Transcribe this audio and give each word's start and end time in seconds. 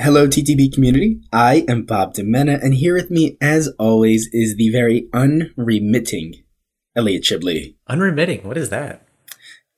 Hello, 0.00 0.28
TTB 0.28 0.72
community. 0.72 1.20
I 1.32 1.64
am 1.66 1.82
Bob 1.82 2.14
Demena, 2.14 2.62
and 2.62 2.74
here 2.74 2.94
with 2.94 3.10
me, 3.10 3.36
as 3.40 3.66
always, 3.80 4.28
is 4.32 4.54
the 4.54 4.70
very 4.70 5.08
unremitting 5.12 6.44
Elliot 6.94 7.24
Shibley. 7.24 7.74
Unremitting? 7.88 8.46
What 8.46 8.56
is 8.56 8.70
that? 8.70 9.04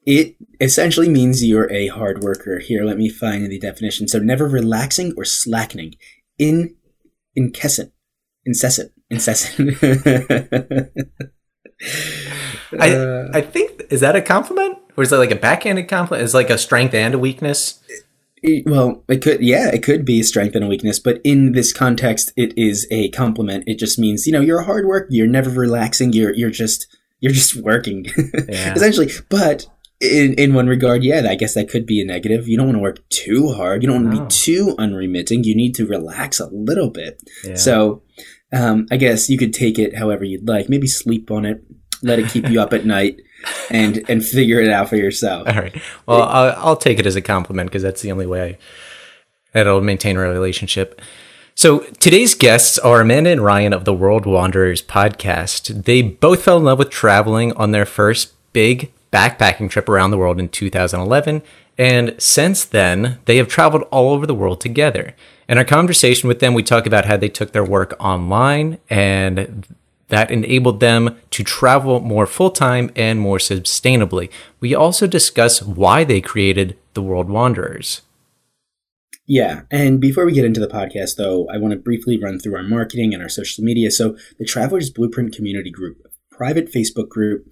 It 0.04 0.36
essentially 0.60 1.08
means 1.08 1.42
you're 1.42 1.72
a 1.72 1.86
hard 1.86 2.22
worker. 2.22 2.58
Here, 2.58 2.84
let 2.84 2.98
me 2.98 3.08
find 3.08 3.50
the 3.50 3.58
definition. 3.58 4.08
So, 4.08 4.18
never 4.18 4.46
relaxing 4.46 5.14
or 5.16 5.24
slackening. 5.24 5.94
In, 6.38 6.76
incessant, 7.34 7.90
incessant, 8.44 8.92
incessant. 9.08 9.78
I 12.78 12.92
uh, 12.92 13.30
I 13.32 13.40
think 13.40 13.86
is 13.88 14.00
that 14.00 14.16
a 14.16 14.20
compliment 14.20 14.76
or 14.98 15.02
is 15.02 15.08
that 15.08 15.18
like 15.18 15.30
a 15.30 15.36
backhanded 15.36 15.88
compliment? 15.88 16.22
Is 16.22 16.34
like 16.34 16.50
a 16.50 16.58
strength 16.58 16.92
and 16.92 17.14
a 17.14 17.18
weakness? 17.18 17.80
Well, 18.66 19.04
it 19.08 19.22
could, 19.22 19.42
yeah, 19.42 19.68
it 19.68 19.82
could 19.82 20.04
be 20.04 20.20
a 20.20 20.24
strength 20.24 20.54
and 20.54 20.64
a 20.64 20.68
weakness, 20.68 20.98
but 20.98 21.20
in 21.24 21.52
this 21.52 21.72
context, 21.72 22.32
it 22.36 22.56
is 22.56 22.86
a 22.90 23.10
compliment. 23.10 23.64
It 23.66 23.78
just 23.78 23.98
means, 23.98 24.26
you 24.26 24.32
know, 24.32 24.40
you're 24.40 24.60
a 24.60 24.64
hard 24.64 24.86
worker. 24.86 25.08
You're 25.10 25.26
never 25.26 25.50
relaxing. 25.50 26.12
You're, 26.12 26.34
you're 26.34 26.50
just, 26.50 26.86
you're 27.20 27.32
just 27.32 27.56
working 27.56 28.06
yeah. 28.48 28.74
essentially. 28.74 29.10
But 29.28 29.66
in, 30.00 30.34
in 30.34 30.54
one 30.54 30.66
regard, 30.66 31.04
yeah, 31.04 31.26
I 31.28 31.34
guess 31.34 31.54
that 31.54 31.68
could 31.68 31.86
be 31.86 32.00
a 32.00 32.04
negative. 32.04 32.48
You 32.48 32.56
don't 32.56 32.66
want 32.66 32.76
to 32.76 32.82
work 32.82 33.08
too 33.10 33.52
hard. 33.52 33.82
You 33.82 33.88
don't 33.88 34.04
want 34.04 34.14
to 34.14 34.20
no. 34.20 34.24
be 34.24 34.30
too 34.30 34.74
unremitting. 34.78 35.44
You 35.44 35.54
need 35.54 35.74
to 35.74 35.86
relax 35.86 36.40
a 36.40 36.48
little 36.48 36.90
bit. 36.90 37.22
Yeah. 37.44 37.56
So, 37.56 38.02
um, 38.52 38.86
I 38.90 38.96
guess 38.96 39.28
you 39.28 39.38
could 39.38 39.52
take 39.52 39.78
it 39.78 39.96
however 39.96 40.24
you'd 40.24 40.48
like. 40.48 40.68
Maybe 40.68 40.86
sleep 40.86 41.30
on 41.30 41.44
it. 41.44 41.62
Let 42.02 42.18
it 42.18 42.30
keep 42.30 42.48
you 42.48 42.60
up 42.60 42.72
at 42.72 42.86
night 42.86 43.20
and 43.70 44.04
and 44.08 44.24
figure 44.24 44.60
it 44.60 44.70
out 44.70 44.88
for 44.88 44.96
yourself. 44.96 45.48
All 45.48 45.54
right. 45.54 45.74
Well, 46.06 46.22
I'll, 46.22 46.54
I'll 46.56 46.76
take 46.76 46.98
it 46.98 47.06
as 47.06 47.16
a 47.16 47.22
compliment 47.22 47.70
because 47.70 47.82
that's 47.82 48.02
the 48.02 48.12
only 48.12 48.26
way 48.26 48.58
that'll 49.52 49.80
maintain 49.80 50.16
a 50.16 50.20
relationship. 50.20 51.00
So 51.54 51.80
today's 51.98 52.34
guests 52.34 52.78
are 52.78 53.00
Amanda 53.00 53.30
and 53.30 53.44
Ryan 53.44 53.72
of 53.72 53.84
the 53.84 53.92
World 53.92 54.24
Wanderers 54.24 54.82
podcast. 54.82 55.84
They 55.84 56.00
both 56.00 56.42
fell 56.42 56.56
in 56.56 56.64
love 56.64 56.78
with 56.78 56.90
traveling 56.90 57.52
on 57.52 57.72
their 57.72 57.84
first 57.84 58.32
big 58.52 58.92
backpacking 59.12 59.68
trip 59.68 59.88
around 59.88 60.10
the 60.10 60.18
world 60.18 60.38
in 60.38 60.48
2011. 60.48 61.42
And 61.76 62.14
since 62.18 62.64
then, 62.64 63.18
they 63.24 63.36
have 63.36 63.48
traveled 63.48 63.82
all 63.90 64.12
over 64.12 64.26
the 64.26 64.34
world 64.34 64.60
together. 64.60 65.14
In 65.48 65.58
our 65.58 65.64
conversation 65.64 66.28
with 66.28 66.40
them, 66.40 66.54
we 66.54 66.62
talk 66.62 66.86
about 66.86 67.06
how 67.06 67.16
they 67.16 67.28
took 67.28 67.52
their 67.52 67.64
work 67.64 67.94
online 67.98 68.78
and 68.88 69.66
that 70.10 70.30
enabled 70.30 70.80
them 70.80 71.16
to 71.30 71.42
travel 71.42 72.00
more 72.00 72.26
full 72.26 72.50
time 72.50 72.90
and 72.94 73.18
more 73.18 73.38
sustainably. 73.38 74.30
We 74.60 74.74
also 74.74 75.06
discuss 75.06 75.62
why 75.62 76.04
they 76.04 76.20
created 76.20 76.76
the 76.94 77.02
World 77.02 77.28
Wanderers. 77.28 78.02
Yeah, 79.26 79.62
and 79.70 80.00
before 80.00 80.26
we 80.26 80.32
get 80.32 80.44
into 80.44 80.60
the 80.60 80.66
podcast, 80.66 81.16
though, 81.16 81.48
I 81.48 81.56
want 81.56 81.72
to 81.72 81.78
briefly 81.78 82.18
run 82.18 82.38
through 82.40 82.56
our 82.56 82.64
marketing 82.64 83.14
and 83.14 83.22
our 83.22 83.28
social 83.28 83.62
media. 83.62 83.90
So, 83.92 84.16
the 84.38 84.44
Travelers 84.44 84.90
Blueprint 84.90 85.34
Community 85.34 85.70
Group, 85.70 85.98
private 86.32 86.72
Facebook 86.72 87.08
group 87.08 87.46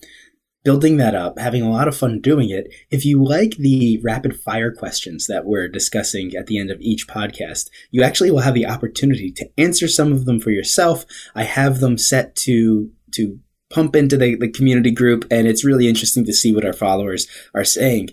building 0.68 0.98
that 0.98 1.14
up, 1.14 1.38
having 1.38 1.62
a 1.62 1.70
lot 1.70 1.88
of 1.88 1.96
fun 1.96 2.20
doing 2.20 2.50
it. 2.50 2.70
If 2.90 3.02
you 3.02 3.24
like 3.24 3.56
the 3.56 3.98
rapid 4.04 4.38
fire 4.38 4.70
questions 4.70 5.26
that 5.26 5.46
we're 5.46 5.66
discussing 5.66 6.36
at 6.36 6.46
the 6.46 6.58
end 6.58 6.70
of 6.70 6.78
each 6.82 7.08
podcast, 7.08 7.70
you 7.90 8.02
actually 8.02 8.30
will 8.30 8.40
have 8.40 8.52
the 8.52 8.66
opportunity 8.66 9.32
to 9.32 9.48
answer 9.56 9.88
some 9.88 10.12
of 10.12 10.26
them 10.26 10.40
for 10.40 10.50
yourself. 10.50 11.06
I 11.34 11.44
have 11.44 11.80
them 11.80 11.96
set 11.96 12.36
to 12.44 12.90
to 13.14 13.38
pump 13.70 13.96
into 13.96 14.18
the, 14.18 14.36
the 14.36 14.50
community 14.50 14.90
group, 14.90 15.24
and 15.30 15.48
it's 15.48 15.64
really 15.64 15.88
interesting 15.88 16.26
to 16.26 16.34
see 16.34 16.54
what 16.54 16.66
our 16.66 16.74
followers 16.74 17.26
are 17.54 17.64
saying. 17.64 18.10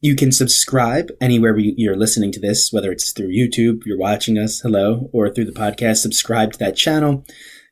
You 0.00 0.14
can 0.14 0.30
subscribe 0.30 1.10
anywhere 1.20 1.58
you're 1.58 1.96
listening 1.96 2.30
to 2.30 2.40
this, 2.40 2.72
whether 2.72 2.92
it's 2.92 3.10
through 3.10 3.34
YouTube, 3.34 3.82
you're 3.84 3.98
watching 3.98 4.38
us, 4.38 4.60
hello, 4.60 5.10
or 5.12 5.34
through 5.34 5.46
the 5.46 5.60
podcast, 5.60 5.96
subscribe 5.96 6.52
to 6.52 6.58
that 6.60 6.76
channel. 6.76 7.24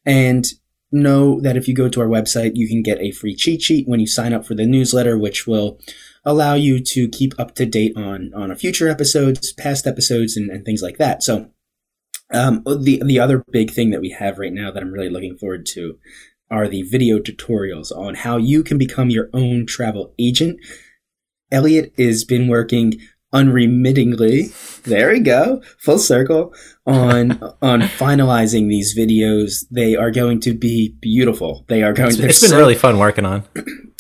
And 0.05 0.47
know 0.95 1.41
that 1.41 1.57
if 1.57 1.69
you 1.69 1.75
go 1.75 1.89
to 1.89 2.01
our 2.01 2.07
website, 2.07 2.53
you 2.55 2.69
can 2.69 2.83
get 2.83 3.01
a 3.01 3.11
free 3.11 3.35
cheat 3.35 3.63
sheet 3.63 3.89
when 3.89 4.01
you 4.01 4.07
sign 4.07 4.33
up 4.33 4.47
for 4.47 4.55
the 4.55 4.67
newsletter, 4.67 5.19
which 5.19 5.47
will 5.47 5.79
allow 6.25 6.55
you 6.55 6.81
to 6.81 7.09
keep 7.09 7.39
up 7.39 7.55
to 7.57 7.67
date 7.67 7.97
on 7.97 8.33
on 8.35 8.51
our 8.51 8.57
future 8.57 8.89
episodes, 8.89 9.53
past 9.53 9.87
episodes, 9.87 10.37
and, 10.37 10.51
and 10.51 10.65
things 10.65 10.83
like 10.83 10.99
that. 10.99 11.23
So, 11.23 11.51
um, 12.33 12.63
the 12.65 13.03
the 13.05 13.19
other 13.19 13.45
big 13.51 13.71
thing 13.71 13.91
that 13.91 14.01
we 14.01 14.11
have 14.11 14.39
right 14.39 14.53
now 14.53 14.71
that 14.71 14.83
I'm 14.83 14.93
really 14.93 15.11
looking 15.11 15.37
forward 15.37 15.67
to 15.67 15.99
are 16.51 16.69
the 16.69 16.83
video 16.83 17.19
tutorials 17.19 17.91
on 17.91 18.15
how 18.15 18.37
you 18.37 18.63
can 18.63 18.79
become 18.79 19.11
your 19.11 19.29
own 19.33 19.67
travel 19.67 20.15
agent. 20.19 20.61
Elliot 21.51 21.93
has 21.99 22.25
been 22.25 22.49
working 22.49 23.01
unremittingly. 23.35 24.53
There 24.85 25.11
we 25.11 25.21
go, 25.21 25.63
full 25.79 25.99
circle 25.99 26.55
on 26.87 27.33
on 27.63 27.83
finalizing 27.83 28.69
these 28.69 28.97
videos. 28.97 29.67
They 29.71 29.97
are 29.97 30.11
going 30.11 30.41
to 30.41 30.55
be 30.55 30.97
beautiful. 31.01 31.65
They 31.69 31.83
are 31.83 31.93
going. 31.93 32.11
It's, 32.11 32.19
it's 32.19 32.41
been 32.41 32.51
so, 32.51 32.59
really 32.59 32.75
fun 32.75 32.99
working 32.99 33.27
on. 33.27 33.45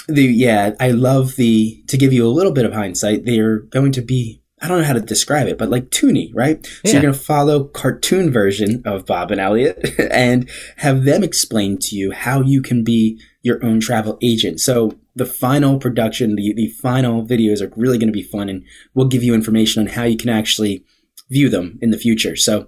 The 0.09 0.23
yeah, 0.23 0.75
I 0.81 0.93
love 0.93 1.37
the. 1.37 1.83
To 1.89 1.97
give 1.99 2.13
you 2.13 2.27
a 2.27 2.31
little 2.31 2.53
bit 2.53 2.65
of 2.65 2.73
hindsight, 2.73 3.25
they 3.25 3.41
are 3.41 3.59
going 3.59 3.93
to 3.93 4.03
be. 4.03 4.41
I 4.63 4.69
don't 4.69 4.79
know 4.79 4.85
how 4.85 4.95
to 4.95 5.01
describe 5.01 5.47
it, 5.47 5.59
but 5.59 5.69
like 5.69 5.91
toony, 5.91 6.31
right? 6.33 6.59
Yeah. 6.85 6.91
So 6.91 6.93
you're 6.93 7.03
going 7.03 7.15
to 7.15 7.21
follow 7.21 7.65
cartoon 7.65 8.33
version 8.33 8.83
of 8.87 9.05
Bob 9.05 9.31
and 9.31 9.39
Elliot 9.39 10.01
and 10.11 10.49
have 10.77 11.05
them 11.05 11.23
explain 11.23 11.77
to 11.79 11.97
you 11.97 12.13
how 12.13 12.41
you 12.41 12.63
can 12.63 12.83
be 12.83 13.21
your 13.45 13.65
own 13.65 13.79
travel 13.79 14.19
agent. 14.23 14.59
So 14.59 14.99
the 15.15 15.27
final 15.27 15.79
production, 15.79 16.35
the, 16.35 16.55
the 16.55 16.69
final 16.69 17.25
videos 17.25 17.61
are 17.61 17.73
really 17.77 17.99
going 17.99 18.09
to 18.09 18.13
be 18.13 18.23
fun 18.23 18.49
and 18.49 18.65
we'll 18.95 19.07
give 19.07 19.23
you 19.23 19.35
information 19.35 19.83
on 19.83 19.95
how 19.95 20.05
you 20.05 20.17
can 20.17 20.31
actually 20.31 20.83
view 21.31 21.51
them 21.51 21.79
in 21.81 21.91
the 21.91 21.99
future. 21.99 22.37
So 22.37 22.67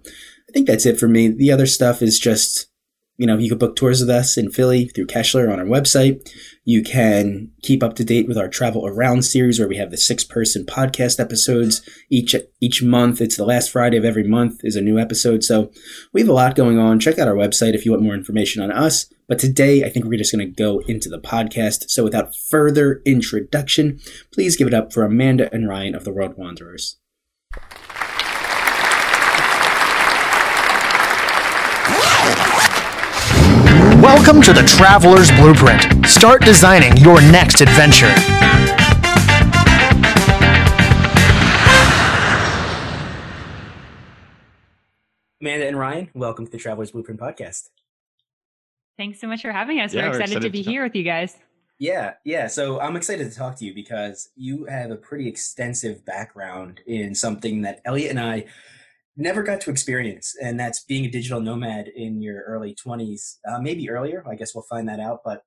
I 0.49 0.53
think 0.53 0.67
that's 0.67 0.87
it 0.87 1.01
for 1.01 1.09
me. 1.09 1.29
The 1.29 1.51
other 1.51 1.67
stuff 1.67 2.03
is 2.03 2.19
just, 2.19 2.67
you 3.17 3.27
know, 3.27 3.39
you 3.39 3.49
can 3.49 3.59
book 3.59 3.77
tours 3.77 4.01
with 4.01 4.11
us 4.11 4.37
in 4.37 4.51
Philly 4.51 4.87
through 4.87 5.07
Keshler 5.07 5.51
on 5.51 5.59
our 5.59 5.65
website. 5.65 6.31
You 6.65 6.83
can 6.83 7.51
keep 7.63 7.83
up 7.83 7.95
to 7.97 8.05
date 8.05 8.29
with 8.29 8.37
our 8.37 8.49
travel 8.49 8.87
around 8.87 9.23
series 9.23 9.59
where 9.59 9.69
we 9.69 9.79
have 9.79 9.91
the 9.91 9.97
six 9.97 10.23
person 10.23 10.67
podcast 10.67 11.19
episodes 11.19 11.81
each, 12.11 12.35
each 12.61 12.83
month. 12.83 13.21
It's 13.23 13.37
the 13.37 13.47
last 13.47 13.71
Friday 13.71 13.97
of 13.97 14.05
every 14.05 14.25
month 14.25 14.61
is 14.65 14.77
a 14.77 14.83
new 14.83 14.99
episode. 14.99 15.45
So 15.45 15.71
we 16.13 16.21
have 16.21 16.29
a 16.29 16.35
lot 16.35 16.57
going 16.57 16.79
on. 16.79 17.01
Check 17.01 17.19
out 17.19 17.29
our 17.29 17.35
website 17.35 17.75
if 17.75 17.87
you 17.87 17.93
want 17.93 18.03
more 18.03 18.15
information 18.15 18.63
on 18.63 18.71
us. 18.71 19.07
But 19.29 19.39
today, 19.39 19.83
I 19.83 19.89
think 19.89 20.05
we're 20.05 20.19
just 20.19 20.33
going 20.33 20.47
to 20.47 20.53
go 20.53 20.81
into 20.81 21.09
the 21.09 21.19
podcast. 21.19 21.89
So 21.89 22.05
without 22.05 22.37
further 22.37 23.01
introduction, 23.07 23.99
please 24.33 24.57
give 24.57 24.69
it 24.69 24.75
up 24.75 24.93
for 24.93 25.05
Amanda 25.05 25.53
and 25.53 25.69
Ryan 25.69 25.95
of 25.95 26.05
the 26.05 26.13
World 26.13 26.37
Wanderers. 26.37 26.99
Welcome 34.07 34.41
to 34.43 34.53
the 34.53 34.63
Traveler's 34.63 35.33
Blueprint. 35.33 36.07
Start 36.07 36.41
designing 36.45 36.97
your 36.99 37.21
next 37.21 37.61
adventure. 37.61 38.07
Amanda 45.41 45.67
and 45.67 45.77
Ryan, 45.77 46.09
welcome 46.15 46.47
to 46.47 46.53
the 46.53 46.57
Traveler's 46.57 46.93
Blueprint 46.93 47.19
podcast. 47.19 47.71
Thanks 48.97 49.21
so 49.21 49.27
much 49.27 49.43
for 49.43 49.51
having 49.51 49.81
us. 49.81 49.93
Yeah, 49.93 50.03
we're, 50.03 50.11
excited, 50.11 50.19
we're 50.19 50.37
excited 50.37 50.43
to 50.45 50.51
be 50.51 50.63
to 50.63 50.71
here 50.71 50.85
with 50.85 50.95
you 50.95 51.03
guys. 51.03 51.37
Yeah, 51.81 52.15
yeah. 52.23 52.47
So 52.47 52.79
I'm 52.79 52.95
excited 52.95 53.29
to 53.29 53.37
talk 53.37 53.57
to 53.57 53.65
you 53.65 53.75
because 53.75 54.29
you 54.37 54.67
have 54.67 54.93
a 54.93 54.97
pretty 54.97 55.27
extensive 55.27 56.05
background 56.05 56.81
in 56.87 57.13
something 57.13 57.63
that 57.63 57.81
Elliot 57.85 58.11
and 58.11 58.21
I 58.21 58.45
never 59.17 59.43
got 59.43 59.61
to 59.63 59.71
experience, 59.71 60.35
and 60.43 60.59
that's 60.59 60.85
being 60.85 61.05
a 61.05 61.11
digital 61.11 61.41
nomad 61.41 61.89
in 61.89 62.21
your 62.21 62.43
early 62.43 62.75
20s, 62.75 63.37
uh, 63.49 63.59
maybe 63.61 63.89
earlier. 63.89 64.25
I 64.29 64.35
guess 64.35 64.55
we'll 64.55 64.67
find 64.69 64.89
that 64.89 65.01
out. 65.01 65.21
But 65.25 65.43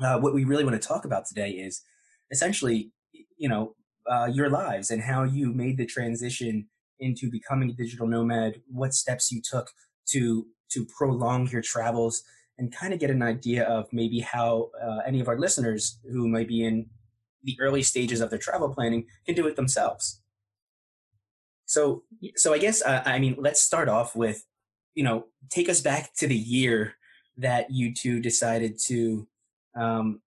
uh, 0.00 0.18
what 0.18 0.34
we 0.34 0.44
really 0.44 0.64
want 0.64 0.80
to 0.80 0.88
talk 0.88 1.04
about 1.04 1.26
today 1.26 1.50
is 1.50 1.82
essentially, 2.30 2.92
you 3.36 3.48
know, 3.48 3.74
uh, 4.10 4.26
your 4.32 4.50
lives 4.50 4.90
and 4.90 5.02
how 5.02 5.24
you 5.24 5.52
made 5.52 5.76
the 5.78 5.86
transition 5.86 6.68
into 6.98 7.30
becoming 7.30 7.70
a 7.70 7.72
digital 7.72 8.06
nomad. 8.06 8.60
What 8.68 8.94
steps 8.94 9.30
you 9.30 9.40
took 9.42 9.70
to 10.10 10.46
to 10.70 10.86
prolong 10.86 11.48
your 11.48 11.62
travels 11.62 12.22
and 12.58 12.74
kind 12.74 12.94
of 12.94 13.00
get 13.00 13.10
an 13.10 13.22
idea 13.22 13.64
of 13.64 13.86
maybe 13.92 14.20
how 14.20 14.70
uh, 14.82 14.98
any 15.06 15.20
of 15.20 15.28
our 15.28 15.38
listeners 15.38 15.98
who 16.10 16.28
might 16.28 16.48
be 16.48 16.64
in 16.64 16.86
the 17.44 17.56
early 17.60 17.82
stages 17.82 18.20
of 18.20 18.30
their 18.30 18.38
travel 18.38 18.72
planning 18.72 19.06
can 19.26 19.34
do 19.34 19.46
it 19.46 19.56
themselves. 19.56 20.21
So, 21.72 22.02
so 22.36 22.52
I 22.52 22.58
guess 22.58 22.82
uh, 22.82 23.02
I 23.06 23.18
mean, 23.18 23.34
let's 23.38 23.62
start 23.62 23.88
off 23.88 24.14
with, 24.14 24.44
you 24.94 25.02
know, 25.02 25.24
take 25.48 25.70
us 25.70 25.80
back 25.80 26.12
to 26.16 26.26
the 26.26 26.36
year 26.36 26.96
that 27.38 27.70
you 27.70 27.94
two 27.94 28.20
decided 28.20 28.78
to 28.88 29.26
um, 29.74 30.20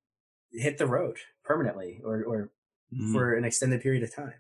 hit 0.53 0.79
the 0.79 0.87
road 0.87 1.19
permanently 1.45 2.01
or, 2.03 2.25
or 2.25 2.51
mm. 2.91 3.13
for 3.13 3.35
an 3.35 3.45
extended 3.45 3.83
period 3.83 4.03
of 4.03 4.15
time. 4.15 4.33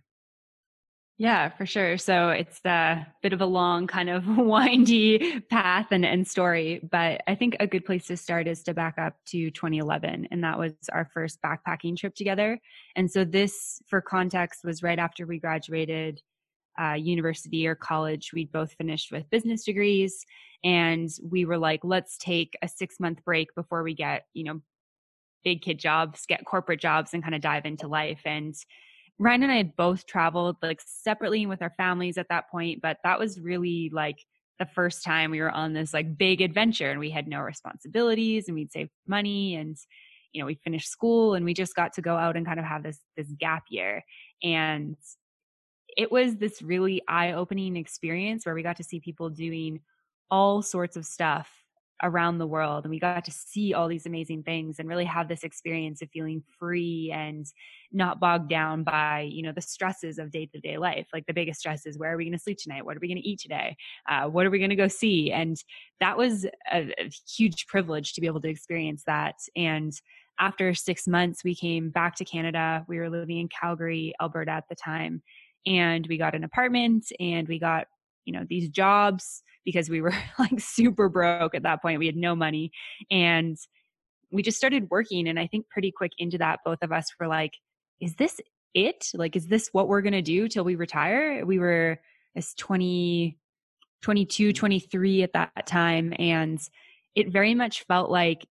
Yeah, 1.18 1.50
for 1.50 1.66
sure. 1.66 1.98
So 1.98 2.30
it's 2.30 2.58
a 2.64 3.06
bit 3.22 3.34
of 3.34 3.42
a 3.42 3.46
long, 3.46 3.86
kind 3.86 4.08
of 4.08 4.24
windy 4.38 5.40
path 5.50 5.88
and, 5.90 6.06
and 6.06 6.26
story. 6.26 6.80
But 6.90 7.20
I 7.26 7.34
think 7.34 7.56
a 7.60 7.66
good 7.66 7.84
place 7.84 8.06
to 8.06 8.16
start 8.16 8.48
is 8.48 8.62
to 8.62 8.72
back 8.72 8.96
up 8.96 9.14
to 9.26 9.50
2011. 9.50 10.28
And 10.30 10.42
that 10.42 10.58
was 10.58 10.72
our 10.90 11.04
first 11.12 11.38
backpacking 11.42 11.98
trip 11.98 12.14
together. 12.14 12.58
And 12.96 13.10
so 13.10 13.24
this, 13.24 13.82
for 13.88 14.00
context, 14.00 14.64
was 14.64 14.82
right 14.82 14.98
after 14.98 15.26
we 15.26 15.38
graduated 15.38 16.22
uh, 16.80 16.94
university 16.94 17.66
or 17.66 17.74
college. 17.74 18.32
We'd 18.32 18.52
both 18.52 18.72
finished 18.74 19.12
with 19.12 19.28
business 19.30 19.64
degrees, 19.64 20.24
and 20.62 21.08
we 21.22 21.44
were 21.44 21.58
like, 21.58 21.80
let's 21.82 22.18
take 22.18 22.56
a 22.62 22.68
six 22.68 22.98
month 23.00 23.24
break 23.24 23.54
before 23.54 23.82
we 23.82 23.94
get, 23.94 24.26
you 24.32 24.44
know, 24.44 24.60
big 25.44 25.62
kid 25.62 25.78
jobs, 25.78 26.24
get 26.26 26.44
corporate 26.44 26.80
jobs, 26.80 27.12
and 27.12 27.22
kind 27.22 27.34
of 27.34 27.40
dive 27.40 27.66
into 27.66 27.86
life. 27.86 28.22
And 28.24 28.54
Ryan 29.18 29.44
and 29.44 29.52
I 29.52 29.56
had 29.56 29.76
both 29.76 30.06
traveled 30.06 30.56
like 30.62 30.80
separately 30.84 31.46
with 31.46 31.62
our 31.62 31.70
families 31.70 32.18
at 32.18 32.28
that 32.30 32.50
point, 32.50 32.82
but 32.82 32.98
that 33.04 33.18
was 33.18 33.38
really 33.38 33.90
like 33.92 34.18
the 34.58 34.66
first 34.66 35.04
time 35.04 35.30
we 35.30 35.40
were 35.40 35.50
on 35.50 35.72
this 35.72 35.92
like 35.92 36.16
big 36.16 36.40
adventure 36.40 36.90
and 36.90 37.00
we 37.00 37.10
had 37.10 37.28
no 37.28 37.40
responsibilities 37.40 38.48
and 38.48 38.54
we'd 38.54 38.72
save 38.72 38.88
money 39.06 39.56
and 39.56 39.76
you 40.32 40.40
know 40.40 40.46
we 40.46 40.54
finished 40.54 40.88
school 40.88 41.34
and 41.34 41.44
we 41.44 41.54
just 41.54 41.74
got 41.74 41.92
to 41.92 42.02
go 42.02 42.16
out 42.16 42.36
and 42.36 42.46
kind 42.46 42.60
of 42.60 42.64
have 42.64 42.82
this 42.82 43.00
this 43.16 43.26
gap 43.38 43.64
year 43.68 44.04
and 44.42 44.96
it 45.96 46.10
was 46.10 46.36
this 46.36 46.62
really 46.62 47.02
eye-opening 47.08 47.76
experience 47.76 48.44
where 48.46 48.54
we 48.54 48.62
got 48.62 48.76
to 48.76 48.84
see 48.84 49.00
people 49.00 49.30
doing 49.30 49.80
all 50.30 50.62
sorts 50.62 50.96
of 50.96 51.04
stuff 51.04 51.50
around 52.02 52.38
the 52.38 52.46
world 52.46 52.84
and 52.84 52.90
we 52.90 52.98
got 52.98 53.24
to 53.24 53.30
see 53.30 53.72
all 53.72 53.86
these 53.86 54.04
amazing 54.04 54.42
things 54.42 54.78
and 54.78 54.88
really 54.88 55.04
have 55.04 55.28
this 55.28 55.44
experience 55.44 56.02
of 56.02 56.10
feeling 56.10 56.42
free 56.58 57.10
and 57.14 57.46
not 57.92 58.18
bogged 58.18 58.48
down 58.48 58.82
by 58.82 59.20
you 59.20 59.42
know 59.42 59.52
the 59.52 59.60
stresses 59.60 60.18
of 60.18 60.30
day-to-day 60.30 60.76
life. 60.76 61.06
Like 61.12 61.26
the 61.26 61.32
biggest 61.32 61.60
stress 61.60 61.86
is 61.86 61.96
where 61.96 62.12
are 62.12 62.16
we 62.16 62.24
going 62.24 62.36
to 62.36 62.38
sleep 62.38 62.58
tonight? 62.58 62.84
What 62.84 62.96
are 62.96 63.00
we 63.00 63.08
going 63.08 63.22
to 63.22 63.28
eat 63.28 63.38
today? 63.38 63.76
Uh, 64.08 64.24
what 64.28 64.44
are 64.44 64.50
we 64.50 64.58
going 64.58 64.70
to 64.70 64.76
go 64.76 64.88
see? 64.88 65.30
And 65.30 65.56
that 66.00 66.18
was 66.18 66.44
a, 66.72 66.92
a 66.98 67.10
huge 67.28 67.66
privilege 67.68 68.12
to 68.14 68.20
be 68.20 68.26
able 68.26 68.40
to 68.40 68.48
experience 68.48 69.04
that. 69.06 69.36
And 69.54 69.92
after 70.40 70.74
six 70.74 71.06
months 71.06 71.44
we 71.44 71.54
came 71.54 71.90
back 71.90 72.16
to 72.16 72.24
canada. 72.24 72.84
We 72.88 72.98
were 72.98 73.08
living 73.08 73.38
in 73.38 73.48
calgary 73.48 74.14
alberta 74.20 74.50
at 74.50 74.64
the 74.68 74.74
time 74.74 75.22
and 75.66 76.06
we 76.08 76.18
got 76.18 76.34
an 76.34 76.44
apartment 76.44 77.06
and 77.20 77.48
we 77.48 77.58
got 77.58 77.86
you 78.24 78.32
know 78.32 78.44
these 78.48 78.68
jobs 78.68 79.42
because 79.64 79.88
we 79.88 80.00
were 80.00 80.14
like 80.38 80.58
super 80.58 81.08
broke 81.08 81.54
at 81.54 81.62
that 81.62 81.82
point 81.82 81.98
we 81.98 82.06
had 82.06 82.16
no 82.16 82.34
money 82.34 82.70
and 83.10 83.56
we 84.30 84.42
just 84.42 84.58
started 84.58 84.88
working 84.90 85.28
and 85.28 85.38
i 85.38 85.46
think 85.46 85.68
pretty 85.68 85.92
quick 85.92 86.12
into 86.18 86.38
that 86.38 86.60
both 86.64 86.78
of 86.82 86.92
us 86.92 87.06
were 87.18 87.28
like 87.28 87.52
is 88.00 88.14
this 88.16 88.40
it? 88.74 89.10
Like 89.14 89.36
is 89.36 89.46
this 89.46 89.70
what 89.72 89.88
we're 89.88 90.02
going 90.02 90.12
to 90.12 90.22
do 90.22 90.48
till 90.48 90.64
we 90.64 90.74
retire? 90.74 91.44
We 91.46 91.58
were 91.58 92.00
as 92.36 92.52
20 92.54 93.38
22 94.02 94.52
23 94.52 95.22
at 95.22 95.32
that 95.32 95.66
time 95.66 96.12
and 96.18 96.60
it 97.14 97.32
very 97.32 97.54
much 97.54 97.84
felt 97.84 98.10
like 98.10 98.46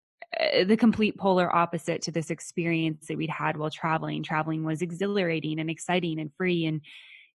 the 0.66 0.76
complete 0.76 1.16
polar 1.18 1.54
opposite 1.54 2.02
to 2.02 2.10
this 2.10 2.30
experience 2.30 3.06
that 3.06 3.16
we'd 3.16 3.30
had 3.30 3.56
while 3.56 3.70
traveling. 3.70 4.22
Traveling 4.22 4.64
was 4.64 4.82
exhilarating 4.82 5.60
and 5.60 5.70
exciting 5.70 6.18
and 6.18 6.32
free 6.36 6.66
and 6.66 6.80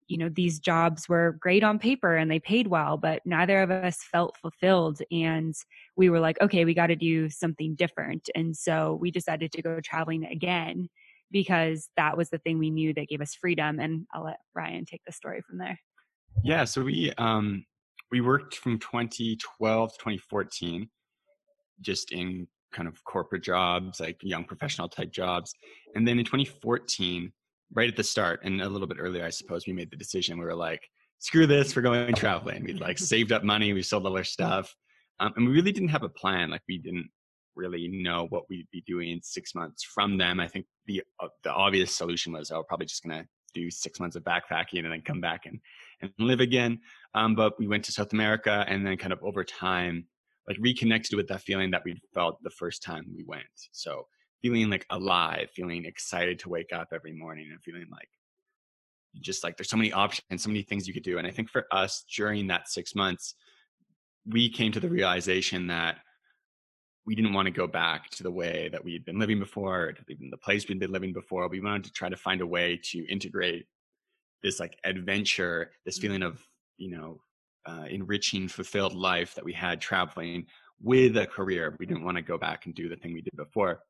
you 0.07 0.17
know 0.17 0.27
these 0.27 0.59
jobs 0.59 1.07
were 1.07 1.37
great 1.39 1.63
on 1.63 1.77
paper 1.77 2.15
and 2.15 2.29
they 2.29 2.39
paid 2.39 2.67
well 2.67 2.97
but 2.97 3.21
neither 3.25 3.61
of 3.61 3.69
us 3.69 3.99
felt 4.11 4.35
fulfilled 4.37 5.01
and 5.11 5.53
we 5.95 6.09
were 6.09 6.19
like 6.19 6.41
okay 6.41 6.65
we 6.65 6.73
got 6.73 6.87
to 6.87 6.95
do 6.95 7.29
something 7.29 7.75
different. 7.75 8.29
And 8.35 8.57
so 8.57 8.97
we 8.99 9.11
decided 9.11 9.51
to 9.53 9.61
go 9.61 9.79
traveling 9.81 10.25
again 10.25 10.89
because 11.31 11.89
that 11.95 12.17
was 12.17 12.29
the 12.31 12.39
thing 12.39 12.57
we 12.57 12.71
knew 12.71 12.91
that 12.95 13.07
gave 13.07 13.21
us 13.21 13.35
freedom 13.35 13.79
and 13.79 14.07
i'll 14.13 14.25
let 14.25 14.39
ryan 14.55 14.83
take 14.83 15.01
the 15.05 15.13
story 15.13 15.41
from 15.47 15.59
there. 15.59 15.79
Yeah 16.43 16.63
so 16.63 16.81
we 16.81 17.13
um 17.17 17.65
we 18.11 18.21
worked 18.21 18.55
from 18.55 18.79
2012 18.79 19.91
to 19.91 19.97
2014 19.99 20.89
just 21.81 22.11
in 22.11 22.47
kind 22.71 22.87
of 22.87 23.03
corporate 23.03 23.43
jobs 23.43 23.99
like 23.99 24.17
young 24.21 24.43
professional 24.43 24.87
type 24.87 25.11
jobs 25.11 25.53
and 25.95 26.07
then 26.07 26.19
in 26.19 26.25
2014 26.25 27.31
right 27.73 27.89
at 27.89 27.95
the 27.95 28.03
start 28.03 28.41
and 28.43 28.61
a 28.61 28.69
little 28.69 28.87
bit 28.87 28.97
earlier, 28.99 29.25
I 29.25 29.29
suppose, 29.29 29.67
we 29.67 29.73
made 29.73 29.91
the 29.91 29.97
decision. 29.97 30.37
We 30.37 30.45
were 30.45 30.55
like, 30.55 30.89
screw 31.19 31.45
this, 31.45 31.75
we're 31.75 31.81
going 31.81 32.13
traveling. 32.15 32.63
We'd 32.63 32.79
like 32.79 32.97
saved 32.97 33.31
up 33.31 33.43
money, 33.43 33.73
we 33.73 33.83
sold 33.83 34.05
all 34.05 34.17
our 34.17 34.23
stuff. 34.23 34.73
Um, 35.19 35.33
and 35.35 35.47
we 35.47 35.53
really 35.53 35.71
didn't 35.71 35.89
have 35.89 36.03
a 36.03 36.09
plan. 36.09 36.49
Like 36.49 36.61
we 36.67 36.77
didn't 36.77 37.09
really 37.55 37.89
know 37.89 38.27
what 38.29 38.43
we'd 38.49 38.69
be 38.71 38.81
doing 38.87 39.19
six 39.21 39.53
months 39.53 39.83
from 39.83 40.17
them. 40.17 40.39
I 40.39 40.47
think 40.47 40.65
the 40.85 41.03
uh, 41.19 41.27
the 41.43 41.51
obvious 41.51 41.93
solution 41.93 42.33
was, 42.33 42.51
oh, 42.51 42.63
probably 42.63 42.85
just 42.85 43.03
gonna 43.03 43.27
do 43.53 43.69
six 43.69 43.99
months 43.99 44.15
of 44.15 44.23
backpacking 44.23 44.83
and 44.83 44.91
then 44.93 45.01
come 45.01 45.19
back 45.19 45.45
and 45.45 45.59
and 46.01 46.11
live 46.19 46.39
again. 46.39 46.79
Um, 47.15 47.35
but 47.35 47.59
we 47.59 47.67
went 47.67 47.83
to 47.85 47.91
South 47.91 48.13
America 48.13 48.63
and 48.69 48.87
then 48.87 48.95
kind 48.95 49.11
of 49.11 49.21
over 49.23 49.43
time, 49.43 50.05
like 50.49 50.57
reconnected 50.59 51.15
with 51.15 51.27
that 51.27 51.41
feeling 51.41 51.71
that 51.71 51.83
we 51.85 51.95
felt 52.13 52.41
the 52.43 52.49
first 52.49 52.83
time 52.83 53.05
we 53.15 53.23
went. 53.23 53.45
So 53.71 54.07
feeling 54.41 54.69
like 54.69 54.85
alive, 54.89 55.49
feeling 55.55 55.85
excited 55.85 56.39
to 56.39 56.49
wake 56.49 56.73
up 56.73 56.89
every 56.93 57.13
morning 57.13 57.49
and 57.51 57.61
feeling 57.61 57.85
like 57.91 58.09
just 59.21 59.43
like 59.43 59.57
there's 59.57 59.69
so 59.69 59.77
many 59.77 59.93
options, 59.93 60.43
so 60.43 60.49
many 60.49 60.63
things 60.63 60.87
you 60.87 60.93
could 60.93 61.03
do. 61.03 61.17
And 61.19 61.27
I 61.27 61.31
think 61.31 61.49
for 61.49 61.65
us 61.71 62.03
during 62.15 62.47
that 62.47 62.67
six 62.67 62.95
months, 62.95 63.35
we 64.25 64.49
came 64.49 64.71
to 64.71 64.79
the 64.79 64.89
realization 64.89 65.67
that 65.67 65.97
we 67.05 67.15
didn't 67.15 67.33
want 67.33 67.47
to 67.47 67.51
go 67.51 67.65
back 67.67 68.09
to 68.11 68.23
the 68.23 68.31
way 68.31 68.69
that 68.71 68.83
we 68.83 68.93
had 68.93 69.05
been 69.05 69.17
living 69.19 69.39
before, 69.39 69.85
or 69.85 69.95
even 70.09 70.29
the 70.29 70.37
place 70.37 70.67
we'd 70.67 70.79
been 70.79 70.91
living 70.91 71.13
before. 71.13 71.47
We 71.47 71.59
wanted 71.59 71.85
to 71.85 71.91
try 71.91 72.09
to 72.09 72.17
find 72.17 72.41
a 72.41 72.47
way 72.47 72.79
to 72.91 73.05
integrate 73.07 73.65
this 74.43 74.59
like 74.59 74.77
adventure, 74.83 75.71
this 75.85 75.97
mm-hmm. 75.97 76.07
feeling 76.07 76.23
of, 76.23 76.43
you 76.77 76.91
know, 76.91 77.19
uh, 77.65 77.85
enriching, 77.89 78.47
fulfilled 78.47 78.93
life 78.93 79.35
that 79.35 79.45
we 79.45 79.53
had 79.53 79.81
traveling 79.81 80.45
with 80.81 81.17
a 81.17 81.27
career. 81.27 81.75
We 81.79 81.85
didn't 81.85 82.03
want 82.03 82.17
to 82.17 82.23
go 82.23 82.37
back 82.37 82.65
and 82.65 82.73
do 82.73 82.89
the 82.89 82.95
thing 82.95 83.13
we 83.13 83.21
did 83.21 83.35
before. 83.35 83.81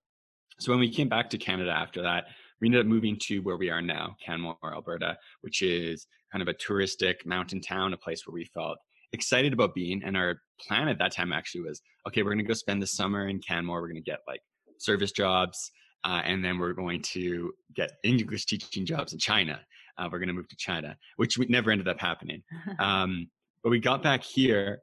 So 0.60 0.72
when 0.72 0.80
we 0.80 0.92
came 0.92 1.08
back 1.08 1.30
to 1.30 1.38
Canada 1.38 1.72
after 1.72 2.02
that, 2.02 2.26
we 2.60 2.68
ended 2.68 2.82
up 2.82 2.88
moving 2.88 3.18
to 3.24 3.40
where 3.40 3.58
we 3.58 3.70
are 3.70 3.82
now, 3.82 4.18
Canmore, 4.24 4.58
Alberta, 4.64 5.18
which 5.42 5.62
is 5.62 6.08
kind 6.32 6.42
of 6.42 6.48
a 6.48 6.54
touristic 6.54 7.26
mountain 7.26 7.62
town, 7.62 7.94
a 7.94 7.98
place 7.98 8.28
where 8.28 8.34
we 8.34 8.46
felt 8.46 8.78
excited 9.14 9.54
about 9.54 9.74
being. 9.74 10.04
And 10.04 10.18
our 10.18 10.42
plan 10.68 10.88
at 10.88 11.00
that 11.00 11.14
time 11.14 11.32
actually 11.32 11.62
was, 11.62 11.82
okay, 12.08 12.24
we're 12.24 12.32
going 12.32 12.40
to 12.40 12.44
go 12.44 12.54
spend 12.54 12.82
the 12.82 12.88
summer 12.88 13.28
in 13.28 13.40
Canmore. 13.40 13.82
We're 13.82 13.88
going 13.88 14.04
to 14.04 14.12
get 14.12 14.20
like 14.28 14.42
service 14.78 15.12
jobs. 15.12 15.72
Uh, 16.04 16.22
and 16.24 16.44
then 16.44 16.58
we're 16.58 16.74
going 16.74 17.02
to 17.02 17.52
get 17.76 17.92
English 18.04 18.46
teaching 18.46 18.86
jobs 18.86 19.14
in 19.14 19.20
China. 19.20 19.60
Uh, 19.98 20.08
we're 20.12 20.20
going 20.20 20.28
to 20.30 20.34
move 20.34 20.48
to 20.48 20.56
China, 20.56 20.98
which 21.18 21.38
never 21.50 21.72
ended 21.72 21.88
up 21.88 22.00
happening. 22.00 22.44
Um, 22.80 23.30
but 23.64 23.70
we 23.70 23.80
got 23.80 24.04
back 24.04 24.24
here 24.24 24.82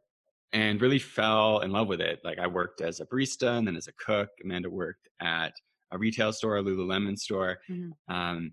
and 0.53 0.81
really 0.81 0.99
fell 0.99 1.61
in 1.61 1.71
love 1.71 1.89
with 1.89 2.01
it. 2.01 2.21
Like 2.25 2.39
I 2.39 2.47
worked 2.47 2.81
as 2.81 3.01
a 3.01 3.07
barista 3.07 3.59
and 3.59 3.67
then 3.67 3.77
as 3.77 3.89
a 3.89 3.93
cook. 3.93 4.29
Amanda 4.45 4.71
worked 4.71 5.09
at 5.21 5.53
a 5.93 5.99
retail 5.99 6.33
store, 6.33 6.59
a 6.59 6.63
Lululemon 6.63 7.19
store, 7.19 7.59
mm-hmm. 7.69 8.15
um, 8.15 8.53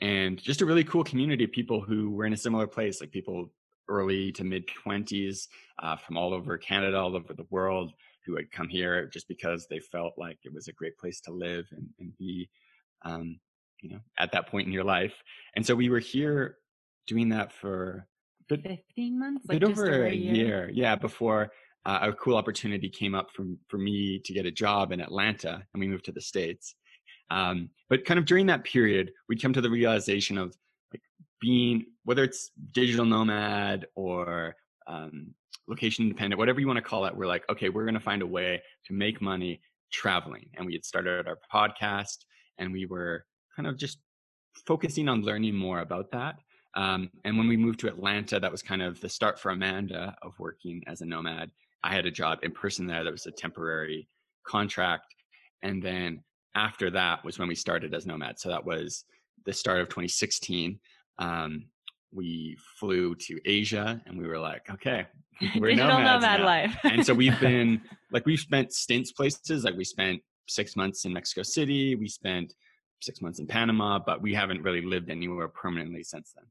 and 0.00 0.40
just 0.40 0.62
a 0.62 0.66
really 0.66 0.84
cool 0.84 1.04
community 1.04 1.44
of 1.44 1.52
people 1.52 1.80
who 1.80 2.10
were 2.10 2.26
in 2.26 2.32
a 2.32 2.36
similar 2.36 2.66
place, 2.66 3.00
like 3.00 3.10
people 3.10 3.50
early 3.88 4.32
to 4.32 4.44
mid 4.44 4.66
twenties 4.68 5.48
uh, 5.82 5.96
from 5.96 6.16
all 6.16 6.34
over 6.34 6.58
Canada, 6.58 6.98
all 6.98 7.16
over 7.16 7.34
the 7.34 7.46
world, 7.50 7.92
who 8.24 8.36
had 8.36 8.50
come 8.50 8.68
here 8.68 9.06
just 9.06 9.28
because 9.28 9.66
they 9.68 9.78
felt 9.78 10.14
like 10.16 10.38
it 10.42 10.52
was 10.52 10.68
a 10.68 10.72
great 10.72 10.96
place 10.98 11.20
to 11.20 11.32
live 11.32 11.66
and, 11.70 11.88
and 12.00 12.16
be, 12.18 12.48
um, 13.04 13.38
you 13.80 13.90
know, 13.90 14.00
at 14.18 14.32
that 14.32 14.48
point 14.48 14.66
in 14.66 14.72
your 14.72 14.84
life. 14.84 15.14
And 15.54 15.64
so 15.64 15.74
we 15.74 15.88
were 15.88 16.00
here 16.00 16.56
doing 17.06 17.28
that 17.28 17.52
for 17.52 18.06
bit, 18.48 18.62
15 18.62 19.18
months, 19.18 19.46
like 19.48 19.60
bit 19.60 19.68
over, 19.68 20.06
a 20.06 20.12
year. 20.12 20.34
year. 20.34 20.70
Yeah, 20.72 20.96
before 20.96 21.50
uh, 21.84 21.98
a 22.02 22.12
cool 22.12 22.36
opportunity 22.36 22.88
came 22.88 23.14
up 23.14 23.28
for, 23.34 23.46
for 23.68 23.78
me 23.78 24.20
to 24.24 24.32
get 24.32 24.46
a 24.46 24.50
job 24.50 24.92
in 24.92 25.00
Atlanta 25.00 25.62
and 25.72 25.80
we 25.80 25.86
moved 25.86 26.04
to 26.06 26.12
the 26.12 26.20
States. 26.20 26.74
Um, 27.30 27.70
but 27.88 28.04
kind 28.04 28.18
of 28.18 28.26
during 28.26 28.46
that 28.46 28.64
period, 28.64 29.12
we'd 29.28 29.42
come 29.42 29.52
to 29.52 29.60
the 29.60 29.70
realization 29.70 30.38
of 30.38 30.56
like 30.92 31.02
being, 31.40 31.86
whether 32.04 32.24
it's 32.24 32.50
digital 32.72 33.04
nomad 33.04 33.86
or 33.94 34.56
um, 34.86 35.34
location 35.68 36.04
independent, 36.04 36.38
whatever 36.38 36.60
you 36.60 36.66
want 36.66 36.76
to 36.76 36.82
call 36.82 37.06
it, 37.06 37.16
we're 37.16 37.26
like, 37.26 37.44
okay, 37.50 37.68
we're 37.68 37.84
going 37.84 37.94
to 37.94 38.00
find 38.00 38.22
a 38.22 38.26
way 38.26 38.60
to 38.86 38.92
make 38.92 39.20
money 39.20 39.60
traveling. 39.92 40.48
And 40.54 40.66
we 40.66 40.72
had 40.72 40.84
started 40.84 41.26
our 41.26 41.38
podcast 41.52 42.18
and 42.58 42.72
we 42.72 42.86
were 42.86 43.24
kind 43.54 43.66
of 43.66 43.76
just 43.76 43.98
focusing 44.66 45.08
on 45.08 45.22
learning 45.22 45.54
more 45.54 45.80
about 45.80 46.10
that. 46.12 46.36
Um, 46.76 47.10
and 47.24 47.38
when 47.38 47.48
we 47.48 47.56
moved 47.56 47.80
to 47.80 47.88
Atlanta, 47.88 48.38
that 48.38 48.52
was 48.52 48.62
kind 48.62 48.82
of 48.82 49.00
the 49.00 49.08
start 49.08 49.40
for 49.40 49.50
Amanda 49.50 50.14
of 50.22 50.38
working 50.38 50.82
as 50.86 51.00
a 51.00 51.06
nomad. 51.06 51.50
I 51.82 51.94
had 51.94 52.04
a 52.06 52.10
job 52.10 52.40
in 52.42 52.52
person 52.52 52.86
there 52.86 53.02
that 53.02 53.10
was 53.10 53.26
a 53.26 53.30
temporary 53.30 54.08
contract. 54.46 55.14
And 55.62 55.82
then 55.82 56.22
after 56.54 56.90
that 56.90 57.24
was 57.24 57.38
when 57.38 57.48
we 57.48 57.54
started 57.54 57.94
as 57.94 58.06
nomads. 58.06 58.42
So 58.42 58.50
that 58.50 58.64
was 58.64 59.04
the 59.46 59.52
start 59.52 59.80
of 59.80 59.88
2016. 59.88 60.78
Um, 61.18 61.66
we 62.12 62.56
flew 62.78 63.14
to 63.14 63.38
Asia 63.46 64.00
and 64.06 64.18
we 64.18 64.26
were 64.26 64.38
like, 64.38 64.68
okay, 64.70 65.06
we're 65.58 65.70
Digital 65.70 65.98
nomads 65.98 66.22
nomad 66.22 66.40
now. 66.40 66.46
life. 66.46 66.78
and 66.84 67.04
so 67.04 67.14
we've 67.14 67.38
been 67.40 67.80
like, 68.12 68.26
we've 68.26 68.40
spent 68.40 68.72
stints 68.72 69.12
places. 69.12 69.64
Like 69.64 69.76
we 69.76 69.84
spent 69.84 70.20
six 70.46 70.76
months 70.76 71.06
in 71.06 71.12
Mexico 71.12 71.42
City. 71.42 71.94
We 71.94 72.08
spent 72.08 72.54
six 73.00 73.22
months 73.22 73.38
in 73.38 73.46
Panama, 73.46 73.98
but 73.98 74.20
we 74.20 74.34
haven't 74.34 74.62
really 74.62 74.82
lived 74.82 75.10
anywhere 75.10 75.48
permanently 75.48 76.02
since 76.02 76.32
then. 76.36 76.44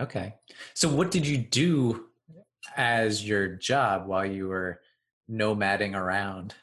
Okay. 0.00 0.34
So 0.74 0.88
what 0.88 1.10
did 1.10 1.26
you 1.26 1.38
do 1.38 2.06
as 2.76 3.26
your 3.26 3.48
job 3.48 4.06
while 4.06 4.26
you 4.26 4.48
were 4.48 4.80
nomading 5.30 5.94
around? 5.94 6.54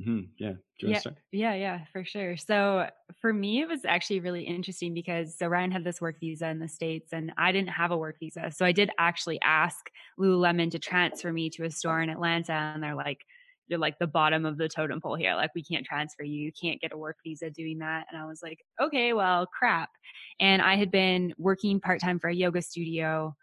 Mm-hmm. 0.00 0.20
Yeah. 0.38 0.52
Yeah, 0.78 1.00
yeah, 1.30 1.54
yeah, 1.54 1.84
for 1.92 2.04
sure. 2.04 2.36
So 2.36 2.88
for 3.20 3.32
me, 3.32 3.60
it 3.60 3.68
was 3.68 3.84
actually 3.84 4.18
really 4.18 4.42
interesting 4.42 4.94
because 4.94 5.38
so 5.38 5.46
Ryan 5.46 5.70
had 5.70 5.84
this 5.84 6.00
work 6.00 6.18
visa 6.18 6.48
in 6.48 6.58
the 6.58 6.68
States 6.68 7.12
and 7.12 7.32
I 7.36 7.52
didn't 7.52 7.68
have 7.68 7.92
a 7.92 7.96
work 7.96 8.16
visa. 8.18 8.50
So 8.52 8.64
I 8.64 8.72
did 8.72 8.90
actually 8.98 9.40
ask 9.42 9.90
Lululemon 10.18 10.72
to 10.72 10.80
transfer 10.80 11.32
me 11.32 11.50
to 11.50 11.64
a 11.64 11.70
store 11.70 12.02
in 12.02 12.10
Atlanta 12.10 12.52
and 12.52 12.82
they're 12.82 12.96
like, 12.96 13.20
you're 13.68 13.78
like 13.78 13.98
the 13.98 14.06
bottom 14.06 14.44
of 14.44 14.58
the 14.58 14.68
totem 14.68 15.00
pole 15.00 15.14
here. 15.14 15.34
Like 15.34 15.50
we 15.54 15.62
can't 15.62 15.86
transfer 15.86 16.22
you. 16.24 16.38
You 16.38 16.52
can't 16.60 16.80
get 16.80 16.92
a 16.92 16.96
work 16.96 17.16
visa 17.24 17.50
doing 17.50 17.78
that. 17.78 18.06
And 18.10 18.20
I 18.20 18.26
was 18.26 18.40
like, 18.42 18.58
okay, 18.80 19.12
well, 19.12 19.46
crap. 19.46 19.90
And 20.40 20.60
I 20.60 20.76
had 20.76 20.90
been 20.90 21.34
working 21.38 21.80
part-time 21.80 22.18
for 22.18 22.28
a 22.28 22.34
yoga 22.34 22.62
studio 22.62 23.34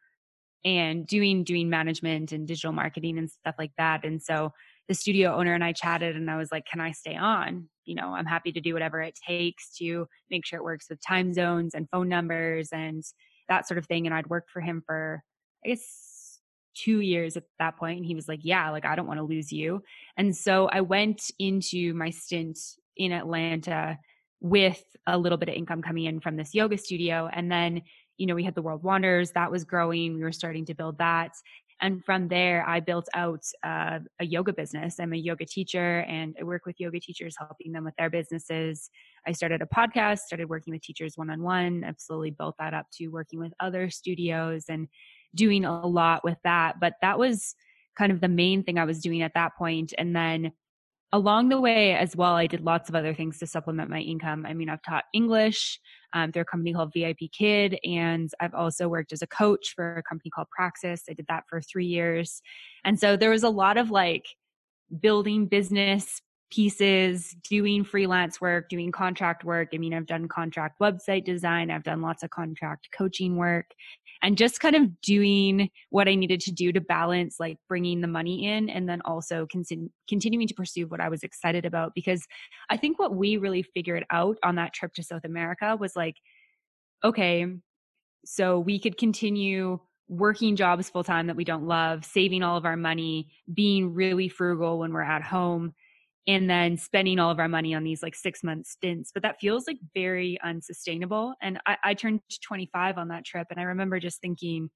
and 0.65 1.07
doing 1.07 1.43
doing 1.43 1.69
management 1.69 2.31
and 2.31 2.47
digital 2.47 2.73
marketing 2.73 3.17
and 3.17 3.29
stuff 3.29 3.55
like 3.57 3.71
that. 3.77 4.03
And 4.03 4.21
so 4.21 4.51
the 4.89 4.93
studio 4.93 5.35
owner 5.35 5.53
and 5.53 5.63
I 5.63 5.71
chatted 5.71 6.15
and 6.15 6.29
I 6.29 6.37
was 6.37 6.51
like, 6.51 6.65
can 6.65 6.81
I 6.81 6.91
stay 6.91 7.15
on? 7.15 7.69
You 7.85 7.95
know, 7.95 8.13
I'm 8.13 8.25
happy 8.25 8.51
to 8.51 8.59
do 8.61 8.73
whatever 8.73 9.01
it 9.01 9.17
takes 9.25 9.75
to 9.77 10.07
make 10.29 10.45
sure 10.45 10.59
it 10.59 10.63
works 10.63 10.87
with 10.89 10.99
time 11.05 11.33
zones 11.33 11.73
and 11.73 11.89
phone 11.89 12.09
numbers 12.09 12.69
and 12.71 13.03
that 13.47 13.67
sort 13.67 13.77
of 13.77 13.85
thing. 13.85 14.05
And 14.05 14.13
I'd 14.13 14.27
worked 14.27 14.49
for 14.49 14.61
him 14.61 14.83
for, 14.85 15.23
I 15.65 15.69
guess, 15.69 16.08
two 16.75 16.99
years 16.99 17.37
at 17.37 17.43
that 17.59 17.77
point. 17.77 17.97
And 17.97 18.05
he 18.05 18.15
was 18.15 18.27
like, 18.27 18.41
yeah, 18.43 18.69
like, 18.69 18.85
I 18.85 18.95
don't 18.95 19.07
want 19.07 19.19
to 19.19 19.25
lose 19.25 19.51
you. 19.51 19.81
And 20.17 20.35
so 20.35 20.67
I 20.71 20.81
went 20.81 21.31
into 21.39 21.93
my 21.93 22.09
stint 22.09 22.59
in 22.97 23.11
Atlanta 23.11 23.97
with 24.41 24.83
a 25.07 25.17
little 25.17 25.37
bit 25.37 25.49
of 25.49 25.55
income 25.55 25.81
coming 25.81 26.05
in 26.05 26.19
from 26.19 26.37
this 26.37 26.53
yoga 26.53 26.77
studio. 26.77 27.29
And 27.31 27.51
then, 27.51 27.81
you 28.17 28.27
know, 28.27 28.35
we 28.35 28.43
had 28.43 28.55
the 28.55 28.61
World 28.61 28.83
Wanderers 28.83 29.31
that 29.31 29.51
was 29.51 29.65
growing. 29.65 30.15
We 30.15 30.23
were 30.23 30.31
starting 30.31 30.65
to 30.65 30.73
build 30.73 30.97
that. 30.99 31.31
And 31.81 32.03
from 32.03 32.27
there, 32.27 32.67
I 32.67 32.81
built 32.81 33.07
out 33.13 33.41
uh, 33.63 33.99
a 34.19 34.25
yoga 34.25 34.51
business. 34.51 34.99
I'm 34.99 35.13
a 35.13 35.17
yoga 35.17 35.45
teacher 35.45 35.99
and 36.09 36.35
I 36.39 36.43
work 36.43 36.65
with 36.65 36.79
yoga 36.79 36.99
teachers, 36.99 37.35
helping 37.37 37.71
them 37.71 37.85
with 37.85 37.95
their 37.97 38.09
businesses. 38.09 38.89
I 39.25 39.31
started 39.31 39.61
a 39.61 39.65
podcast, 39.65 40.19
started 40.19 40.49
working 40.49 40.73
with 40.73 40.81
teachers 40.81 41.13
one 41.15 41.29
on 41.29 41.41
one. 41.41 41.85
I've 41.85 41.99
slowly 41.99 42.31
built 42.31 42.55
that 42.59 42.73
up 42.73 42.87
to 42.95 43.07
working 43.07 43.39
with 43.39 43.53
other 43.61 43.89
studios 43.89 44.65
and 44.67 44.89
doing 45.35 45.65
a 45.65 45.85
lot 45.85 46.23
with 46.23 46.37
that. 46.43 46.79
But 46.79 46.93
that 47.01 47.19
was 47.19 47.55
kind 47.97 48.11
of 48.11 48.21
the 48.21 48.27
main 48.27 48.63
thing 48.63 48.77
I 48.77 48.85
was 48.85 48.99
doing 48.99 49.21
at 49.21 49.33
that 49.35 49.55
point. 49.57 49.93
And 49.97 50.15
then 50.15 50.51
along 51.11 51.49
the 51.49 51.59
way 51.59 51.95
as 51.95 52.15
well, 52.15 52.35
I 52.35 52.47
did 52.47 52.61
lots 52.61 52.87
of 52.87 52.95
other 52.95 53.13
things 53.13 53.39
to 53.39 53.47
supplement 53.47 53.89
my 53.89 53.99
income. 53.99 54.45
I 54.45 54.53
mean, 54.53 54.69
I've 54.69 54.83
taught 54.83 55.05
English 55.13 55.79
um, 56.13 56.31
through 56.31 56.43
a 56.43 56.45
company 56.45 56.73
called 56.73 56.93
VIP 56.93 57.31
Kid, 57.31 57.77
and 57.83 58.29
I've 58.39 58.53
also 58.53 58.87
worked 58.87 59.11
as 59.11 59.21
a 59.21 59.27
coach 59.27 59.73
for 59.75 59.97
a 59.97 60.03
company 60.03 60.29
called 60.29 60.47
Praxis. 60.55 61.03
I 61.09 61.13
did 61.13 61.25
that 61.29 61.43
for 61.49 61.61
three 61.61 61.85
years. 61.85 62.41
And 62.83 62.99
so 62.99 63.17
there 63.17 63.31
was 63.31 63.43
a 63.43 63.49
lot 63.49 63.77
of 63.77 63.91
like 63.91 64.25
building 65.01 65.47
business 65.47 66.21
pieces, 66.51 67.35
doing 67.47 67.83
freelance 67.83 68.41
work, 68.41 68.69
doing 68.69 68.91
contract 68.91 69.43
work. 69.43 69.69
I 69.73 69.77
mean, 69.77 69.93
I've 69.93 70.07
done 70.07 70.27
contract 70.27 70.79
website 70.79 71.25
design, 71.25 71.69
I've 71.69 71.83
done 71.83 72.01
lots 72.01 72.23
of 72.23 72.31
contract 72.31 72.89
coaching 72.95 73.35
work, 73.35 73.67
and 74.21 74.37
just 74.37 74.59
kind 74.59 74.75
of 74.75 74.99
doing 75.01 75.69
what 75.89 76.07
I 76.07 76.15
needed 76.15 76.39
to 76.41 76.51
do 76.51 76.71
to 76.71 76.81
balance 76.81 77.35
like 77.39 77.57
bringing 77.67 78.01
the 78.01 78.07
money 78.07 78.45
in 78.45 78.69
and 78.69 78.89
then 78.89 79.01
also 79.05 79.47
con- 79.51 79.89
continuing 80.07 80.47
to 80.47 80.53
pursue 80.53 80.87
what 80.87 80.99
I 80.99 81.09
was 81.09 81.23
excited 81.23 81.65
about. 81.65 81.93
Because 81.93 82.25
I 82.69 82.77
think 82.77 82.99
what 82.99 83.15
we 83.15 83.37
really 83.37 83.63
figured 83.63 84.05
out 84.11 84.37
on 84.43 84.55
that 84.55 84.73
trip 84.73 84.93
to 84.95 85.03
South 85.03 85.23
America 85.23 85.77
was 85.79 85.95
like, 85.95 86.15
okay, 87.03 87.45
so 88.25 88.59
we 88.59 88.79
could 88.79 88.97
continue 88.97 89.79
working 90.09 90.55
jobs 90.55 90.89
full 90.89 91.03
time 91.03 91.27
that 91.27 91.35
we 91.35 91.43
don't 91.43 91.67
love, 91.67 92.03
saving 92.03 92.41
all 92.41 92.57
of 92.57 92.65
our 92.65 92.75
money, 92.75 93.29
being 93.53 93.93
really 93.93 94.27
frugal 94.27 94.79
when 94.79 94.91
we're 94.91 95.01
at 95.01 95.21
home 95.21 95.73
and 96.29 96.47
then 96.47 96.77
spending 96.77 97.17
all 97.17 97.31
of 97.31 97.39
our 97.39 97.47
money 97.47 97.73
on 97.73 97.83
these 97.83 98.03
like 98.03 98.13
six 98.13 98.43
month 98.43 98.67
stints. 98.67 99.09
But 99.11 99.23
that 99.23 99.39
feels 99.39 99.65
like 99.65 99.79
very 99.95 100.37
unsustainable. 100.43 101.33
And 101.41 101.59
I, 101.65 101.77
I 101.83 101.93
turned 101.95 102.21
25 102.43 102.99
on 102.99 103.07
that 103.07 103.25
trip. 103.25 103.47
And 103.49 103.59
I 103.59 103.63
remember 103.63 103.99
just 103.99 104.21
thinking, 104.21 104.69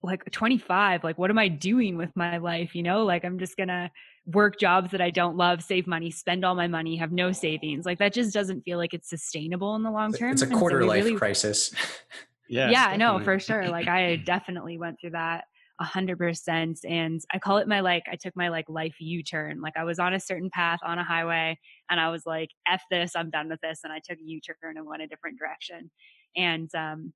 like 0.00 0.30
25 0.30 1.02
like 1.02 1.18
what 1.18 1.28
am 1.28 1.38
i 1.38 1.48
doing 1.48 1.96
with 1.96 2.14
my 2.14 2.38
life 2.38 2.72
you 2.72 2.84
know 2.84 3.04
like 3.04 3.24
i'm 3.24 3.36
just 3.36 3.56
gonna 3.56 3.90
work 4.26 4.56
jobs 4.56 4.92
that 4.92 5.00
i 5.00 5.10
don't 5.10 5.36
love 5.36 5.60
save 5.60 5.88
money 5.88 6.08
spend 6.08 6.44
all 6.44 6.54
my 6.54 6.68
money 6.68 6.94
have 6.94 7.10
no 7.10 7.32
savings 7.32 7.84
like 7.84 7.98
that 7.98 8.12
just 8.12 8.32
doesn't 8.32 8.60
feel 8.60 8.78
like 8.78 8.94
it's 8.94 9.10
sustainable 9.10 9.74
in 9.74 9.82
the 9.82 9.90
long 9.90 10.12
term 10.12 10.30
it's 10.30 10.42
a 10.42 10.46
quarter 10.46 10.82
so 10.82 10.86
life 10.86 11.02
really, 11.02 11.16
crisis 11.16 11.74
yeah 12.48 12.70
yeah 12.70 12.86
i 12.86 12.96
know 12.96 13.18
for 13.18 13.40
sure 13.40 13.68
like 13.70 13.88
i 13.88 14.14
definitely 14.24 14.78
went 14.78 15.00
through 15.00 15.10
that 15.10 15.46
a 15.80 15.84
hundred 15.84 16.18
percent. 16.18 16.80
And 16.88 17.20
I 17.32 17.38
call 17.38 17.58
it 17.58 17.68
my 17.68 17.80
like, 17.80 18.04
I 18.10 18.16
took 18.16 18.34
my 18.36 18.48
like 18.48 18.68
life 18.68 18.96
U 18.98 19.22
turn. 19.22 19.60
Like 19.60 19.76
I 19.76 19.84
was 19.84 19.98
on 19.98 20.14
a 20.14 20.20
certain 20.20 20.50
path 20.50 20.80
on 20.84 20.98
a 20.98 21.04
highway 21.04 21.58
and 21.88 22.00
I 22.00 22.10
was 22.10 22.26
like, 22.26 22.50
F 22.66 22.82
this, 22.90 23.14
I'm 23.14 23.30
done 23.30 23.48
with 23.48 23.60
this. 23.60 23.80
And 23.84 23.92
I 23.92 24.00
took 24.00 24.18
a 24.18 24.24
U 24.24 24.40
turn 24.40 24.76
and 24.76 24.86
went 24.86 25.02
a 25.02 25.06
different 25.06 25.38
direction. 25.38 25.90
And, 26.36 26.72
um, 26.74 27.12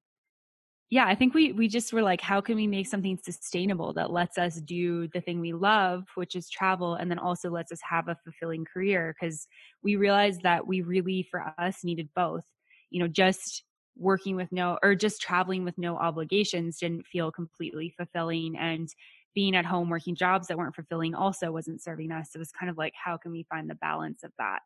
yeah, 0.91 1.07
I 1.07 1.15
think 1.15 1.33
we 1.33 1.53
we 1.53 1.69
just 1.69 1.91
were 1.95 2.03
like, 2.03 2.21
how 2.21 2.43
can 2.43 2.55
we 2.55 2.67
make 2.67 2.87
something 2.87 3.19
sustainable 3.25 3.95
that 3.95 4.11
lets 4.11 4.37
us 4.37 4.57
do 4.57 5.09
the 5.15 5.23
thing 5.23 5.41
we 5.41 5.55
love, 5.55 6.05
which 6.17 6.37
is 6.37 6.51
travel, 6.51 6.97
and 6.97 7.11
then 7.11 7.19
also 7.19 7.49
lets 7.49 7.73
us 7.73 7.81
have 7.81 8.09
a 8.09 8.19
fulfilling 8.23 8.67
career? 8.67 9.15
Because 9.19 9.47
we 9.83 9.97
realized 9.97 10.43
that 10.43 10.67
we 10.67 10.83
really, 10.83 11.27
for 11.31 11.55
us, 11.59 11.83
needed 11.83 12.11
both. 12.15 12.45
You 12.91 13.01
know, 13.01 13.09
just 13.09 13.65
working 13.97 14.37
with 14.37 14.51
no 14.53 14.79
or 14.83 14.95
just 14.95 15.21
traveling 15.21 15.65
with 15.65 15.77
no 15.79 15.97
obligations 15.97 16.79
didn't 16.79 17.07
feel 17.07 17.31
completely 17.31 17.93
fulfilling 17.97 18.57
and 18.57 18.89
being 19.35 19.57
at 19.57 19.65
home 19.65 19.89
working 19.89 20.15
jobs 20.15 20.49
that 20.49 20.59
weren't 20.59 20.75
fulfilling 20.75 21.15
also 21.15 21.51
wasn't 21.51 21.83
serving 21.83 22.13
us. 22.13 22.31
It 22.35 22.39
was 22.39 22.53
kind 22.53 22.71
of 22.71 22.77
like 22.77 22.95
how 22.97 23.17
can 23.17 23.33
we 23.33 23.45
find 23.45 23.69
the 23.69 23.75
balance 23.77 24.23
of 24.23 24.33
that? 24.39 24.63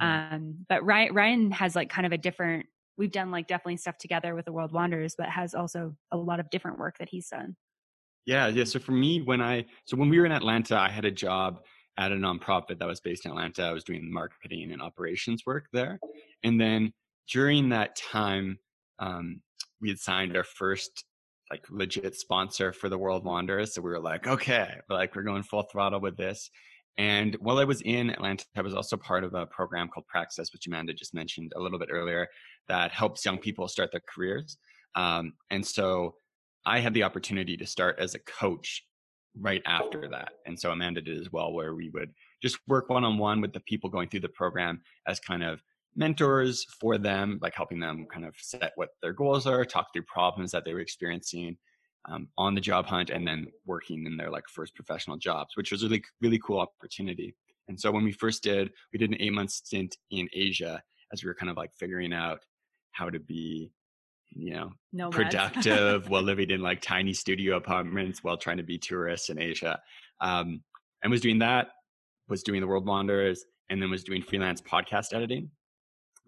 Mm. 0.00 0.34
um 0.34 0.54
but 0.68 0.84
ryan 0.84 1.14
ryan 1.14 1.50
has 1.50 1.76
like 1.76 1.90
kind 1.90 2.06
of 2.06 2.12
a 2.12 2.18
different 2.18 2.66
we've 2.96 3.12
done 3.12 3.30
like 3.30 3.46
definitely 3.48 3.76
stuff 3.76 3.98
together 3.98 4.34
with 4.34 4.44
the 4.44 4.52
world 4.52 4.72
wanderers 4.72 5.14
but 5.16 5.28
has 5.28 5.54
also 5.54 5.94
a 6.12 6.16
lot 6.16 6.40
of 6.40 6.48
different 6.50 6.78
work 6.78 6.96
that 6.98 7.08
he's 7.08 7.28
done. 7.28 7.56
Yeah 8.24 8.48
yeah 8.48 8.64
so 8.64 8.78
for 8.78 8.92
me 8.92 9.20
when 9.22 9.40
i 9.40 9.64
so 9.84 9.96
when 9.96 10.08
we 10.08 10.18
were 10.18 10.26
in 10.26 10.32
atlanta 10.32 10.76
i 10.76 10.88
had 10.88 11.04
a 11.04 11.10
job 11.10 11.60
at 11.98 12.12
a 12.12 12.14
nonprofit 12.14 12.78
that 12.78 12.86
was 12.86 13.00
based 13.00 13.24
in 13.26 13.32
atlanta. 13.32 13.64
I 13.64 13.72
was 13.72 13.84
doing 13.84 14.10
marketing 14.10 14.70
and 14.72 14.80
operations 14.80 15.44
work 15.44 15.66
there 15.72 15.98
and 16.44 16.60
then 16.60 16.92
during 17.28 17.70
that 17.70 17.96
time, 17.96 18.58
um, 18.98 19.40
we 19.80 19.88
had 19.88 19.98
signed 19.98 20.36
our 20.36 20.44
first 20.44 21.04
like 21.50 21.64
legit 21.68 22.14
sponsor 22.14 22.72
for 22.72 22.88
the 22.88 22.98
World 22.98 23.24
Wanderers. 23.24 23.74
So 23.74 23.82
we 23.82 23.90
were 23.90 24.00
like, 24.00 24.26
okay, 24.26 24.74
like 24.88 25.16
we're 25.16 25.22
going 25.22 25.42
full 25.42 25.64
throttle 25.64 26.00
with 26.00 26.16
this. 26.16 26.50
And 26.96 27.36
while 27.40 27.58
I 27.58 27.64
was 27.64 27.80
in 27.82 28.10
Atlanta, 28.10 28.44
I 28.56 28.62
was 28.62 28.74
also 28.74 28.96
part 28.96 29.24
of 29.24 29.34
a 29.34 29.46
program 29.46 29.88
called 29.88 30.06
Praxis, 30.06 30.52
which 30.52 30.66
Amanda 30.66 30.92
just 30.92 31.14
mentioned 31.14 31.52
a 31.56 31.60
little 31.60 31.78
bit 31.78 31.88
earlier, 31.90 32.28
that 32.68 32.92
helps 32.92 33.24
young 33.24 33.38
people 33.38 33.66
start 33.68 33.90
their 33.90 34.02
careers. 34.12 34.58
Um, 34.94 35.32
and 35.50 35.66
so 35.66 36.14
I 36.66 36.80
had 36.80 36.94
the 36.94 37.04
opportunity 37.04 37.56
to 37.56 37.66
start 37.66 37.98
as 37.98 38.14
a 38.14 38.18
coach 38.20 38.84
right 39.38 39.62
after 39.66 40.08
that. 40.08 40.32
And 40.46 40.58
so 40.58 40.72
Amanda 40.72 41.00
did 41.00 41.18
as 41.18 41.32
well, 41.32 41.52
where 41.52 41.74
we 41.74 41.90
would 41.90 42.10
just 42.42 42.58
work 42.66 42.90
one 42.90 43.04
on 43.04 43.18
one 43.18 43.40
with 43.40 43.52
the 43.52 43.60
people 43.60 43.88
going 43.88 44.08
through 44.08 44.20
the 44.20 44.28
program 44.28 44.82
as 45.06 45.20
kind 45.20 45.42
of 45.42 45.62
mentors 45.96 46.64
for 46.80 46.98
them, 46.98 47.38
like 47.42 47.54
helping 47.54 47.80
them 47.80 48.06
kind 48.12 48.24
of 48.24 48.34
set 48.38 48.72
what 48.76 48.90
their 49.02 49.12
goals 49.12 49.46
are, 49.46 49.64
talk 49.64 49.88
through 49.92 50.04
problems 50.04 50.50
that 50.52 50.64
they 50.64 50.74
were 50.74 50.80
experiencing 50.80 51.56
um, 52.08 52.28
on 52.38 52.54
the 52.54 52.60
job 52.60 52.86
hunt, 52.86 53.10
and 53.10 53.26
then 53.26 53.46
working 53.66 54.06
in 54.06 54.16
their 54.16 54.30
like 54.30 54.44
first 54.48 54.74
professional 54.74 55.16
jobs, 55.16 55.56
which 55.56 55.72
was 55.72 55.82
a 55.82 55.86
really 55.86 56.02
really 56.20 56.40
cool 56.44 56.60
opportunity. 56.60 57.34
And 57.68 57.78
so 57.78 57.92
when 57.92 58.04
we 58.04 58.12
first 58.12 58.42
did, 58.42 58.70
we 58.92 58.98
did 58.98 59.10
an 59.10 59.16
eight 59.20 59.32
month 59.32 59.50
stint 59.50 59.96
in 60.10 60.28
Asia 60.32 60.82
as 61.12 61.22
we 61.22 61.28
were 61.28 61.34
kind 61.34 61.50
of 61.50 61.56
like 61.56 61.72
figuring 61.78 62.12
out 62.12 62.40
how 62.92 63.10
to 63.10 63.18
be 63.20 63.72
you 64.32 64.52
know 64.54 64.70
Nomads. 64.92 65.16
productive 65.16 66.08
while 66.08 66.22
living 66.30 66.50
in 66.50 66.60
like 66.60 66.80
tiny 66.80 67.12
studio 67.12 67.56
apartments 67.56 68.22
while 68.22 68.36
trying 68.36 68.58
to 68.58 68.62
be 68.62 68.78
tourists 68.78 69.28
in 69.28 69.40
asia 69.40 69.80
um, 70.20 70.62
and 71.02 71.10
was 71.10 71.20
doing 71.20 71.38
that 71.40 71.68
was 72.28 72.42
doing 72.42 72.60
the 72.60 72.66
world 72.66 72.86
wanderers 72.86 73.44
and 73.70 73.82
then 73.82 73.90
was 73.90 74.04
doing 74.04 74.22
freelance 74.22 74.60
podcast 74.60 75.12
editing 75.12 75.50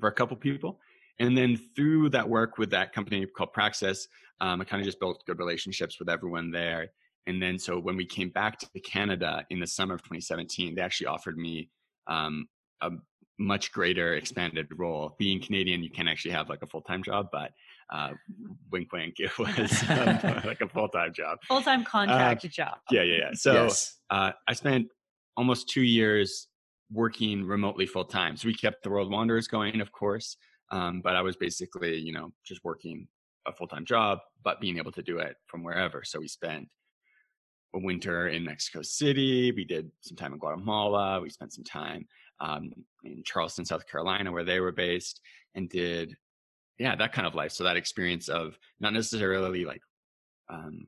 for 0.02 0.08
a 0.08 0.12
couple 0.12 0.36
people. 0.36 0.80
And 1.20 1.38
then 1.38 1.56
through 1.76 2.10
that 2.10 2.28
work 2.28 2.58
with 2.58 2.70
that 2.70 2.92
company 2.92 3.24
called 3.24 3.52
Praxis, 3.52 4.08
um, 4.40 4.60
I 4.60 4.64
kind 4.64 4.80
of 4.80 4.84
just 4.84 4.98
built 4.98 5.22
good 5.26 5.38
relationships 5.38 6.00
with 6.00 6.10
everyone 6.10 6.50
there. 6.50 6.88
And 7.28 7.40
then 7.40 7.56
so 7.56 7.78
when 7.78 7.96
we 7.96 8.04
came 8.04 8.30
back 8.30 8.58
to 8.58 8.80
Canada 8.80 9.46
in 9.50 9.60
the 9.60 9.66
summer 9.66 9.94
of 9.94 10.02
2017, 10.02 10.74
they 10.74 10.82
actually 10.82 11.06
offered 11.06 11.38
me 11.38 11.70
um, 12.08 12.48
a 12.80 12.90
much 13.38 13.70
greater 13.70 14.14
expanded 14.14 14.66
role. 14.76 15.14
Being 15.20 15.40
Canadian, 15.40 15.84
you 15.84 15.90
can 15.90 16.08
actually 16.08 16.32
have 16.32 16.48
like 16.48 16.62
a 16.62 16.66
full 16.66 16.82
time 16.82 17.04
job, 17.04 17.28
but 17.30 17.52
uh, 17.94 18.10
wink, 18.72 18.92
wink, 18.92 19.14
it 19.18 19.38
was 19.38 19.48
um, 19.88 20.40
like 20.44 20.62
a 20.62 20.68
full 20.68 20.88
time 20.88 21.12
job, 21.14 21.38
full 21.46 21.62
time 21.62 21.84
contract 21.84 22.44
uh, 22.44 22.48
job. 22.48 22.78
Yeah, 22.90 23.02
yeah, 23.02 23.18
yeah. 23.18 23.30
So 23.34 23.52
yes. 23.52 23.98
uh, 24.10 24.32
I 24.48 24.54
spent 24.54 24.88
almost 25.36 25.68
two 25.68 25.82
years 25.82 26.48
working 26.92 27.44
remotely 27.44 27.86
full 27.86 28.04
time. 28.04 28.36
So 28.36 28.48
we 28.48 28.54
kept 28.54 28.82
the 28.82 28.90
World 28.90 29.10
Wanderers 29.10 29.48
going, 29.48 29.80
of 29.80 29.92
course, 29.92 30.36
um, 30.70 31.00
but 31.02 31.16
I 31.16 31.22
was 31.22 31.36
basically, 31.36 31.96
you 31.98 32.12
know, 32.12 32.32
just 32.44 32.62
working 32.64 33.08
a 33.46 33.52
full 33.52 33.66
time 33.66 33.84
job, 33.84 34.18
but 34.44 34.60
being 34.60 34.78
able 34.78 34.92
to 34.92 35.02
do 35.02 35.18
it 35.18 35.36
from 35.46 35.62
wherever. 35.62 36.02
So 36.04 36.20
we 36.20 36.28
spent 36.28 36.68
a 37.74 37.78
winter 37.78 38.28
in 38.28 38.44
Mexico 38.44 38.82
City. 38.82 39.52
We 39.52 39.64
did 39.64 39.90
some 40.00 40.16
time 40.16 40.32
in 40.32 40.38
Guatemala. 40.38 41.20
We 41.20 41.30
spent 41.30 41.52
some 41.52 41.64
time 41.64 42.06
um, 42.40 42.72
in 43.04 43.22
Charleston, 43.24 43.64
South 43.64 43.86
Carolina, 43.86 44.30
where 44.30 44.44
they 44.44 44.60
were 44.60 44.72
based, 44.72 45.20
and 45.54 45.68
did 45.68 46.16
yeah 46.78 46.96
that 46.96 47.12
kind 47.12 47.26
of 47.26 47.34
life. 47.34 47.52
So 47.52 47.64
that 47.64 47.76
experience 47.76 48.28
of 48.28 48.58
not 48.80 48.92
necessarily 48.92 49.64
like 49.64 49.82
um, 50.48 50.86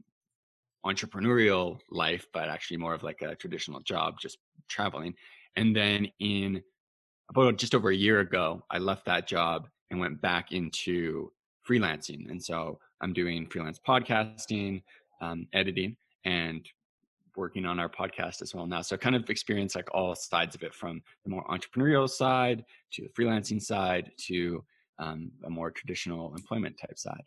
entrepreneurial 0.85 1.79
life, 1.91 2.27
but 2.33 2.49
actually 2.49 2.77
more 2.77 2.95
of 2.95 3.03
like 3.03 3.23
a 3.23 3.35
traditional 3.35 3.81
job, 3.81 4.19
just 4.21 4.39
traveling. 4.69 5.15
And 5.57 5.75
then 5.75 6.09
in 6.21 6.63
about 7.31 7.57
just 7.57 7.75
over 7.75 7.91
a 7.91 7.97
year 7.97 8.21
ago, 8.21 8.63
I 8.71 8.79
left 8.79 9.07
that 9.07 9.27
job 9.27 9.69
and 9.91 10.01
went 10.01 10.21
back 10.21 10.53
into 10.53 11.33
freelancing. 11.69 12.31
And 12.31 12.43
so 12.43 12.79
I'm 13.01 13.13
doing 13.13 13.47
freelance 13.47 13.81
podcasting, 13.87 14.83
um, 15.21 15.47
editing, 15.53 15.97
and 16.25 16.69
working 17.37 17.65
on 17.67 17.81
our 17.81 17.89
podcast 17.89 18.43
as 18.43 18.55
well 18.55 18.67
now. 18.67 18.83
So 18.83 18.97
kind 18.97 19.17
of 19.17 19.29
experience 19.31 19.75
like 19.75 19.93
all 19.93 20.15
sides 20.15 20.55
of 20.55 20.63
it 20.63 20.75
from 20.75 21.03
the 21.25 21.31
more 21.31 21.45
entrepreneurial 21.47 22.09
side 22.09 22.65
to 22.93 23.03
the 23.03 23.09
freelancing 23.09 23.61
side 23.61 24.13
to 24.27 24.65
um, 24.99 25.31
a 25.45 25.51
more 25.51 25.71
traditional 25.71 26.35
employment 26.35 26.77
type 26.79 26.99
side. 26.99 27.23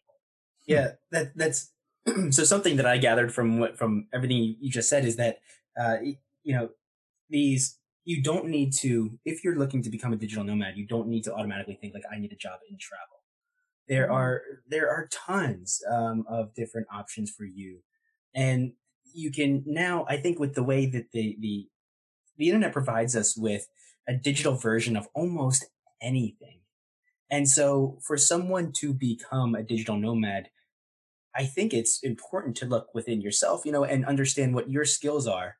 Yeah, 0.65 0.91
that 1.11 1.35
that's 1.35 1.71
so 2.31 2.43
something 2.43 2.77
that 2.77 2.85
I 2.85 2.97
gathered 2.97 3.33
from 3.33 3.59
what 3.59 3.77
from 3.77 4.07
everything 4.13 4.55
you 4.59 4.71
just 4.71 4.89
said 4.89 5.05
is 5.05 5.17
that 5.17 5.39
uh, 5.79 5.97
you 6.43 6.55
know 6.55 6.69
these 7.29 7.77
you 8.07 8.23
don't 8.23 8.47
need 8.47 8.71
to 8.71 9.19
if 9.25 9.43
you're 9.43 9.57
looking 9.57 9.83
to 9.83 9.89
become 9.89 10.13
a 10.13 10.15
digital 10.15 10.45
nomad 10.45 10.77
you 10.77 10.87
don't 10.87 11.09
need 11.09 11.25
to 11.25 11.33
automatically 11.33 11.77
think 11.79 11.93
like 11.93 12.05
I 12.09 12.17
need 12.17 12.31
a 12.31 12.37
job 12.37 12.59
in 12.69 12.77
travel. 12.79 13.17
There 13.89 14.05
mm-hmm. 14.05 14.13
are 14.13 14.41
there 14.65 14.89
are 14.89 15.09
tons 15.11 15.81
um, 15.91 16.23
of 16.29 16.55
different 16.55 16.87
options 16.91 17.29
for 17.29 17.43
you, 17.43 17.79
and 18.33 18.71
you 19.13 19.29
can 19.29 19.63
now 19.65 20.05
I 20.07 20.17
think 20.17 20.39
with 20.39 20.55
the 20.55 20.63
way 20.63 20.85
that 20.85 21.11
the 21.11 21.37
the 21.41 21.67
the 22.37 22.47
internet 22.47 22.71
provides 22.71 23.13
us 23.15 23.35
with 23.37 23.67
a 24.07 24.13
digital 24.13 24.55
version 24.55 24.95
of 24.95 25.09
almost 25.13 25.65
anything. 26.01 26.61
And 27.29 27.49
so 27.49 27.99
for 28.07 28.15
someone 28.15 28.71
to 28.77 28.93
become 28.93 29.53
a 29.53 29.63
digital 29.63 29.97
nomad, 29.97 30.47
I 31.35 31.45
think 31.45 31.73
it's 31.73 31.99
important 32.03 32.55
to 32.57 32.65
look 32.65 32.87
within 32.93 33.19
yourself, 33.19 33.65
you 33.65 33.73
know, 33.73 33.83
and 33.83 34.05
understand 34.05 34.55
what 34.55 34.69
your 34.69 34.85
skills 34.85 35.27
are 35.27 35.57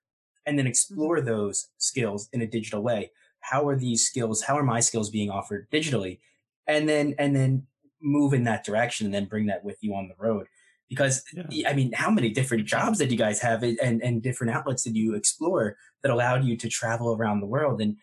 and 0.47 0.57
then 0.57 0.65
explore 0.65 1.17
mm-hmm. 1.17 1.27
those 1.27 1.69
skills 1.77 2.27
in 2.33 2.41
a 2.41 2.47
digital 2.47 2.81
way. 2.81 3.11
How 3.41 3.67
are 3.67 3.77
these 3.77 4.05
skills, 4.05 4.41
how 4.41 4.57
are 4.57 4.63
my 4.63 4.79
skills 4.79 5.11
being 5.11 5.29
offered 5.29 5.69
digitally? 5.71 6.19
And 6.65 6.89
then, 6.89 7.13
and 7.19 7.35
then 7.35 7.67
move 8.01 8.33
in 8.33 8.43
that 8.45 8.65
direction 8.65 9.05
and 9.05 9.13
then 9.13 9.25
bring 9.25 9.45
that 9.45 9.63
with 9.63 9.77
you 9.81 9.93
on 9.93 10.07
the 10.07 10.15
road. 10.17 10.47
Because 10.89 11.23
yeah. 11.51 11.69
I 11.69 11.73
mean, 11.73 11.91
how 11.93 12.09
many 12.09 12.29
different 12.29 12.65
jobs 12.65 12.97
did 12.97 13.11
you 13.11 13.17
guys 13.17 13.41
have 13.41 13.61
and, 13.61 14.01
and 14.01 14.23
different 14.23 14.55
outlets 14.55 14.83
did 14.83 14.95
you 14.95 15.15
explore 15.15 15.75
that 16.01 16.11
allowed 16.11 16.45
you 16.45 16.57
to 16.57 16.69
travel 16.69 17.13
around 17.13 17.41
the 17.41 17.45
world? 17.45 17.81
And, 17.81 17.97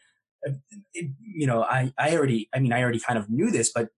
uh, 0.46 0.52
it, 0.92 1.10
you 1.20 1.46
know, 1.46 1.62
I, 1.62 1.92
I 1.98 2.14
already, 2.14 2.48
I 2.54 2.58
mean, 2.58 2.72
I 2.72 2.82
already 2.82 3.00
kind 3.00 3.18
of 3.18 3.30
knew 3.30 3.50
this, 3.50 3.72
but 3.74 3.88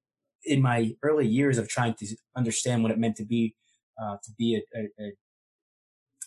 in 0.45 0.63
my 0.63 0.95
early 1.03 1.27
years 1.27 1.59
of 1.59 1.69
trying 1.69 1.95
to 1.95 2.07
understand 2.37 2.83
what 2.83 2.93
it 2.93 2.99
meant 2.99 3.17
to 3.17 3.25
be 3.25 3.57
uh, 4.01 4.17
to 4.23 4.33
be 4.39 4.57
a, 4.57 4.79
a, 4.79 5.05
a, 5.05 5.13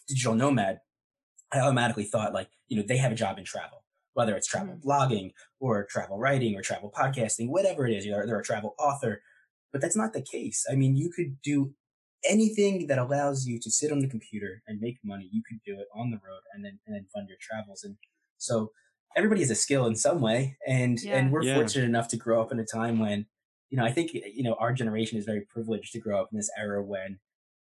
digital 0.07 0.33
nomad, 0.33 0.79
I 1.51 1.59
automatically 1.59 2.03
thought 2.03 2.33
like, 2.33 2.49
you 2.67 2.77
know, 2.77 2.83
they 2.87 2.97
have 2.97 3.11
a 3.11 3.15
job 3.15 3.37
in 3.37 3.43
travel, 3.43 3.83
whether 4.13 4.35
it's 4.35 4.47
travel 4.47 4.75
mm-hmm. 4.75 4.87
blogging 4.87 5.31
or 5.59 5.85
travel 5.85 6.17
writing 6.17 6.55
or 6.55 6.61
travel 6.61 6.91
podcasting, 6.95 7.49
whatever 7.49 7.87
it 7.87 7.93
is, 7.93 8.05
you 8.05 8.11
know, 8.11 8.25
they're 8.25 8.39
a 8.39 8.43
travel 8.43 8.75
author, 8.79 9.21
but 9.71 9.81
that's 9.81 9.97
not 9.97 10.13
the 10.13 10.21
case. 10.21 10.65
I 10.71 10.75
mean, 10.75 10.95
you 10.95 11.09
could 11.09 11.41
do 11.41 11.73
anything 12.27 12.87
that 12.87 12.97
allows 12.97 13.45
you 13.45 13.59
to 13.59 13.71
sit 13.71 13.91
on 13.91 13.99
the 13.99 14.07
computer 14.07 14.61
and 14.67 14.81
make 14.81 14.97
money. 15.03 15.29
You 15.31 15.41
could 15.47 15.59
do 15.65 15.79
it 15.79 15.87
on 15.95 16.11
the 16.11 16.17
road 16.17 16.41
and 16.53 16.63
then, 16.65 16.79
and 16.85 16.95
then 16.95 17.05
fund 17.13 17.29
your 17.29 17.37
travels. 17.41 17.83
And 17.83 17.95
so 18.37 18.71
everybody 19.15 19.41
has 19.41 19.49
a 19.49 19.55
skill 19.55 19.85
in 19.85 19.95
some 19.95 20.21
way. 20.21 20.57
And, 20.67 21.01
yeah. 21.01 21.17
and 21.17 21.31
we're 21.31 21.43
yeah. 21.43 21.55
fortunate 21.55 21.85
enough 21.85 22.09
to 22.09 22.17
grow 22.17 22.41
up 22.41 22.51
in 22.51 22.59
a 22.59 22.65
time 22.65 22.99
when, 22.99 23.25
you 23.69 23.77
know, 23.77 23.85
I 23.85 23.91
think, 23.91 24.13
you 24.13 24.43
know, 24.43 24.55
our 24.59 24.73
generation 24.73 25.17
is 25.17 25.25
very 25.25 25.41
privileged 25.41 25.93
to 25.93 25.99
grow 25.99 26.19
up 26.19 26.29
in 26.31 26.37
this 26.37 26.51
era 26.57 26.83
when 26.83 27.19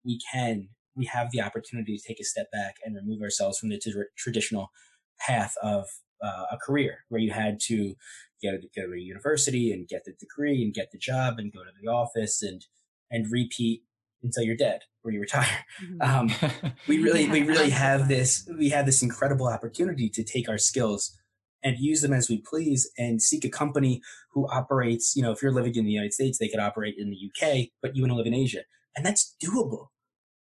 we 0.05 0.19
can, 0.31 0.69
we 0.95 1.05
have 1.05 1.31
the 1.31 1.41
opportunity 1.41 1.97
to 1.97 2.07
take 2.07 2.19
a 2.19 2.23
step 2.23 2.51
back 2.51 2.75
and 2.83 2.95
remove 2.95 3.21
ourselves 3.21 3.59
from 3.59 3.69
the 3.69 3.77
t- 3.77 3.93
traditional 4.17 4.71
path 5.19 5.53
of 5.61 5.85
uh, 6.23 6.45
a 6.51 6.57
career 6.57 6.99
where 7.09 7.21
you 7.21 7.31
had 7.31 7.59
to 7.59 7.95
get 8.41 8.53
a, 8.53 8.59
go 8.75 8.87
to 8.87 8.93
a 8.93 8.99
university 8.99 9.71
and 9.71 9.87
get 9.87 10.03
the 10.05 10.13
degree 10.13 10.63
and 10.63 10.73
get 10.73 10.91
the 10.91 10.97
job 10.97 11.35
and 11.37 11.53
go 11.53 11.59
to 11.59 11.71
the 11.81 11.89
office 11.89 12.41
and 12.41 12.65
and 13.11 13.31
repeat 13.31 13.83
until 14.23 14.43
you're 14.43 14.55
dead 14.55 14.81
or 15.03 15.11
you 15.11 15.19
retire. 15.19 15.65
Mm-hmm. 15.83 16.01
Um, 16.01 16.53
we 16.87 16.99
really 17.03 17.29
we 17.29 17.43
really 17.43 17.69
have 17.69 18.07
this 18.07 18.49
we 18.57 18.69
have 18.69 18.85
this 18.85 19.01
incredible 19.01 19.47
opportunity 19.47 20.09
to 20.09 20.23
take 20.23 20.49
our 20.49 20.57
skills 20.57 21.17
and 21.63 21.77
use 21.79 22.01
them 22.01 22.13
as 22.13 22.29
we 22.29 22.41
please 22.47 22.89
and 22.97 23.21
seek 23.21 23.43
a 23.43 23.49
company 23.49 24.01
who 24.31 24.47
operates. 24.49 25.15
You 25.15 25.23
know, 25.23 25.31
if 25.31 25.41
you're 25.41 25.51
living 25.53 25.75
in 25.75 25.85
the 25.85 25.91
United 25.91 26.13
States, 26.13 26.37
they 26.37 26.47
could 26.47 26.59
operate 26.59 26.95
in 26.97 27.09
the 27.09 27.17
UK, 27.17 27.69
but 27.81 27.95
you 27.95 28.03
want 28.03 28.11
to 28.11 28.15
live 28.15 28.27
in 28.27 28.33
Asia, 28.33 28.61
and 28.95 29.05
that's 29.05 29.35
doable. 29.43 29.87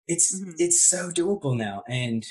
It's 0.09 0.35
mm-hmm. 0.35 0.51
it's 0.59 0.89
so 0.89 1.11
doable 1.11 1.57
now, 1.57 1.83
and 1.89 2.25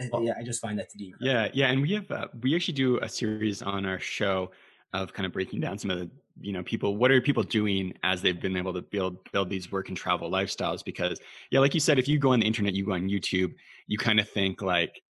uh, 0.00 0.06
well, 0.12 0.22
yeah, 0.22 0.34
I 0.38 0.42
just 0.42 0.60
find 0.60 0.78
that 0.78 0.90
to 0.90 0.98
be 0.98 1.08
incredible. 1.08 1.26
yeah, 1.26 1.50
yeah. 1.52 1.72
And 1.72 1.82
we 1.82 1.92
have 1.92 2.10
uh, 2.10 2.28
we 2.42 2.54
actually 2.54 2.74
do 2.74 2.98
a 2.98 3.08
series 3.08 3.62
on 3.62 3.86
our 3.86 3.98
show 3.98 4.50
of 4.92 5.12
kind 5.12 5.26
of 5.26 5.32
breaking 5.32 5.60
down 5.60 5.78
some 5.78 5.90
of 5.90 5.98
the 5.98 6.10
you 6.40 6.52
know 6.52 6.62
people 6.62 6.96
what 6.96 7.10
are 7.10 7.20
people 7.20 7.42
doing 7.42 7.92
as 8.02 8.22
they've 8.22 8.40
been 8.40 8.56
able 8.56 8.72
to 8.72 8.82
build 8.82 9.18
build 9.32 9.50
these 9.50 9.70
work 9.70 9.88
and 9.88 9.96
travel 9.96 10.30
lifestyles 10.30 10.84
because 10.84 11.20
yeah 11.50 11.60
like 11.60 11.74
you 11.74 11.80
said 11.80 11.98
if 11.98 12.08
you 12.08 12.18
go 12.18 12.32
on 12.32 12.40
the 12.40 12.46
internet 12.46 12.72
you 12.72 12.84
go 12.84 12.92
on 12.92 13.08
youtube 13.08 13.52
you 13.86 13.98
kind 13.98 14.18
of 14.18 14.28
think 14.28 14.62
like 14.62 15.02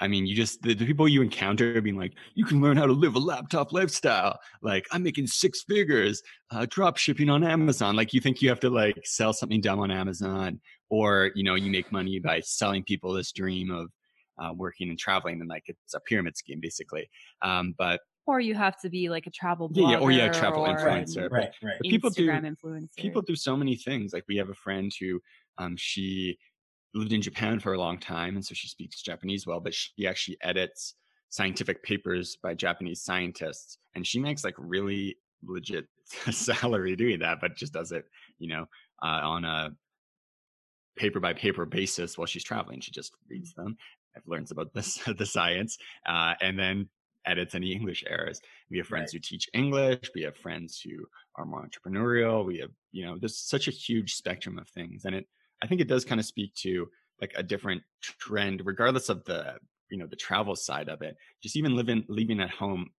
I 0.00 0.08
mean, 0.08 0.26
you 0.26 0.34
just 0.34 0.60
the, 0.62 0.74
the, 0.74 0.84
people 0.84 1.06
you 1.06 1.22
encounter 1.22 1.80
being 1.80 1.96
like, 1.96 2.14
you 2.34 2.44
can 2.44 2.60
learn 2.60 2.76
how 2.76 2.86
to 2.86 2.92
live 2.92 3.14
a 3.14 3.18
laptop 3.20 3.72
lifestyle. 3.72 4.38
Like, 4.60 4.86
I'm 4.90 5.04
making 5.04 5.28
six 5.28 5.62
figures, 5.62 6.20
uh, 6.50 6.66
drop 6.68 6.96
shipping 6.96 7.30
on 7.30 7.44
Amazon. 7.44 7.94
Like, 7.94 8.12
you 8.12 8.20
think 8.20 8.42
you 8.42 8.48
have 8.48 8.60
to 8.60 8.70
like 8.70 8.98
sell 9.04 9.32
something 9.32 9.60
dumb 9.60 9.78
on 9.78 9.92
Amazon, 9.92 10.60
or 10.94 11.30
you 11.34 11.42
know, 11.42 11.54
you 11.54 11.70
make 11.70 11.90
money 11.90 12.18
by 12.18 12.40
selling 12.40 12.84
people 12.84 13.12
this 13.12 13.32
dream 13.32 13.70
of 13.70 13.90
uh, 14.38 14.52
working 14.54 14.88
and 14.88 14.98
traveling, 14.98 15.40
and 15.40 15.48
like 15.48 15.64
it's 15.66 15.94
a 15.94 16.00
pyramid 16.00 16.36
scheme 16.36 16.60
basically. 16.60 17.08
Um, 17.42 17.74
but 17.76 18.00
or 18.26 18.40
you 18.40 18.54
have 18.54 18.80
to 18.80 18.88
be 18.88 19.08
like 19.08 19.26
a 19.26 19.30
travel 19.30 19.68
blogger 19.68 19.82
yeah, 19.82 19.90
yeah 19.90 19.98
or 19.98 20.10
yeah, 20.10 20.32
travel 20.32 20.64
or, 20.64 20.68
influencer. 20.68 21.30
Right, 21.30 21.50
right. 21.62 21.76
But 21.78 21.90
people 21.90 22.10
do 22.10 22.28
influencer. 22.28 22.96
people 22.96 23.22
do 23.22 23.36
so 23.36 23.56
many 23.56 23.76
things. 23.76 24.12
Like 24.12 24.24
we 24.28 24.36
have 24.36 24.48
a 24.48 24.54
friend 24.54 24.90
who 24.98 25.20
um, 25.58 25.74
she 25.76 26.38
lived 26.94 27.12
in 27.12 27.20
Japan 27.20 27.58
for 27.58 27.74
a 27.74 27.78
long 27.78 27.98
time, 27.98 28.36
and 28.36 28.44
so 28.44 28.54
she 28.54 28.68
speaks 28.68 29.02
Japanese 29.02 29.46
well. 29.46 29.60
But 29.60 29.74
she 29.74 30.06
actually 30.06 30.38
edits 30.42 30.94
scientific 31.30 31.82
papers 31.82 32.38
by 32.42 32.54
Japanese 32.54 33.02
scientists, 33.02 33.78
and 33.94 34.06
she 34.06 34.20
makes 34.20 34.44
like 34.44 34.54
really 34.56 35.16
legit 35.46 35.86
salary 36.30 36.96
doing 36.96 37.18
that, 37.20 37.38
but 37.40 37.56
just 37.56 37.72
does 37.72 37.92
it, 37.92 38.04
you 38.38 38.48
know, 38.48 38.66
uh, 39.02 39.20
on 39.22 39.44
a 39.44 39.70
paper 40.96 41.20
by 41.20 41.32
paper 41.32 41.66
basis 41.66 42.16
while 42.16 42.26
she's 42.26 42.44
traveling. 42.44 42.80
She 42.80 42.90
just 42.90 43.12
reads 43.28 43.54
them, 43.54 43.76
and 44.14 44.24
learns 44.26 44.50
about 44.50 44.72
this 44.74 44.96
the 45.18 45.26
science, 45.26 45.78
uh, 46.06 46.34
and 46.40 46.58
then 46.58 46.88
edits 47.26 47.54
any 47.54 47.72
English 47.72 48.04
errors. 48.08 48.40
We 48.70 48.78
have 48.78 48.86
friends 48.86 49.08
right. 49.08 49.14
who 49.14 49.18
teach 49.20 49.48
English. 49.54 50.10
We 50.14 50.22
have 50.22 50.36
friends 50.36 50.80
who 50.80 51.06
are 51.36 51.46
more 51.46 51.66
entrepreneurial. 51.66 52.44
We 52.44 52.58
have, 52.58 52.70
you 52.92 53.06
know, 53.06 53.16
there's 53.18 53.38
such 53.38 53.66
a 53.66 53.70
huge 53.70 54.14
spectrum 54.14 54.58
of 54.58 54.68
things, 54.68 55.04
and 55.04 55.14
it 55.14 55.26
I 55.62 55.66
think 55.66 55.80
it 55.80 55.88
does 55.88 56.04
kind 56.04 56.20
of 56.20 56.26
speak 56.26 56.54
to 56.56 56.88
like 57.20 57.32
a 57.36 57.42
different 57.42 57.82
trend, 58.02 58.62
regardless 58.64 59.08
of 59.08 59.24
the 59.24 59.54
you 59.90 59.98
know 59.98 60.06
the 60.06 60.16
travel 60.16 60.56
side 60.56 60.88
of 60.88 61.02
it. 61.02 61.16
Just 61.42 61.56
even 61.56 61.76
living 61.76 62.04
living 62.08 62.40
at 62.40 62.50
home, 62.50 62.90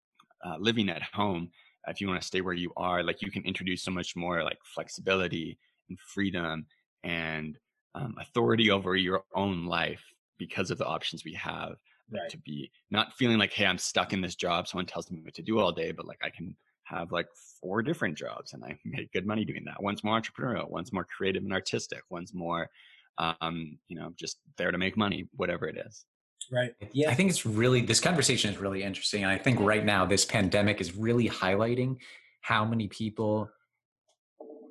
uh, 0.45 0.57
living 0.59 0.89
at 0.89 1.03
home. 1.03 1.49
If 1.87 2.01
you 2.01 2.07
want 2.07 2.19
to 2.19 2.25
stay 2.25 2.41
where 2.41 2.55
you 2.55 2.71
are, 2.75 3.03
like 3.03 3.21
you 3.21 3.29
can 3.29 3.43
introduce 3.43 3.83
so 3.83 3.91
much 3.91 4.15
more 4.15 4.43
like 4.43 4.57
flexibility 4.63 5.59
and 5.87 5.99
freedom 5.99 6.65
and 7.03 7.59
um, 7.95 8.15
authority 8.19 8.69
over 8.69 8.95
your 8.95 9.23
own 9.33 9.65
life 9.65 10.03
because 10.37 10.69
of 10.69 10.77
the 10.77 10.85
options 10.85 11.23
we 11.25 11.33
have 11.33 11.75
right. 12.11 12.29
to 12.29 12.37
be 12.37 12.69
not 12.91 13.13
feeling 13.13 13.37
like 13.37 13.53
hey 13.53 13.65
i'm 13.65 13.77
stuck 13.77 14.13
in 14.13 14.21
this 14.21 14.35
job 14.35 14.67
someone 14.67 14.85
tells 14.85 15.09
me 15.09 15.21
what 15.21 15.33
to 15.33 15.41
do 15.41 15.59
all 15.59 15.71
day 15.71 15.91
but 15.91 16.05
like 16.05 16.19
i 16.23 16.29
can 16.29 16.55
have 16.85 17.11
like 17.11 17.27
four 17.59 17.81
different 17.81 18.17
jobs 18.17 18.53
and 18.53 18.63
I 18.63 18.77
make 18.85 19.11
good 19.11 19.25
money 19.25 19.43
doing 19.43 19.63
that. 19.65 19.81
One's 19.81 20.03
more 20.03 20.19
entrepreneurial, 20.19 20.69
one's 20.69 20.93
more 20.93 21.03
creative 21.05 21.43
and 21.43 21.51
artistic, 21.51 22.01
one's 22.09 22.33
more, 22.33 22.69
um, 23.17 23.77
you 23.87 23.99
know, 23.99 24.13
just 24.15 24.37
there 24.57 24.71
to 24.71 24.77
make 24.77 24.95
money, 24.95 25.27
whatever 25.35 25.67
it 25.67 25.77
is. 25.85 26.05
Right. 26.51 26.73
Yeah. 26.93 27.09
I 27.09 27.15
think 27.15 27.31
it's 27.31 27.45
really, 27.45 27.81
this 27.81 27.99
conversation 27.99 28.51
is 28.51 28.59
really 28.59 28.83
interesting. 28.83 29.23
And 29.23 29.31
I 29.31 29.37
think 29.37 29.59
right 29.59 29.83
now, 29.83 30.05
this 30.05 30.25
pandemic 30.25 30.79
is 30.79 30.95
really 30.95 31.27
highlighting 31.27 31.97
how 32.41 32.65
many 32.65 32.87
people 32.87 33.49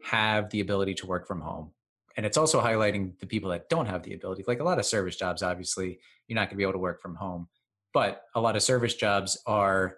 have 0.05 0.51
the 0.51 0.61
ability 0.61 0.95
to 0.95 1.07
work 1.07 1.27
from 1.27 1.41
home. 1.41 1.73
And 2.17 2.25
it's 2.25 2.37
also 2.37 2.61
highlighting 2.61 3.19
the 3.19 3.27
people 3.27 3.51
that 3.51 3.69
don't 3.69 3.87
have 3.87 4.03
the 4.03 4.15
ability. 4.15 4.45
Like 4.47 4.61
a 4.61 4.65
lot 4.65 4.79
of 4.79 4.85
service 4.85 5.17
jobs, 5.17 5.43
obviously, 5.43 5.99
you're 6.29 6.37
not 6.37 6.43
going 6.49 6.51
to 6.51 6.57
be 6.57 6.63
able 6.63 6.73
to 6.75 6.79
work 6.79 7.03
from 7.03 7.17
home. 7.17 7.49
But 7.93 8.23
a 8.35 8.41
lot 8.41 8.57
of 8.57 8.63
service 8.63 8.95
jobs 8.95 9.41
are 9.47 9.97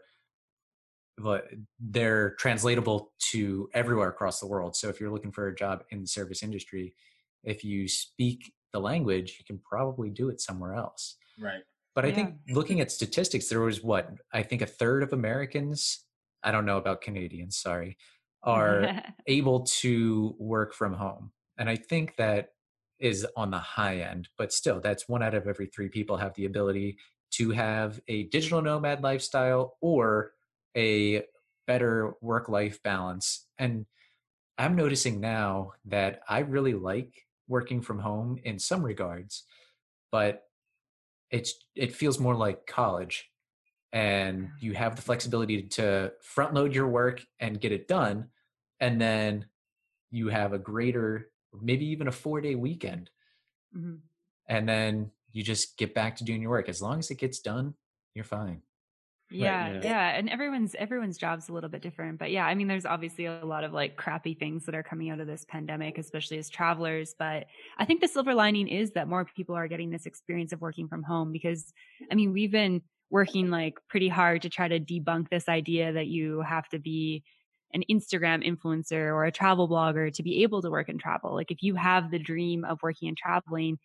they're 1.80 2.30
translatable 2.32 3.12
to 3.30 3.68
everywhere 3.72 4.08
across 4.08 4.40
the 4.40 4.46
world. 4.46 4.76
So 4.76 4.88
if 4.88 5.00
you're 5.00 5.10
looking 5.10 5.32
for 5.32 5.48
a 5.48 5.54
job 5.54 5.84
in 5.90 6.02
the 6.02 6.06
service 6.06 6.42
industry, 6.42 6.94
if 7.42 7.64
you 7.64 7.88
speak 7.88 8.52
the 8.72 8.80
language, 8.80 9.36
you 9.38 9.44
can 9.44 9.58
probably 9.58 10.10
do 10.10 10.28
it 10.28 10.40
somewhere 10.40 10.74
else. 10.74 11.16
Right. 11.38 11.62
But 11.94 12.04
I 12.04 12.08
Yeah. 12.08 12.14
think 12.14 12.36
looking 12.50 12.80
at 12.80 12.90
statistics, 12.92 13.48
there 13.48 13.60
was 13.60 13.82
what 13.82 14.10
I 14.32 14.42
think 14.42 14.60
a 14.60 14.66
third 14.66 15.02
of 15.02 15.14
Americans, 15.14 16.04
I 16.42 16.50
don't 16.50 16.66
know 16.66 16.76
about 16.76 17.00
Canadians, 17.00 17.56
sorry, 17.56 17.96
are 18.42 19.02
able 19.26 19.60
to 19.64 20.36
work 20.38 20.74
from 20.74 20.92
home. 20.92 21.32
And 21.58 21.68
I 21.68 21.76
think 21.76 22.16
that 22.16 22.50
is 22.98 23.26
on 23.36 23.50
the 23.50 23.58
high 23.58 23.98
end, 23.98 24.28
but 24.38 24.52
still, 24.52 24.80
that's 24.80 25.08
one 25.08 25.22
out 25.22 25.34
of 25.34 25.46
every 25.46 25.66
three 25.66 25.88
people 25.88 26.16
have 26.16 26.34
the 26.34 26.46
ability 26.46 26.98
to 27.32 27.50
have 27.50 28.00
a 28.08 28.24
digital 28.24 28.62
nomad 28.62 29.02
lifestyle 29.02 29.76
or 29.80 30.32
a 30.76 31.22
better 31.66 32.14
work 32.20 32.48
life 32.48 32.82
balance. 32.82 33.46
And 33.58 33.86
I'm 34.58 34.76
noticing 34.76 35.20
now 35.20 35.72
that 35.86 36.20
I 36.28 36.40
really 36.40 36.74
like 36.74 37.26
working 37.48 37.82
from 37.82 37.98
home 37.98 38.38
in 38.44 38.58
some 38.58 38.82
regards, 38.82 39.44
but 40.10 40.44
it's 41.30 41.54
it 41.74 41.94
feels 41.94 42.18
more 42.18 42.34
like 42.34 42.66
college 42.66 43.30
and 43.92 44.50
you 44.60 44.74
have 44.74 44.96
the 44.96 45.02
flexibility 45.02 45.62
to 45.62 46.12
front 46.22 46.54
load 46.54 46.74
your 46.74 46.88
work 46.88 47.20
and 47.40 47.60
get 47.60 47.72
it 47.72 47.88
done 47.88 48.28
and 48.80 49.00
then 49.00 49.46
you 50.10 50.28
have 50.28 50.52
a 50.52 50.58
greater 50.58 51.30
maybe 51.62 51.86
even 51.86 52.08
a 52.08 52.12
4 52.12 52.40
day 52.40 52.54
weekend 52.54 53.10
Mhm. 53.72 54.02
and 54.48 54.68
then 54.68 55.10
you 55.32 55.42
just 55.42 55.76
get 55.76 55.94
back 55.94 56.16
to 56.16 56.24
doing 56.24 56.42
your 56.42 56.50
work 56.50 56.68
as 56.68 56.80
long 56.82 56.98
as 56.98 57.10
it 57.10 57.16
gets 57.18 57.40
done 57.40 57.74
you're 58.14 58.24
fine 58.24 58.62
yeah, 59.28 59.72
yeah. 59.72 59.80
yeah, 59.82 60.08
and 60.16 60.30
everyone's 60.30 60.76
everyone's 60.76 61.18
job's 61.18 61.48
a 61.48 61.52
little 61.52 61.68
bit 61.68 61.82
different, 61.82 62.20
but 62.20 62.30
yeah, 62.30 62.46
I 62.46 62.54
mean, 62.54 62.68
there's 62.68 62.86
obviously 62.86 63.24
a 63.24 63.44
lot 63.44 63.64
of 63.64 63.72
like 63.72 63.96
crappy 63.96 64.34
things 64.34 64.66
that 64.66 64.74
are 64.76 64.84
coming 64.84 65.10
out 65.10 65.18
of 65.18 65.26
this 65.26 65.44
pandemic, 65.44 65.98
especially 65.98 66.38
as 66.38 66.48
travelers. 66.48 67.12
But 67.18 67.46
I 67.76 67.84
think 67.84 68.00
the 68.00 68.06
silver 68.06 68.34
lining 68.34 68.68
is 68.68 68.92
that 68.92 69.08
more 69.08 69.24
people 69.24 69.56
are 69.56 69.66
getting 69.66 69.90
this 69.90 70.06
experience 70.06 70.52
of 70.52 70.60
working 70.60 70.86
from 70.86 71.02
home 71.02 71.32
because, 71.32 71.72
I 72.08 72.14
mean, 72.14 72.32
we've 72.32 72.52
been 72.52 72.82
working 73.10 73.50
like 73.50 73.74
pretty 73.88 74.08
hard 74.08 74.42
to 74.42 74.48
try 74.48 74.68
to 74.68 74.78
debunk 74.78 75.28
this 75.28 75.48
idea 75.48 75.92
that 75.94 76.06
you 76.06 76.42
have 76.42 76.68
to 76.68 76.78
be 76.78 77.24
an 77.74 77.82
Instagram 77.90 78.46
influencer 78.46 79.12
or 79.12 79.24
a 79.24 79.32
travel 79.32 79.68
blogger 79.68 80.12
to 80.12 80.22
be 80.22 80.42
able 80.42 80.62
to 80.62 80.70
work 80.70 80.88
and 80.88 81.00
travel. 81.00 81.34
Like 81.34 81.50
if 81.50 81.62
you 81.62 81.74
have 81.74 82.10
the 82.10 82.18
dream 82.18 82.64
of 82.64 82.82
working 82.82 83.08
and 83.08 83.16
traveling, 83.16 83.78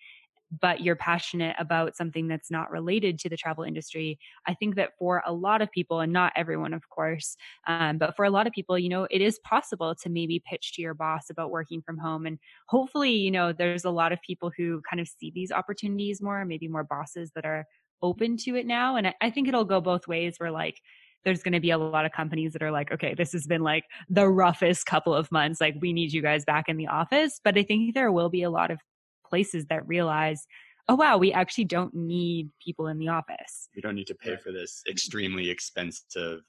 but 0.60 0.82
you're 0.82 0.98
passionate 0.98 1.56
about 1.60 1.96
something 1.96 2.28
that's 2.28 2.52
not 2.52 2.72
related 2.72 3.18
to 3.20 3.30
the 3.30 3.38
travel 3.38 3.64
industry, 3.64 4.20
I 4.46 4.54
think 4.54 4.76
that 4.76 4.92
for 5.00 5.24
a 5.26 5.32
lot 5.32 5.62
of 5.62 5.72
people, 5.72 6.02
and 6.02 6.12
not 6.12 6.34
everyone, 6.36 6.74
of 6.74 6.90
course, 6.90 7.38
um, 7.68 7.98
but 7.98 8.18
for 8.18 8.26
a 8.26 8.30
lot 8.30 8.48
of 8.48 8.54
people, 8.54 8.78
you 8.78 8.90
know, 8.90 9.08
it 9.10 9.22
is 9.22 9.40
possible 9.40 9.96
to 9.96 10.10
maybe 10.10 10.44
pitch 10.46 10.74
to 10.74 10.82
your 10.82 10.94
boss 10.94 11.30
about 11.30 11.52
working 11.52 11.82
from 11.82 11.98
home. 11.98 12.26
And 12.26 12.38
hopefully, 12.68 13.12
you 13.12 13.32
know, 13.32 13.54
there's 13.54 13.86
a 13.86 13.90
lot 13.90 14.12
of 14.12 14.22
people 14.22 14.52
who 14.56 14.82
kind 14.90 15.00
of 15.00 15.08
see 15.08 15.32
these 15.34 15.54
opportunities 15.54 16.22
more, 16.22 16.44
maybe 16.44 16.68
more 16.68 16.84
bosses 16.84 17.32
that 17.36 17.46
are 17.46 17.66
open 18.02 18.36
to 18.36 18.56
it 18.56 18.66
now. 18.66 18.98
And 18.98 19.08
I, 19.08 19.16
I 19.22 19.30
think 19.30 19.48
it'll 19.48 19.64
go 19.64 19.80
both 19.80 20.06
ways 20.08 20.36
where 20.38 20.52
like, 20.52 20.82
there's 21.24 21.44
going 21.44 21.54
to 21.54 21.60
be 21.60 21.72
a 21.72 21.78
lot 21.78 22.06
of 22.06 22.12
companies 22.12 22.54
that 22.54 22.64
are 22.64 22.72
like, 22.72 22.92
okay, 22.92 23.14
this 23.14 23.32
has 23.34 23.46
been 23.46 23.62
like 23.62 23.84
the 24.10 24.28
roughest 24.28 24.86
couple 24.86 25.14
of 25.14 25.32
months. 25.32 25.62
Like, 25.62 25.76
we 25.80 25.94
need 25.94 26.12
you 26.14 26.22
guys 26.22 26.44
back 26.46 26.66
in 26.68 26.78
the 26.78 26.88
office. 26.88 27.40
But 27.44 27.58
I 27.58 27.64
think 27.64 27.94
there 27.94 28.12
will 28.12 28.30
be 28.30 28.44
a 28.44 28.50
lot 28.50 28.72
of 28.72 28.80
places 29.28 29.66
that 29.68 29.88
realize, 29.88 30.46
oh, 30.90 30.96
wow, 30.96 31.18
we 31.18 31.32
actually 31.32 31.66
don't 31.66 31.94
need 31.94 32.50
people 32.64 32.88
in 32.88 32.98
the 32.98 33.08
office. 33.10 33.70
We 33.76 33.82
don't 33.82 33.96
need 33.96 34.08
to 34.08 34.16
pay 34.16 34.36
for 34.38 34.52
this 34.52 34.82
extremely 34.90 35.50
expensive 35.50 36.42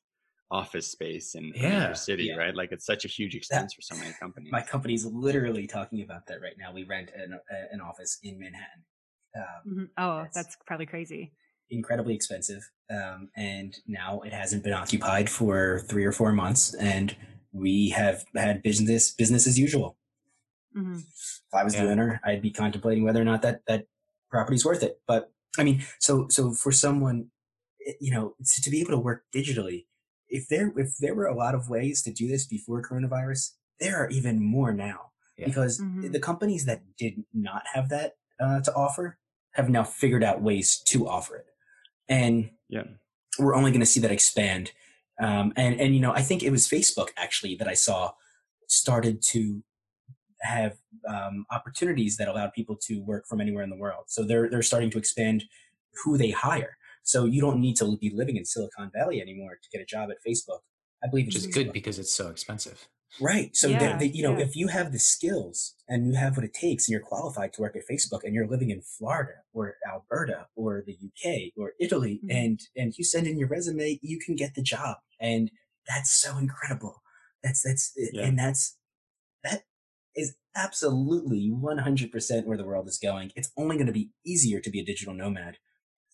office 0.51 0.87
space 0.91 1.35
in 1.35 1.53
a 1.55 1.59
Yeah, 1.59 1.79
major 1.81 1.95
city, 1.95 2.25
yeah. 2.25 2.37
right? 2.37 2.55
Like 2.55 2.73
it's 2.73 2.85
such 2.85 3.05
a 3.05 3.09
huge 3.09 3.35
expense 3.35 3.73
for 3.75 3.81
so 3.83 3.95
many 3.97 4.13
companies. 4.21 4.53
My 4.53 4.61
company's 4.63 5.07
literally 5.07 5.67
talking 5.67 6.03
about 6.03 6.27
that 6.27 6.41
right 6.43 6.55
now. 6.59 6.73
We 6.73 6.85
rent 6.85 7.11
an, 7.17 7.39
an 7.73 7.81
office 7.81 8.19
in 8.23 8.39
Manhattan. 8.39 8.85
Um, 9.35 9.43
Mhm. 9.67 9.89
Oh, 9.97 10.17
That's- 10.19 10.35
that's 10.35 10.57
probably 10.67 10.87
crazy. 10.87 11.33
Incredibly 11.71 12.15
expensive. 12.15 12.63
Um, 12.91 13.31
and 13.37 13.75
now 13.87 14.21
it 14.21 14.33
hasn't 14.33 14.63
been 14.65 14.73
occupied 14.73 15.31
for 15.31 15.81
three 15.89 16.05
or 16.05 16.13
four 16.13 16.33
months, 16.33 16.75
and 16.75 17.17
we 17.53 17.91
have 17.91 18.25
had 18.37 18.63
business 18.63 19.13
business 19.13 19.47
as 19.47 19.59
usual. 19.59 19.97
hmm 20.75 20.97
If 20.97 21.55
I 21.55 21.65
was 21.65 21.75
Yeah. 21.75 21.85
the 21.85 21.91
owner, 21.93 22.21
I'd 22.25 22.43
be 22.43 22.51
contemplating 22.51 23.05
whether 23.05 23.21
or 23.21 23.25
not 23.25 23.43
that 23.43 23.63
that 23.67 23.87
property's 24.31 24.65
worth 24.65 24.83
it. 24.83 25.01
But 25.07 25.31
I 25.59 25.65
mean, 25.65 25.85
so 25.99 26.29
so 26.29 26.53
for 26.53 26.73
someone, 26.73 27.31
eh, 27.87 27.93
you 28.01 28.11
know, 28.11 28.35
to, 28.55 28.63
to 28.63 28.71
be 28.71 28.81
able 28.81 28.93
to 28.93 28.99
work 28.99 29.25
digitally, 29.35 29.87
if 30.29 30.49
there 30.49 30.73
if 30.79 30.97
there 30.99 31.15
were 31.15 31.27
a 31.27 31.35
lot 31.37 31.55
of 31.55 31.69
ways 31.69 32.03
to 32.03 32.13
do 32.13 32.27
this 32.29 32.47
before 32.47 32.83
coronavirus, 32.83 33.53
there 33.81 33.97
are 33.97 34.09
even 34.11 34.43
more 34.43 34.73
now 34.73 35.13
Yeah. 35.37 35.47
because 35.47 35.79
Mhm. 35.81 36.11
the 36.13 36.21
companies 36.21 36.65
that 36.65 36.81
did 36.97 37.25
not 37.35 37.65
have 37.75 37.89
that 37.91 38.17
uh, 38.41 38.61
to 38.63 38.75
offer 38.75 39.19
have 39.53 39.69
now 39.69 39.85
figured 39.85 40.25
out 40.25 40.41
ways 40.43 40.79
to 40.87 41.07
offer 41.07 41.37
it, 41.37 41.47
and 42.13 42.51
yeah. 42.69 42.83
we're 43.39 43.55
only 43.55 43.71
going 43.71 43.81
to 43.81 43.87
see 43.87 44.01
that 44.01 44.13
expand. 44.13 44.73
Um, 45.21 45.53
and 45.57 45.81
and 45.81 45.95
you 45.95 46.01
know, 46.01 46.13
I 46.13 46.23
think 46.23 46.43
it 46.43 46.51
was 46.51 46.69
Facebook 46.69 47.09
actually 47.17 47.55
that 47.57 47.69
I 47.69 47.75
saw 47.75 48.13
started 48.69 49.23
to 49.23 49.63
have 50.41 50.77
um, 51.09 51.47
opportunities 51.51 52.17
that 52.17 52.29
allowed 52.29 52.53
people 52.53 52.77
to 52.87 53.01
work 53.03 53.27
from 53.27 53.41
anywhere 53.41 53.63
in 53.63 53.71
the 53.71 53.77
world. 53.77 54.05
So 54.09 54.25
they're 54.25 54.49
they're 54.51 54.63
starting 54.63 54.91
to 54.91 54.99
expand 54.99 55.45
who 56.05 56.19
they 56.19 56.31
hire. 56.31 56.77
So 57.05 57.25
you 57.25 57.41
don't 57.41 57.61
need 57.61 57.77
to 57.77 57.97
be 57.99 58.11
living 58.11 58.37
in 58.37 58.45
Silicon 58.45 58.91
Valley 58.95 59.21
anymore 59.21 59.59
to 59.63 59.69
get 59.71 59.83
a 59.83 59.85
job 59.85 60.11
at 60.11 60.19
Facebook. 60.27 60.61
I 61.05 61.09
believe 61.09 61.27
which 61.27 61.37
it's 61.37 61.47
is 61.47 61.55
good 61.55 61.73
because 61.73 61.99
it's 61.99 62.13
so 62.13 62.29
expensive 62.29 62.89
Right. 63.21 63.55
So, 63.57 63.69
Yeah, 63.69 64.01
you 64.01 64.23
know, 64.23 64.37
yeah. 64.39 64.45
if 64.45 64.57
you 64.57 64.69
have 64.69 64.91
the 64.93 64.99
skills 64.99 65.75
and 65.89 66.07
you 66.07 66.15
have 66.15 66.37
what 66.37 66.45
it 66.45 66.55
takes 66.55 66.89
and 66.89 66.93
you're 66.93 67.03
qualified 67.07 67.53
to 67.55 67.61
work 67.61 67.77
at 67.77 67.83
Facebook 67.91 68.25
and 68.25 68.35
you're 68.35 68.47
living 68.49 68.71
in 68.71 68.81
Florida 68.81 69.33
or 69.53 69.75
Alberta 69.91 70.47
or 70.57 70.83
the 70.87 70.97
UK 71.03 71.53
or 71.57 71.73
Italy 71.79 72.21
Mhm. 72.25 72.35
and, 72.35 72.61
and 72.75 72.95
you 72.97 73.05
send 73.05 73.27
in 73.27 73.39
your 73.39 73.49
resume, 73.49 73.99
you 74.03 74.19
can 74.19 74.35
get 74.35 74.55
the 74.55 74.63
job. 74.63 74.97
And 75.21 75.51
that's 75.87 76.13
so 76.13 76.39
incredible. 76.39 77.03
That's, 77.43 77.63
that's, 77.63 77.93
Yeah. 77.97 78.25
and 78.27 78.39
that's, 78.39 78.77
that 79.45 79.65
is 80.17 80.37
absolutely 80.57 81.51
100% 81.51 82.47
where 82.47 82.57
the 82.57 82.65
world 82.65 82.87
is 82.89 82.99
going. 82.99 83.33
It's 83.37 83.51
only 83.57 83.77
going 83.77 83.87
to 83.87 83.93
be 83.93 84.11
easier 84.25 84.61
to 84.61 84.71
be 84.71 84.81
a 84.81 84.85
digital 84.85 85.15
nomad 85.15 85.59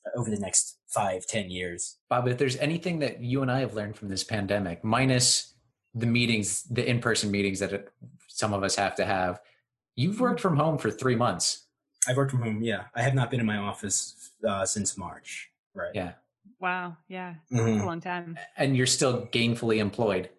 uh, 0.07 0.19
over 0.19 0.31
the 0.31 0.39
next 0.39 0.79
five, 0.89 1.27
ten 1.27 1.51
years. 1.51 1.99
bob 2.09 2.27
if 2.29 2.39
there's 2.39 2.57
anything 2.57 3.01
that 3.01 3.21
you 3.21 3.43
and 3.43 3.51
i 3.51 3.61
have 3.61 3.75
learned 3.75 3.95
from 3.97 4.09
this 4.09 4.25
pandemic 4.25 4.83
minus 4.83 5.55
the 5.95 6.07
meetings 6.07 6.65
the 6.65 6.89
in-person 6.89 7.31
meetings 7.31 7.59
that 7.61 7.89
some 8.29 8.53
of 8.53 8.63
us 8.63 8.77
have 8.77 8.95
to 8.97 9.05
have 9.05 9.41
you've 9.97 10.21
worked 10.21 10.41
from 10.41 10.57
home 10.57 10.79
for 10.79 10.91
three 10.91 11.17
months 11.17 11.65
I've 12.09 12.17
worked 12.17 12.31
from 12.31 12.41
home. 12.43 12.63
Yeah. 12.63 12.85
I 12.95 13.03
have 13.03 13.15
not 13.15 13.31
been 13.31 13.41
in 13.41 13.45
my 13.45 13.59
office 13.59 14.31
uh, 14.49 14.65
since 14.65 14.97
March. 14.97 15.51
Right. 15.75 15.91
yeah 15.95 16.13
Wow. 16.61 16.97
Yeah. 17.09 17.35
Mhm. 17.53 17.67
That's 17.67 17.83
a 17.83 17.87
long 17.87 18.01
time. 18.01 18.39
and 18.57 18.77
you're 18.77 18.87
still 18.87 19.27
gainfully 19.27 19.79
employed 19.79 20.31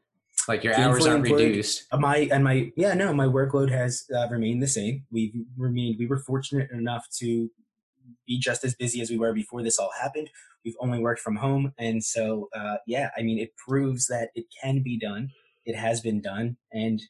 like 0.48 0.64
your 0.64 0.74
Gainfully 0.74 0.86
hours 0.86 1.08
aren't 1.08 1.26
employed. 1.28 1.48
reduced 1.48 1.84
Uh, 1.92 1.98
my 1.98 2.18
and 2.32 2.44
my 2.44 2.72
yeah 2.76 2.94
no 2.94 3.14
my 3.14 3.26
workload 3.26 3.70
has 3.72 4.06
uh, 4.16 4.28
remained 4.30 4.64
the 4.64 4.68
same 4.68 5.06
we've 5.12 5.34
remained 5.58 5.98
we 6.00 6.08
were 6.08 6.18
fortunate 6.18 6.72
enough 6.72 7.06
to 7.20 7.52
be 8.26 8.40
just 8.40 8.64
as 8.64 8.74
busy 8.74 9.02
as 9.02 9.10
we 9.12 9.18
were 9.18 9.34
before 9.34 9.62
this 9.62 9.78
all 9.78 9.92
happened 10.02 10.30
we've 10.66 10.78
only 10.80 11.00
worked 11.00 11.20
from 11.22 11.36
home 11.36 11.74
and 11.78 12.04
so 12.04 12.50
uh, 12.56 12.78
yeah 12.88 13.12
i 13.18 13.22
mean 13.22 13.38
it 13.38 13.52
proves 13.58 14.08
that 14.08 14.30
it 14.34 14.46
can 14.62 14.82
be 14.82 14.98
done 14.98 15.30
it 15.66 15.76
has 15.76 16.02
been 16.02 16.22
done 16.22 16.58
and 16.72 17.02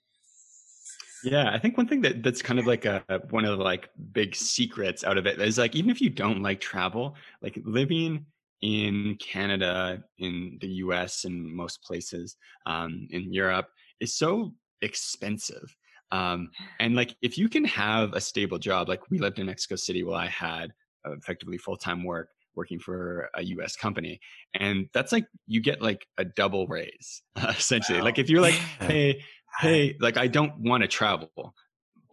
Yeah, 1.24 1.52
I 1.52 1.60
think 1.60 1.78
one 1.78 1.88
thing 1.88 2.02
that 2.02 2.24
that's 2.24 2.42
kind 2.42 2.60
of 2.60 2.68
like 2.68 2.86
a 2.86 3.04
one 3.30 3.46
of 3.46 3.58
the 3.58 3.64
like 3.64 3.90
big 4.12 4.36
secrets 4.36 5.04
out 5.04 5.18
of 5.18 5.26
it 5.26 5.40
is 5.42 5.58
like 5.58 5.76
even 5.76 5.90
if 5.90 6.02
you 6.02 6.10
don't 6.10 6.42
like 6.42 6.60
travel, 6.60 7.16
like 7.42 7.60
living 7.66 8.26
in 8.62 9.18
Canada, 9.20 10.04
in 10.18 10.58
the 10.62 10.68
U.S., 10.68 11.26
and 11.26 11.46
most 11.46 11.82
places 11.84 12.36
um, 12.66 13.08
in 13.12 13.32
Europe 13.34 13.68
is 14.00 14.16
so 14.16 14.54
expensive. 14.82 15.76
Um, 16.12 16.50
and 16.80 16.96
like 16.96 17.16
if 17.22 17.38
you 17.38 17.50
can 17.50 17.66
have 17.66 18.14
a 18.14 18.22
stable 18.22 18.58
job, 18.58 18.90
like 18.90 19.10
we 19.10 19.20
lived 19.20 19.40
in 19.40 19.46
Mexico 19.46 19.76
City 19.76 20.04
while 20.04 20.16
I 20.16 20.28
had 20.28 20.72
effectively 21.06 21.58
full 21.58 21.78
time 21.78 22.04
work 22.04 22.30
working 22.56 22.80
for 22.80 23.30
a 23.36 23.44
U.S. 23.44 23.76
company, 23.76 24.20
and 24.54 24.88
that's 24.94 25.12
like 25.12 25.26
you 25.48 25.62
get 25.62 25.82
like 25.82 26.06
a 26.18 26.26
double 26.26 26.68
raise 26.68 27.22
essentially. 27.38 28.00
Wow. 28.00 28.06
Like 28.06 28.20
if 28.20 28.30
you're 28.30 28.42
like, 28.42 28.60
hey 28.82 29.22
hey, 29.60 29.96
like 30.00 30.18
I 30.18 30.28
don't 30.28 30.54
want 30.60 30.84
to 30.84 30.88
travel, 30.88 31.54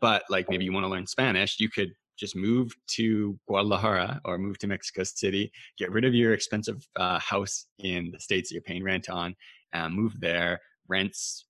but 0.00 0.24
like 0.28 0.48
maybe 0.48 0.64
you 0.64 0.72
want 0.72 0.84
to 0.84 0.90
learn 0.90 1.06
Spanish, 1.06 1.56
you 1.60 1.68
could 1.68 1.90
just 2.18 2.34
move 2.34 2.72
to 2.88 3.38
Guadalajara 3.46 4.20
or 4.24 4.38
move 4.38 4.58
to 4.58 4.66
Mexico 4.66 5.04
City, 5.04 5.52
get 5.78 5.90
rid 5.92 6.04
of 6.04 6.14
your 6.14 6.32
expensive 6.32 6.86
uh, 6.96 7.18
house 7.18 7.66
in 7.78 8.10
the 8.12 8.20
states 8.20 8.48
that 8.48 8.54
you're 8.54 8.62
paying 8.62 8.82
rent 8.82 9.10
on, 9.10 9.34
uh, 9.74 9.88
move 9.88 10.14
there. 10.20 10.60
Rents 10.88 11.46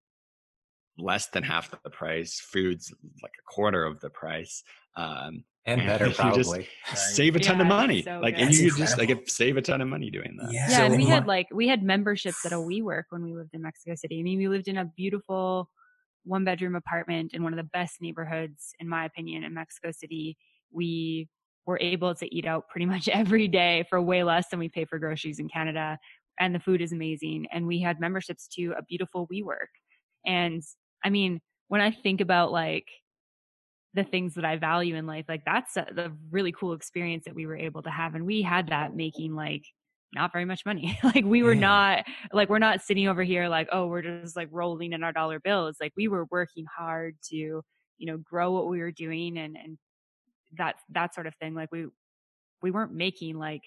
less 0.98 1.28
than 1.28 1.42
half 1.42 1.70
the 1.70 1.90
price, 1.90 2.40
food's 2.40 2.92
like 3.22 3.32
a 3.38 3.54
quarter 3.54 3.84
of 3.84 4.00
the 4.00 4.10
price. 4.10 4.62
Um, 4.96 5.44
and 5.66 5.80
And 5.80 5.88
better 5.88 6.04
you 6.06 6.10
just- 6.10 6.20
probably 6.20 6.68
Save 6.94 7.36
a 7.36 7.40
ton 7.40 7.60
of 7.60 7.66
money, 7.66 8.02
so 8.02 8.20
like, 8.20 8.36
good. 8.36 8.44
and 8.44 8.54
you 8.54 8.70
could 8.70 8.78
just 8.78 8.98
like 8.98 9.28
save 9.28 9.56
a 9.56 9.62
ton 9.62 9.80
of 9.80 9.88
money 9.88 10.10
doing 10.10 10.36
that. 10.40 10.52
yeah 10.52 10.66
Yeah, 10.70 10.76
so 10.78 10.84
and 10.84 10.96
we 10.96 11.02
in 11.02 11.08
had 11.08 11.26
like 11.26 11.48
we 11.52 11.66
had 11.68 11.82
memberships 11.82 12.44
at 12.46 12.52
a 12.52 12.56
WeWork 12.56 13.04
when 13.10 13.22
we 13.22 13.34
lived 13.34 13.50
in 13.54 13.62
Mexico 13.62 13.94
City. 13.96 14.20
I 14.20 14.22
mean, 14.22 14.38
we 14.38 14.48
lived 14.48 14.68
in 14.68 14.78
a 14.78 14.84
beautiful 14.84 15.68
one 16.24 16.44
bedroom 16.44 16.74
apartment 16.74 17.34
in 17.34 17.42
one 17.44 17.52
of 17.52 17.56
the 17.56 17.68
best 17.72 18.00
neighborhoods, 18.00 18.72
in 18.80 18.88
my 18.88 19.04
opinion, 19.04 19.44
in 19.44 19.54
Mexico 19.54 19.90
City. 19.92 20.36
we 20.72 21.28
were 21.66 21.78
able 21.80 22.14
to 22.14 22.32
eat 22.34 22.46
out 22.46 22.68
pretty 22.68 22.86
much 22.86 23.08
every 23.12 23.48
day 23.48 23.84
for 23.90 24.00
way 24.00 24.22
less 24.22 24.48
than 24.50 24.58
we 24.60 24.68
pay 24.68 24.84
for 24.84 24.98
groceries 25.00 25.38
in 25.40 25.48
Canada. 25.48 25.98
And 26.38 26.54
the 26.54 26.60
food 26.60 26.80
is 26.80 26.92
amazing. 26.92 27.46
And 27.52 27.66
we 27.66 27.80
had 27.80 27.98
memberships 27.98 28.46
to 28.56 28.72
a 28.78 28.82
beautiful 28.82 29.26
WeWork. 29.32 29.70
And 30.24 30.62
I 31.04 31.10
mean, 31.10 31.40
when 31.68 31.80
I 31.80 31.90
think 31.90 32.20
about 32.20 32.52
like 32.52 32.86
the 33.96 34.04
things 34.04 34.34
that 34.34 34.44
I 34.44 34.56
value 34.56 34.96
in 34.96 35.06
life, 35.06 35.26
like 35.28 35.44
that's 35.46 35.76
a, 35.76 35.86
the 35.92 36.16
really 36.30 36.52
cool 36.52 36.74
experience 36.74 37.24
that 37.26 37.34
we 37.34 37.46
were 37.46 37.56
able 37.56 37.82
to 37.84 37.90
have. 37.90 38.14
And 38.14 38.26
we 38.26 38.42
had 38.42 38.68
that 38.68 38.94
making 38.96 39.34
like 39.36 39.64
not 40.14 40.32
very 40.32 40.44
much 40.46 40.64
money. 40.66 40.98
like 41.04 41.24
we 41.24 41.42
were 41.42 41.54
Yeah. 41.54 41.56
not 41.56 42.04
like 42.32 42.48
we're 42.50 42.60
not 42.60 42.82
sitting 42.82 43.08
over 43.08 43.24
here 43.24 43.48
like 43.48 43.68
oh 43.72 43.88
we're 43.88 44.02
just 44.02 44.36
like 44.36 44.48
rolling 44.52 44.92
in 44.92 45.02
our 45.04 45.12
dollar 45.12 45.40
bills. 45.40 45.78
Like 45.80 45.92
we 45.96 46.08
were 46.08 46.26
working 46.30 46.66
hard 46.66 47.16
to 47.30 47.36
you 47.36 48.06
know 48.06 48.18
grow 48.18 48.52
what 48.52 48.68
we 48.68 48.80
were 48.80 48.92
doing 48.92 49.38
and 49.38 49.56
and 49.56 49.78
that 50.58 50.76
that 50.90 51.14
sort 51.14 51.26
of 51.26 51.34
thing. 51.36 51.54
Like 51.54 51.72
we 51.72 51.88
we 52.62 52.70
weren't 52.72 52.94
making 52.94 53.38
like 53.38 53.62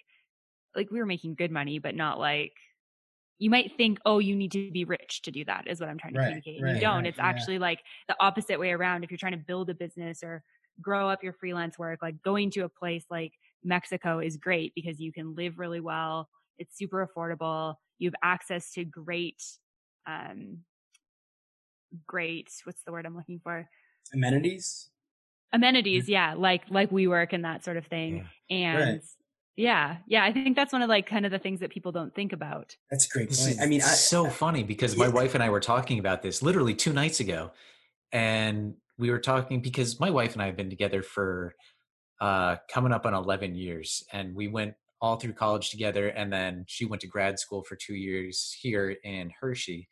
like 0.75 0.91
we 0.91 0.99
were 0.99 1.05
making 1.05 1.35
good 1.35 1.51
money, 1.51 1.79
but 1.79 1.95
not 1.95 2.19
like 2.19 2.53
you 3.39 3.49
might 3.49 3.71
think 3.77 3.99
oh 4.05 4.19
you 4.19 4.35
need 4.35 4.51
to 4.51 4.71
be 4.71 4.85
rich 4.85 5.21
to 5.23 5.31
do 5.31 5.43
that 5.45 5.67
is 5.67 5.79
what 5.79 5.89
i'm 5.89 5.97
trying 5.97 6.13
to 6.13 6.19
Right, 6.19 6.19
communicate 6.19 6.59
and 6.59 6.65
right, 6.65 6.75
you 6.75 6.77
don't 6.77 7.05
right, 7.05 7.05
it's 7.05 7.19
yeah. 7.19 7.23
actually 7.23 7.59
like 7.59 7.79
the 8.07 8.15
opposite 8.19 8.59
way 8.59 8.71
around 8.71 9.03
if 9.03 9.11
you're 9.11 9.17
trying 9.17 9.31
to 9.33 9.37
build 9.37 9.69
a 9.69 9.73
business 9.73 10.23
or 10.23 10.43
grow 10.81 11.09
up 11.09 11.23
your 11.23 11.33
freelance 11.33 11.77
work 11.79 11.99
like 12.01 12.21
going 12.21 12.51
to 12.51 12.61
a 12.61 12.69
place 12.69 13.05
like 13.09 13.33
mexico 13.63 14.19
is 14.19 14.37
great 14.37 14.73
because 14.75 14.99
you 14.99 15.11
can 15.11 15.35
live 15.35 15.59
really 15.59 15.79
well 15.81 16.29
it's 16.57 16.77
super 16.77 17.05
affordable 17.07 17.75
you 17.97 18.07
have 18.09 18.15
access 18.23 18.71
to 18.71 18.85
great 18.85 19.41
um 20.07 20.59
great 22.05 22.51
what's 22.63 22.83
the 22.83 22.91
word 22.91 23.05
i'm 23.05 23.15
looking 23.15 23.39
for 23.39 23.67
Amenities. 24.13 24.91
amenities 25.51 26.07
yeah 26.07 26.33
like 26.35 26.63
like 26.69 26.91
WeWork 26.91 27.29
and 27.33 27.43
that 27.45 27.63
sort 27.63 27.77
of 27.77 27.87
thing 27.87 28.21
and 28.49 28.91
Right. 28.91 29.01
Yeah 29.59 29.97
yeah 30.07 30.23
i 30.23 30.31
think 30.31 30.55
that's 30.55 30.71
one 30.71 30.81
of 30.81 30.89
like 30.89 31.05
kind 31.05 31.25
of 31.25 31.31
the 31.31 31.39
things 31.39 31.59
that 31.59 31.69
people 31.69 31.91
don't 31.91 32.15
think 32.15 32.33
about 32.33 32.75
That's 32.91 33.05
a 33.05 33.09
great 33.09 33.29
This 33.29 33.39
point. 33.45 33.57
is 33.57 33.61
I 33.61 33.65
mean, 33.67 33.81
I, 33.81 33.85
so 33.85 34.29
funny 34.29 34.63
because 34.63 34.97
my 34.97 35.07
wife 35.07 35.35
and 35.35 35.43
I 35.43 35.49
were 35.49 35.59
talking 35.59 35.99
about 35.99 36.21
this 36.21 36.41
literally 36.41 36.73
two 36.73 36.93
nights 36.93 37.19
ago, 37.19 37.51
and 38.11 38.75
we 38.97 39.11
were 39.11 39.19
talking 39.19 39.61
because 39.61 39.99
my 39.99 40.09
wife 40.09 40.33
and 40.33 40.41
I 40.41 40.47
have 40.47 40.57
been 40.57 40.69
together 40.71 41.03
for 41.03 41.53
uh, 42.19 42.57
coming 42.73 42.91
up 42.91 43.05
on 43.05 43.13
eleven 43.13 43.53
years, 43.55 44.03
and 44.11 44.35
we 44.35 44.47
went 44.47 44.73
all 45.01 45.17
through 45.17 45.33
college 45.33 45.69
together, 45.69 46.07
and 46.07 46.33
then 46.33 46.65
she 46.67 46.85
went 46.85 47.01
to 47.01 47.07
grad 47.07 47.39
school 47.39 47.63
for 47.63 47.75
two 47.75 47.95
years 47.95 48.55
here 48.59 48.95
in 49.03 49.31
Hershey, 49.39 49.87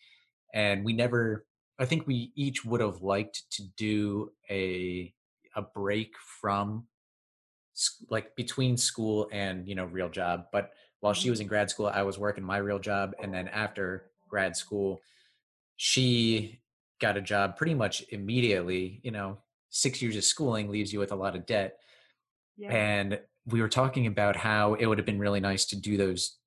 and 0.54 0.84
we 0.84 0.94
never. 0.94 1.46
I 1.80 1.86
think 1.86 2.08
we 2.08 2.32
each 2.36 2.66
would 2.66 2.82
have 2.82 3.02
liked 3.04 3.44
to 3.52 3.64
do 3.78 4.32
a 4.50 5.14
a 5.56 5.62
break 5.62 6.14
from 6.42 6.88
s- 6.96 6.97
like 8.10 8.36
between 8.36 8.78
school 8.78 9.30
and 9.32 9.68
you 9.68 9.76
know 9.76 9.86
real 9.86 10.10
job 10.10 10.46
but 10.52 10.72
while 11.00 11.14
she 11.14 11.24
mm-hmm. 11.24 11.32
was 11.32 11.40
in 11.40 11.48
grad 11.48 11.70
school 11.70 11.88
i 11.88 12.02
was 12.02 12.18
working 12.18 12.44
my 12.44 12.58
real 12.58 12.80
job 12.80 13.14
and 13.22 13.34
then 13.34 13.48
after 13.50 14.10
grad 14.28 14.56
school 14.56 15.00
she 15.76 16.60
got 17.00 17.18
a 17.18 17.22
job 17.22 17.56
pretty 17.56 17.76
much 17.76 18.04
immediately 18.10 19.00
you 19.04 19.12
know 19.12 19.38
six 19.70 20.02
years 20.02 20.16
of 20.16 20.24
schooling 20.24 20.70
leaves 20.70 20.92
you 20.92 21.00
with 21.00 21.12
a 21.12 21.16
lot 21.16 21.36
of 21.36 21.46
debt 21.46 21.78
yeah. 22.58 22.72
and 22.72 23.20
we 23.46 23.62
were 23.62 23.70
talking 23.70 24.08
about 24.08 24.36
how 24.36 24.74
it 24.74 24.86
would 24.86 24.98
have 24.98 25.06
been 25.06 25.20
really 25.20 25.40
nice 25.40 25.66
to 25.66 25.76
do 25.76 25.98
those 25.98 26.38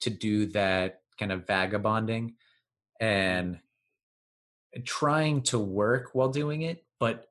to 0.00 0.10
do 0.10 0.46
that 0.46 1.00
kind 1.18 1.32
of 1.32 1.46
vagabonding 1.46 2.34
mm-hmm. 3.02 3.06
and 3.06 3.58
trying 4.84 5.42
to 5.42 5.58
work 5.58 6.10
while 6.12 6.28
doing 6.28 6.62
it 6.62 6.84
but 7.00 7.26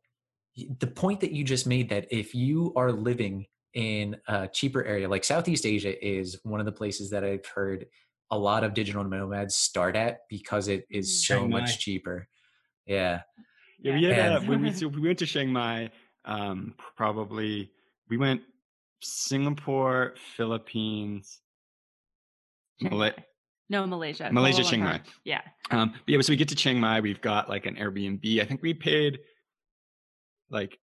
the 0.79 0.87
point 0.87 1.19
that 1.21 1.31
you 1.31 1.43
just 1.43 1.67
made 1.67 1.89
that 1.89 2.07
if 2.11 2.33
you 2.33 2.71
are 2.75 2.91
living 2.91 3.45
in 3.73 4.15
a 4.27 4.47
cheaper 4.47 4.83
area 4.85 5.07
like 5.09 5.23
southeast 5.23 5.65
asia 5.65 5.93
is 6.05 6.39
one 6.43 6.59
of 6.61 6.65
the 6.65 6.71
places 6.71 7.09
that 7.09 7.23
i've 7.25 7.45
heard 7.45 7.85
a 8.31 8.37
lot 8.37 8.63
of 8.63 8.73
digital 8.73 9.03
nomads 9.03 9.55
start 9.55 9.95
at 9.95 10.19
because 10.29 10.67
it 10.69 10.85
is 10.89 11.07
Mm. 11.07 11.11
so 11.25 11.35
Chiang 11.39 11.49
Mai. 11.49 11.59
much 11.59 11.79
cheaper 11.79 12.27
yeah 12.85 13.21
Yeah, 13.81 13.95
we 13.95 14.03
had 14.05 14.31
And- 14.31 14.33
uh, 14.45 14.47
when 14.49 14.61
we 14.61 14.71
so 14.79 14.87
we 14.87 15.01
went 15.01 15.19
to 15.19 15.25
Chiang 15.25 15.51
Mai. 15.51 15.91
Um, 16.23 16.73
probably 16.97 17.69
we 18.09 18.17
went 18.17 18.41
Singapore, 19.01 20.15
Philippines, 20.37 21.41
Chiang 22.79 22.91
Malay- 22.91 23.23
no 23.69 23.85
malaysia 23.85 24.29
Malaysia, 24.31 24.61
Kuala 24.61 24.69
Chiang 24.69 24.83
Mai. 24.83 25.01
yeah 25.23 25.41
Um, 25.71 25.89
but 26.05 26.09
yeah, 26.11 26.21
so 26.21 26.31
we 26.33 26.37
get 26.37 26.47
to 26.49 26.55
Chiang 26.55 26.79
Mai. 26.79 26.99
We've 27.01 27.21
got 27.21 27.49
like 27.49 27.65
an 27.65 27.75
Airbnb. 27.75 28.41
I 28.41 28.45
think 28.45 28.61
we 28.61 28.73
paid 28.73 29.19
like 30.55 30.77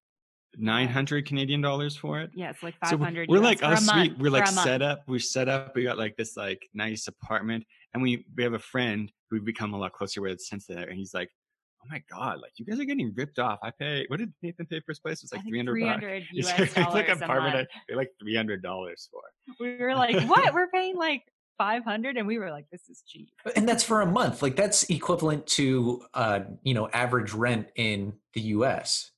nine 0.59 0.87
hundred 0.89 1.27
Canadian 1.27 1.61
dollars 1.63 1.97
for 1.97 2.21
it. 2.21 2.31
yeah 2.35 2.51
it's 2.51 2.63
like 2.63 2.75
So 2.85 2.99
500 2.99 3.29
we're 3.29 3.39
US 3.39 3.43
like 3.45 3.59
for 3.61 3.65
a 3.65 3.69
us. 3.71 3.81
We, 3.81 3.97
month, 4.09 4.19
we're 4.19 4.31
like 4.31 4.47
for 4.49 4.55
month. 4.55 4.67
set 4.67 4.83
up. 4.83 5.03
We're 5.09 5.19
set 5.19 5.49
up. 5.49 5.75
We 5.75 5.83
got 5.85 5.99
like 5.99 6.15
this 6.17 6.37
like 6.37 6.63
nice 6.75 7.09
apartment, 7.09 7.65
and 7.95 8.03
we 8.03 8.25
we 8.37 8.43
have 8.45 8.53
a 8.55 8.59
friend 8.73 9.11
who 9.29 9.37
we've 9.37 9.45
become 9.45 9.73
a 9.75 9.79
lot 9.79 9.93
closer 9.93 10.21
with 10.21 10.41
since 10.41 10.67
then. 10.67 10.79
And 10.79 10.93
he's 10.93 11.15
like, 11.15 11.31
"Oh 11.83 11.87
my 11.91 12.03
god, 12.11 12.35
like 12.43 12.53
you 12.59 12.67
guys 12.67 12.79
are 12.79 12.85
getting 12.85 13.13
ripped 13.17 13.39
off." 13.39 13.59
I 13.63 13.71
pay. 13.71 14.05
What 14.09 14.19
did 14.19 14.31
Nathan 14.43 14.67
pay 14.67 14.81
for 14.81 14.93
his 14.93 15.01
place? 15.01 15.23
It 15.23 15.25
was 15.25 15.33
like 15.33 15.43
three 15.49 15.59
hundred. 15.59 15.73
300 15.73 16.25
It's 16.33 16.49
US 16.51 16.59
like, 16.59 16.69
it's 16.77 16.95
like 16.99 17.09
an 17.09 17.23
apartment. 17.23 17.55
I 17.55 17.59
month. 17.61 17.69
pay 17.89 17.95
like 17.97 18.11
three 18.21 18.37
hundred 18.37 18.63
dollars 18.63 19.09
for. 19.11 19.23
we 19.59 19.77
were 19.79 19.95
like 19.95 20.15
what 20.29 20.53
we're 20.53 20.69
paying 20.69 20.97
like 20.97 21.23
500 21.59 22.17
and 22.17 22.27
we 22.27 22.39
were 22.39 22.51
like 22.51 22.65
this 22.73 22.89
is 22.89 23.03
cheap 23.07 23.29
and 23.55 23.69
that's 23.69 23.85
for 23.85 24.01
a 24.01 24.07
month 24.07 24.43
like 24.43 24.57
that's 24.57 24.85
equivalent 24.91 25.47
to 25.47 26.03
uh 26.15 26.41
you 26.65 26.75
know 26.75 26.89
average 26.89 27.33
rent 27.35 27.69
in 27.77 28.15
the 28.35 28.41
us 28.43 29.13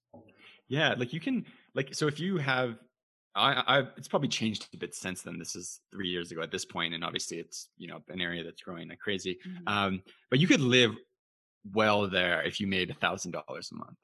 Yeah, 0.68 0.94
like 0.96 1.12
you 1.12 1.20
can 1.20 1.44
like 1.74 1.94
so 1.94 2.06
if 2.06 2.18
you 2.18 2.38
have 2.38 2.78
I 3.34 3.52
I 3.66 3.78
it's 3.96 4.08
probably 4.08 4.28
changed 4.28 4.68
a 4.74 4.78
bit 4.78 4.94
since 4.94 5.22
then. 5.22 5.38
This 5.38 5.56
is 5.56 5.80
three 5.92 6.08
years 6.08 6.32
ago 6.32 6.42
at 6.42 6.50
this 6.50 6.64
point, 6.64 6.94
and 6.94 7.04
obviously 7.04 7.38
it's 7.38 7.68
you 7.76 7.88
know 7.88 8.00
an 8.08 8.20
area 8.20 8.44
that's 8.44 8.62
growing 8.62 8.88
like 8.88 8.98
crazy. 9.00 9.38
Mhm. 9.46 9.62
Um, 9.66 10.02
but 10.30 10.38
you 10.38 10.46
could 10.46 10.60
live 10.60 10.94
well 11.72 12.08
there 12.08 12.42
if 12.42 12.60
you 12.60 12.66
made 12.66 12.90
a 12.90 12.94
thousand 12.94 13.32
dollars 13.32 13.70
a 13.72 13.76
month, 13.76 13.98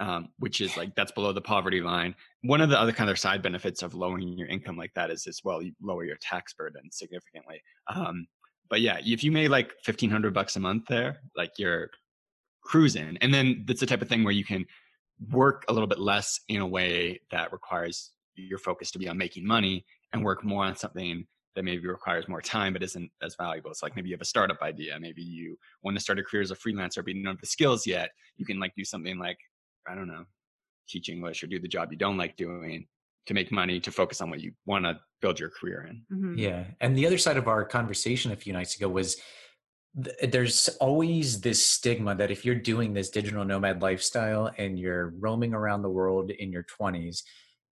um, 0.00 0.28
which 0.38 0.60
is 0.60 0.76
like 0.76 0.94
that's 0.94 1.12
below 1.12 1.32
the 1.32 1.40
poverty 1.40 1.80
line. 1.80 2.14
One 2.42 2.60
of 2.60 2.70
the 2.70 2.80
other 2.80 2.92
kind 2.92 3.10
of 3.10 3.18
side 3.18 3.42
benefits 3.42 3.82
of 3.82 3.94
lowering 3.94 4.38
your 4.38 4.48
income 4.48 4.76
like 4.76 4.94
that 4.94 5.10
is 5.10 5.26
as 5.26 5.40
well 5.44 5.62
you 5.62 5.72
lower 5.82 6.04
your 6.04 6.16
tax 6.20 6.52
burden 6.54 6.90
significantly. 6.92 7.62
Um, 7.88 8.26
but 8.68 8.80
yeah, 8.80 8.98
if 9.04 9.24
you 9.24 9.32
made 9.32 9.48
like 9.48 9.72
fifteen 9.82 10.10
hundred 10.10 10.34
bucks 10.34 10.56
a 10.56 10.60
month 10.60 10.86
there, 10.88 11.20
like 11.36 11.52
you're 11.58 11.90
cruising, 12.62 13.16
and 13.20 13.32
then 13.34 13.64
that's 13.66 13.80
the 13.80 13.86
type 13.86 14.02
of 14.02 14.08
thing 14.08 14.24
where 14.24 14.32
you 14.34 14.44
can 14.44 14.66
work 15.30 15.64
a 15.68 15.72
little 15.72 15.86
bit 15.86 15.98
less 15.98 16.40
in 16.48 16.60
a 16.60 16.66
way 16.66 17.20
that 17.30 17.52
requires 17.52 18.12
your 18.34 18.58
focus 18.58 18.90
to 18.90 18.98
be 18.98 19.08
on 19.08 19.16
making 19.16 19.46
money 19.46 19.84
and 20.12 20.24
work 20.24 20.44
more 20.44 20.64
on 20.64 20.76
something 20.76 21.26
that 21.54 21.62
maybe 21.64 21.86
requires 21.86 22.26
more 22.26 22.42
time 22.42 22.72
but 22.72 22.82
isn't 22.82 23.10
as 23.22 23.36
valuable. 23.36 23.70
It's 23.70 23.82
like 23.82 23.94
maybe 23.94 24.08
you 24.08 24.14
have 24.14 24.20
a 24.20 24.24
startup 24.24 24.60
idea, 24.60 24.98
maybe 24.98 25.22
you 25.22 25.56
want 25.82 25.96
to 25.96 26.02
start 26.02 26.18
a 26.18 26.22
career 26.22 26.42
as 26.42 26.50
a 26.50 26.56
freelancer 26.56 26.96
but 26.96 27.14
you 27.14 27.22
don't 27.22 27.34
have 27.34 27.40
the 27.40 27.46
skills 27.46 27.86
yet. 27.86 28.10
You 28.36 28.44
can 28.44 28.58
like 28.58 28.74
do 28.76 28.84
something 28.84 29.18
like 29.18 29.38
I 29.88 29.94
don't 29.94 30.08
know, 30.08 30.24
teach 30.88 31.08
English 31.08 31.42
or 31.44 31.46
do 31.46 31.60
the 31.60 31.68
job 31.68 31.92
you 31.92 31.98
don't 31.98 32.16
like 32.16 32.36
doing 32.36 32.88
to 33.26 33.34
make 33.34 33.52
money 33.52 33.80
to 33.80 33.90
focus 33.92 34.20
on 34.20 34.30
what 34.30 34.40
you 34.40 34.52
want 34.66 34.84
to 34.84 35.00
build 35.20 35.38
your 35.38 35.48
career 35.50 35.88
in. 35.88 36.04
Mhm. 36.12 36.38
Yeah. 36.38 36.64
And 36.80 36.96
the 36.96 37.06
other 37.06 37.18
side 37.18 37.36
of 37.36 37.48
our 37.48 37.64
conversation 37.64 38.32
a 38.32 38.36
few 38.36 38.52
nights 38.52 38.76
ago 38.76 38.88
was 38.88 39.14
th- 39.14 39.24
there's 39.94 40.68
always 40.80 41.40
this 41.40 41.64
stigma 41.64 42.14
that 42.16 42.30
if 42.30 42.44
you're 42.44 42.54
doing 42.56 42.92
this 42.92 43.10
digital 43.10 43.44
nomad 43.44 43.80
lifestyle 43.80 44.50
and 44.58 44.78
you're 44.78 45.10
roaming 45.18 45.54
around 45.54 45.82
the 45.82 45.88
world 45.88 46.30
in 46.30 46.50
your 46.50 46.64
20s, 46.64 47.22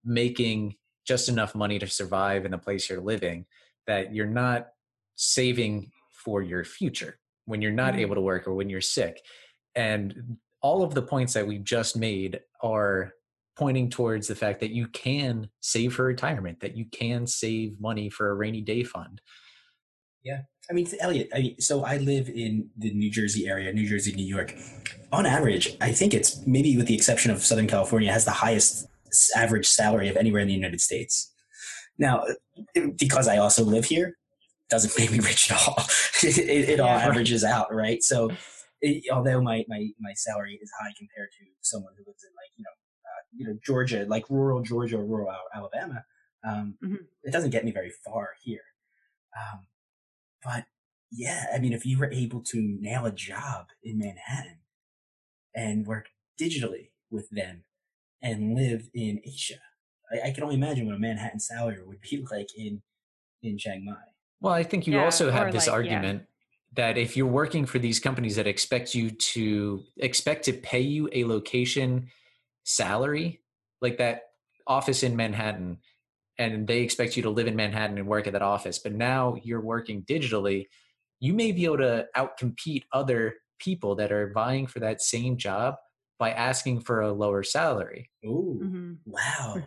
making 0.04 0.76
just 1.04 1.28
enough 1.28 1.54
money 1.54 1.78
to 1.80 1.86
survive 1.88 2.44
in 2.44 2.52
the 2.52 2.58
place 2.58 2.88
you're 2.88 3.00
living, 3.00 3.44
that 3.86 4.14
you're 4.14 4.26
not 4.26 4.68
saving 5.16 5.90
for 6.12 6.42
your 6.42 6.62
future 6.64 7.18
when 7.46 7.60
you're 7.60 7.72
not 7.72 7.94
Mhm. 7.94 7.98
able 7.98 8.14
to 8.14 8.20
work 8.20 8.46
or 8.46 8.54
when 8.54 8.70
you're 8.70 8.80
sick. 8.80 9.20
And 9.74 10.38
all 10.60 10.84
of 10.84 10.94
the 10.94 11.02
points 11.02 11.32
that 11.32 11.46
we've 11.46 11.64
just 11.64 11.96
made 11.96 12.40
are 12.62 13.14
pointing 13.56 13.90
towards 13.90 14.28
the 14.28 14.36
fact 14.36 14.60
that 14.60 14.70
you 14.70 14.86
can 14.88 15.50
save 15.60 15.94
for 15.94 16.04
retirement, 16.04 16.60
that 16.60 16.76
you 16.76 16.84
can 16.86 17.26
save 17.26 17.80
money 17.80 18.08
for 18.08 18.30
a 18.30 18.34
rainy 18.34 18.60
day 18.60 18.84
fund. 18.84 19.20
I 20.70 20.72
mean, 20.74 20.86
Elliot, 21.00 21.28
I 21.34 21.38
mean, 21.40 21.60
so 21.60 21.84
I 21.84 21.96
live 21.98 22.28
in 22.28 22.70
the 22.78 22.92
New 22.94 23.10
Jersey 23.10 23.48
area, 23.48 23.72
New 23.72 23.86
Jersey, 23.88 24.12
New 24.14 24.24
York. 24.26 24.54
On 25.10 25.26
average, 25.26 25.76
I 25.80 25.92
think 25.92 26.14
it's 26.14 26.44
maybe 26.46 26.76
with 26.76 26.86
the 26.86 26.94
exception 26.94 27.30
of 27.32 27.42
Southern 27.42 27.66
California, 27.66 28.12
has 28.12 28.24
the 28.24 28.30
highest 28.30 28.86
average 29.36 29.66
salary 29.68 30.08
of 30.08 30.16
anywhere 30.16 30.40
in 30.40 30.48
the 30.48 30.54
United 30.54 30.80
States. 30.80 31.32
Now, 31.98 32.24
because 32.98 33.26
I 33.28 33.38
also 33.38 33.64
live 33.64 33.84
here, 33.84 34.16
doesn't 34.70 34.96
make 34.98 35.10
me 35.10 35.18
rich 35.18 35.50
at 35.50 35.58
all. 35.66 35.76
it, 36.22 36.38
it, 36.38 36.80
all 36.80 36.86
Yeah. 36.86 37.06
averages 37.08 37.44
out, 37.44 37.74
right? 37.74 38.02
So, 38.02 38.30
it, 38.80 39.04
although 39.12 39.40
my, 39.40 39.64
my 39.68 39.88
my 40.00 40.12
salary 40.14 40.58
is 40.62 40.70
high 40.80 40.92
compared 40.98 41.28
to 41.38 41.44
someone 41.60 41.92
who 41.98 42.04
lives 42.06 42.22
in 42.24 42.30
like 42.40 42.50
you 42.56 42.64
know 42.64 42.70
uh, 42.70 43.22
you 43.36 43.46
know 43.46 43.58
Georgia, 43.64 44.06
like 44.08 44.28
rural 44.30 44.62
Georgia 44.62 44.96
or 44.98 45.04
rural 45.04 45.32
Alabama, 45.54 46.04
um, 46.44 46.76
Mhm. 46.82 46.98
it 47.24 47.32
doesn't 47.32 47.50
get 47.50 47.64
me 47.64 47.72
very 47.72 47.92
far 48.04 48.30
here. 48.42 48.62
Um, 49.36 49.60
but 50.42 50.66
yeah, 51.10 51.46
I 51.54 51.58
mean, 51.58 51.72
if 51.72 51.84
you 51.84 51.98
were 51.98 52.10
able 52.10 52.42
to 52.44 52.60
nail 52.80 53.04
a 53.06 53.12
job 53.12 53.66
in 53.82 53.98
Manhattan 53.98 54.60
and 55.54 55.86
work 55.86 56.08
digitally 56.40 56.90
with 57.10 57.28
them 57.30 57.64
and 58.22 58.54
live 58.54 58.90
in 58.94 59.20
Asia, 59.24 59.60
I, 60.12 60.28
I 60.28 60.30
can 60.32 60.44
only 60.44 60.56
imagine 60.56 60.86
what 60.86 60.94
a 60.96 60.98
Manhattan 60.98 61.40
salary 61.40 61.82
would 61.84 62.00
be 62.00 62.24
like 62.30 62.50
in 62.56 62.82
in 63.42 63.58
Chiang 63.58 63.84
Mai. 63.84 63.94
Well, 64.40 64.52
I 64.52 64.62
think 64.62 64.86
you 64.86 64.94
Yeah, 64.94 65.04
also 65.04 65.30
have 65.30 65.52
this 65.52 65.66
like, 65.66 65.84
yeah. 65.84 66.02
argument 66.02 66.26
that 66.74 66.96
if 66.96 67.16
you're 67.16 67.26
working 67.26 67.66
for 67.66 67.78
these 67.78 68.00
companies 68.00 68.36
that 68.36 68.46
expect 68.46 68.94
you 68.94 69.10
to 69.10 69.84
expect 69.98 70.44
to 70.46 70.52
pay 70.52 70.80
you 70.80 71.08
a 71.12 71.24
location 71.24 72.08
salary, 72.64 73.42
like 73.80 73.98
that 73.98 74.22
office 74.66 75.02
in 75.02 75.16
Manhattan, 75.16 75.78
and 76.38 76.66
they 76.66 76.80
expect 76.80 77.16
you 77.16 77.22
to 77.24 77.30
live 77.30 77.46
in 77.46 77.56
Manhattan 77.56 77.98
and 77.98 78.06
work 78.08 78.26
at 78.26 78.32
that 78.32 78.42
office, 78.42 78.78
but 78.78 78.92
now 78.92 79.36
you're 79.42 79.60
working 79.60 80.02
digitally, 80.04 80.66
you 81.20 81.34
may 81.34 81.52
be 81.52 81.64
able 81.64 81.78
to 81.78 82.06
outcompete 82.16 82.84
other 82.92 83.34
people 83.58 83.94
that 83.96 84.10
are 84.12 84.32
vying 84.32 84.66
for 84.66 84.80
that 84.80 85.00
same 85.00 85.36
job 85.36 85.76
by 86.18 86.30
asking 86.32 86.80
for 86.80 87.00
a 87.00 87.12
lower 87.12 87.42
salary. 87.42 88.10
Ooh, 88.24 88.60
Mhm. 88.64 88.98
wow, 89.04 89.66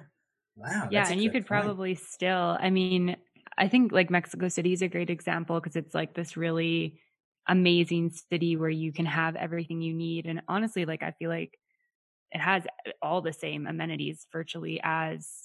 wow. 0.55 0.89
yeah 0.89 1.07
and 1.09 1.21
you 1.21 1.29
could 1.29 1.45
point. 1.47 1.47
probably 1.47 1.95
still 1.95 2.57
i 2.59 2.69
mean 2.69 3.15
i 3.57 3.67
think 3.67 3.91
like 3.91 4.09
mexico 4.09 4.47
city 4.47 4.73
is 4.73 4.81
a 4.81 4.87
great 4.87 5.09
example 5.09 5.59
because 5.59 5.75
it's 5.75 5.93
like 5.95 6.13
this 6.13 6.37
really 6.37 6.99
amazing 7.47 8.09
city 8.11 8.55
where 8.57 8.69
you 8.69 8.91
can 8.91 9.05
have 9.05 9.35
everything 9.35 9.81
you 9.81 9.93
need 9.93 10.25
and 10.25 10.41
honestly 10.47 10.85
like 10.85 11.03
i 11.03 11.11
feel 11.11 11.29
like 11.29 11.57
it 12.31 12.39
has 12.41 12.65
all 13.01 13.21
the 13.21 13.33
same 13.33 13.67
amenities 13.67 14.27
virtually 14.31 14.79
as 14.83 15.43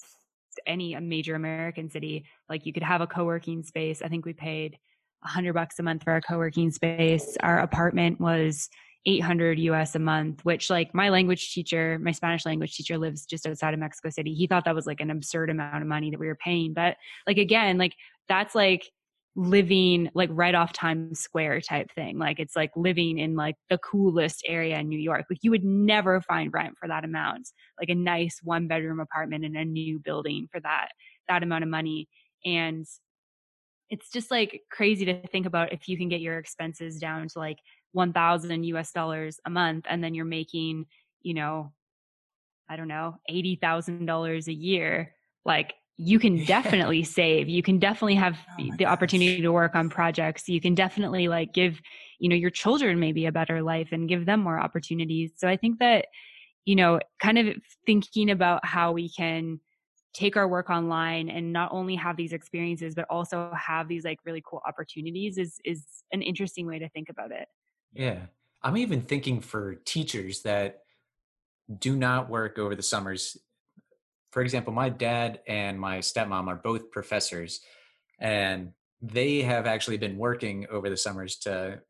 any 0.66 0.94
major 1.00 1.34
american 1.34 1.90
city 1.90 2.24
like 2.48 2.66
you 2.66 2.72
could 2.72 2.82
have 2.82 3.00
a 3.00 3.06
co-working 3.06 3.62
space 3.62 4.02
i 4.02 4.08
think 4.08 4.24
we 4.24 4.32
paid 4.32 4.74
a 5.22 5.26
100 5.26 5.52
bucks 5.52 5.78
a 5.78 5.82
month 5.82 6.02
for 6.02 6.12
our 6.12 6.20
co-working 6.20 6.70
space 6.70 7.36
our 7.40 7.60
apartment 7.60 8.20
was 8.20 8.68
800 9.06 9.58
US 9.60 9.94
a 9.94 9.98
month, 9.98 10.44
which 10.44 10.68
like 10.68 10.94
my 10.94 11.08
language 11.08 11.52
teacher, 11.52 11.98
my 12.02 12.12
Spanish 12.12 12.44
language 12.44 12.76
teacher 12.76 12.98
lives 12.98 13.24
just 13.24 13.46
outside 13.46 13.72
of 13.72 13.80
Mexico 13.80 14.10
City. 14.10 14.34
He 14.34 14.46
thought 14.46 14.64
that 14.66 14.74
was 14.74 14.86
like 14.86 15.00
an 15.00 15.10
absurd 15.10 15.48
amount 15.50 15.82
of 15.82 15.88
money 15.88 16.10
that 16.10 16.20
we 16.20 16.26
were 16.26 16.36
paying. 16.36 16.74
But 16.74 16.96
like, 17.26 17.38
again, 17.38 17.78
like 17.78 17.94
that's 18.28 18.54
like 18.54 18.90
living 19.36 20.10
like 20.14 20.28
right 20.32 20.54
off 20.54 20.72
Times 20.72 21.20
Square 21.20 21.60
type 21.62 21.90
thing. 21.94 22.18
Like 22.18 22.40
it's 22.40 22.56
like 22.56 22.70
living 22.76 23.18
in 23.18 23.36
like 23.36 23.54
the 23.68 23.78
coolest 23.78 24.42
area 24.46 24.78
in 24.78 24.88
New 24.88 24.98
York. 24.98 25.26
Like 25.30 25.38
you 25.42 25.50
would 25.50 25.64
never 25.64 26.20
find 26.20 26.52
rent 26.52 26.74
for 26.78 26.88
that 26.88 27.04
amount, 27.04 27.48
like 27.78 27.88
a 27.88 27.94
nice 27.94 28.40
one 28.42 28.66
bedroom 28.66 29.00
apartment 29.00 29.44
in 29.44 29.56
a 29.56 29.64
new 29.64 29.98
building 29.98 30.48
for 30.50 30.60
that, 30.60 30.88
that 31.28 31.42
amount 31.42 31.64
of 31.64 31.70
money. 31.70 32.08
And 32.44 32.84
it's 33.88 34.10
just 34.10 34.30
like 34.30 34.62
crazy 34.70 35.04
to 35.04 35.26
think 35.28 35.46
about 35.46 35.72
if 35.72 35.88
you 35.88 35.96
can 35.96 36.08
get 36.08 36.20
your 36.20 36.38
expenses 36.38 36.98
down 36.98 37.28
to 37.28 37.38
like 37.38 37.58
1000 37.92 38.64
US 38.64 38.92
dollars 38.92 39.38
a 39.46 39.50
month 39.50 39.84
and 39.88 40.02
then 40.02 40.14
you're 40.14 40.24
making, 40.24 40.86
you 41.22 41.34
know, 41.34 41.72
I 42.68 42.76
don't 42.76 42.88
know, 42.88 43.16
$80,000 43.28 44.46
a 44.46 44.52
year, 44.52 45.12
like 45.44 45.74
you 46.02 46.18
can 46.18 46.44
definitely 46.44 47.04
save. 47.04 47.48
You 47.48 47.62
can 47.62 47.78
definitely 47.78 48.14
have 48.14 48.38
Oh 48.48 48.76
the 48.78 48.86
gosh. 48.86 48.86
opportunity 48.86 49.42
to 49.42 49.52
work 49.52 49.74
on 49.74 49.90
projects. 49.90 50.48
You 50.48 50.60
can 50.60 50.74
definitely 50.74 51.28
like 51.28 51.52
give, 51.52 51.80
you 52.18 52.28
know, 52.28 52.36
your 52.36 52.50
children 52.50 52.98
maybe 52.98 53.26
a 53.26 53.32
better 53.32 53.62
life 53.62 53.88
and 53.92 54.08
give 54.08 54.26
them 54.26 54.40
more 54.40 54.58
opportunities. 54.58 55.32
So 55.36 55.48
I 55.48 55.56
think 55.56 55.78
that, 55.78 56.06
you 56.64 56.76
know, 56.76 57.00
kind 57.20 57.38
of 57.38 57.56
thinking 57.86 58.30
about 58.30 58.64
how 58.64 58.92
we 58.92 59.10
can 59.10 59.60
take 60.14 60.36
our 60.36 60.48
work 60.48 60.70
online 60.70 61.28
and 61.28 61.52
not 61.52 61.70
only 61.72 61.94
have 61.96 62.16
these 62.16 62.32
experiences 62.32 62.96
but 62.96 63.06
also 63.10 63.52
have 63.54 63.86
these 63.88 64.04
like 64.04 64.18
really 64.24 64.42
cool 64.44 64.60
opportunities 64.66 65.38
is 65.38 65.60
is 65.64 65.86
an 66.12 66.22
interesting 66.22 66.66
way 66.66 66.78
to 66.80 66.88
think 66.90 67.08
about 67.08 67.30
it. 67.30 67.48
Yeah. 67.92 68.26
I'm 68.62 68.76
even 68.76 69.00
thinking 69.02 69.40
for 69.40 69.74
teachers 69.74 70.42
that 70.42 70.82
do 71.78 71.96
not 71.96 72.28
work 72.28 72.58
over 72.58 72.74
the 72.74 72.82
summers. 72.82 73.36
For 74.30 74.42
example, 74.42 74.72
my 74.72 74.88
dad 74.88 75.40
and 75.46 75.78
my 75.78 75.98
stepmom 75.98 76.46
are 76.46 76.56
both 76.56 76.90
professors, 76.90 77.60
and 78.20 78.72
they 79.02 79.42
have 79.42 79.66
actually 79.66 79.98
been 79.98 80.16
working 80.16 80.66
over 80.70 80.88
the 80.88 80.96
summers 80.96 81.36
to 81.38 81.80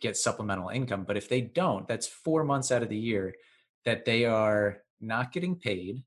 get 0.00 0.16
supplemental 0.16 0.68
income. 0.68 1.04
But 1.04 1.16
if 1.16 1.28
they 1.28 1.40
don't, 1.40 1.88
that's 1.88 2.06
four 2.06 2.44
months 2.44 2.70
out 2.70 2.82
of 2.82 2.90
the 2.90 2.96
year 2.96 3.34
that 3.84 4.04
they 4.04 4.24
are 4.24 4.82
not 5.00 5.32
getting 5.32 5.56
paid, 5.56 6.04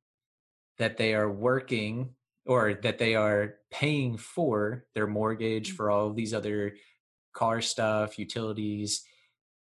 that 0.78 0.98
they 0.98 1.14
are 1.14 1.32
working 1.32 2.14
or 2.46 2.76
that 2.76 2.98
they 2.98 3.16
are 3.16 3.56
paying 3.72 4.18
for 4.18 4.86
their 4.96 5.08
mortgage, 5.08 5.74
mm. 5.74 5.76
for 5.76 5.92
all 5.92 6.08
of 6.08 6.16
these 6.16 6.34
other 6.34 6.76
car 7.34 7.62
stuff, 7.62 8.18
utilities. 8.18 9.04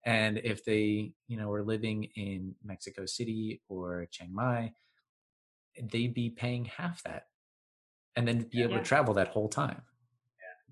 And 0.05 0.39
if 0.39 0.65
they, 0.65 1.13
you 1.29 1.37
know, 1.37 1.49
were 1.49 1.63
living 1.63 2.05
in 2.17 2.55
Mexico 2.65 3.07
City 3.07 3.61
or 3.69 4.09
Chiang 4.11 4.35
Mai, 4.35 4.73
they'd 5.81 6.15
be 6.15 6.31
paying 6.31 6.65
half 6.67 7.03
that 7.05 7.29
and 8.17 8.29
then 8.29 8.49
be 8.49 8.63
able 8.63 8.75
Yeah. 8.75 8.81
to 8.81 8.85
travel 8.85 9.15
that 9.15 9.29
whole 9.29 9.49
time. 9.49 9.85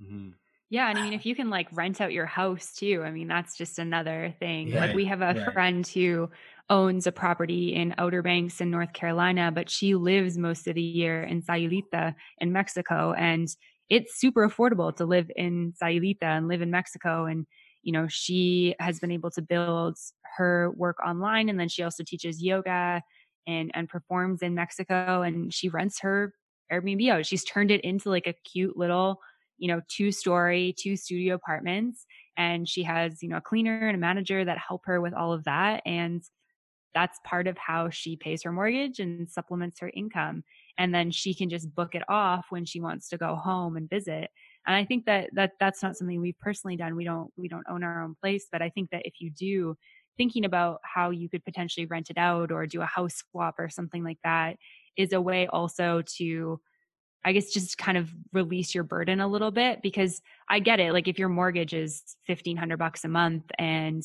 Mhm. 0.01 0.39
Yeah, 0.71 0.89
and 0.89 0.99
I 0.99 1.03
mean 1.03 1.13
if 1.13 1.27
you 1.27 1.35
can 1.35 1.51
like 1.51 1.69
rent 1.73 2.01
out 2.01 2.13
your 2.13 2.27
house 2.27 2.73
too, 2.75 3.03
I 3.05 3.11
mean 3.11 3.27
that's 3.29 3.57
just 3.57 3.79
another 3.79 4.35
thing. 4.39 4.73
Yeah. 4.73 4.79
Like 4.79 4.95
we 4.95 5.05
have 5.07 5.21
a 5.21 5.35
Right. 5.35 5.53
friend 5.53 5.87
who 5.87 6.31
owns 6.69 7.07
a 7.09 7.13
property 7.13 7.75
in 7.75 7.95
Outer 7.99 8.23
Banks 8.23 8.61
in 8.61 8.71
North 8.71 8.93
Carolina, 8.93 9.51
but 9.53 9.69
she 9.69 9.97
lives 9.97 10.39
most 10.39 10.69
of 10.69 10.77
the 10.77 10.83
year 10.83 11.23
in 11.25 11.43
Sayulita 11.43 12.15
in 12.39 12.53
Mexico 12.53 13.13
and 13.15 13.49
it's 13.89 14.21
super 14.21 14.49
affordable 14.49 14.95
to 14.97 15.05
live 15.05 15.29
in 15.35 15.73
Sayulita 15.73 16.23
and 16.23 16.47
live 16.47 16.63
in 16.63 16.71
Mexico 16.71 17.25
and 17.27 17.47
you 17.83 17.93
know, 17.93 18.07
she 18.09 18.75
has 18.79 19.01
been 19.01 19.11
able 19.11 19.31
to 19.31 19.41
build 19.43 19.97
her 20.37 20.71
work 20.77 20.99
online 21.05 21.49
and 21.49 21.59
then 21.59 21.69
she 21.69 21.83
also 21.83 22.05
teaches 22.05 22.43
yoga 22.43 23.03
and 23.47 23.71
and 23.75 23.89
performs 23.89 24.43
in 24.43 24.55
Mexico 24.55 25.23
and 25.23 25.53
she 25.53 25.69
rents 25.69 26.01
her 26.01 26.35
Airbnb. 26.73 27.25
She's 27.25 27.45
turned 27.45 27.71
it 27.71 27.81
into 27.83 28.11
like 28.11 28.27
a 28.27 28.35
cute 28.45 28.77
little 28.77 29.21
you 29.61 29.69
know, 29.69 29.81
two 29.89 30.11
story, 30.11 30.75
two 30.77 30.97
studio 30.97 31.35
apartments. 31.35 32.07
And 32.37 32.69
she 32.69 32.83
has, 32.83 33.23
you 33.23 33.29
know, 33.29 33.37
a 33.37 33.43
cleaner 33.43 33.87
and 33.87 33.95
a 33.95 34.01
manager 34.01 34.45
that 34.45 34.59
help 34.59 34.83
her 34.87 35.01
with 35.01 35.13
all 35.13 35.33
of 35.33 35.45
that. 35.45 35.83
And 35.85 36.23
that's 36.95 37.21
part 37.25 37.47
of 37.47 37.57
how 37.57 37.91
she 37.91 38.17
pays 38.17 38.43
her 38.43 38.51
mortgage 38.51 38.99
and 38.99 39.31
supplements 39.31 39.79
her 39.79 39.93
income. 39.95 40.43
And 40.79 40.93
then 40.95 41.11
she 41.11 41.35
can 41.35 41.51
just 41.51 41.73
book 41.75 41.95
it 41.95 42.03
off 42.09 42.47
when 42.49 42.65
she 42.65 42.81
wants 42.81 43.11
to 43.11 43.19
go 43.19 43.37
home 43.37 43.77
and 43.77 43.89
visit. 43.89 44.31
And 44.67 44.75
I 44.75 44.85
think 44.85 45.05
that, 45.05 45.29
that 45.35 45.53
that's 45.61 45.83
not 45.83 45.97
something 45.97 46.21
we've 46.21 46.39
personally 46.41 46.77
done. 46.77 46.97
We 46.97 47.05
don't, 47.05 47.31
we 47.37 47.47
don't 47.47 47.67
own 47.69 47.85
our 47.85 48.03
own 48.03 48.17
place, 48.21 48.49
but 48.51 48.63
I 48.63 48.71
think 48.71 48.91
that 48.91 49.03
if 49.05 49.15
you 49.21 49.31
do 49.31 49.77
thinking 50.17 50.45
about 50.45 50.81
how 50.83 51.11
you 51.11 51.29
could 51.29 51.45
potentially 51.45 51.87
rent 51.87 52.11
it 52.11 52.19
out 52.19 52.53
or 52.53 52.67
do 52.67 52.81
a 52.81 52.87
house 52.87 53.23
swap 53.31 53.57
or 53.59 53.69
something 53.69 54.05
like 54.05 54.19
that 54.25 54.57
is 54.97 55.13
a 55.13 55.21
way 55.21 55.47
also 55.47 56.03
to 56.17 56.61
I 57.23 57.33
guess 57.33 57.53
just 57.53 57.77
kind 57.77 57.99
of 57.99 58.09
release 58.33 58.75
your 58.75 58.85
burden 58.85 59.21
a 59.21 59.29
little 59.29 59.51
bit 59.51 59.83
because 59.83 60.23
I 60.49 60.59
get 60.59 60.81
it. 60.81 60.93
Like 60.95 61.07
if 61.07 61.19
your 61.19 61.29
mortgage 61.29 61.75
is 61.75 62.03
fifteen 62.27 62.57
hundred 62.57 62.79
bucks 62.79 63.05
a 63.05 63.09
month 63.09 63.45
and 63.59 64.03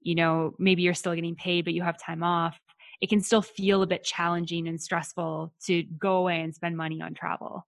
you 0.00 0.16
know 0.16 0.54
maybe 0.58 0.82
you're 0.82 0.94
still 0.94 1.14
getting 1.14 1.36
paid 1.36 1.64
but 1.64 1.74
you 1.74 1.82
have 1.82 1.98
time 1.98 2.22
off, 2.22 2.58
it 3.00 3.08
can 3.08 3.20
still 3.20 3.42
feel 3.42 3.82
a 3.82 3.86
bit 3.86 4.02
challenging 4.02 4.66
and 4.66 4.80
stressful 4.80 5.52
to 5.66 5.82
go 5.82 6.16
away 6.16 6.40
and 6.40 6.54
spend 6.54 6.76
money 6.76 7.00
on 7.00 7.14
travel. 7.14 7.66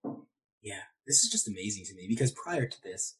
Yeah, 0.62 0.82
this 1.06 1.22
is 1.22 1.30
just 1.30 1.46
amazing 1.46 1.84
to 1.86 1.94
me 1.94 2.06
because 2.08 2.32
prior 2.32 2.66
to 2.66 2.82
this, 2.82 3.16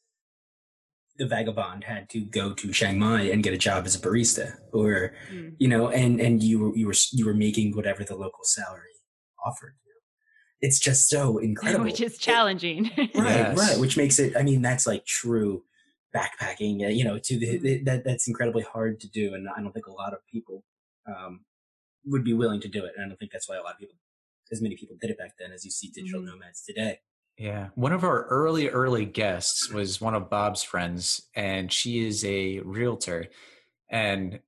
the 1.17 1.27
vagabond 1.27 1.85
had 1.85 2.09
to 2.11 2.21
go 2.21 2.53
to 2.55 2.73
Chiang 2.73 2.99
Mai 2.99 3.23
and 3.23 3.43
get 3.43 3.55
a 3.55 3.59
job 3.59 3.87
as 3.87 3.95
a 3.95 3.99
barista, 4.01 4.57
or 4.73 5.15
Mm. 5.33 5.55
you 5.59 5.69
know, 5.69 5.89
and 5.89 6.21
and 6.21 6.43
you 6.43 6.59
were 6.59 6.77
you 6.77 6.87
were 6.87 6.95
you 7.13 7.25
were 7.27 7.35
making 7.35 7.75
whatever 7.77 8.03
the 8.05 8.17
local 8.17 8.45
salary 8.45 8.97
offered 9.47 9.75
you. 9.85 9.93
It's 10.61 10.79
just 10.81 11.09
so 11.09 11.39
incredible, 11.49 11.85
Which 11.85 12.01
is 12.01 12.19
challenging. 12.19 12.85
right? 12.97 13.11
Yes. 13.15 13.59
Right, 13.59 13.79
which 13.81 13.97
makes 13.97 14.19
it. 14.19 14.37
I 14.37 14.43
mean, 14.43 14.61
that's 14.63 14.87
like 14.87 15.05
true 15.07 15.65
backpacking. 16.15 16.85
uh, 16.85 16.89
You 16.89 17.05
know, 17.05 17.19
to 17.19 17.39
the, 17.39 17.59
Mhm. 17.59 17.85
that 17.87 18.05
that's 18.05 18.27
incredibly 18.29 18.63
hard 18.63 19.01
to 19.01 19.09
do, 19.09 19.35
and 19.35 19.49
I 19.49 19.61
don't 19.61 19.73
think 19.73 19.87
a 19.87 19.93
lot 19.93 20.13
of 20.15 20.21
people 20.31 20.65
um, 21.07 21.45
would 22.07 22.25
be 22.25 22.33
willing 22.33 22.61
to 22.63 22.69
do 22.69 22.85
it. 22.87 22.93
And 22.97 23.05
I 23.05 23.09
don't 23.09 23.19
think 23.19 23.31
that's 23.31 23.49
why 23.49 23.57
a 23.57 23.63
lot 23.63 23.75
of 23.75 23.79
people, 23.79 23.97
as 24.51 24.61
many 24.63 24.75
people, 24.77 24.97
did 25.01 25.11
it 25.11 25.19
back 25.19 25.33
then 25.39 25.53
as 25.53 25.65
you 25.65 25.71
see 25.71 25.89
digital 25.95 26.23
Mhm. 26.23 26.27
nomads 26.27 26.63
today. 26.65 27.01
Yeah. 27.37 27.69
One 27.75 27.93
of 27.93 28.05
our 28.05 28.25
early, 28.27 28.69
early 28.69 29.05
guests 29.05 29.71
was 29.71 30.01
one 30.01 30.15
of 30.15 30.31
Bob's 30.31 30.63
friends, 30.63 31.23
and 31.35 31.73
she 31.73 32.07
is 32.07 32.25
a 32.25 32.61
realtor. 32.61 33.27
And 33.91 34.41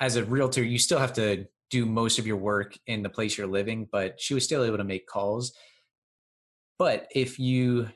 as 0.00 0.16
a 0.16 0.24
realtor, 0.24 0.62
you 0.62 0.78
still 0.78 0.98
have 0.98 1.12
to 1.14 1.46
do 1.70 1.86
most 1.86 2.18
of 2.18 2.26
your 2.26 2.36
work 2.36 2.76
in 2.86 3.02
the 3.02 3.08
place 3.08 3.38
you're 3.38 3.46
living, 3.46 3.88
but 3.90 4.20
she 4.20 4.34
was 4.34 4.44
still 4.44 4.64
able 4.64 4.78
to 4.78 4.84
make 4.84 5.06
calls. 5.06 5.52
But 6.78 7.06
if 7.14 7.38
you 7.38 7.88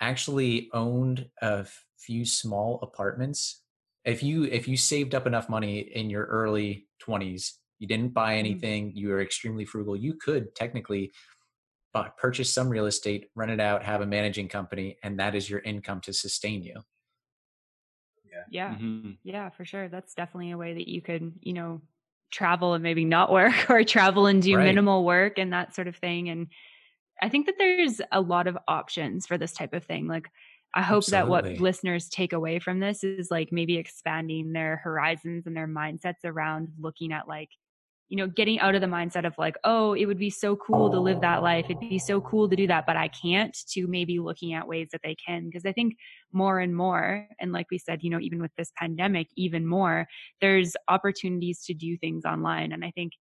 actually 0.00 0.70
owned 0.72 1.28
a 1.40 1.66
few 1.98 2.24
small 2.24 2.80
apartments, 2.82 3.62
if 4.04 4.22
you 4.22 4.44
if 4.44 4.66
you 4.66 4.76
saved 4.76 5.14
up 5.14 5.26
enough 5.26 5.48
money 5.48 5.78
in 5.78 6.10
your 6.10 6.24
early 6.24 6.88
20s, 7.06 7.52
you 7.78 7.86
didn't 7.86 8.14
buy 8.14 8.32
mm-hmm. 8.32 8.38
anything, 8.38 8.92
you 8.94 9.08
were 9.08 9.20
extremely 9.20 9.64
frugal, 9.64 9.96
you 9.96 10.14
could 10.14 10.54
technically 10.54 11.12
purchase 12.16 12.52
some 12.52 12.68
real 12.68 12.86
estate, 12.86 13.30
rent 13.34 13.50
it 13.52 13.60
out, 13.60 13.84
have 13.84 14.00
a 14.00 14.06
managing 14.06 14.48
company, 14.48 14.98
and 15.02 15.18
that 15.20 15.34
is 15.34 15.48
your 15.50 15.60
income 15.60 16.00
to 16.02 16.12
sustain 16.12 16.62
you. 16.62 16.82
yeah. 18.48 18.76
Mhm. 18.76 19.18
Yeah, 19.24 19.50
for 19.50 19.64
sure. 19.64 19.88
That's 19.88 20.14
definitely 20.14 20.50
a 20.50 20.58
way 20.58 20.74
that 20.74 20.88
you 20.88 21.00
could, 21.00 21.32
you 21.40 21.52
know, 21.52 21.80
travel 22.30 22.74
and 22.74 22.82
maybe 22.82 23.04
not 23.04 23.30
work 23.30 23.54
or 23.70 23.84
travel 23.84 24.26
and 24.26 24.42
do 24.42 24.56
Right. 24.56 24.58
minimal 24.58 25.04
work 25.04 25.38
and 25.38 25.52
that 25.52 25.74
sort 25.74 25.88
of 25.88 25.96
thing. 25.96 26.28
And 26.28 26.48
I 27.22 27.28
think 27.28 27.46
that 27.46 27.56
there's 27.58 28.00
a 28.12 28.20
lot 28.20 28.46
of 28.48 28.58
options 28.68 29.26
for 29.26 29.38
this 29.38 29.52
type 29.52 29.74
of 29.74 29.84
thing. 29.84 30.08
Like, 30.08 30.28
I 30.74 30.82
hope 30.82 31.10
that 31.10 31.28
what 31.28 31.50
listeners 31.58 32.08
take 32.08 32.32
away 32.32 32.58
from 32.60 32.80
this 32.80 33.04
is 33.04 33.30
like 33.30 33.52
maybe 33.52 33.76
expanding 33.78 34.52
their 34.52 34.78
horizons 34.78 35.46
and 35.46 35.56
their 35.56 35.68
mindsets 35.68 36.24
around 36.24 36.70
looking 36.80 37.12
at 37.12 37.28
like, 37.28 37.50
you 38.12 38.18
know, 38.18 38.26
getting 38.26 38.60
out 38.60 38.74
of 38.74 38.82
the 38.82 38.86
mindset 38.86 39.26
of 39.26 39.32
like, 39.38 39.56
oh, 39.64 39.94
it 39.94 40.04
would 40.04 40.18
be 40.18 40.28
so 40.28 40.54
cool 40.54 40.90
to 40.90 41.00
live 41.00 41.22
that 41.22 41.42
life. 41.42 41.64
It'd 41.64 41.80
be 41.80 41.98
so 41.98 42.20
cool 42.20 42.46
to 42.46 42.54
do 42.54 42.66
that, 42.66 42.84
but 42.84 42.94
I 42.94 43.08
can't, 43.08 43.56
to 43.70 43.86
maybe 43.86 44.18
looking 44.18 44.52
at 44.52 44.68
ways 44.68 44.88
that 44.92 45.00
they 45.02 45.16
can. 45.26 45.46
Because 45.46 45.64
I 45.64 45.72
think 45.72 45.94
more 46.30 46.60
and 46.60 46.76
more, 46.76 47.26
and 47.40 47.52
like 47.52 47.68
we 47.70 47.78
said, 47.78 48.00
you 48.02 48.10
know, 48.10 48.20
even 48.20 48.42
with 48.42 48.50
this 48.58 48.70
pandemic, 48.76 49.28
even 49.38 49.66
more, 49.66 50.06
there's 50.42 50.74
opportunities 50.88 51.64
to 51.64 51.72
do 51.72 51.96
things 51.96 52.26
online. 52.26 52.72
And 52.72 52.84
I 52.84 52.90
think 52.90 53.12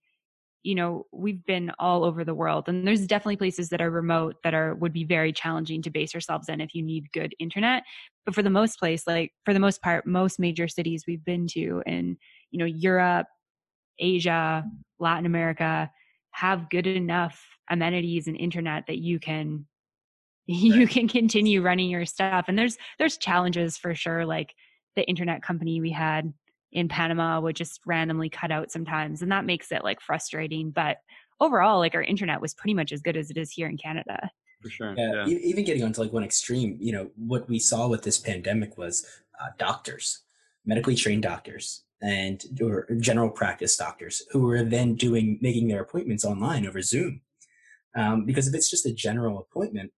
you 0.63 0.75
know 0.75 1.07
we've 1.11 1.43
been 1.45 1.71
all 1.79 2.03
over 2.03 2.23
the 2.23 2.35
world 2.35 2.69
and 2.69 2.85
there's 2.85 3.07
definitely 3.07 3.35
places 3.35 3.69
that 3.69 3.81
are 3.81 3.89
remote 3.89 4.35
that 4.43 4.53
are 4.53 4.75
would 4.75 4.93
be 4.93 5.03
very 5.03 5.33
challenging 5.33 5.81
to 5.81 5.89
base 5.89 6.13
yourselves 6.13 6.49
in 6.49 6.61
if 6.61 6.75
you 6.75 6.83
need 6.83 7.11
good 7.13 7.33
internet 7.39 7.81
but 8.27 8.35
for 8.35 8.43
the 8.43 8.49
most 8.51 8.77
place 8.77 9.07
like 9.07 9.31
for 9.43 9.55
the 9.55 9.59
most 9.59 9.81
part 9.81 10.05
most 10.05 10.37
major 10.37 10.67
cities 10.67 11.05
we've 11.07 11.25
been 11.25 11.47
to 11.47 11.81
in 11.87 12.15
you 12.51 12.59
know 12.59 12.65
europe 12.65 13.25
asia 13.99 14.63
latin 14.99 15.25
america 15.25 15.91
have 16.31 16.69
good 16.69 16.87
enough 16.87 17.45
amenities 17.69 18.27
and 18.27 18.37
internet 18.37 18.85
that 18.87 18.97
you 18.97 19.19
can 19.19 19.65
you 20.45 20.87
can 20.87 21.07
continue 21.07 21.61
running 21.61 21.89
your 21.89 22.05
stuff 22.05 22.45
and 22.47 22.57
there's 22.57 22.77
there's 22.99 23.17
challenges 23.17 23.77
for 23.77 23.93
sure 23.93 24.25
like 24.25 24.53
the 24.95 25.03
internet 25.03 25.41
company 25.41 25.79
we 25.79 25.91
had 25.91 26.33
in 26.71 26.87
Panama 26.87 27.39
would 27.39 27.55
just 27.55 27.81
randomly 27.85 28.29
cut 28.29 28.51
out 28.51 28.71
sometimes. 28.71 29.21
And 29.21 29.31
that 29.31 29.45
makes 29.45 29.71
it 29.71 29.83
like 29.83 30.01
frustrating. 30.01 30.71
But 30.71 30.97
overall, 31.39 31.79
like 31.79 31.95
our 31.95 32.03
internet 32.03 32.41
was 32.41 32.53
pretty 32.53 32.73
much 32.73 32.91
as 32.91 33.01
good 33.01 33.17
as 33.17 33.29
it 33.29 33.37
is 33.37 33.51
here 33.51 33.67
in 33.67 33.77
Canada. 33.77 34.29
For 34.61 34.69
sure. 34.69 34.95
Yeah, 34.97 35.25
Yeah. 35.25 35.37
even 35.37 35.65
getting 35.65 35.83
onto 35.83 36.01
like 36.01 36.13
one 36.13 36.23
extreme, 36.23 36.77
you 36.79 36.91
know, 36.91 37.09
what 37.15 37.49
we 37.49 37.59
saw 37.59 37.87
with 37.87 38.03
this 38.03 38.17
pandemic 38.17 38.77
was 38.77 39.05
uh, 39.41 39.47
doctors, 39.57 40.21
medically 40.65 40.95
trained 40.95 41.23
doctors, 41.23 41.83
and 42.01 42.43
or 42.61 42.87
general 42.99 43.29
practice 43.29 43.77
doctors 43.77 44.23
who 44.31 44.49
are 44.49 44.63
then 44.63 44.95
doing 44.95 45.37
making 45.41 45.67
their 45.67 45.81
appointments 45.81 46.25
online 46.25 46.65
over 46.65 46.81
Zoom. 46.81 47.21
Um, 47.95 48.25
because 48.25 48.47
if 48.47 48.55
it's 48.55 48.69
just 48.69 48.85
a 48.85 48.93
general 48.93 49.39
appointment, 49.39 49.91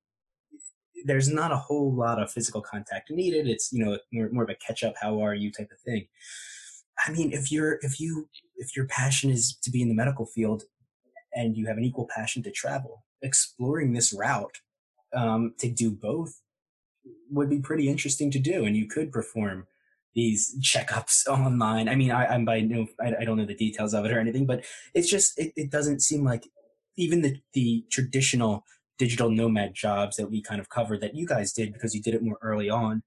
there's 1.06 1.30
not 1.30 1.52
a 1.52 1.58
whole 1.58 1.94
lot 1.94 2.22
of 2.22 2.32
physical 2.32 2.62
contact 2.62 3.12
needed. 3.12 3.48
It's 3.48 3.72
you 3.72 3.84
know 3.84 4.00
more, 4.12 4.30
more 4.32 4.44
of 4.44 4.50
a 4.50 4.56
catch 4.56 4.84
up, 4.84 4.96
how 5.02 5.24
are 5.24 5.36
you 5.36 5.52
type 5.52 5.70
of 5.72 5.80
thing. 5.80 6.08
I 7.06 7.12
mean, 7.12 7.32
if 7.32 7.52
you're 7.52 7.80
if 7.82 8.00
you 8.00 8.30
if 8.58 8.76
your 8.76 8.86
passion 8.88 9.32
is 9.32 9.58
to 9.64 9.72
be 9.72 9.82
in 9.82 9.90
the 9.90 9.96
medical 9.96 10.26
field 10.26 10.64
and 11.34 11.58
you 11.58 11.66
have 11.68 11.78
an 11.78 11.84
equal 11.84 12.08
passion 12.14 12.44
to 12.44 12.52
travel, 12.52 13.04
exploring 13.22 13.94
this 13.94 14.14
route 14.14 14.58
um, 15.16 15.54
to 15.60 15.70
do 15.70 15.92
both 15.92 16.42
would 17.30 17.50
be 17.50 17.60
pretty 17.60 17.90
interesting 17.90 18.32
to 18.32 18.40
do, 18.40 18.66
and 18.66 18.78
you 18.78 18.88
could 18.88 19.12
perform 19.12 19.68
these 20.16 20.56
checkups 20.62 21.28
online. 21.28 21.90
I 21.90 21.96
mean, 21.96 22.12
I, 22.12 22.26
I'm 22.28 22.46
by 22.46 22.62
no, 22.62 22.88
I, 23.00 23.14
I 23.22 23.26
don't 23.26 23.38
know 23.38 23.46
the 23.46 23.56
details 23.56 23.94
of 23.94 24.06
it 24.06 24.12
or 24.12 24.20
anything, 24.20 24.46
but 24.46 24.64
it's 24.94 25.10
just 25.10 25.38
it, 25.40 25.54
it 25.56 25.72
doesn't 25.72 26.02
seem 26.02 26.24
like 26.24 26.48
even 26.98 27.22
the 27.22 27.38
the 27.54 27.86
traditional 27.92 28.64
digital 29.00 29.30
nomad 29.30 29.74
jobs 29.74 30.18
that 30.18 30.30
we 30.30 30.42
kind 30.42 30.62
of 30.62 30.70
covered 30.70 31.02
that 31.02 31.16
you 31.16 31.26
guys 31.26 31.52
did 31.52 31.74
because 31.74 31.96
you 31.96 32.02
did 32.02 32.14
it 32.14 32.22
more 32.24 32.38
early 32.42 32.70
on. 32.70 33.04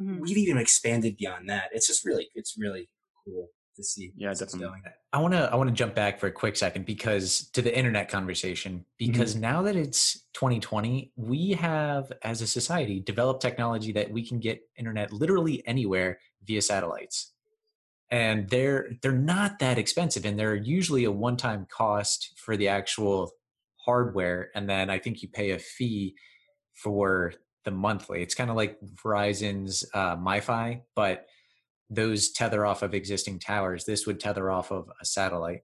Mhm. 0.00 0.20
We've 0.20 0.38
even 0.38 0.58
expanded 0.58 1.16
beyond 1.16 1.48
that. 1.50 1.70
It's 1.72 1.86
just 1.86 2.04
really 2.04 2.30
it's 2.34 2.56
really 2.58 2.88
cool 3.24 3.48
to 3.78 3.84
see. 3.84 4.12
Yeah, 4.16 4.34
definitely. 4.34 4.82
I 5.12 5.18
want 5.20 5.32
to 5.32 5.50
I 5.50 5.56
want 5.56 5.70
to 5.70 5.74
jump 5.74 5.94
back 5.94 6.20
for 6.20 6.26
a 6.26 6.32
quick 6.32 6.56
second 6.56 6.84
because 6.84 7.48
to 7.52 7.62
the 7.62 7.76
internet 7.76 8.10
conversation 8.10 8.84
because 8.98 9.34
now 9.34 9.62
that 9.62 9.74
it's 9.74 10.26
2020 10.34 11.12
we 11.16 11.52
have 11.52 12.12
as 12.22 12.42
a 12.42 12.46
society 12.46 13.00
developed 13.00 13.40
technology 13.40 13.92
that 13.92 14.10
we 14.10 14.26
can 14.26 14.38
get 14.38 14.60
internet 14.76 15.12
literally 15.12 15.66
anywhere 15.66 16.18
via 16.44 16.60
satellites. 16.60 17.32
And 18.10 18.48
they're 18.48 18.90
they're 19.02 19.12
not 19.12 19.58
that 19.60 19.78
expensive 19.78 20.26
and 20.26 20.38
they're 20.38 20.54
usually 20.54 21.04
a 21.04 21.12
one-time 21.12 21.66
cost 21.70 22.34
for 22.36 22.56
the 22.56 22.68
actual 22.68 23.30
hardware 23.76 24.50
and 24.54 24.68
then 24.68 24.90
I 24.90 24.98
think 24.98 25.22
you 25.22 25.28
pay 25.28 25.52
a 25.52 25.58
fee 25.58 26.14
for 26.74 27.32
the 27.64 27.70
monthly. 27.70 28.22
It's 28.22 28.34
kind 28.34 28.50
of 28.50 28.56
like 28.56 28.78
Verizon's 28.80 29.84
uh, 29.94 30.16
MiFi, 30.16 30.82
but 30.94 31.26
those 31.90 32.30
tether 32.30 32.66
off 32.66 32.82
of 32.82 32.94
existing 32.94 33.38
towers. 33.38 33.84
This 33.84 34.06
would 34.06 34.20
tether 34.20 34.50
off 34.50 34.70
of 34.70 34.90
a 35.00 35.04
satellite, 35.04 35.62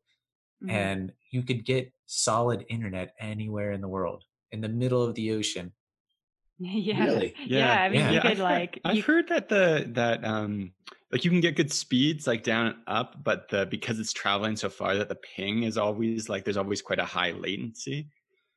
Mhm. 0.63 0.71
and 0.71 1.13
you 1.31 1.43
could 1.43 1.65
get 1.65 1.93
solid 2.07 2.65
internet 2.69 3.15
anywhere 3.19 3.73
in 3.73 3.81
the 3.81 3.89
world, 3.89 4.25
in 4.53 4.61
the 4.61 4.69
middle 4.69 5.03
of 5.03 5.15
the 5.15 5.33
ocean. 5.33 5.73
yeah. 6.59 7.05
Really? 7.05 7.35
Yeah. 7.41 7.59
Yeah. 7.59 7.83
I 7.83 7.89
mean, 7.89 8.01
Yeah. 8.01 8.09
you 8.09 8.15
Yeah, 8.17 8.23
could 8.23 8.31
I've, 8.33 8.39
like, 8.39 8.81
I've 8.85 8.97
you, 8.97 9.03
heard 9.03 9.29
that 9.29 9.49
the 9.49 9.85
that 9.93 10.25
um 10.25 10.73
like 11.11 11.25
you 11.25 11.31
can 11.31 11.41
get 11.41 11.57
good 11.57 11.73
speeds 11.73 12.27
like 12.27 12.43
down 12.43 12.67
and 12.69 12.77
up, 12.87 13.23
but 13.23 13.49
the 13.51 13.67
because 13.67 13.99
it's 13.99 14.13
traveling 14.13 14.57
so 14.57 14.69
far 14.71 14.97
that 14.97 15.09
the 15.09 15.17
ping 15.17 15.65
is 15.65 15.77
always 15.77 16.29
like 16.29 16.45
there's 16.45 16.57
always 16.57 16.81
quite 16.83 16.99
a 17.01 17.05
high 17.05 17.33
latency, 17.33 18.09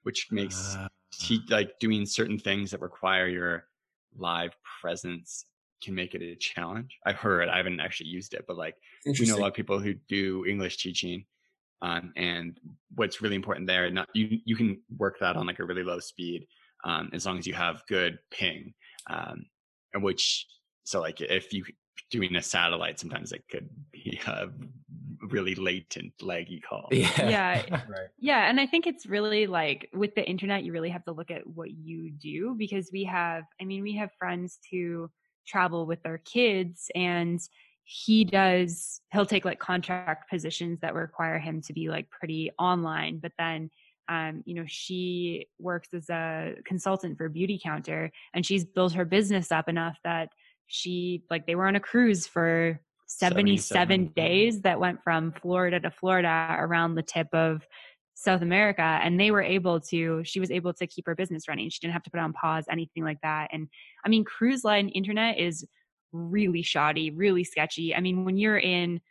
which 0.03 0.32
makes 0.32 0.76
Uh, 0.76 0.88
te- 1.11 1.43
like 1.49 1.78
doing 1.80 2.05
certain 2.05 2.38
things 2.39 2.72
that 2.72 2.82
require 2.82 3.28
your 3.28 3.68
live 4.15 4.55
presence 4.82 5.45
can 5.84 5.95
make 5.95 6.15
it 6.15 6.21
a 6.21 6.36
challenge. 6.36 6.97
I've 7.05 7.15
heard. 7.15 7.49
I 7.49 7.57
haven't 7.57 7.80
actually 7.80 8.09
used 8.09 8.34
it, 8.34 8.45
but 8.47 8.57
like 8.57 8.75
we 9.05 9.25
know 9.25 9.36
a 9.36 9.39
lot 9.39 9.49
of 9.49 9.53
people 9.53 9.80
who 9.80 9.93
do 10.07 10.45
English 10.45 10.78
teaching. 10.78 11.25
Um, 11.82 12.11
and 12.15 12.59
what's 12.95 13.21
really 13.21 13.36
important 13.36 13.67
there, 13.67 13.89
not 13.91 14.09
you, 14.13 14.39
you 14.45 14.55
can 14.55 14.82
work 14.97 15.17
that 15.19 15.36
on 15.36 15.45
like 15.45 15.59
a 15.59 15.63
really 15.63 15.84
low 15.84 15.99
speed, 15.99 16.47
um, 16.84 17.09
as 17.13 17.25
long 17.25 17.38
as 17.38 17.45
you 17.45 17.53
have 17.53 17.84
good 17.88 18.17
ping. 18.32 18.73
Um, 19.09 19.45
and 19.93 20.03
which, 20.03 20.47
so 20.84 21.01
like 21.01 21.21
if 21.21 21.53
you 21.53 21.63
doing 22.09 22.36
a 22.36 22.41
satellite, 22.41 22.99
sometimes 22.99 23.32
it 23.32 23.43
could 23.49 23.69
be 23.91 24.19
a 24.25 24.47
really 25.30 25.55
latent 25.55 26.13
laggy 26.21 26.61
call. 26.67 26.88
yeah, 26.91 27.30
Yeah. 27.30 27.82
Right. 27.89 28.07
Yeah, 28.19 28.49
and 28.49 28.59
I 28.59 28.67
think 28.67 28.88
it's 28.88 29.05
really 29.05 29.47
like 29.47 29.89
with 29.93 30.15
the 30.15 30.28
internet, 30.28 30.63
you 30.63 30.71
really 30.71 30.89
have 30.89 31.05
to 31.05 31.11
look 31.11 31.32
at 31.32 31.45
what 31.45 31.71
you 31.71 32.11
do 32.11 32.55
because 32.57 32.89
we 32.91 33.03
have, 33.05 33.43
I 33.61 33.65
mean, 33.65 33.84
we 33.84 33.95
have 33.95 34.09
friends 34.17 34.59
who 34.71 35.09
travel 35.47 35.85
with 35.85 36.01
their 36.03 36.19
kids 36.19 36.91
and 36.95 37.39
he 37.83 38.25
does, 38.25 39.01
he'll 39.13 39.25
take 39.25 39.45
like 39.45 39.59
contract 39.59 40.29
positions 40.29 40.79
that 40.81 40.93
require 40.93 41.39
him 41.39 41.61
to 41.61 41.73
be 41.73 41.89
like 41.89 42.09
pretty 42.09 42.51
online, 42.59 43.19
but 43.19 43.31
then, 43.39 43.71
um, 44.09 44.43
you 44.45 44.55
know, 44.55 44.65
she 44.67 45.47
works 45.59 45.89
as 45.93 46.09
a 46.09 46.55
consultant 46.65 47.17
for 47.17 47.29
Beautycounter 47.29 48.09
and 48.33 48.45
she's 48.45 48.65
built 48.65 48.93
her 48.93 49.05
business 49.05 49.51
up 49.51 49.69
enough 49.69 49.97
that 50.03 50.29
she, 50.67 51.23
like, 51.29 51.47
they 51.47 51.55
were 51.55 51.67
on 51.67 51.77
a 51.77 51.79
cruise 51.79 52.27
for 52.27 52.79
77 53.07 53.61
77. 53.63 54.13
days 54.15 54.61
that 54.61 54.79
went 54.79 55.01
from 55.01 55.31
Florida 55.31 55.79
to 55.79 55.89
Florida 55.89 56.57
around 56.59 56.95
the 56.95 57.03
tip 57.03 57.27
of 57.33 57.65
South 58.20 58.41
America. 58.41 58.82
And 58.82 59.20
they 59.20 59.30
were 59.30 59.43
able 59.43 59.80
to, 59.82 60.24
she 60.24 60.39
was 60.39 60.49
able 60.49 60.74
to 60.74 60.88
keep 60.88 61.05
her 61.05 61.13
business 61.13 61.47
running. 61.47 61.70
She 61.70 61.80
didn't 61.80 61.93
have 61.93 62.03
to 62.03 62.09
put 62.09 62.20
on 62.20 62.34
pause, 62.34 62.65
anything 62.70 63.03
like 63.03 63.22
that. 63.22 63.49
And 63.51 63.68
I 64.03 64.09
mean, 64.09 64.24
cruise 64.24 64.63
line 64.63 64.89
internet 64.89 65.38
is 65.38 65.63
really 66.11 66.63
shoddy, 66.63 67.11
really 67.11 67.43
sketchy. 67.43 67.93
I 67.93 68.01
mean, 68.01 68.26
when 68.26 68.38
you're 68.38 68.57
in 68.57 69.01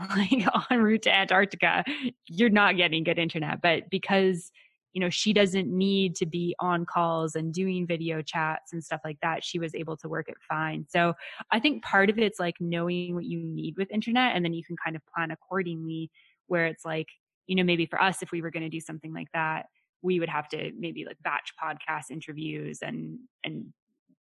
like 0.16 0.32
en 0.70 0.82
route 0.82 1.02
to 1.02 1.14
Antarctica, 1.14 1.84
you're 2.26 2.48
not 2.48 2.78
getting 2.78 3.04
good 3.04 3.18
internet. 3.18 3.60
But 3.60 3.90
because 3.90 4.50
you 4.94 5.00
know 5.00 5.10
she 5.10 5.32
doesn't 5.32 5.68
need 5.68 6.14
to 6.14 6.24
be 6.24 6.54
on 6.60 6.86
calls 6.86 7.34
and 7.34 7.52
doing 7.52 7.84
video 7.84 8.22
chats 8.22 8.72
and 8.72 8.82
stuff 8.82 9.00
like 9.04 9.18
that 9.22 9.42
she 9.42 9.58
was 9.58 9.74
able 9.74 9.96
to 9.96 10.08
work 10.08 10.28
it 10.28 10.36
fine 10.48 10.86
so 10.88 11.14
I 11.50 11.58
think 11.58 11.82
part 11.82 12.10
of 12.10 12.18
it's 12.20 12.38
like 12.38 12.54
knowing 12.60 13.16
what 13.16 13.24
you 13.24 13.40
need 13.40 13.76
with 13.76 13.90
internet 13.90 14.36
and 14.36 14.44
then 14.44 14.54
you 14.54 14.62
can 14.62 14.76
kind 14.76 14.94
of 14.94 15.02
plan 15.12 15.32
accordingly 15.32 16.12
where 16.46 16.66
it's 16.66 16.84
like, 16.84 17.08
you 17.46 17.56
know, 17.56 17.64
maybe 17.64 17.86
for 17.86 18.00
us, 18.00 18.22
if 18.22 18.30
we 18.32 18.42
were 18.42 18.50
going 18.50 18.62
to 18.62 18.68
do 18.68 18.80
something 18.80 19.12
like 19.12 19.28
that, 19.34 19.66
we 20.02 20.20
would 20.20 20.28
have 20.28 20.48
to 20.48 20.70
maybe 20.78 21.04
like 21.04 21.16
batch 21.22 21.52
podcast 21.62 22.10
interviews 22.10 22.78
and, 22.82 23.18
and 23.44 23.72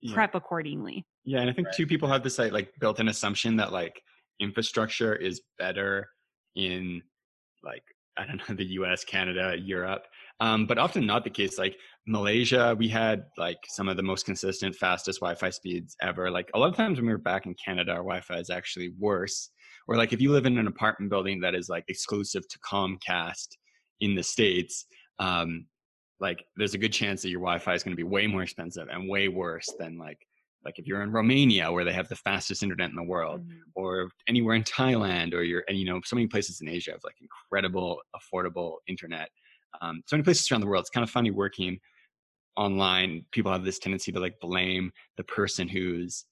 Yeah. 0.01 0.13
prep 0.13 0.36
accordingly. 0.36 1.05
Yeah, 1.26 1.41
and 1.41 1.49
I 1.49 1.53
think 1.53 1.68
Right. 1.68 1.76
two 1.76 1.88
people 1.88 2.07
have 2.09 2.24
this 2.24 2.38
like, 2.39 2.51
like 2.51 2.72
built-in 2.80 3.07
assumption 3.07 3.57
that 3.57 3.72
like 3.72 4.01
infrastructure 4.39 5.15
is 5.15 5.41
better 5.57 6.09
in 6.55 7.01
like 7.63 7.84
I 8.18 8.26
don't 8.26 8.38
know 8.38 8.55
the 8.55 8.65
U.S., 8.82 9.03
Canada, 9.03 9.55
Europe, 9.57 10.05
um, 10.39 10.65
but 10.65 10.78
often 10.78 11.05
not 11.05 11.24
the 11.24 11.30
case. 11.30 11.57
Like 11.57 11.78
Malaysia, 12.07 12.76
we 12.78 12.88
had 12.88 13.26
like 13.38 13.57
some 13.68 13.88
of 13.88 13.97
the 13.97 14.03
most 14.03 14.26
consistent, 14.26 14.76
fastest 14.76 15.20
Wi-Fi 15.20 15.49
speeds 15.51 15.95
ever. 16.01 16.32
Like 16.32 16.49
a 16.55 16.59
lot 16.59 16.70
of 16.70 16.76
times 16.76 16.97
when 16.97 17.05
we 17.05 17.11
were 17.11 17.18
back 17.20 17.45
in 17.45 17.53
Canada, 17.63 17.91
our 17.91 17.97
Wi-Fi 17.97 18.38
is 18.38 18.49
actually 18.49 18.93
worse. 18.97 19.49
Or 19.88 19.96
like 19.96 20.14
if 20.14 20.22
you 20.22 20.32
live 20.32 20.46
in 20.46 20.58
an 20.58 20.68
apartment 20.68 21.10
building 21.10 21.40
that 21.42 21.56
is 21.56 21.70
like 21.70 21.86
exclusive 21.88 22.48
to 22.48 22.60
Comcast 22.60 23.48
in 24.02 24.16
the 24.16 24.24
states, 24.24 24.86
um, 25.20 25.66
like 26.20 26.44
there's 26.56 26.74
a 26.74 26.78
good 26.78 26.94
chance 26.94 27.22
that 27.22 27.30
your 27.30 27.40
Wi-Fi 27.40 27.74
is 27.74 27.84
going 27.84 27.94
to 27.94 27.98
be 27.98 28.04
way 28.04 28.28
more 28.28 28.44
expensive 28.44 28.88
and 28.92 29.08
way 29.10 29.28
worse 29.28 29.74
than 29.80 29.98
like 29.98 30.20
like 30.66 30.80
if 30.80 30.88
you're 30.88 31.04
in 31.04 31.12
Romania 31.12 31.72
where 31.72 31.86
they 31.86 31.94
have 31.94 32.10
the 32.10 32.16
fastest 32.16 32.64
internet 32.64 32.90
in 32.90 32.96
the 32.96 33.04
world 33.04 33.48
Mhm. 33.48 33.60
or 33.76 34.10
anywhere 34.28 34.56
in 34.56 34.64
Thailand 34.64 35.34
or 35.34 35.44
you're 35.44 35.64
and 35.70 35.78
you 35.78 35.86
know 35.86 36.02
so 36.04 36.16
many 36.16 36.28
places 36.28 36.60
in 36.60 36.68
Asia 36.68 36.92
have 36.92 37.04
like 37.04 37.16
incredible 37.22 38.02
affordable 38.16 38.78
internet 38.88 39.30
um, 39.82 40.02
so 40.08 40.16
many 40.18 40.24
places 40.24 40.52
around 40.52 40.62
the 40.62 40.68
world 40.68 40.82
it's 40.82 40.90
kind 40.90 41.04
of 41.04 41.10
funny 41.12 41.30
working 41.30 41.80
online 42.58 43.24
people 43.32 43.52
have 43.52 43.64
this 43.64 43.78
tendency 43.80 44.12
to 44.12 44.20
like 44.20 44.34
blame 44.42 44.92
the 45.18 45.24
person 45.24 45.68
who's 45.68 46.26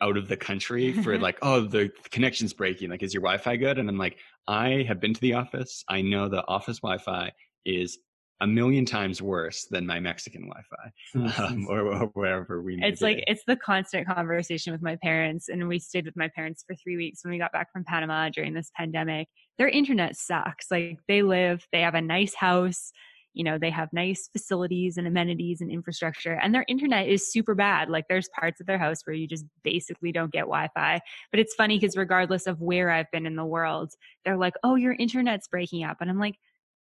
out 0.00 0.16
of 0.16 0.28
the 0.28 0.36
country 0.36 0.92
for 0.92 1.18
like 1.28 1.38
oh 1.42 1.60
the 1.60 1.90
connection's 2.10 2.52
breaking 2.52 2.90
like 2.90 3.02
is 3.02 3.12
your 3.12 3.22
wi-fi 3.22 3.56
good 3.56 3.78
and 3.78 3.88
i'm 3.88 3.98
like 3.98 4.18
i 4.46 4.84
have 4.86 5.00
been 5.00 5.14
to 5.14 5.20
the 5.20 5.34
office 5.34 5.84
i 5.88 6.00
know 6.00 6.28
the 6.28 6.46
office 6.46 6.80
wi-fi 6.80 7.30
is 7.64 7.98
a 8.40 8.46
million 8.46 8.84
times 8.84 9.20
worse 9.20 9.66
than 9.70 9.84
my 9.84 9.98
Mexican 9.98 10.48
Wi-Fi 10.48 11.42
um, 11.42 11.66
or, 11.68 11.80
or, 11.80 12.06
wherever 12.14 12.62
we. 12.62 12.78
It's 12.80 13.00
like 13.00 13.24
it's 13.26 13.42
the 13.46 13.56
constant 13.56 14.06
conversation 14.06 14.72
with 14.72 14.82
my 14.82 14.96
parents, 15.02 15.48
and 15.48 15.66
we 15.66 15.78
stayed 15.78 16.04
with 16.04 16.16
my 16.16 16.28
parents 16.34 16.64
for 16.66 16.76
three 16.76 16.96
weeks 16.96 17.24
when 17.24 17.32
we 17.32 17.38
got 17.38 17.52
back 17.52 17.72
from 17.72 17.84
Panama 17.84 18.28
during 18.28 18.54
this 18.54 18.70
pandemic. 18.76 19.28
Their 19.58 19.68
internet 19.68 20.16
sucks. 20.16 20.70
Like 20.70 21.00
they 21.08 21.22
live, 21.22 21.66
they 21.72 21.80
have 21.80 21.96
a 21.96 22.00
nice 22.00 22.34
house, 22.34 22.92
you 23.34 23.44
know, 23.44 23.58
they 23.58 23.70
have 23.70 23.92
nice 23.92 24.28
facilities 24.32 24.96
and 24.96 25.06
amenities 25.06 25.60
and 25.60 25.70
infrastructure, 25.70 26.34
and 26.34 26.54
their 26.54 26.64
internet 26.68 27.08
is 27.08 27.30
super 27.30 27.54
bad. 27.54 27.88
Like 27.88 28.06
there's 28.08 28.28
parts 28.38 28.60
of 28.60 28.66
their 28.66 28.78
house 28.78 29.02
where 29.04 29.14
you 29.14 29.28
just 29.28 29.44
basically 29.62 30.12
don't 30.12 30.32
get 30.32 30.42
Wi-Fi. 30.42 31.00
But 31.30 31.40
it's 31.40 31.54
funny 31.54 31.78
because 31.78 31.96
regardless 31.96 32.46
of 32.46 32.60
where 32.60 32.90
I've 32.90 33.10
been 33.12 33.26
in 33.26 33.36
the 33.36 33.44
world, 33.44 33.92
they're 34.24 34.36
like, 34.36 34.54
"Oh, 34.64 34.74
your 34.74 34.94
internet's 34.94 35.48
breaking 35.48 35.84
up," 35.84 35.98
and 36.00 36.10
I'm 36.10 36.18
like 36.18 36.36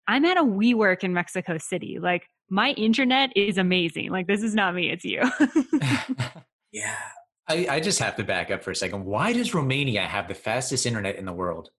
I'm 0.08 0.26
at 0.26 0.38
a 0.38 0.44
WeWork 0.44 1.04
in 1.04 1.14
Mexico 1.14 1.58
City. 1.58 2.00
Like 2.00 2.28
my 2.50 2.72
internet 2.72 3.36
is 3.36 3.58
amazing. 3.58 4.10
Like 4.10 4.28
this 4.28 4.42
is 4.42 4.56
not 4.56 4.74
me, 4.74 4.90
it's 4.90 5.04
you. 5.04 5.22
yeah. 6.72 6.96
I, 7.50 7.68
I 7.70 7.80
just 7.80 8.00
have 8.00 8.16
to 8.18 8.24
back 8.24 8.52
up 8.52 8.64
for 8.64 8.72
a 8.72 8.76
second. 8.76 9.06
Why 9.06 9.34
does 9.34 9.54
Romania 9.54 10.02
have 10.02 10.28
the 10.28 10.34
fastest 10.34 10.86
internet 10.86 11.16
in 11.16 11.26
the 11.26 11.34
world? 11.34 11.70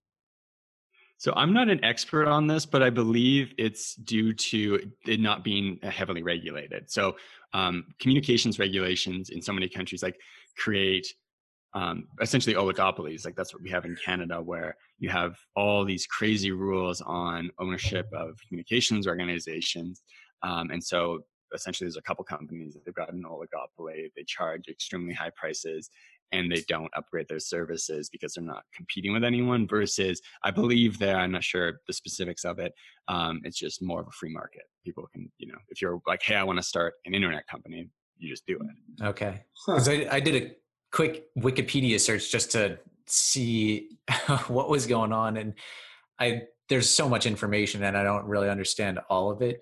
So 1.19 1.33
I'm 1.35 1.51
not 1.51 1.67
an 1.67 1.83
expert 1.83 2.27
on 2.27 2.47
this, 2.47 2.65
but 2.65 2.81
I 2.81 2.89
believe 2.89 3.53
it's 3.57 3.95
due 3.95 4.31
to 4.33 4.79
it 5.05 5.19
not 5.19 5.43
being 5.43 5.77
heavily 5.83 6.23
regulated. 6.23 6.89
So 6.89 7.17
um, 7.53 7.83
communications 7.99 8.57
regulations 8.57 9.29
in 9.29 9.41
so 9.41 9.51
many 9.51 9.67
countries 9.67 10.01
like 10.01 10.17
create 10.57 11.05
um, 11.73 12.07
essentially 12.21 12.55
oligopolies. 12.55 13.25
Like 13.25 13.35
that's 13.35 13.53
what 13.53 13.61
we 13.61 13.69
have 13.69 13.83
in 13.83 13.97
Canada, 13.97 14.41
where 14.41 14.77
you 14.97 15.09
have 15.09 15.35
all 15.57 15.83
these 15.83 16.07
crazy 16.07 16.51
rules 16.51 17.01
on 17.01 17.51
ownership 17.59 18.07
of 18.13 18.39
communications 18.47 19.05
organizations. 19.05 20.01
Um, 20.41 20.71
and 20.71 20.81
so 20.81 21.19
essentially 21.53 21.85
there's 21.85 21.97
a 21.97 22.01
couple 22.01 22.23
companies 22.23 22.75
that 22.75 22.85
they've 22.85 22.95
got 22.95 23.11
an 23.11 23.23
oligopoly. 23.29 24.09
They 24.15 24.23
charge 24.25 24.69
extremely 24.69 25.13
high 25.13 25.31
prices 25.35 25.89
and 26.31 26.51
they 26.51 26.63
don't 26.67 26.91
upgrade 26.95 27.27
their 27.27 27.39
services 27.39 28.09
because 28.09 28.33
they're 28.33 28.43
not 28.43 28.63
competing 28.75 29.13
with 29.13 29.23
anyone 29.23 29.67
versus 29.67 30.21
I 30.43 30.51
believe 30.51 30.99
there, 30.99 31.17
I'm 31.17 31.31
not 31.31 31.43
sure 31.43 31.81
the 31.87 31.93
specifics 31.93 32.45
of 32.45 32.59
it. 32.59 32.73
Um, 33.07 33.41
it's 33.43 33.57
just 33.57 33.81
more 33.81 34.01
of 34.01 34.07
a 34.07 34.11
free 34.11 34.31
market. 34.31 34.63
People 34.85 35.07
can, 35.11 35.31
you 35.37 35.47
know, 35.47 35.57
if 35.69 35.81
you're 35.81 35.99
like, 36.07 36.21
Hey, 36.21 36.35
I 36.35 36.43
want 36.43 36.57
to 36.59 36.63
start 36.63 36.93
an 37.05 37.13
internet 37.13 37.47
company, 37.47 37.89
you 38.17 38.29
just 38.29 38.45
do 38.45 38.57
it. 38.57 39.03
Okay. 39.03 39.41
Cause 39.65 39.87
I, 39.89 40.07
I 40.11 40.19
did 40.19 40.43
a 40.43 40.51
quick 40.91 41.25
Wikipedia 41.37 41.99
search 41.99 42.31
just 42.31 42.51
to 42.51 42.79
see 43.05 43.97
what 44.47 44.69
was 44.69 44.85
going 44.85 45.11
on 45.11 45.37
and 45.37 45.53
I 46.19 46.43
there's 46.67 46.89
so 46.89 47.09
much 47.09 47.25
information 47.25 47.83
and 47.83 47.97
I 47.97 48.03
don't 48.03 48.25
really 48.25 48.49
understand 48.49 48.99
all 49.09 49.31
of 49.31 49.41
it 49.41 49.61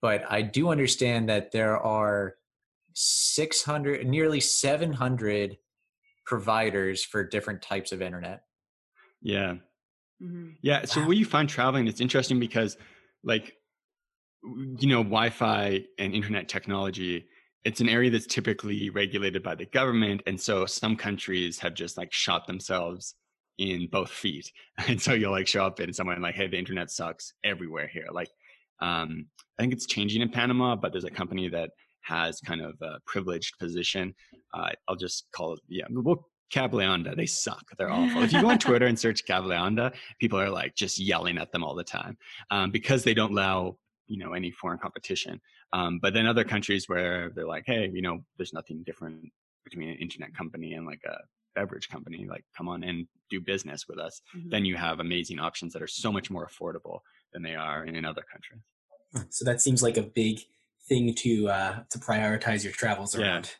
but 0.00 0.24
I 0.28 0.42
do 0.42 0.70
understand 0.70 1.28
that 1.28 1.52
there 1.52 1.78
are 1.78 2.34
600 2.94 4.06
nearly 4.06 4.40
700 4.40 5.56
providers 6.24 7.04
for 7.04 7.24
different 7.24 7.62
types 7.62 7.92
of 7.92 8.02
internet. 8.02 8.42
Yeah. 9.20 9.54
Mm-hmm. 10.22 10.50
Yeah, 10.62 10.84
so 10.84 11.00
wow. 11.00 11.08
when 11.08 11.18
you 11.18 11.24
find 11.24 11.48
traveling 11.48 11.88
it's 11.88 12.00
interesting 12.00 12.38
because 12.38 12.76
like 13.24 13.54
you 14.42 14.88
know 14.88 15.02
Wi-Fi 15.02 15.84
and 15.98 16.14
internet 16.14 16.48
technology 16.48 17.26
it's 17.64 17.80
an 17.80 17.88
area 17.88 18.10
that's 18.10 18.26
typically 18.26 18.90
regulated 18.90 19.42
by 19.42 19.54
the 19.54 19.66
government 19.66 20.22
and 20.26 20.40
so 20.40 20.66
some 20.66 20.96
countries 20.96 21.58
have 21.60 21.74
just 21.74 21.96
like 21.96 22.12
shot 22.12 22.46
themselves 22.46 23.14
in 23.58 23.88
both 23.90 24.10
feet 24.10 24.50
and 24.88 25.00
so 25.00 25.12
you'll 25.12 25.32
like 25.32 25.46
show 25.46 25.64
up 25.64 25.78
and 25.78 25.94
someone 25.94 26.20
like 26.20 26.34
hey 26.34 26.48
the 26.48 26.58
internet 26.58 26.90
sucks 26.90 27.34
everywhere 27.44 27.86
here 27.86 28.06
like 28.12 28.30
um, 28.80 29.26
i 29.58 29.62
think 29.62 29.72
it's 29.72 29.86
changing 29.86 30.22
in 30.22 30.28
panama 30.28 30.74
but 30.74 30.92
there's 30.92 31.04
a 31.04 31.10
company 31.10 31.48
that 31.48 31.70
has 32.02 32.40
kind 32.40 32.60
of 32.60 32.74
a 32.82 32.98
privileged 33.06 33.58
position 33.58 34.14
uh, 34.54 34.70
i'll 34.88 34.96
just 34.96 35.26
call 35.34 35.54
it 35.54 35.60
yeah 35.68 35.84
well 35.90 36.26
Cable 36.52 36.80
Onda, 36.80 37.16
they 37.16 37.24
suck. 37.24 37.64
They're 37.78 37.90
awful. 37.90 38.22
if 38.22 38.30
you 38.30 38.42
go 38.42 38.50
on 38.50 38.58
Twitter 38.58 38.84
and 38.84 38.98
search 38.98 39.24
Cable 39.24 39.48
Onda, 39.48 39.90
people 40.20 40.38
are 40.38 40.50
like 40.50 40.74
just 40.74 40.98
yelling 40.98 41.38
at 41.38 41.50
them 41.50 41.64
all 41.64 41.74
the 41.74 41.82
time 41.82 42.18
um, 42.50 42.70
because 42.70 43.02
they 43.02 43.14
don't 43.14 43.32
allow 43.32 43.78
you 44.06 44.18
know 44.18 44.34
any 44.34 44.50
foreign 44.50 44.78
competition. 44.78 45.40
Um, 45.72 45.98
but 46.02 46.12
then 46.12 46.26
other 46.26 46.44
countries 46.44 46.88
where 46.88 47.30
they're 47.34 47.46
like, 47.46 47.64
hey, 47.66 47.90
you 47.92 48.02
know, 48.02 48.22
there's 48.36 48.52
nothing 48.52 48.82
different 48.84 49.30
between 49.64 49.88
an 49.88 49.96
internet 49.96 50.36
company 50.36 50.74
and 50.74 50.86
like 50.86 51.00
a 51.06 51.16
beverage 51.54 51.88
company. 51.88 52.26
Like, 52.28 52.44
come 52.56 52.68
on 52.68 52.84
and 52.84 53.06
do 53.30 53.40
business 53.40 53.86
with 53.88 53.98
us. 53.98 54.20
Mm-hmm. 54.36 54.50
Then 54.50 54.64
you 54.66 54.76
have 54.76 55.00
amazing 55.00 55.38
options 55.38 55.72
that 55.72 55.80
are 55.80 55.86
so 55.86 56.12
much 56.12 56.30
more 56.30 56.46
affordable 56.46 56.98
than 57.32 57.42
they 57.42 57.54
are 57.54 57.84
in, 57.84 57.96
in 57.96 58.04
other 58.04 58.24
countries. 58.30 58.60
So 59.30 59.44
that 59.44 59.60
seems 59.60 59.82
like 59.82 59.96
a 59.96 60.02
big 60.02 60.40
thing 60.92 61.14
to 61.14 61.48
uh, 61.48 61.78
to 61.90 61.98
prioritize 61.98 62.64
your 62.64 62.72
travels 62.72 63.14
around. 63.14 63.50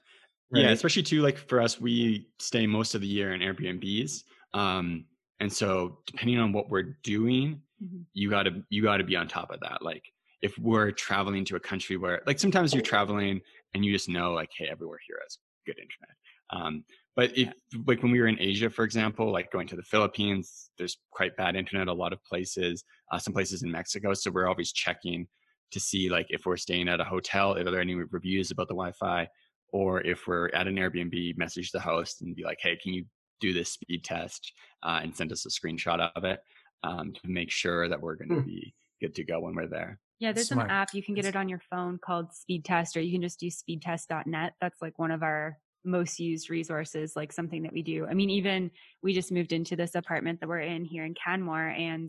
Yeah. 0.53 0.61
Right? 0.61 0.64
Yeah, 0.64 0.70
especially 0.72 1.03
too 1.03 1.22
like 1.22 1.39
for 1.39 1.61
us, 1.61 1.80
we 1.80 2.28
stay 2.39 2.66
most 2.66 2.95
of 2.95 3.01
the 3.01 3.07
year 3.07 3.33
in 3.33 3.41
Airbnbs. 3.41 4.22
Um, 4.53 5.07
and 5.41 5.51
so 5.51 5.99
depending 6.07 6.39
on 6.39 6.53
what 6.53 6.68
we're 6.68 6.99
doing, 7.03 7.62
mm-hmm. 7.83 8.03
you 8.12 8.28
gotta 8.30 8.62
you 8.68 8.83
gotta 8.83 9.05
be 9.05 9.16
on 9.16 9.28
top 9.28 9.51
of 9.51 9.61
that. 9.61 9.83
Like 9.83 10.05
if 10.43 10.59
we're 10.59 10.91
traveling 10.91 11.45
to 11.47 11.57
a 11.57 11.61
country 11.61 11.97
where 11.97 12.20
like 12.26 12.39
sometimes 12.39 12.74
you're 12.74 12.83
traveling 12.83 13.41
and 13.74 13.85
you 13.85 13.93
just 13.93 14.09
know 14.09 14.33
like 14.33 14.51
hey 14.57 14.68
everywhere 14.70 14.99
here 15.07 15.18
has 15.22 15.39
good 15.66 15.78
internet 15.78 16.16
um, 16.51 16.85
but 17.16 17.37
if 17.39 17.53
like 17.87 18.03
when 18.03 18.12
we 18.12 18.20
were 18.20 18.26
in 18.26 18.41
asia 18.41 18.68
for 18.68 18.85
example 18.85 19.33
like 19.33 19.51
going 19.53 19.68
to 19.68 19.76
the 19.76 19.83
philippines 19.83 20.70
there's 20.76 20.99
quite 21.12 21.35
bad 21.37 21.57
internet 21.57 21.87
a 21.87 21.93
lot 21.93 22.12
of 22.12 22.22
places 22.24 22.85
uh, 23.12 23.18
some 23.18 23.33
places 23.33 23.62
in 23.62 23.70
mexico 23.70 24.12
so 24.12 24.30
we're 24.30 24.49
always 24.49 24.72
checking 24.72 25.26
to 25.73 25.81
see 25.81 26.09
like 26.09 26.27
if 26.31 26.47
we're 26.47 26.57
staying 26.57 26.89
at 26.89 27.01
a 27.01 27.05
hotel 27.05 27.55
if 27.55 27.64
there 27.64 27.77
are 27.77 27.81
any 27.81 27.95
reviews 27.95 28.51
about 28.51 28.68
the 28.68 28.75
wi-fi 28.75 29.29
or 29.73 30.01
if 30.03 30.27
we're 30.27 30.49
at 30.51 30.66
an 30.66 30.77
airbnb 30.77 31.37
message 31.37 31.70
the 31.70 31.81
host 31.81 32.23
and 32.23 32.37
be 32.37 32.45
like 32.45 32.59
hey 32.61 32.77
can 32.77 32.93
you 32.93 33.05
do 33.41 33.53
this 33.53 33.70
speed 33.70 34.05
test 34.05 34.53
uh, 34.85 35.01
and 35.03 35.16
send 35.16 35.33
us 35.33 35.47
a 35.47 35.49
screenshot 35.49 36.11
of 36.14 36.25
it 36.25 36.41
um, 36.85 37.12
to 37.12 37.20
make 37.25 37.51
sure 37.51 37.89
that 37.89 38.01
we're 38.01 38.14
going 38.14 38.29
to 38.29 38.37
hmm. 38.37 38.47
be 38.47 38.75
good 39.01 39.14
to 39.14 39.25
go 39.25 39.41
when 39.41 39.55
we're 39.55 39.66
there 39.66 39.99
yeah, 40.23 40.31
there's 40.31 40.51
Smart. 40.51 40.68
an 40.68 40.70
app 40.70 40.95
you 40.95 41.03
can 41.03 41.16
get 41.16 41.25
it 41.25 41.35
on 41.35 41.49
your 41.49 41.61
phone 41.68 41.99
called 41.99 42.33
Speed 42.33 42.64
Test, 42.64 42.97
or 42.97 43.01
you 43.01 43.11
can 43.11 43.23
just 43.23 43.43
use 43.43 43.61
speedtest.net. 43.61 44.53
That's 44.61 44.81
like 44.81 44.97
one 44.97 45.11
of 45.11 45.25
our 45.25 45.59
most 45.85 46.20
used 46.20 46.49
resources, 46.49 47.16
like 47.16 47.33
something 47.33 47.64
that 47.64 47.73
we 47.73 47.83
do. 47.83 48.07
I 48.07 48.14
mean, 48.14 48.31
even 48.31 48.70
we 49.03 49.14
just 49.14 49.33
moved 49.33 49.53
into 49.53 49.75
this 49.75 49.97
apartment 49.97 50.39
that 50.39 50.49
we're 50.49 50.61
in 50.61 50.85
here 50.85 51.05
in 51.05 51.14
Canmore, 51.14 51.70
and 51.70 52.09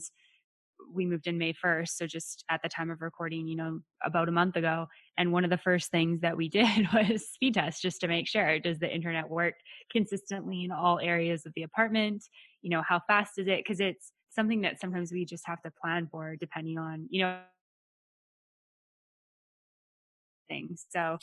we 0.91 1.05
moved 1.05 1.27
in 1.27 1.37
May 1.37 1.53
1st. 1.53 1.97
So 1.97 2.07
just 2.07 2.43
at 2.49 2.61
the 2.63 2.69
time 2.69 2.89
of 2.89 3.01
recording, 3.01 3.47
you 3.47 3.55
know, 3.55 3.79
about 4.03 4.29
a 4.29 4.31
month 4.31 4.55
ago. 4.55 4.87
And 5.17 5.31
one 5.31 5.43
of 5.43 5.49
the 5.49 5.57
first 5.57 5.91
things 5.91 6.21
that 6.21 6.37
we 6.37 6.49
did 6.49 6.87
was 6.93 7.29
speed 7.29 7.55
test 7.55 7.81
just 7.81 8.01
to 8.01 8.07
make 8.07 8.27
sure 8.27 8.59
does 8.59 8.79
the 8.79 8.93
internet 8.93 9.29
work 9.29 9.55
consistently 9.91 10.63
in 10.63 10.71
all 10.71 10.99
areas 10.99 11.45
of 11.45 11.53
the 11.55 11.63
apartment? 11.63 12.23
You 12.61 12.69
know, 12.71 12.81
how 12.87 13.01
fast 13.07 13.37
is 13.37 13.47
it? 13.47 13.59
Because 13.59 13.79
it's 13.79 14.11
something 14.29 14.61
that 14.61 14.79
sometimes 14.79 15.11
we 15.11 15.25
just 15.25 15.45
have 15.45 15.61
to 15.61 15.71
plan 15.81 16.07
for 16.11 16.35
depending 16.35 16.77
on, 16.77 17.07
you 17.09 17.23
know, 17.23 17.39
things. 20.49 20.85
So 20.89 21.17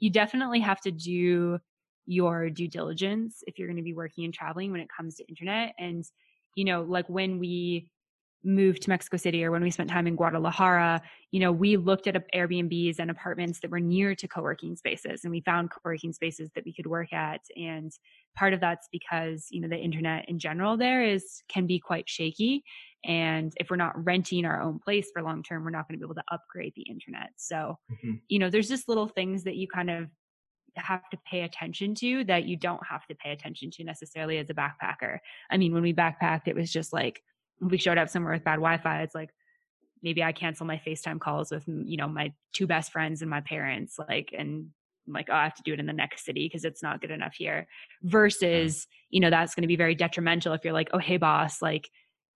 you 0.00 0.10
definitely 0.10 0.60
have 0.60 0.80
to 0.82 0.90
do 0.90 1.58
your 2.06 2.50
due 2.50 2.68
diligence 2.68 3.42
if 3.46 3.58
you're 3.58 3.68
going 3.68 3.78
to 3.78 3.82
be 3.82 3.94
working 3.94 4.24
and 4.24 4.34
traveling 4.34 4.70
when 4.70 4.80
it 4.80 4.88
comes 4.94 5.16
to 5.16 5.28
internet. 5.28 5.74
And, 5.78 6.04
you 6.54 6.64
know, 6.64 6.82
like 6.82 7.08
when 7.08 7.38
we 7.38 7.88
moved 8.44 8.82
to 8.82 8.90
Mexico 8.90 9.16
City 9.16 9.44
or 9.44 9.50
when 9.50 9.62
we 9.62 9.70
spent 9.70 9.90
time 9.90 10.06
in 10.06 10.16
Guadalajara, 10.16 11.00
you 11.30 11.40
know, 11.40 11.50
we 11.50 11.76
looked 11.76 12.06
at 12.06 12.22
Airbnbs 12.34 12.98
and 12.98 13.10
apartments 13.10 13.60
that 13.60 13.70
were 13.70 13.80
near 13.80 14.14
to 14.14 14.28
co-working 14.28 14.76
spaces 14.76 15.24
and 15.24 15.30
we 15.30 15.40
found 15.40 15.70
co-working 15.70 16.12
spaces 16.12 16.50
that 16.54 16.64
we 16.64 16.72
could 16.72 16.86
work 16.86 17.12
at. 17.12 17.40
And 17.56 17.92
part 18.36 18.52
of 18.52 18.60
that's 18.60 18.88
because, 18.92 19.46
you 19.50 19.60
know, 19.60 19.68
the 19.68 19.78
internet 19.78 20.28
in 20.28 20.38
general 20.38 20.76
there 20.76 21.04
is 21.04 21.42
can 21.48 21.66
be 21.66 21.78
quite 21.78 22.08
shaky. 22.08 22.62
And 23.04 23.52
if 23.56 23.70
we're 23.70 23.76
not 23.76 24.04
renting 24.04 24.44
our 24.44 24.60
own 24.60 24.78
place 24.78 25.10
for 25.12 25.22
long 25.22 25.42
term, 25.42 25.64
we're 25.64 25.70
not 25.70 25.88
going 25.88 25.98
to 25.98 26.06
be 26.06 26.06
able 26.06 26.14
to 26.14 26.24
upgrade 26.32 26.72
the 26.76 26.82
internet. 26.82 27.30
So, 27.36 27.78
mm-hmm. 27.90 28.12
you 28.28 28.38
know, 28.38 28.50
there's 28.50 28.68
just 28.68 28.88
little 28.88 29.08
things 29.08 29.44
that 29.44 29.56
you 29.56 29.68
kind 29.68 29.90
of 29.90 30.08
have 30.76 31.08
to 31.10 31.18
pay 31.30 31.42
attention 31.42 31.94
to 31.94 32.24
that 32.24 32.46
you 32.46 32.56
don't 32.56 32.84
have 32.86 33.06
to 33.06 33.14
pay 33.14 33.30
attention 33.30 33.70
to 33.70 33.84
necessarily 33.84 34.38
as 34.38 34.50
a 34.50 34.54
backpacker. 34.54 35.18
I 35.50 35.56
mean, 35.56 35.72
when 35.72 35.82
we 35.82 35.94
backpacked, 35.94 36.46
it 36.48 36.56
was 36.56 36.72
just 36.72 36.92
like 36.92 37.22
we 37.60 37.78
showed 37.78 37.98
up 37.98 38.08
somewhere 38.08 38.32
with 38.34 38.44
bad 38.44 38.56
Wi-Fi. 38.56 39.02
It's 39.02 39.14
like 39.14 39.30
maybe 40.02 40.22
I 40.22 40.32
cancel 40.32 40.66
my 40.66 40.80
FaceTime 40.86 41.20
calls 41.20 41.50
with 41.50 41.64
you 41.66 41.96
know 41.96 42.08
my 42.08 42.32
two 42.52 42.66
best 42.66 42.92
friends 42.92 43.22
and 43.22 43.30
my 43.30 43.40
parents, 43.40 43.96
like, 44.08 44.30
and 44.36 44.68
I'm 45.06 45.12
like, 45.12 45.28
oh, 45.30 45.34
I 45.34 45.44
have 45.44 45.54
to 45.56 45.62
do 45.62 45.72
it 45.72 45.80
in 45.80 45.86
the 45.86 45.92
next 45.92 46.24
city 46.24 46.46
because 46.46 46.64
it's 46.64 46.82
not 46.82 47.00
good 47.00 47.10
enough 47.10 47.34
here. 47.36 47.66
Versus, 48.02 48.86
you 49.10 49.20
know, 49.20 49.30
that's 49.30 49.54
going 49.54 49.62
to 49.62 49.68
be 49.68 49.76
very 49.76 49.94
detrimental 49.94 50.52
if 50.54 50.64
you're 50.64 50.72
like, 50.72 50.88
oh, 50.92 50.98
hey, 50.98 51.16
boss, 51.18 51.60
like 51.60 51.88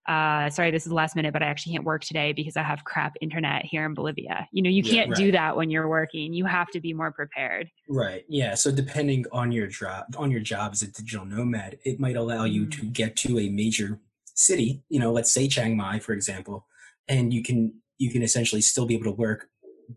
uh, 0.07 0.49
sorry, 0.49 0.71
this 0.71 0.83
is 0.83 0.89
the 0.89 0.95
last 0.95 1.15
minute, 1.15 1.31
but 1.33 1.43
I 1.43 1.45
actually 1.45 1.73
can't 1.73 1.83
work 1.85 2.03
today 2.03 2.33
because 2.33 2.57
I 2.57 2.63
have 2.63 2.83
crap 2.83 3.13
internet 3.21 3.63
here 3.65 3.85
in 3.85 3.93
Bolivia. 3.93 4.47
You 4.51 4.63
know, 4.63 4.69
you 4.69 4.81
Yeah, 4.83 5.03
can't 5.03 5.15
do 5.15 5.25
right. 5.25 5.33
that 5.33 5.55
when 5.55 5.69
you're 5.69 5.87
working. 5.87 6.33
You 6.33 6.45
have 6.45 6.67
to 6.69 6.79
be 6.81 6.93
more 6.93 7.11
prepared. 7.11 7.69
Right. 7.87 8.23
Yeah. 8.27 8.55
So 8.55 8.71
depending 8.71 9.25
on 9.31 9.51
your 9.51 9.67
job, 9.67 10.05
on 10.17 10.31
your 10.31 10.39
job 10.39 10.71
as 10.71 10.81
a 10.81 10.87
digital 10.87 11.25
nomad, 11.25 11.77
it 11.85 11.99
might 11.99 12.15
allow 12.15 12.45
you 12.45 12.65
Mm. 12.65 12.71
to 12.79 12.85
get 12.87 13.15
to 13.17 13.37
a 13.37 13.49
major 13.49 13.99
city. 14.39 14.83
You 14.89 14.99
know, 14.99 15.11
let's 15.11 15.31
say 15.31 15.47
Chiang 15.47 15.75
Mai, 15.77 15.99
for 15.99 16.13
example, 16.13 16.65
and 17.07 17.33
you 17.33 17.43
can 17.43 17.73
you 17.97 18.11
can 18.11 18.21
essentially 18.23 18.61
still 18.61 18.85
be 18.85 18.95
able 18.95 19.05
to 19.05 19.11
work 19.11 19.49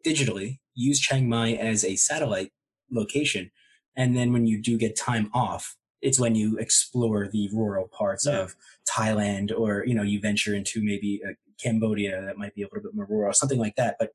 digitally. 0.05 0.59
Use 0.75 0.99
Chiang 1.01 1.29
Mai 1.29 1.53
as 1.53 1.85
a 1.85 1.97
satellite 1.97 2.51
location, 2.91 3.51
and 3.97 4.17
then 4.17 4.33
when 4.33 4.47
you 4.47 4.61
do 4.61 4.77
get 4.79 4.97
time 4.97 5.31
off, 5.35 5.77
it's 6.01 6.19
when 6.19 6.35
you 6.35 6.57
explore 6.59 7.29
the 7.29 7.49
rural 7.53 7.89
parts 7.89 8.27
Yeah. 8.27 8.41
of 8.41 8.57
Thailand, 8.91 9.53
or 9.57 9.85
you 9.87 9.95
know, 9.95 10.03
you 10.03 10.21
venture 10.21 10.55
into 10.55 10.83
maybe 10.83 11.21
uh, 11.27 11.33
Cambodia 11.63 12.23
that 12.23 12.37
might 12.39 12.55
be 12.55 12.63
a 12.63 12.67
little 12.67 12.83
bit 12.83 12.95
more 12.95 13.07
rural, 13.09 13.33
something 13.33 13.59
like 13.59 13.77
that. 13.77 13.97
But 13.99 14.11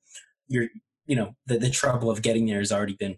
you're 0.47 0.67
you 1.05 1.15
know 1.15 1.35
the, 1.45 1.57
the 1.57 1.69
trouble 1.69 2.09
of 2.11 2.21
getting 2.21 2.45
there 2.47 2.59
has 2.59 2.71
already 2.71 2.95
been 2.95 3.17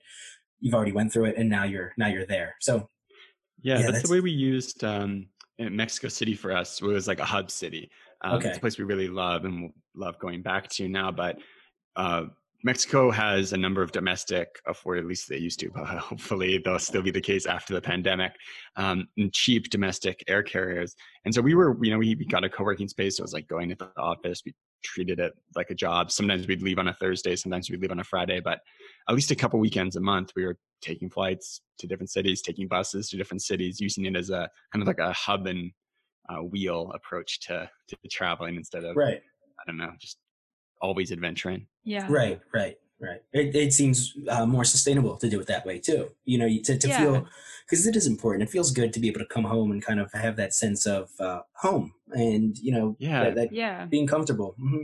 you've 0.59 0.73
already 0.75 0.91
went 0.91 1.11
through 1.11 1.25
it 1.25 1.35
and 1.37 1.49
now 1.49 1.63
you're 1.63 1.93
now 1.97 2.05
you're 2.07 2.25
there 2.25 2.55
so 2.59 2.89
Yeah, 3.63 3.75
Yeah, 3.75 3.77
that's, 3.77 3.85
that's- 3.87 4.07
the 4.07 4.13
way 4.13 4.19
we 4.19 4.31
used 4.31 4.83
um, 4.83 5.27
Mexico 5.59 6.07
City 6.07 6.35
for 6.35 6.51
us. 6.51 6.81
Was 6.81 7.07
like 7.07 7.19
a 7.19 7.25
hub 7.25 7.51
city. 7.51 7.91
Um, 8.21 8.41
It's 8.41 8.57
a 8.57 8.59
place 8.59 8.77
we 8.77 8.85
really 8.85 9.07
love 9.07 9.45
and 9.45 9.71
love 9.95 10.17
going 10.19 10.41
back 10.41 10.69
to 10.69 10.87
now. 10.87 11.11
But 11.11 11.39
uh, 11.95 12.25
Mexico 12.63 13.09
has 13.11 13.53
a 13.53 13.57
number 13.57 13.81
of 13.81 13.91
domestic, 13.91 14.47
uh, 14.67 14.73
or 14.83 14.97
at 14.97 15.05
least 15.05 15.29
they 15.29 15.37
used 15.37 15.59
to, 15.61 15.69
but 15.69 15.85
hopefully 15.85 16.57
they'll 16.57 16.77
still 16.79 17.01
be 17.01 17.11
the 17.11 17.21
case 17.21 17.45
after 17.45 17.73
the 17.73 17.81
pandemic, 17.81 18.33
um, 18.75 19.07
and 19.17 19.31
cheap 19.31 19.69
domestic 19.69 20.23
air 20.27 20.43
carriers. 20.43 20.95
And 21.23 21.33
so 21.33 21.41
we 21.41 21.55
were, 21.55 21.77
you 21.81 21.91
know, 21.91 21.97
we, 21.97 22.15
we 22.15 22.25
got 22.25 22.43
a 22.43 22.49
co-working 22.49 22.89
space. 22.89 23.17
So 23.17 23.21
it 23.21 23.25
was 23.25 23.33
like 23.33 23.47
going 23.47 23.69
to 23.69 23.75
the 23.75 23.89
office. 23.97 24.41
We 24.45 24.53
treated 24.83 25.19
it 25.19 25.33
like 25.55 25.69
a 25.69 25.75
job. 25.75 26.11
Sometimes 26.11 26.47
we'd 26.47 26.61
leave 26.61 26.79
on 26.79 26.89
a 26.89 26.93
Thursday. 26.93 27.35
Sometimes 27.35 27.69
we'd 27.69 27.81
leave 27.81 27.91
on 27.91 27.99
a 27.99 28.03
Friday. 28.03 28.41
But 28.41 28.59
at 29.07 29.15
least 29.15 29.31
a 29.31 29.35
couple 29.35 29.59
weekends 29.59 29.95
a 29.95 30.01
month, 30.01 30.33
we 30.35 30.45
were 30.45 30.57
taking 30.81 31.09
flights 31.09 31.61
to 31.79 31.87
different 31.87 32.09
cities, 32.11 32.41
taking 32.41 32.67
buses 32.67 33.09
to 33.09 33.17
different 33.17 33.41
cities, 33.41 33.79
using 33.79 34.05
it 34.05 34.15
as 34.15 34.29
a 34.29 34.49
kind 34.73 34.81
of 34.81 34.87
like 34.87 34.99
a 34.99 35.13
hub 35.13 35.47
and 35.47 35.71
uh, 36.29 36.43
wheel 36.43 36.91
approach 36.93 37.39
to, 37.41 37.69
to 37.87 37.97
traveling 38.09 38.55
instead 38.55 38.83
of, 38.83 38.95
right 38.95 39.21
I 39.59 39.63
don't 39.67 39.77
know, 39.77 39.91
just 39.99 40.17
always 40.81 41.11
adventuring. 41.11 41.67
Yeah. 41.83 42.07
right 42.09 42.39
right 42.53 42.77
right 43.01 43.21
it, 43.33 43.55
it 43.55 43.73
seems 43.73 44.15
uh, 44.29 44.45
more 44.45 44.63
sustainable 44.65 45.17
to 45.17 45.29
do 45.29 45.39
it 45.39 45.47
that 45.47 45.65
way 45.65 45.79
too 45.79 46.09
you 46.25 46.37
know 46.37 46.47
to, 46.63 46.77
to 46.77 46.87
Yeah. 46.87 46.97
feel 46.97 47.27
because 47.65 47.87
it 47.87 47.95
is 47.95 48.05
important 48.07 48.43
it 48.43 48.51
feels 48.51 48.71
good 48.71 48.91
to 48.93 48.99
be 48.99 49.07
able 49.07 49.19
to 49.19 49.25
come 49.25 49.45
home 49.45 49.71
and 49.71 49.81
kind 49.83 49.99
of 49.99 50.11
have 50.13 50.35
that 50.35 50.53
sense 50.53 50.85
of 50.85 51.09
uh, 51.19 51.41
home 51.55 51.93
and 52.11 52.57
you 52.59 52.71
know 52.71 52.95
Yeah. 52.99 53.23
that, 53.23 53.35
that 53.35 53.53
Yeah. 53.53 53.85
being 53.85 54.07
comfortable 54.07 54.55
hmm 54.59 54.83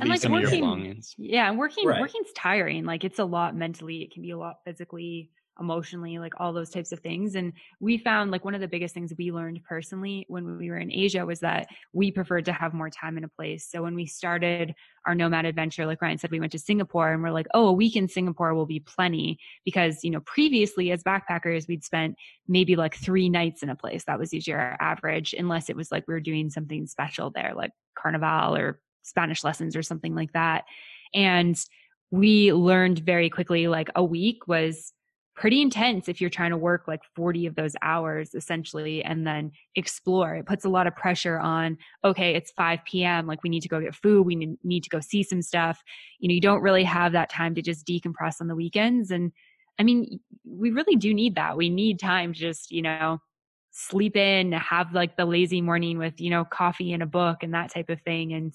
And, 0.00 0.08
like, 0.08 0.22
working-. 0.24 1.02
Yeah, 1.18 1.48
and 1.48 1.58
working 1.58 1.86
Right. 1.86 2.00
working's 2.00 2.32
tiring. 2.34 2.84
Like 2.84 3.04
it's 3.04 3.18
a 3.18 3.24
lot 3.24 3.54
mentally. 3.54 4.02
It 4.02 4.12
can 4.12 4.22
be 4.22 4.30
a 4.30 4.38
lot 4.38 4.56
physically, 4.64 5.30
emotionally, 5.60 6.18
like 6.18 6.32
all 6.40 6.54
those 6.54 6.70
types 6.70 6.92
of 6.92 7.00
things. 7.00 7.34
And 7.34 7.52
we 7.78 7.98
found 7.98 8.30
like 8.30 8.42
one 8.42 8.54
of 8.54 8.62
the 8.62 8.68
biggest 8.68 8.94
things 8.94 9.12
we 9.18 9.30
learned 9.30 9.62
personally 9.68 10.24
when 10.28 10.56
we 10.56 10.70
were 10.70 10.78
in 10.78 10.90
Asia 10.90 11.26
was 11.26 11.40
that 11.40 11.66
we 11.92 12.10
preferred 12.10 12.46
to 12.46 12.54
have 12.54 12.72
more 12.72 12.88
time 12.88 13.18
in 13.18 13.24
a 13.24 13.28
place. 13.28 13.68
So 13.70 13.82
when 13.82 13.94
we 13.94 14.06
started 14.06 14.74
our 15.06 15.14
nomad 15.14 15.44
adventure, 15.44 15.84
like 15.84 16.00
Ryan 16.00 16.16
said, 16.16 16.30
we 16.30 16.40
went 16.40 16.52
to 16.52 16.58
Singapore 16.58 17.12
and 17.12 17.22
we're 17.22 17.30
like, 17.30 17.48
oh, 17.52 17.66
a 17.66 17.72
week 17.72 17.96
in 17.96 18.08
Singapore 18.08 18.54
will 18.54 18.66
be 18.66 18.80
plenty 18.80 19.38
because, 19.66 20.02
you 20.02 20.10
know, 20.10 20.20
previously 20.20 20.90
as 20.90 21.02
backpackers, 21.04 21.68
we'd 21.68 21.84
spent 21.84 22.16
maybe 22.48 22.74
like 22.74 22.94
three 22.96 23.28
nights 23.28 23.62
in 23.62 23.68
a 23.68 23.76
place. 23.76 24.04
That 24.04 24.18
was 24.18 24.32
usually 24.32 24.54
our 24.54 24.76
average, 24.80 25.34
unless 25.36 25.68
it 25.68 25.76
was 25.76 25.92
like 25.92 26.08
we 26.08 26.14
were 26.14 26.20
doing 26.20 26.48
something 26.48 26.86
special 26.86 27.30
there, 27.30 27.52
like 27.54 27.72
carnival 27.94 28.56
or 28.56 28.80
Spanish 29.02 29.44
lessons 29.44 29.76
or 29.76 29.82
something 29.82 30.14
like 30.14 30.32
that. 30.32 30.64
And 31.14 31.56
we 32.10 32.52
learned 32.52 33.00
very 33.00 33.30
quickly 33.30 33.68
like 33.68 33.88
a 33.94 34.04
week 34.04 34.46
was 34.46 34.92
pretty 35.34 35.62
intense 35.62 36.08
if 36.08 36.20
you're 36.20 36.30
trying 36.30 36.50
to 36.50 36.56
work 36.58 36.86
like 36.86 37.00
40 37.16 37.46
of 37.46 37.54
those 37.54 37.74
hours 37.80 38.34
essentially 38.34 39.02
and 39.02 39.26
then 39.26 39.50
explore. 39.76 40.34
It 40.34 40.46
puts 40.46 40.64
a 40.64 40.68
lot 40.68 40.86
of 40.86 40.94
pressure 40.94 41.38
on, 41.38 41.78
okay, 42.04 42.34
it's 42.34 42.52
5 42.52 42.80
p.m. 42.84 43.26
Like 43.26 43.42
we 43.42 43.48
need 43.48 43.62
to 43.62 43.68
go 43.68 43.80
get 43.80 43.94
food. 43.94 44.26
We 44.26 44.36
need- 44.36 44.82
to 44.82 44.90
go 44.90 45.00
see 45.00 45.22
some 45.22 45.42
stuff. 45.42 45.82
You 46.18 46.28
know, 46.28 46.34
you 46.34 46.40
don't 46.40 46.62
really 46.62 46.84
have 46.84 47.12
that 47.12 47.30
time 47.30 47.54
to 47.54 47.62
just 47.62 47.86
decompress 47.86 48.40
on 48.40 48.48
the 48.48 48.54
weekends. 48.54 49.10
And 49.10 49.32
I 49.78 49.84
mean, 49.84 50.20
we 50.44 50.70
really 50.70 50.96
do 50.96 51.14
need 51.14 51.36
that. 51.36 51.56
We 51.56 51.70
need 51.70 51.98
time 51.98 52.34
to 52.34 52.38
just, 52.38 52.70
you 52.70 52.82
know, 52.82 53.18
sleep 53.70 54.16
in, 54.16 54.52
have 54.52 54.92
like 54.92 55.16
the 55.16 55.24
lazy 55.24 55.62
morning 55.62 55.98
with, 55.98 56.20
you 56.20 56.30
know, 56.30 56.44
coffee 56.44 56.92
and 56.92 57.02
a 57.02 57.06
book 57.06 57.42
and 57.42 57.54
that 57.54 57.72
type 57.72 57.88
of 57.88 58.00
thing. 58.02 58.32
And 58.34 58.54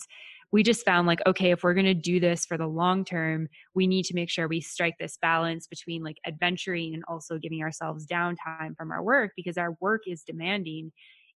we 0.52 0.64
just 0.64 0.86
found 0.86 1.08
like, 1.08 1.20
okay, 1.26 1.52
if 1.52 1.64
we're 1.64 1.74
going 1.74 1.86
to 1.86 1.94
do 1.94 2.20
this 2.20 2.46
for 2.46 2.58
the 2.58 2.68
long 2.68 3.04
term, 3.04 3.50
we 3.76 3.86
need 3.86 4.06
to 4.06 4.16
make 4.16 4.30
sure 4.30 4.48
we 4.48 4.62
strike 4.62 4.96
this 5.00 5.18
balance 5.22 5.68
between 5.68 6.04
like 6.04 6.18
adventuring 6.26 6.94
and 6.94 7.04
also 7.08 7.38
giving 7.38 7.62
ourselves 7.62 8.08
downtime 8.08 8.76
from 8.78 8.92
our 8.92 9.04
work 9.04 9.32
because 9.36 9.58
our 9.58 9.78
work 9.82 10.04
is 10.08 10.24
demanding. 10.24 10.92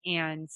And 0.05 0.49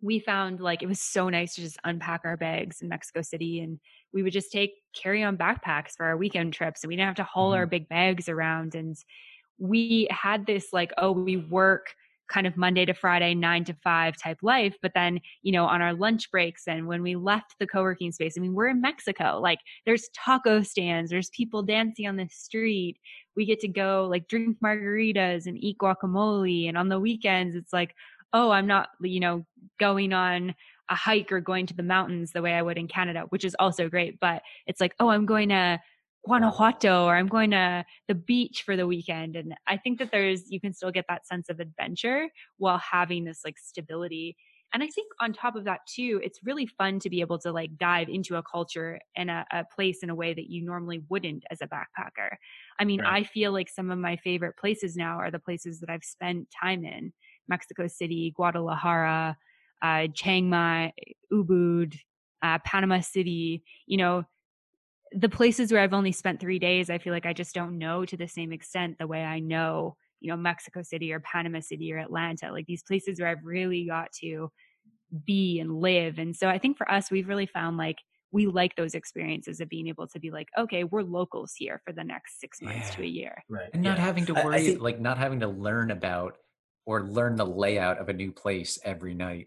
we 0.00 0.20
found 0.20 0.60
like 0.60 0.82
it 0.82 0.88
was 0.88 1.00
so 1.00 1.28
nice 1.28 1.54
to 1.54 1.62
just 1.62 1.78
unpack 1.82 2.20
our 2.24 2.36
bags 2.36 2.82
in 2.82 2.88
Mexico 2.88 3.22
City 3.22 3.60
and 3.60 3.80
we 4.12 4.22
would 4.22 4.32
just 4.32 4.52
take 4.52 4.72
carry 4.94 5.22
on 5.22 5.36
backpacks 5.36 5.92
for 5.96 6.06
our 6.06 6.16
weekend 6.16 6.52
trips 6.52 6.82
and 6.82 6.88
we 6.88 6.96
didn't 6.96 7.08
have 7.08 7.16
to 7.16 7.24
haul 7.24 7.52
our 7.52 7.64
mm-hmm. 7.64 7.70
big 7.70 7.88
bags 7.88 8.28
around. 8.28 8.74
And 8.74 8.96
we 9.58 10.06
had 10.10 10.46
this 10.46 10.68
like, 10.72 10.92
oh, 10.98 11.12
we 11.12 11.36
work 11.36 11.94
kind 12.28 12.46
of 12.46 12.56
Monday 12.56 12.84
to 12.84 12.94
Friday, 12.94 13.34
nine 13.34 13.64
to 13.64 13.74
five 13.84 14.16
type 14.16 14.38
life. 14.42 14.76
But 14.82 14.92
then, 14.94 15.20
you 15.42 15.52
know, 15.52 15.64
on 15.64 15.82
our 15.82 15.94
lunch 15.94 16.30
breaks 16.30 16.66
and 16.66 16.86
when 16.86 17.02
we 17.02 17.16
left 17.16 17.54
the 17.58 17.66
co 17.66 17.82
working 17.82 18.12
space, 18.12 18.34
I 18.36 18.40
mean, 18.40 18.54
we're 18.54 18.68
in 18.68 18.80
Mexico, 18.80 19.38
like 19.42 19.60
there's 19.84 20.08
taco 20.14 20.62
stands, 20.62 21.10
there's 21.10 21.30
people 21.30 21.62
dancing 21.62 22.06
on 22.06 22.16
the 22.16 22.28
street. 22.28 22.98
We 23.36 23.46
get 23.46 23.60
to 23.60 23.68
go 23.68 24.06
like 24.10 24.28
drink 24.28 24.58
margaritas 24.64 25.46
and 25.46 25.62
eat 25.62 25.78
guacamole. 25.78 26.68
And 26.68 26.76
on 26.76 26.88
the 26.88 27.00
weekends, 27.00 27.54
it's 27.54 27.72
like, 27.72 27.94
oh, 28.32 28.50
I'm 28.50 28.66
not, 28.66 28.88
you 29.00 29.20
know, 29.20 29.46
going 29.78 30.12
on 30.12 30.54
a 30.88 30.94
hike 30.94 31.32
or 31.32 31.40
going 31.40 31.66
to 31.66 31.74
the 31.74 31.82
mountains 31.82 32.32
the 32.32 32.42
way 32.42 32.54
I 32.54 32.62
would 32.62 32.78
in 32.78 32.88
Canada, 32.88 33.24
which 33.30 33.44
is 33.44 33.56
also 33.58 33.88
great. 33.88 34.20
But 34.20 34.42
it's 34.66 34.80
like, 34.80 34.94
oh, 35.00 35.08
I'm 35.08 35.26
going 35.26 35.48
to 35.48 35.80
Guanajuato 36.26 37.04
or 37.04 37.16
I'm 37.16 37.28
going 37.28 37.52
to 37.52 37.84
the 38.08 38.14
beach 38.14 38.62
for 38.62 38.76
the 38.76 38.86
weekend. 38.86 39.36
And 39.36 39.54
I 39.66 39.76
think 39.76 39.98
that 40.00 40.10
there's, 40.10 40.50
you 40.50 40.60
can 40.60 40.72
still 40.72 40.90
get 40.90 41.06
that 41.08 41.26
sense 41.26 41.48
of 41.48 41.60
adventure 41.60 42.28
while 42.58 42.78
having 42.78 43.24
this 43.24 43.42
like 43.44 43.58
stability. 43.58 44.36
And 44.74 44.82
I 44.82 44.88
think 44.88 45.12
on 45.20 45.32
top 45.32 45.54
of 45.54 45.64
that 45.64 45.80
too, 45.86 46.20
it's 46.24 46.40
really 46.44 46.66
fun 46.66 46.98
to 47.00 47.08
be 47.08 47.20
able 47.20 47.38
to 47.38 47.52
like 47.52 47.78
dive 47.78 48.08
into 48.08 48.34
a 48.36 48.42
culture 48.42 48.98
and 49.16 49.30
a, 49.30 49.46
a 49.52 49.64
place 49.64 50.02
in 50.02 50.10
a 50.10 50.14
way 50.14 50.34
that 50.34 50.50
you 50.50 50.64
normally 50.64 51.02
wouldn't 51.08 51.44
as 51.50 51.62
a 51.62 51.68
backpacker. 51.68 52.30
I 52.78 52.84
mean, 52.84 53.00
Right. 53.00 53.22
I 53.22 53.24
feel 53.24 53.52
like 53.52 53.68
some 53.68 53.90
of 53.90 53.98
my 53.98 54.16
favorite 54.16 54.56
places 54.56 54.96
now 54.96 55.18
are 55.18 55.30
the 55.30 55.38
places 55.38 55.80
that 55.80 55.88
I've 55.88 56.04
spent 56.04 56.48
time 56.50 56.84
in 56.84 57.12
Mexico 57.48 57.86
City, 57.86 58.32
Guadalajara, 58.36 59.38
uh, 59.80 60.06
Chiang 60.12 60.50
Mai, 60.50 60.92
Ubud, 61.32 61.96
uh, 62.42 62.58
Panama 62.64 63.00
City, 63.00 63.62
you 63.86 63.96
know, 63.96 64.24
the 65.12 65.28
places 65.28 65.72
where 65.72 65.80
I've 65.80 65.94
only 65.94 66.12
spent 66.12 66.40
three 66.40 66.58
days, 66.58 66.90
I 66.90 66.98
feel 66.98 67.12
like 67.12 67.26
I 67.26 67.32
just 67.32 67.54
don't 67.54 67.78
know 67.78 68.04
to 68.04 68.16
the 68.16 68.28
same 68.28 68.52
extent 68.52 68.98
the 68.98 69.06
way 69.06 69.22
I 69.22 69.38
know, 69.38 69.96
you 70.20 70.30
know, 70.30 70.36
Mexico 70.36 70.82
City 70.82 71.12
or 71.12 71.20
Panama 71.20 71.60
City 71.60 71.92
or 71.92 71.98
Atlanta, 71.98 72.50
like 72.52 72.66
these 72.66 72.82
places 72.82 73.20
where 73.20 73.28
I've 73.28 73.44
really 73.44 73.86
got 73.86 74.12
to 74.20 74.50
be 75.24 75.60
and 75.60 75.80
live. 75.80 76.18
And 76.18 76.34
so 76.34 76.48
I 76.48 76.58
think 76.58 76.76
for 76.76 76.90
us, 76.90 77.10
we've 77.10 77.28
really 77.28 77.46
found 77.46 77.76
like 77.76 77.98
we 78.32 78.46
like 78.46 78.74
those 78.74 78.94
experiences 78.94 79.60
of 79.60 79.68
being 79.68 79.86
able 79.86 80.08
to 80.08 80.18
be 80.18 80.30
like, 80.30 80.48
okay, 80.58 80.82
we're 80.84 81.02
locals 81.02 81.54
here 81.56 81.80
for 81.84 81.92
the 81.92 82.02
next 82.04 82.40
six 82.40 82.60
months 82.60 82.94
to 82.96 83.02
a 83.02 83.06
year. 83.06 83.42
right. 83.48 83.70
And 83.72 83.82
not 83.82 83.98
having 83.98 84.26
to 84.26 84.36
I- 84.36 84.40
I 84.40 84.44
worry 84.44 84.64
think- 84.66 84.80
like 84.80 85.00
not 85.00 85.16
having 85.18 85.40
to 85.40 85.48
learn 85.48 85.92
about 85.92 86.36
or 86.84 87.04
learn 87.04 87.36
the 87.36 87.46
layout 87.46 87.98
of 87.98 88.08
a 88.08 88.12
new 88.12 88.32
place 88.32 88.78
every 88.84 89.14
night. 89.14 89.46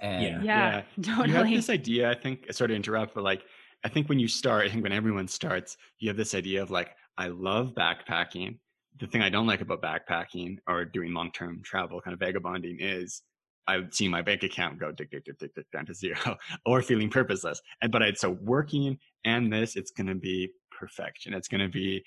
And 0.00 0.42
Yeah. 0.44 0.82
Yeah, 0.96 1.24
You 1.26 1.32
have 1.34 1.48
this 1.50 1.68
idea, 1.70 2.10
I 2.10 2.14
think, 2.14 2.50
sorry 2.52 2.68
to 2.68 2.74
interrupt, 2.74 3.14
but 3.14 3.24
like, 3.24 3.42
I 3.84 3.88
think 3.88 4.08
when 4.08 4.18
you 4.18 4.28
start, 4.28 4.64
I 4.66 4.70
think 4.70 4.82
when 4.82 4.92
everyone 4.92 5.28
starts, 5.28 5.76
you 5.98 6.08
have 6.08 6.16
this 6.16 6.34
idea 6.34 6.62
of 6.62 6.70
like, 6.70 6.90
I 7.16 7.28
love 7.28 7.74
backpacking. 7.74 8.58
The 8.98 9.06
thing 9.06 9.22
I 9.22 9.30
don't 9.30 9.46
like 9.46 9.60
about 9.60 9.82
backpacking 9.82 10.58
or 10.66 10.84
doing 10.84 11.12
long 11.14 11.30
term 11.32 11.62
travel, 11.64 12.00
kind 12.00 12.14
of 12.14 12.20
vagabonding, 12.20 12.78
is 12.80 13.22
I 13.68 13.76
would 13.76 13.94
see 13.94 14.08
my 14.08 14.22
bank 14.22 14.42
account 14.42 14.80
go 14.80 14.92
tick, 14.92 15.10
tick, 15.10 15.24
tick, 15.26 15.38
tick, 15.38 15.54
tick, 15.54 15.66
down 15.72 15.86
to 15.86 15.94
zero 15.94 16.36
or 16.66 16.82
feeling 16.82 17.10
purposeless. 17.10 17.60
And 17.82 17.92
but 17.92 18.02
I, 18.02 18.12
so 18.12 18.30
working 18.40 18.98
and 19.24 19.52
this, 19.52 19.76
it's 19.76 19.90
going 19.90 20.06
to 20.06 20.14
be 20.14 20.50
perfection. 20.70 21.34
It's 21.34 21.48
going 21.48 21.60
to 21.60 21.68
be 21.68 22.02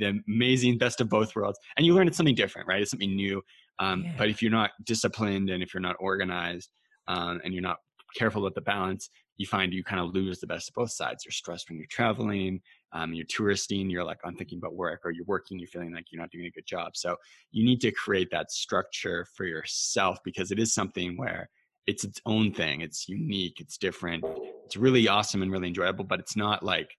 the 0.00 0.20
amazing 0.26 0.76
best 0.76 1.00
of 1.00 1.08
both 1.08 1.34
worlds. 1.36 1.58
And 1.76 1.86
you 1.86 1.94
learn 1.94 2.08
it's 2.08 2.16
something 2.16 2.34
different, 2.34 2.66
right? 2.66 2.82
It's 2.82 2.90
something 2.90 3.14
new. 3.14 3.42
Um, 3.78 4.02
Yeah. 4.02 4.14
But 4.18 4.28
if 4.28 4.42
you're 4.42 4.50
not 4.50 4.70
disciplined 4.84 5.50
and 5.50 5.62
if 5.62 5.72
you're 5.72 5.80
not 5.80 5.96
organized 6.00 6.70
um, 7.06 7.40
and 7.44 7.54
you're 7.54 7.62
not 7.62 7.78
careful 8.14 8.42
with 8.42 8.54
the 8.54 8.60
balance, 8.60 9.10
you 9.36 9.46
find 9.46 9.72
you 9.72 9.84
kind 9.84 10.00
of 10.00 10.14
lose 10.14 10.40
the 10.40 10.46
best 10.46 10.68
of 10.68 10.74
both 10.74 10.90
sides. 10.90 11.24
You're 11.24 11.32
stressed 11.32 11.68
when 11.68 11.78
you're 11.78 11.86
traveling, 11.88 12.60
um, 12.92 13.14
you're 13.14 13.26
touristing, 13.28 13.88
you're 13.88 14.04
like, 14.04 14.18
I'm 14.24 14.36
thinking 14.36 14.58
about 14.58 14.74
work, 14.74 15.00
or 15.04 15.10
you're 15.10 15.24
working, 15.26 15.58
you're 15.58 15.68
feeling 15.68 15.94
like 15.94 16.06
you're 16.10 16.20
not 16.20 16.30
doing 16.30 16.46
a 16.46 16.50
good 16.50 16.66
job. 16.66 16.96
So 16.96 17.16
you 17.52 17.64
need 17.64 17.80
to 17.82 17.92
create 17.92 18.28
that 18.32 18.50
structure 18.50 19.26
for 19.36 19.44
yourself 19.44 20.18
because 20.24 20.50
it 20.50 20.58
is 20.58 20.74
something 20.74 21.16
where 21.16 21.48
it's 21.86 22.04
its 22.04 22.20
own 22.26 22.52
thing. 22.52 22.82
It's 22.82 23.08
unique. 23.08 23.60
It's 23.60 23.78
different. 23.78 24.24
It's 24.66 24.76
really 24.76 25.08
awesome 25.08 25.40
and 25.42 25.50
really 25.50 25.68
enjoyable. 25.68 26.04
But 26.04 26.20
it's 26.20 26.36
not 26.36 26.62
like 26.62 26.90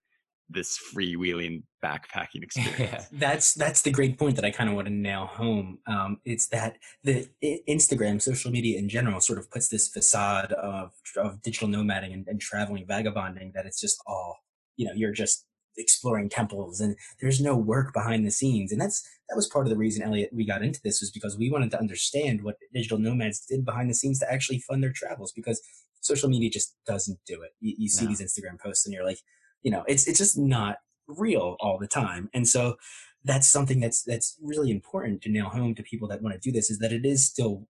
this 0.50 0.78
freewheeling 0.94 1.62
backpacking 1.82 2.42
experience. 2.42 3.06
that's 3.12 3.54
that's 3.54 3.82
the 3.82 3.90
great 3.90 4.18
point 4.18 4.36
that 4.36 4.44
I 4.44 4.50
kind 4.50 4.68
of 4.68 4.76
want 4.76 4.88
to 4.88 4.94
nail 4.94 5.26
home. 5.26 5.78
Um, 5.86 6.20
it's 6.24 6.48
that 6.48 6.76
the 7.04 7.28
Instagram, 7.68 8.20
social 8.20 8.50
media 8.50 8.78
in 8.78 8.88
general, 8.88 9.20
sort 9.20 9.38
of 9.38 9.50
puts 9.50 9.68
this 9.68 9.88
facade 9.88 10.52
of 10.52 10.92
of 11.16 11.42
digital 11.42 11.68
nomading 11.68 12.12
and, 12.12 12.26
and 12.28 12.40
traveling 12.40 12.86
vagabonding 12.86 13.52
that 13.54 13.66
it's 13.66 13.80
just 13.80 14.00
all 14.06 14.38
you 14.76 14.86
know. 14.86 14.92
You're 14.94 15.12
just 15.12 15.46
exploring 15.76 16.28
temples 16.28 16.80
and 16.80 16.96
there's 17.20 17.40
no 17.40 17.56
work 17.56 17.92
behind 17.92 18.26
the 18.26 18.30
scenes 18.30 18.72
and 18.72 18.80
that's 18.80 19.02
that 19.28 19.36
was 19.36 19.48
part 19.48 19.64
of 19.64 19.70
the 19.70 19.76
reason 19.76 20.02
elliot 20.02 20.28
we 20.32 20.44
got 20.44 20.62
into 20.62 20.80
this 20.82 21.00
was 21.00 21.12
because 21.12 21.38
we 21.38 21.48
wanted 21.48 21.70
to 21.70 21.78
understand 21.78 22.42
what 22.42 22.56
digital 22.74 22.98
nomads 22.98 23.46
did 23.46 23.64
behind 23.64 23.88
the 23.88 23.94
scenes 23.94 24.18
to 24.18 24.30
actually 24.30 24.58
fund 24.58 24.82
their 24.82 24.92
travels 24.92 25.32
because 25.32 25.62
social 26.00 26.28
media 26.28 26.50
just 26.50 26.76
doesn't 26.86 27.18
do 27.24 27.40
it 27.42 27.52
you, 27.60 27.74
you 27.78 27.88
see 27.88 28.04
no. 28.04 28.08
these 28.08 28.20
instagram 28.20 28.58
posts 28.58 28.84
and 28.84 28.92
you're 28.92 29.04
like 29.04 29.20
you 29.62 29.70
know 29.70 29.84
it's 29.86 30.06
it's 30.06 30.18
just 30.18 30.38
not 30.38 30.76
real 31.18 31.56
all 31.60 31.78
the 31.78 31.86
time. 31.86 32.30
And 32.32 32.46
so 32.46 32.76
that's 33.24 33.48
something 33.48 33.80
that's 33.80 34.02
that's 34.02 34.36
really 34.42 34.70
important 34.70 35.22
to 35.22 35.30
nail 35.30 35.48
home 35.48 35.74
to 35.74 35.82
people 35.82 36.08
that 36.08 36.22
want 36.22 36.34
to 36.34 36.40
do 36.40 36.52
this 36.52 36.70
is 36.70 36.78
that 36.78 36.92
it 36.92 37.04
is 37.04 37.26
still 37.26 37.66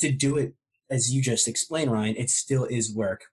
to 0.00 0.10
do 0.10 0.36
it 0.36 0.54
as 0.90 1.12
you 1.14 1.22
just 1.22 1.46
explained 1.46 1.90
ryan 1.90 2.16
it 2.16 2.30
still 2.30 2.64
is 2.64 2.94
work. 2.94 3.26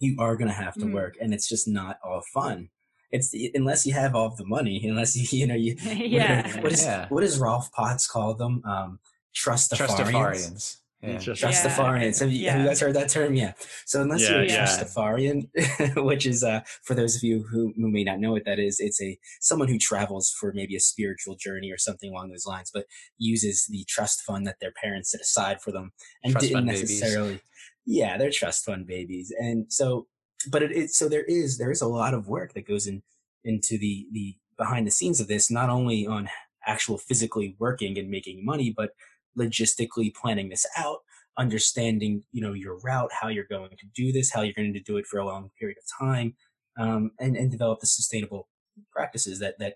You 0.00 0.16
are 0.20 0.36
going 0.36 0.48
to 0.48 0.54
have 0.54 0.74
to 0.74 0.86
mm. 0.86 0.94
work 0.94 1.16
and 1.20 1.34
it's 1.34 1.48
just 1.48 1.66
not 1.68 1.98
all 2.04 2.22
fun. 2.32 2.70
It's 3.10 3.34
unless 3.54 3.86
you 3.86 3.94
have 3.94 4.14
all 4.14 4.34
the 4.34 4.46
money 4.46 4.82
unless 4.88 5.16
you 5.16 5.38
you 5.38 5.46
know 5.46 5.54
you 5.54 5.76
yeah. 5.82 6.60
what 6.60 6.72
is 6.72 6.84
yeah. 6.84 7.06
what 7.08 7.20
does 7.20 7.38
rolf 7.38 7.70
potts 7.72 8.06
call 8.06 8.34
them? 8.34 8.62
Um 8.64 9.00
trustafarians 9.34 10.78
yeah. 11.02 11.16
Trustafarians. 11.16 12.20
Have, 12.20 12.32
you, 12.32 12.40
yeah. 12.40 12.52
have 12.52 12.60
you 12.60 12.66
guys 12.66 12.80
heard 12.80 12.94
that 12.94 13.08
term? 13.08 13.34
Yeah. 13.34 13.52
So 13.86 14.02
unless 14.02 14.22
yeah, 14.22 14.30
you're 14.30 14.42
a 14.42 14.46
yeah. 14.46 14.66
Trustafarian, 14.66 15.94
which 16.04 16.26
is 16.26 16.42
uh, 16.42 16.60
for 16.82 16.94
those 16.94 17.16
of 17.16 17.22
you 17.22 17.44
who, 17.50 17.72
who 17.76 17.90
may 17.90 18.02
not 18.02 18.18
know 18.18 18.32
what 18.32 18.44
that 18.46 18.58
is, 18.58 18.80
it's 18.80 19.00
a 19.00 19.16
someone 19.40 19.68
who 19.68 19.78
travels 19.78 20.34
for 20.38 20.52
maybe 20.52 20.74
a 20.74 20.80
spiritual 20.80 21.36
journey 21.36 21.70
or 21.70 21.78
something 21.78 22.10
along 22.10 22.30
those 22.30 22.46
lines, 22.46 22.70
but 22.72 22.86
uses 23.16 23.66
the 23.70 23.84
trust 23.88 24.22
fund 24.22 24.46
that 24.46 24.56
their 24.60 24.72
parents 24.82 25.12
set 25.12 25.20
aside 25.20 25.60
for 25.60 25.70
them 25.70 25.92
and 26.24 26.32
trust 26.32 26.48
didn't 26.48 26.66
necessarily. 26.66 27.28
Babies. 27.28 27.42
Yeah, 27.86 28.18
they're 28.18 28.30
trust 28.30 28.64
fund 28.66 28.86
babies, 28.86 29.32
and 29.38 29.72
so, 29.72 30.08
but 30.50 30.62
it, 30.62 30.72
it 30.72 30.90
so 30.90 31.08
there 31.08 31.24
is 31.24 31.56
there 31.56 31.70
is 31.70 31.80
a 31.80 31.86
lot 31.86 32.12
of 32.12 32.28
work 32.28 32.52
that 32.52 32.68
goes 32.68 32.86
in 32.86 33.02
into 33.44 33.78
the 33.78 34.06
the 34.12 34.36
behind 34.58 34.86
the 34.86 34.90
scenes 34.90 35.20
of 35.20 35.28
this, 35.28 35.50
not 35.50 35.70
only 35.70 36.06
on 36.06 36.28
actual 36.66 36.98
physically 36.98 37.56
working 37.58 37.98
and 37.98 38.10
making 38.10 38.44
money, 38.44 38.74
but 38.76 38.90
logistically 39.38 40.12
planning 40.14 40.48
this 40.48 40.66
out, 40.76 40.98
understanding, 41.38 42.24
you 42.32 42.42
know, 42.42 42.52
your 42.52 42.78
route, 42.80 43.10
how 43.20 43.28
you're 43.28 43.44
going 43.44 43.70
to 43.70 43.86
do 43.94 44.12
this, 44.12 44.32
how 44.32 44.42
you're 44.42 44.54
going 44.54 44.72
to 44.72 44.80
do 44.80 44.96
it 44.96 45.06
for 45.06 45.18
a 45.18 45.26
long 45.26 45.50
period 45.58 45.78
of 45.78 46.06
time, 46.06 46.34
um, 46.78 47.12
and, 47.18 47.36
and 47.36 47.50
develop 47.50 47.80
the 47.80 47.86
sustainable 47.86 48.48
practices 48.92 49.38
that, 49.40 49.58
that 49.58 49.74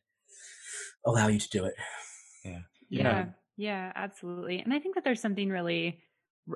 allow 1.06 1.28
you 1.28 1.38
to 1.38 1.48
do 1.48 1.64
it. 1.64 1.74
Yeah. 2.44 2.58
Yeah. 2.90 3.02
Yeah. 3.02 3.24
yeah 3.56 3.92
absolutely. 3.94 4.58
And 4.60 4.74
I 4.74 4.78
think 4.78 4.96
that 4.96 5.04
there's 5.04 5.20
something 5.20 5.48
really, 5.48 6.00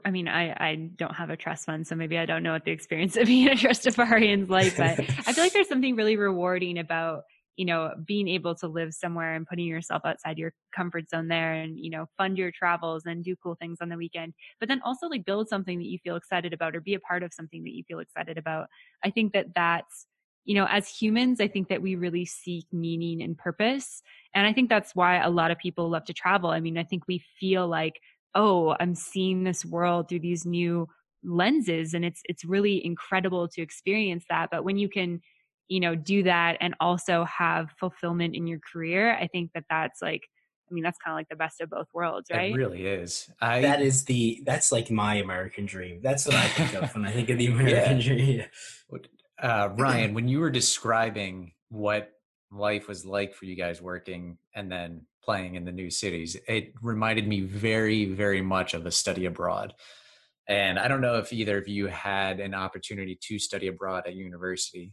I 0.05 0.11
mean, 0.11 0.27
I, 0.27 0.51
I 0.51 0.91
don't 0.97 1.15
have 1.15 1.31
a 1.31 1.37
trust 1.37 1.67
fund, 1.67 1.87
so 1.87 1.95
maybe 1.95 2.19
I 2.19 2.27
don't 2.27 2.43
know 2.43 2.53
what 2.53 2.65
the 2.65 2.73
experience 2.73 3.17
of 3.17 3.27
being 3.27 3.49
a 3.49 3.53
trustafarian 3.53 4.43
is 4.43 4.51
like, 4.51 4.77
but 4.77 4.99
I 4.99 5.33
feel 5.33 5.45
like 5.45 5.53
there's 5.53 5.69
something 5.69 5.95
really 5.95 6.17
rewarding 6.17 6.79
about 6.79 7.23
you 7.57 7.65
know 7.65 7.93
being 8.07 8.29
able 8.29 8.55
to 8.55 8.69
live 8.69 8.95
somewhere 8.95 9.35
and 9.35 9.47
putting 9.47 9.67
yourself 9.67 10.03
outside 10.05 10.39
your 10.39 10.53
comfort 10.75 11.09
zone 11.09 11.29
there 11.29 11.55
and 11.55 11.79
you 11.79 11.91
know 11.91 12.07
fund 12.17 12.39
your 12.39 12.51
travels 12.51 13.05
and 13.07 13.25
do 13.25 13.35
cool 13.43 13.57
things 13.57 13.79
on 13.81 13.89
the 13.89 13.97
weekend 13.97 14.35
but 14.61 14.69
then 14.69 14.81
also 14.85 15.07
like 15.07 15.25
build 15.25 15.49
something 15.49 15.79
that 15.79 15.87
you 15.87 15.99
feel 15.99 16.17
excited 16.17 16.53
about 16.53 16.77
or 16.77 16.81
be 16.81 16.95
a 16.95 17.01
part 17.01 17.23
of 17.23 17.33
something 17.33 17.65
that 17.65 17.75
you 17.75 17.83
feel 17.89 17.99
excited 17.99 18.39
about. 18.39 18.69
I 19.05 19.11
think 19.11 19.33
that 19.33 19.55
that's 19.55 20.07
you 20.45 20.55
know 20.55 20.67
as 20.71 20.89
humans 20.89 21.41
i 21.41 21.49
think 21.49 21.69
that 21.69 21.83
we 21.83 21.97
really 21.97 22.25
seek 22.25 22.67
meaning 22.73 23.21
and 23.21 23.37
purpose 23.37 24.01
and 24.33 24.47
i 24.47 24.53
think 24.53 24.69
that's 24.69 24.95
why 24.95 25.17
a 25.17 25.29
lot 25.29 25.51
of 25.51 25.59
people 25.59 25.91
love 25.91 26.05
to 26.05 26.15
travel. 26.15 26.51
I 26.51 26.61
mean 26.61 26.79
i 26.79 26.85
think 26.85 27.03
we 27.09 27.25
feel 27.41 27.67
like 27.67 28.01
oh 28.35 28.77
i'm 28.79 28.95
seeing 28.95 29.43
this 29.43 29.65
world 29.65 30.09
through 30.09 30.21
these 30.21 30.47
new 30.47 30.89
lenses 31.25 31.95
and 31.95 32.05
it's 32.05 32.23
it's 32.27 32.45
really 32.45 32.85
incredible 32.85 33.49
to 33.49 33.61
experience 33.61 34.25
that 34.31 34.49
but 34.51 34.65
when 34.65 34.79
you 34.79 34.89
can 34.89 35.21
you 35.69 35.81
know 35.81 35.95
do 35.95 36.23
that 36.23 36.57
and 36.61 36.75
also 36.81 37.25
have 37.25 37.71
fulfillment 37.79 38.35
in 38.35 38.47
your 38.47 38.61
career 38.73 39.17
i 39.17 39.27
think 39.27 39.51
that 39.55 39.65
that's 39.69 40.01
like 40.01 40.23
i 40.71 40.75
mean 40.75 40.85
that's 40.85 40.99
kind 40.99 41.13
of 41.13 41.19
like 41.19 41.29
the 41.29 41.37
best 41.37 41.61
of 41.61 41.71
both 41.71 41.87
worlds 41.95 42.29
right? 42.31 42.53
it 42.53 42.57
really 42.57 42.87
is. 42.87 43.31
I, 43.41 43.61
that 43.63 43.83
is 43.83 44.05
the 44.05 44.43
that's 44.45 44.73
like 44.73 44.91
my 44.91 45.17
american 45.17 45.67
dream. 45.67 46.01
That's 46.03 46.27
what 46.27 46.37
i 46.37 46.47
think 46.49 46.75
of 46.75 46.95
when 46.95 47.07
i 47.07 47.11
think 47.11 47.29
of 47.29 47.39
the 47.39 47.47
american 47.47 47.99
yeah. 47.99 48.15
dream 48.15 48.45
uh, 49.43 49.71
ryan 49.77 50.15
when 50.15 50.29
you 50.29 50.41
were 50.41 50.51
describing 50.51 51.53
what 51.69 52.13
life 52.53 52.89
was 52.89 53.05
like 53.05 53.35
for 53.35 53.45
you 53.45 53.57
guys 53.57 53.83
working 53.83 54.39
and 54.55 54.71
then 54.71 55.03
playing 55.23 55.57
in 55.57 55.65
the 55.65 55.73
new 55.73 55.91
cities 55.91 56.37
it 56.49 56.73
reminded 56.81 57.27
me 57.27 57.41
very 57.41 58.05
very 58.05 58.41
much 58.41 58.75
of 58.75 58.87
a 58.87 58.91
study 58.91 59.27
abroad. 59.27 59.75
And 60.49 60.79
i 60.79 60.87
don't 60.87 61.01
know 61.01 61.17
if 61.17 61.33
either 61.33 61.59
of 61.59 61.67
you 61.67 61.89
had 61.89 62.39
an 62.39 62.55
opportunity 62.55 63.19
to 63.23 63.39
study 63.41 63.67
abroad 63.67 64.05
at 64.07 64.15
university 64.15 64.93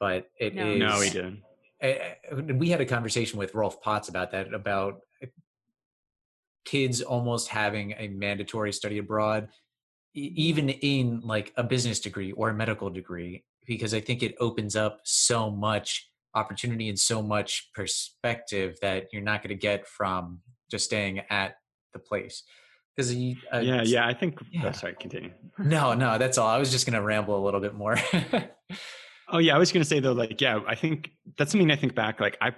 but 0.00 0.30
it 0.40 0.54
no. 0.54 0.66
is. 0.66 0.78
no. 0.78 0.98
we 0.98 1.10
didn't. 1.10 2.58
we 2.58 2.70
had 2.70 2.80
a 2.80 2.86
conversation 2.86 3.38
with 3.38 3.54
Rolf 3.54 3.80
Potts 3.80 4.08
about 4.08 4.32
that, 4.32 4.52
about 4.52 5.02
uh, 5.22 5.26
kids 6.64 7.02
almost 7.02 7.48
having 7.48 7.94
a 7.98 8.08
mandatory 8.08 8.72
study 8.72 8.98
abroad, 8.98 9.48
even 10.14 10.70
in 10.70 11.20
like 11.20 11.52
a 11.56 11.62
business 11.62 12.00
degree 12.00 12.32
or 12.32 12.48
a 12.48 12.54
medical 12.54 12.90
degree, 12.90 13.44
because 13.66 13.94
I 13.94 14.00
think 14.00 14.22
it 14.22 14.34
opens 14.40 14.74
up 14.74 15.00
so 15.04 15.50
much 15.50 16.08
opportunity 16.34 16.88
and 16.88 16.98
so 16.98 17.22
much 17.22 17.70
perspective 17.74 18.76
that 18.82 19.08
you're 19.12 19.22
not 19.22 19.42
going 19.42 19.50
to 19.50 19.60
get 19.60 19.86
from 19.86 20.40
just 20.70 20.86
staying 20.86 21.20
at 21.30 21.56
the 21.92 21.98
place. 21.98 22.42
Because 22.96 23.12
uh, 23.12 23.58
yeah, 23.60 23.82
yeah, 23.82 24.06
I 24.06 24.14
think. 24.14 24.38
Oh, 24.42 24.46
yeah. 24.50 24.62
Oh, 24.66 24.72
sorry, 24.72 24.94
continue. 24.98 25.30
No, 25.58 25.94
no, 25.94 26.18
that's 26.18 26.38
all. 26.38 26.48
I 26.48 26.58
was 26.58 26.70
just 26.70 26.86
going 26.86 26.94
to 26.94 27.02
ramble 27.02 27.38
a 27.38 27.44
little 27.44 27.60
bit 27.60 27.74
more. 27.74 27.96
Oh 29.32 29.38
yeah, 29.38 29.54
I 29.54 29.58
was 29.58 29.72
gonna 29.72 29.84
say 29.84 30.00
though, 30.00 30.12
like 30.12 30.40
yeah, 30.40 30.60
I 30.66 30.74
think 30.74 31.10
that's 31.38 31.52
something 31.52 31.70
I 31.70 31.76
think 31.76 31.94
back. 31.94 32.20
Like 32.20 32.36
I, 32.40 32.52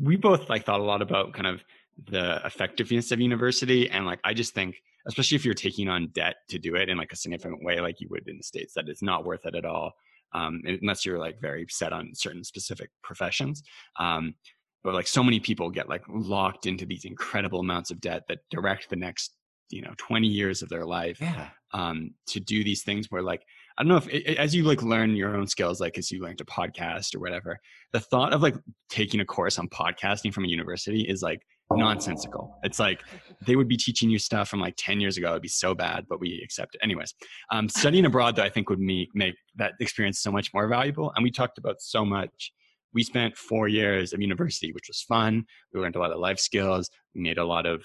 we 0.00 0.16
both 0.16 0.48
like 0.48 0.64
thought 0.64 0.80
a 0.80 0.84
lot 0.84 1.02
about 1.02 1.32
kind 1.32 1.46
of 1.46 1.64
the 2.08 2.40
effectiveness 2.44 3.12
of 3.12 3.20
university, 3.20 3.90
and 3.90 4.06
like 4.06 4.20
I 4.24 4.34
just 4.34 4.54
think, 4.54 4.76
especially 5.06 5.36
if 5.36 5.44
you're 5.44 5.54
taking 5.54 5.88
on 5.88 6.08
debt 6.08 6.36
to 6.48 6.58
do 6.58 6.76
it 6.76 6.88
in 6.88 6.96
like 6.96 7.12
a 7.12 7.16
significant 7.16 7.64
way, 7.64 7.80
like 7.80 8.00
you 8.00 8.08
would 8.10 8.28
in 8.28 8.36
the 8.36 8.42
states, 8.42 8.74
that 8.74 8.88
it's 8.88 9.02
not 9.02 9.24
worth 9.24 9.46
it 9.46 9.54
at 9.54 9.64
all, 9.64 9.92
um, 10.32 10.62
unless 10.64 11.04
you're 11.04 11.18
like 11.18 11.40
very 11.40 11.66
set 11.68 11.92
on 11.92 12.12
certain 12.14 12.44
specific 12.44 12.90
professions. 13.02 13.62
Um, 13.98 14.34
but 14.82 14.94
like 14.94 15.06
so 15.06 15.22
many 15.22 15.40
people 15.40 15.70
get 15.70 15.88
like 15.88 16.02
locked 16.08 16.66
into 16.66 16.86
these 16.86 17.04
incredible 17.04 17.60
amounts 17.60 17.90
of 17.90 18.00
debt 18.00 18.22
that 18.28 18.38
direct 18.50 18.88
the 18.88 18.96
next 18.96 19.32
you 19.70 19.82
know 19.82 19.92
20 19.98 20.26
years 20.26 20.62
of 20.62 20.68
their 20.68 20.84
life 20.84 21.20
yeah. 21.20 21.48
um, 21.72 22.12
to 22.26 22.40
do 22.40 22.64
these 22.64 22.82
things 22.82 23.06
where 23.10 23.22
like 23.22 23.42
I 23.80 23.82
don't 23.82 23.88
know 23.88 23.96
if 23.96 24.38
as 24.38 24.54
you 24.54 24.64
like 24.64 24.82
learn 24.82 25.16
your 25.16 25.34
own 25.34 25.46
skills, 25.46 25.80
like 25.80 25.96
as 25.96 26.10
you 26.10 26.20
learn 26.20 26.36
to 26.36 26.44
podcast 26.44 27.14
or 27.16 27.18
whatever, 27.18 27.58
the 27.94 28.00
thought 28.00 28.34
of 28.34 28.42
like 28.42 28.54
taking 28.90 29.20
a 29.20 29.24
course 29.24 29.58
on 29.58 29.70
podcasting 29.70 30.34
from 30.34 30.44
a 30.44 30.48
university 30.48 31.00
is 31.00 31.22
like 31.22 31.40
nonsensical. 31.72 32.58
It's 32.62 32.78
like 32.78 33.00
they 33.46 33.56
would 33.56 33.68
be 33.68 33.78
teaching 33.78 34.10
you 34.10 34.18
stuff 34.18 34.50
from 34.50 34.60
like 34.60 34.74
10 34.76 35.00
years 35.00 35.16
ago. 35.16 35.30
It'd 35.30 35.40
be 35.40 35.48
so 35.48 35.74
bad, 35.74 36.04
but 36.10 36.20
we 36.20 36.42
accept 36.44 36.74
it. 36.74 36.82
Anyways, 36.84 37.14
um, 37.52 37.70
studying 37.70 38.04
abroad 38.04 38.36
though, 38.36 38.42
I 38.42 38.50
think 38.50 38.68
would 38.68 38.80
make, 38.80 39.08
make 39.14 39.34
that 39.56 39.72
experience 39.80 40.20
so 40.20 40.30
much 40.30 40.52
more 40.52 40.68
valuable. 40.68 41.10
And 41.16 41.22
we 41.22 41.30
talked 41.30 41.56
about 41.56 41.80
so 41.80 42.04
much. 42.04 42.52
We 42.92 43.02
spent 43.02 43.34
four 43.34 43.66
years 43.66 44.12
of 44.12 44.20
university, 44.20 44.74
which 44.74 44.88
was 44.88 45.00
fun. 45.00 45.46
We 45.72 45.80
learned 45.80 45.96
a 45.96 46.00
lot 46.00 46.12
of 46.12 46.18
life 46.18 46.38
skills. 46.38 46.90
We 47.14 47.22
made 47.22 47.38
a 47.38 47.46
lot 47.46 47.64
of 47.64 47.82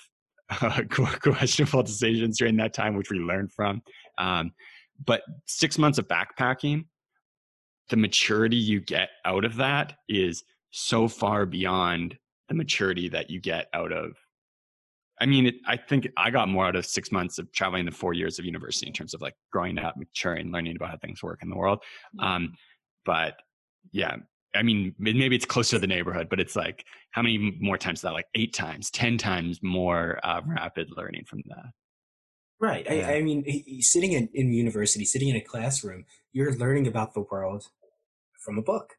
uh, 0.50 0.82
questionable 0.90 1.84
decisions 1.84 2.38
during 2.38 2.58
that 2.58 2.74
time, 2.74 2.98
which 2.98 3.12
we 3.12 3.20
learned 3.20 3.54
from. 3.54 3.82
Um, 4.18 4.52
but 5.04 5.24
six 5.46 5.78
months 5.78 5.98
of 5.98 6.08
backpacking, 6.08 6.86
the 7.90 7.98
maturity 7.98 8.56
you 8.56 8.80
get 8.80 9.10
out 9.26 9.46
of 9.46 9.56
that 9.58 9.98
is 10.10 10.44
so 10.72 11.08
far 11.08 11.46
beyond 11.46 12.18
the 12.50 12.56
maturity 12.56 13.10
that 13.10 13.30
you 13.30 13.40
get 13.40 13.68
out 13.74 13.92
of. 13.92 14.16
I 15.20 15.26
mean, 15.26 15.48
it, 15.48 15.56
I 15.66 15.78
think 15.78 16.08
I 16.18 16.30
got 16.30 16.50
more 16.50 16.66
out 16.66 16.76
of 16.76 16.86
six 16.86 17.12
months 17.12 17.38
of 17.38 17.52
traveling 17.54 17.86
than 17.86 17.94
four 17.94 18.14
years 18.14 18.38
of 18.38 18.46
university 18.46 18.88
in 18.88 18.94
terms 18.94 19.14
of 19.14 19.22
like 19.22 19.36
growing 19.52 19.78
up, 19.78 19.96
maturing, 19.96 20.52
learning 20.52 20.76
about 20.76 20.90
how 20.90 20.98
things 20.98 21.24
work 21.24 21.40
in 21.42 21.50
the 21.50 21.56
world. 21.56 21.80
Um, 22.20 22.54
but 23.06 23.36
yeah, 23.92 24.18
I 24.54 24.64
mean, 24.64 24.94
maybe 24.98 25.36
it's 25.36 25.46
close 25.46 25.70
to 25.70 25.80
the 25.80 25.88
neighborhood, 25.88 26.28
but 26.30 26.40
it's 26.40 26.56
like 26.56 26.86
how 27.12 27.22
many 27.22 27.58
more 27.60 27.78
times 27.78 28.02
that? 28.02 28.14
Like 28.14 28.28
eight 28.36 28.54
times, 28.54 28.90
ten 28.92 29.18
times 29.18 29.60
more 29.62 30.20
uh, 30.24 30.42
rapid 30.46 30.90
learning 30.96 31.24
from 31.26 31.42
that. 31.46 31.66
Right. 32.60 32.86
Yeah. 32.86 33.08
I, 33.10 33.16
I, 33.16 33.22
mean, 33.22 33.44
sitting 33.82 34.14
in, 34.14 34.30
in 34.34 34.54
university, 34.54 35.06
sitting 35.06 35.30
in 35.30 35.36
a 35.36 35.42
classroom, 35.42 36.06
you're 36.32 36.56
learning 36.56 36.88
about 36.88 37.14
the 37.14 37.22
world 37.22 37.68
from 38.40 38.58
a 38.58 38.62
book. 38.62 38.94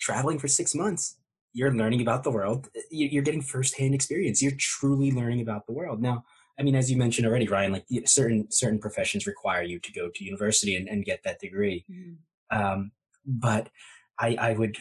Traveling 0.00 0.38
for 0.38 0.48
six 0.48 0.74
months, 0.74 1.16
you're 1.52 1.72
learning 1.72 2.02
about 2.02 2.24
the 2.24 2.30
world. 2.30 2.68
You're 2.90 3.22
getting 3.22 3.42
firsthand 3.42 3.94
experience. 3.94 4.42
You're 4.42 4.52
truly 4.58 5.10
learning 5.10 5.40
about 5.40 5.66
the 5.66 5.72
world. 5.72 6.02
Now, 6.02 6.24
I 6.58 6.62
mean, 6.62 6.74
as 6.74 6.90
you 6.90 6.96
mentioned 6.96 7.26
already, 7.26 7.48
Ryan, 7.48 7.72
like 7.72 7.86
certain 8.06 8.50
certain 8.50 8.78
professions 8.78 9.26
require 9.26 9.62
you 9.62 9.80
to 9.80 9.92
go 9.92 10.08
to 10.08 10.24
university 10.24 10.76
and, 10.76 10.88
and 10.88 11.04
get 11.04 11.22
that 11.24 11.40
degree. 11.40 11.84
Mm-hmm. 11.90 12.56
Um, 12.56 12.92
but 13.26 13.70
I, 14.18 14.36
I 14.38 14.52
would 14.52 14.76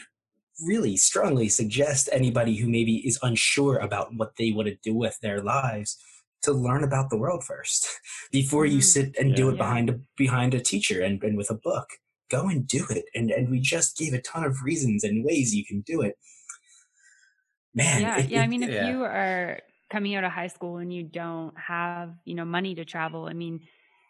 really 0.62 0.98
strongly 0.98 1.50
suggest 1.50 2.10
anybody 2.12 2.58
who 2.58 2.70
maybe 2.70 2.98
is 3.08 3.18
unsure 3.24 3.78
about 3.78 4.14
what 4.14 4.36
they 4.38 4.52
want 4.52 4.68
to 4.68 4.76
do 4.84 4.94
with 4.94 5.18
their 5.22 5.42
lives 5.42 5.98
to 6.44 6.54
learn 6.54 6.84
about 6.84 7.10
the 7.10 7.18
world 7.18 7.44
first 7.44 7.88
before 8.32 8.66
you 8.66 8.78
mm-hmm. 8.78 8.82
sit 8.82 9.16
and 9.18 9.32
yeah, 9.32 9.36
do 9.36 9.50
it 9.50 9.54
yeah. 9.54 9.58
behind 9.58 9.90
a 9.90 10.00
behind 10.18 10.54
a 10.54 10.60
teacher 10.60 11.02
and, 11.02 11.22
and 11.24 11.38
with 11.38 11.50
a 11.50 11.56
book 11.56 11.90
go 12.30 12.48
and 12.48 12.68
do 12.68 12.86
it 12.90 13.06
and 13.16 13.32
and 13.32 13.50
we 13.50 13.60
just 13.60 13.98
gave 13.98 14.14
a 14.14 14.22
ton 14.22 14.44
of 14.44 14.64
reasons 14.64 15.04
and 15.04 15.26
ways 15.26 15.54
you 15.54 15.66
can 15.66 15.82
do 15.82 16.02
it 16.02 16.18
man 17.74 18.02
yeah 18.02 18.20
it, 18.20 18.30
yeah 18.30 18.42
it, 18.42 18.44
i 18.44 18.48
mean 18.48 18.64
if 18.64 18.70
yeah. 18.70 18.90
you 18.90 19.04
are 19.04 19.60
coming 19.92 20.16
out 20.16 20.24
of 20.24 20.32
high 20.32 20.48
school 20.48 20.78
and 20.78 20.94
you 20.94 21.04
don't 21.04 21.54
have 21.58 22.14
you 22.26 22.36
know 22.36 22.46
money 22.46 22.74
to 22.76 22.86
travel 22.86 23.28
i 23.28 23.34
mean 23.34 23.60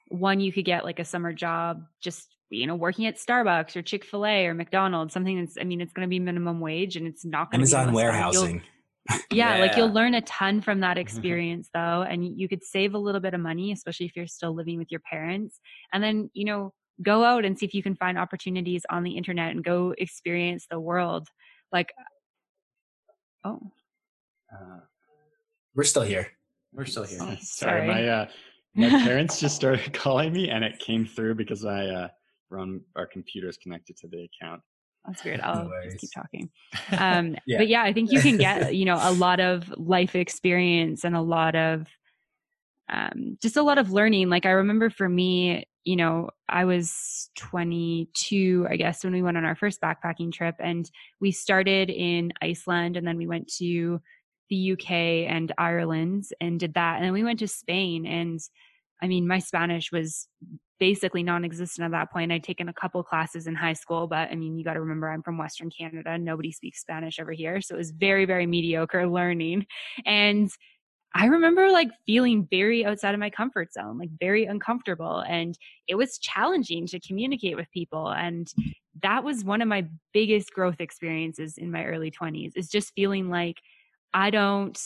one 0.09 0.39
you 0.39 0.51
could 0.51 0.65
get 0.65 0.83
like 0.83 0.99
a 0.99 1.05
summer 1.05 1.33
job 1.33 1.83
just 2.01 2.27
you 2.49 2.67
know 2.67 2.75
working 2.75 3.05
at 3.05 3.17
starbucks 3.17 3.75
or 3.75 3.81
chick-fil-a 3.81 4.45
or 4.45 4.53
mcdonald's 4.53 5.13
something 5.13 5.39
that's 5.39 5.57
i 5.59 5.63
mean 5.63 5.81
it's 5.81 5.91
going 5.91 6.07
to 6.07 6.09
be 6.09 6.19
minimum 6.19 6.59
wage 6.59 6.95
and 6.95 7.07
it's 7.07 7.25
not 7.25 7.51
going 7.51 7.65
to 7.65 7.75
amazon 7.75 7.93
warehousing 7.93 8.61
yeah, 9.09 9.55
yeah, 9.55 9.57
like 9.57 9.75
you'll 9.75 9.91
learn 9.91 10.13
a 10.13 10.21
ton 10.21 10.61
from 10.61 10.79
that 10.79 10.97
experience 10.97 11.69
though 11.73 12.05
and 12.07 12.39
you 12.39 12.47
could 12.47 12.63
save 12.63 12.93
a 12.93 12.97
little 12.97 13.19
bit 13.19 13.33
of 13.33 13.41
money 13.41 13.71
especially 13.71 14.05
if 14.05 14.15
you're 14.15 14.27
still 14.27 14.55
living 14.55 14.77
with 14.77 14.91
your 14.91 15.01
parents 15.01 15.59
and 15.91 16.01
then 16.01 16.29
you 16.33 16.45
know 16.45 16.73
go 17.01 17.23
out 17.23 17.43
and 17.43 17.57
see 17.57 17.65
if 17.65 17.73
you 17.73 17.83
can 17.83 17.95
find 17.95 18.17
opportunities 18.17 18.83
on 18.89 19.03
the 19.03 19.17
internet 19.17 19.51
and 19.51 19.63
go 19.63 19.93
experience 19.97 20.67
the 20.69 20.79
world 20.79 21.27
like 21.71 21.91
oh. 23.43 23.59
Uh, 24.53 24.79
we're 25.75 25.83
still 25.83 26.03
here. 26.03 26.27
We're 26.71 26.85
still 26.85 27.03
here. 27.03 27.17
Oh, 27.21 27.35
sorry. 27.41 27.41
sorry. 27.41 27.87
my 27.87 28.07
uh 28.07 28.27
my 28.75 28.89
parents 28.89 29.39
just 29.39 29.55
started 29.55 29.93
calling 29.93 30.33
me 30.33 30.49
and 30.49 30.63
it 30.63 30.79
came 30.79 31.05
through 31.05 31.35
because 31.35 31.63
i 31.63 31.85
uh 31.85 32.07
run 32.49 32.81
our 32.95 33.05
computers 33.05 33.57
connected 33.57 33.95
to 33.97 34.07
the 34.07 34.27
account 34.27 34.61
that's 35.05 35.23
weird. 35.23 35.41
I'll 35.41 35.65
no 35.65 35.71
just 35.83 35.97
keep 35.97 36.11
talking. 36.11 36.49
Um, 36.97 37.35
yeah. 37.45 37.57
But 37.57 37.67
yeah, 37.67 37.83
I 37.83 37.93
think 37.93 38.11
you 38.11 38.21
can 38.21 38.37
get, 38.37 38.75
you 38.75 38.85
know, 38.85 38.97
a 39.01 39.11
lot 39.13 39.39
of 39.39 39.73
life 39.77 40.15
experience 40.15 41.03
and 41.03 41.15
a 41.15 41.21
lot 41.21 41.55
of 41.55 41.87
um, 42.89 43.37
just 43.41 43.57
a 43.57 43.63
lot 43.63 43.77
of 43.77 43.91
learning. 43.91 44.29
Like 44.29 44.45
I 44.45 44.51
remember 44.51 44.89
for 44.89 45.07
me, 45.07 45.65
you 45.83 45.95
know, 45.95 46.29
I 46.47 46.65
was 46.65 47.29
22, 47.37 48.67
I 48.69 48.75
guess, 48.75 49.03
when 49.03 49.13
we 49.13 49.21
went 49.21 49.37
on 49.37 49.45
our 49.45 49.55
first 49.55 49.81
backpacking 49.81 50.31
trip 50.31 50.55
and 50.59 50.89
we 51.19 51.31
started 51.31 51.89
in 51.89 52.31
Iceland 52.41 52.95
and 52.95 53.05
then 53.05 53.17
we 53.17 53.27
went 53.27 53.51
to 53.57 54.01
the 54.49 54.73
UK 54.73 54.91
and 54.91 55.51
Ireland 55.57 56.25
and 56.39 56.59
did 56.59 56.75
that. 56.75 56.97
And 56.97 57.05
then 57.05 57.13
we 57.13 57.23
went 57.23 57.39
to 57.39 57.47
Spain 57.47 58.05
and 58.05 58.39
I 59.01 59.07
mean, 59.07 59.27
my 59.27 59.39
Spanish 59.39 59.91
was 59.91 60.27
basically 60.79 61.23
non-existent 61.23 61.85
at 61.85 61.91
that 61.91 62.11
point. 62.11 62.31
I'd 62.31 62.43
taken 62.43 62.69
a 62.69 62.73
couple 62.73 63.03
classes 63.03 63.47
in 63.47 63.55
high 63.55 63.73
school, 63.73 64.07
but 64.07 64.29
I 64.31 64.35
mean, 64.35 64.57
you 64.57 64.63
got 64.63 64.73
to 64.73 64.81
remember 64.81 65.09
I'm 65.09 65.23
from 65.23 65.37
Western 65.37 65.69
Canada. 65.69 66.17
Nobody 66.17 66.51
speaks 66.51 66.81
Spanish 66.81 67.19
over 67.19 67.31
here. 67.31 67.61
So 67.61 67.75
it 67.75 67.77
was 67.77 67.91
very, 67.91 68.25
very 68.25 68.45
mediocre 68.45 69.07
learning. 69.09 69.65
And 70.05 70.49
I 71.15 71.27
remember 71.27 71.69
like 71.71 71.89
feeling 72.07 72.47
very 72.49 72.85
outside 72.85 73.13
of 73.13 73.19
my 73.19 73.29
comfort 73.29 73.71
zone, 73.71 73.99
like 73.99 74.09
very 74.19 74.45
uncomfortable. 74.45 75.19
And 75.19 75.57
it 75.87 75.95
was 75.95 76.17
challenging 76.17 76.87
to 76.87 76.99
communicate 76.99 77.55
with 77.55 77.69
people. 77.71 78.09
And 78.09 78.51
that 79.03 79.23
was 79.23 79.43
one 79.43 79.61
of 79.61 79.67
my 79.67 79.85
biggest 80.11 80.51
growth 80.53 80.79
experiences 80.79 81.57
in 81.57 81.71
my 81.71 81.85
early 81.85 82.09
20s 82.09 82.53
is 82.55 82.67
just 82.67 82.93
feeling 82.95 83.29
like 83.29 83.57
I 84.13 84.31
don't 84.31 84.79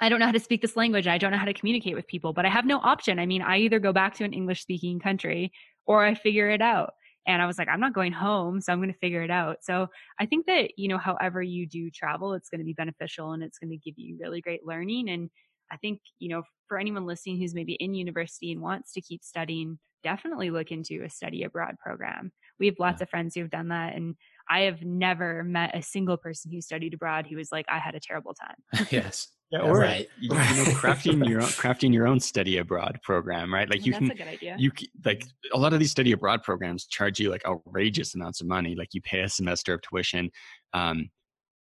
I 0.00 0.08
don't 0.08 0.20
know 0.20 0.26
how 0.26 0.32
to 0.32 0.40
speak 0.40 0.60
this 0.60 0.76
language. 0.76 1.06
I 1.06 1.18
don't 1.18 1.30
know 1.30 1.38
how 1.38 1.46
to 1.46 1.54
communicate 1.54 1.94
with 1.94 2.06
people, 2.06 2.32
but 2.32 2.44
I 2.44 2.50
have 2.50 2.66
no 2.66 2.78
option. 2.78 3.18
I 3.18 3.26
mean, 3.26 3.42
I 3.42 3.58
either 3.58 3.78
go 3.78 3.92
back 3.92 4.14
to 4.16 4.24
an 4.24 4.32
English 4.32 4.62
speaking 4.62 4.98
country 5.00 5.52
or 5.86 6.04
I 6.04 6.14
figure 6.14 6.50
it 6.50 6.60
out. 6.60 6.92
And 7.26 7.42
I 7.42 7.46
was 7.46 7.58
like, 7.58 7.68
I'm 7.68 7.80
not 7.80 7.92
going 7.92 8.12
home, 8.12 8.60
so 8.60 8.72
I'm 8.72 8.78
going 8.78 8.92
to 8.92 8.98
figure 8.98 9.22
it 9.22 9.30
out. 9.30 9.58
So 9.62 9.88
I 10.20 10.26
think 10.26 10.46
that, 10.46 10.78
you 10.78 10.86
know, 10.86 10.98
however 10.98 11.42
you 11.42 11.66
do 11.66 11.90
travel, 11.90 12.34
it's 12.34 12.48
going 12.48 12.60
to 12.60 12.64
be 12.64 12.72
beneficial 12.72 13.32
and 13.32 13.42
it's 13.42 13.58
going 13.58 13.70
to 13.70 13.76
give 13.76 13.94
you 13.96 14.16
really 14.20 14.40
great 14.40 14.64
learning. 14.64 15.08
And 15.08 15.28
I 15.70 15.76
think, 15.76 16.00
you 16.20 16.28
know, 16.28 16.44
for 16.68 16.78
anyone 16.78 17.04
listening 17.04 17.38
who's 17.38 17.54
maybe 17.54 17.72
in 17.74 17.94
university 17.94 18.52
and 18.52 18.60
wants 18.60 18.92
to 18.92 19.00
keep 19.00 19.24
studying, 19.24 19.78
definitely 20.04 20.50
look 20.50 20.70
into 20.70 21.02
a 21.02 21.10
study 21.10 21.42
abroad 21.42 21.74
program. 21.80 22.30
We 22.60 22.66
have 22.66 22.76
lots 22.78 23.02
of 23.02 23.10
friends 23.10 23.34
who 23.34 23.40
have 23.40 23.50
done 23.50 23.68
that. 23.68 23.96
And 23.96 24.14
I 24.48 24.60
have 24.62 24.82
never 24.82 25.42
met 25.44 25.76
a 25.76 25.82
single 25.82 26.16
person 26.16 26.52
who 26.52 26.60
studied 26.60 26.94
abroad 26.94 27.26
who 27.28 27.36
was 27.36 27.50
like, 27.50 27.66
I 27.68 27.78
had 27.78 27.94
a 27.94 28.00
terrible 28.00 28.34
time. 28.34 28.86
yes. 28.90 29.28
Yeah, 29.50 29.60
or 29.60 29.78
right. 29.78 30.08
you, 30.20 30.30
know, 30.30 30.36
crafting 30.36 31.28
your 31.28 31.40
own 31.40 31.46
crafting 31.48 31.94
your 31.94 32.08
own 32.08 32.18
study 32.18 32.58
abroad 32.58 32.98
program, 33.02 33.54
right? 33.54 33.70
Like 33.70 33.86
you 33.86 33.92
That's 33.92 34.02
can, 34.02 34.10
a 34.10 34.14
good 34.14 34.26
idea. 34.26 34.56
you 34.58 34.72
like 35.04 35.24
a 35.52 35.58
lot 35.58 35.72
of 35.72 35.78
these 35.78 35.92
study 35.92 36.12
abroad 36.12 36.42
programs 36.42 36.86
charge 36.86 37.20
you 37.20 37.30
like 37.30 37.46
outrageous 37.46 38.14
amounts 38.16 38.40
of 38.40 38.48
money. 38.48 38.74
Like 38.74 38.92
you 38.92 39.00
pay 39.02 39.20
a 39.20 39.28
semester 39.28 39.74
of 39.74 39.82
tuition, 39.82 40.30
um, 40.72 41.10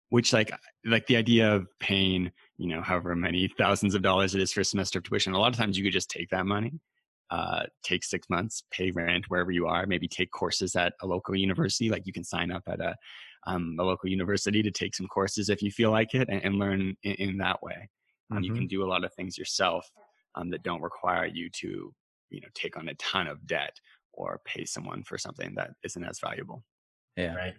which 0.09 0.33
like 0.33 0.51
like 0.85 1.05
the 1.05 1.17
idea 1.17 1.53
of 1.53 1.67
paying 1.79 2.31
you 2.57 2.67
know 2.67 2.81
however 2.81 3.15
many 3.15 3.47
thousands 3.59 3.93
of 3.93 4.01
dollars 4.01 4.33
it 4.33 4.41
is 4.41 4.51
for 4.51 4.61
a 4.61 4.65
semester 4.65 4.97
of 4.97 5.03
tuition. 5.03 5.33
A 5.33 5.39
lot 5.39 5.53
of 5.53 5.57
times 5.57 5.77
you 5.77 5.83
could 5.83 5.93
just 5.93 6.09
take 6.09 6.29
that 6.31 6.47
money, 6.47 6.79
uh, 7.29 7.63
take 7.83 8.03
six 8.03 8.29
months, 8.29 8.63
pay 8.71 8.91
rent 8.91 9.25
wherever 9.27 9.51
you 9.51 9.67
are, 9.67 9.85
maybe 9.85 10.07
take 10.07 10.31
courses 10.31 10.75
at 10.75 10.93
a 11.01 11.07
local 11.07 11.35
university. 11.35 11.89
Like 11.89 12.05
you 12.05 12.13
can 12.13 12.23
sign 12.23 12.51
up 12.51 12.63
at 12.67 12.79
a 12.79 12.95
um, 13.45 13.77
a 13.79 13.83
local 13.83 14.09
university 14.09 14.61
to 14.61 14.71
take 14.71 14.93
some 14.93 15.07
courses 15.07 15.49
if 15.49 15.61
you 15.61 15.71
feel 15.71 15.91
like 15.91 16.13
it 16.13 16.27
and, 16.29 16.43
and 16.43 16.55
learn 16.55 16.95
in, 17.03 17.13
in, 17.13 17.37
that 17.37 17.63
way. 17.63 17.89
Um, 18.29 18.37
mm-hmm. 18.37 18.43
You 18.43 18.51
can 18.51 18.61
mm-hmm. 18.63 18.67
do 18.67 18.83
a 18.83 18.89
lot 18.89 19.05
of 19.05 19.13
things 19.13 19.37
yourself 19.37 19.89
um, 20.35 20.49
that 20.49 20.63
don't 20.63 20.81
require 20.81 21.25
you 21.25 21.49
to, 21.61 21.93
you 22.29 22.41
know, 22.41 22.47
take 22.53 22.77
on 22.77 22.89
a 22.89 22.93
ton 22.95 23.27
of 23.27 23.47
debt 23.47 23.79
or 24.11 24.41
pay 24.43 24.65
someone 24.65 25.03
for 25.03 25.17
something 25.17 25.53
that 25.55 25.71
isn't 25.83 26.03
as 26.03 26.19
valuable. 26.19 26.63
Yeah. 27.15 27.35
Right. 27.35 27.53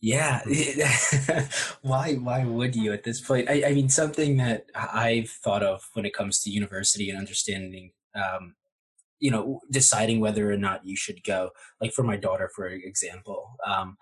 Yeah. 0.00 0.42
why? 1.82 2.14
Why 2.14 2.44
would 2.44 2.76
you 2.76 2.92
at 2.92 3.04
this 3.04 3.22
point? 3.22 3.48
I, 3.48 3.64
I, 3.68 3.72
mean, 3.72 3.88
something 3.88 4.36
that 4.36 4.66
I've 4.74 5.30
thought 5.30 5.62
of 5.62 5.88
when 5.94 6.04
it 6.04 6.12
comes 6.12 6.40
to 6.42 6.50
university 6.50 7.08
and 7.08 7.18
understanding, 7.18 7.92
um, 8.14 8.54
you 9.20 9.30
know, 9.30 9.60
deciding 9.70 10.20
whether 10.20 10.52
or 10.52 10.56
not 10.56 10.86
you 10.86 10.96
should 10.96 11.22
go. 11.24 11.50
Like 11.80 11.92
for 11.92 12.02
my 12.02 12.16
daughter, 12.16 12.50
for 12.54 12.66
example, 12.68 13.56
um, 13.66 13.96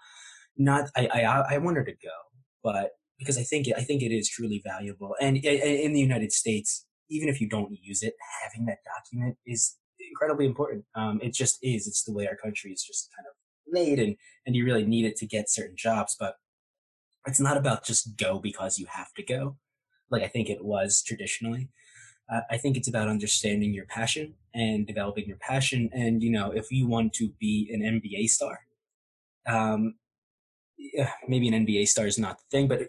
not 0.56 0.90
I, 0.96 1.06
I 1.06 1.54
I 1.54 1.58
want 1.58 1.76
her 1.76 1.84
to 1.84 1.92
go, 1.92 2.18
but 2.62 2.92
because 3.18 3.38
I 3.38 3.42
think 3.42 3.68
I 3.76 3.82
think 3.82 4.02
it 4.02 4.12
is 4.12 4.28
truly 4.28 4.62
valuable, 4.64 5.14
and 5.20 5.36
in 5.36 5.92
the 5.92 6.00
United 6.00 6.32
States, 6.32 6.86
even 7.08 7.28
if 7.28 7.40
you 7.40 7.48
don't 7.48 7.72
use 7.80 8.02
it, 8.02 8.14
having 8.42 8.66
that 8.66 8.78
document 8.84 9.36
is 9.46 9.76
incredibly 10.10 10.46
important. 10.46 10.84
Um, 10.94 11.20
it 11.22 11.32
just 11.32 11.58
is. 11.62 11.86
It's 11.86 12.04
the 12.04 12.12
way 12.12 12.26
our 12.26 12.36
country 12.36 12.72
is 12.72 12.82
just 12.82 13.08
kind 13.16 13.26
of 13.26 13.34
made, 13.72 13.98
and 13.98 14.16
and 14.46 14.56
you 14.56 14.64
really 14.64 14.84
need 14.84 15.04
it 15.04 15.16
to 15.16 15.26
get 15.26 15.50
certain 15.50 15.76
jobs, 15.76 16.16
but 16.18 16.36
it's 17.26 17.40
not 17.40 17.56
about 17.56 17.84
just 17.84 18.16
go 18.16 18.38
because 18.38 18.78
you 18.78 18.86
have 18.90 19.12
to 19.14 19.22
go, 19.22 19.56
like 20.10 20.22
I 20.22 20.28
think 20.28 20.48
it 20.50 20.64
was 20.64 21.02
traditionally. 21.06 21.68
I 22.50 22.56
think 22.56 22.76
it's 22.76 22.88
about 22.88 23.08
understanding 23.08 23.74
your 23.74 23.86
passion 23.86 24.34
and 24.54 24.86
developing 24.86 25.26
your 25.26 25.36
passion. 25.38 25.90
And 25.92 26.22
you 26.22 26.30
know, 26.30 26.50
if 26.50 26.70
you 26.70 26.86
want 26.86 27.12
to 27.14 27.30
be 27.38 27.70
an 27.72 28.00
NBA 28.00 28.28
star, 28.28 28.60
um, 29.46 29.94
yeah, 30.78 31.10
maybe 31.28 31.48
an 31.48 31.66
NBA 31.66 31.88
star 31.88 32.06
is 32.06 32.18
not 32.18 32.38
the 32.38 32.44
thing, 32.50 32.68
but 32.68 32.88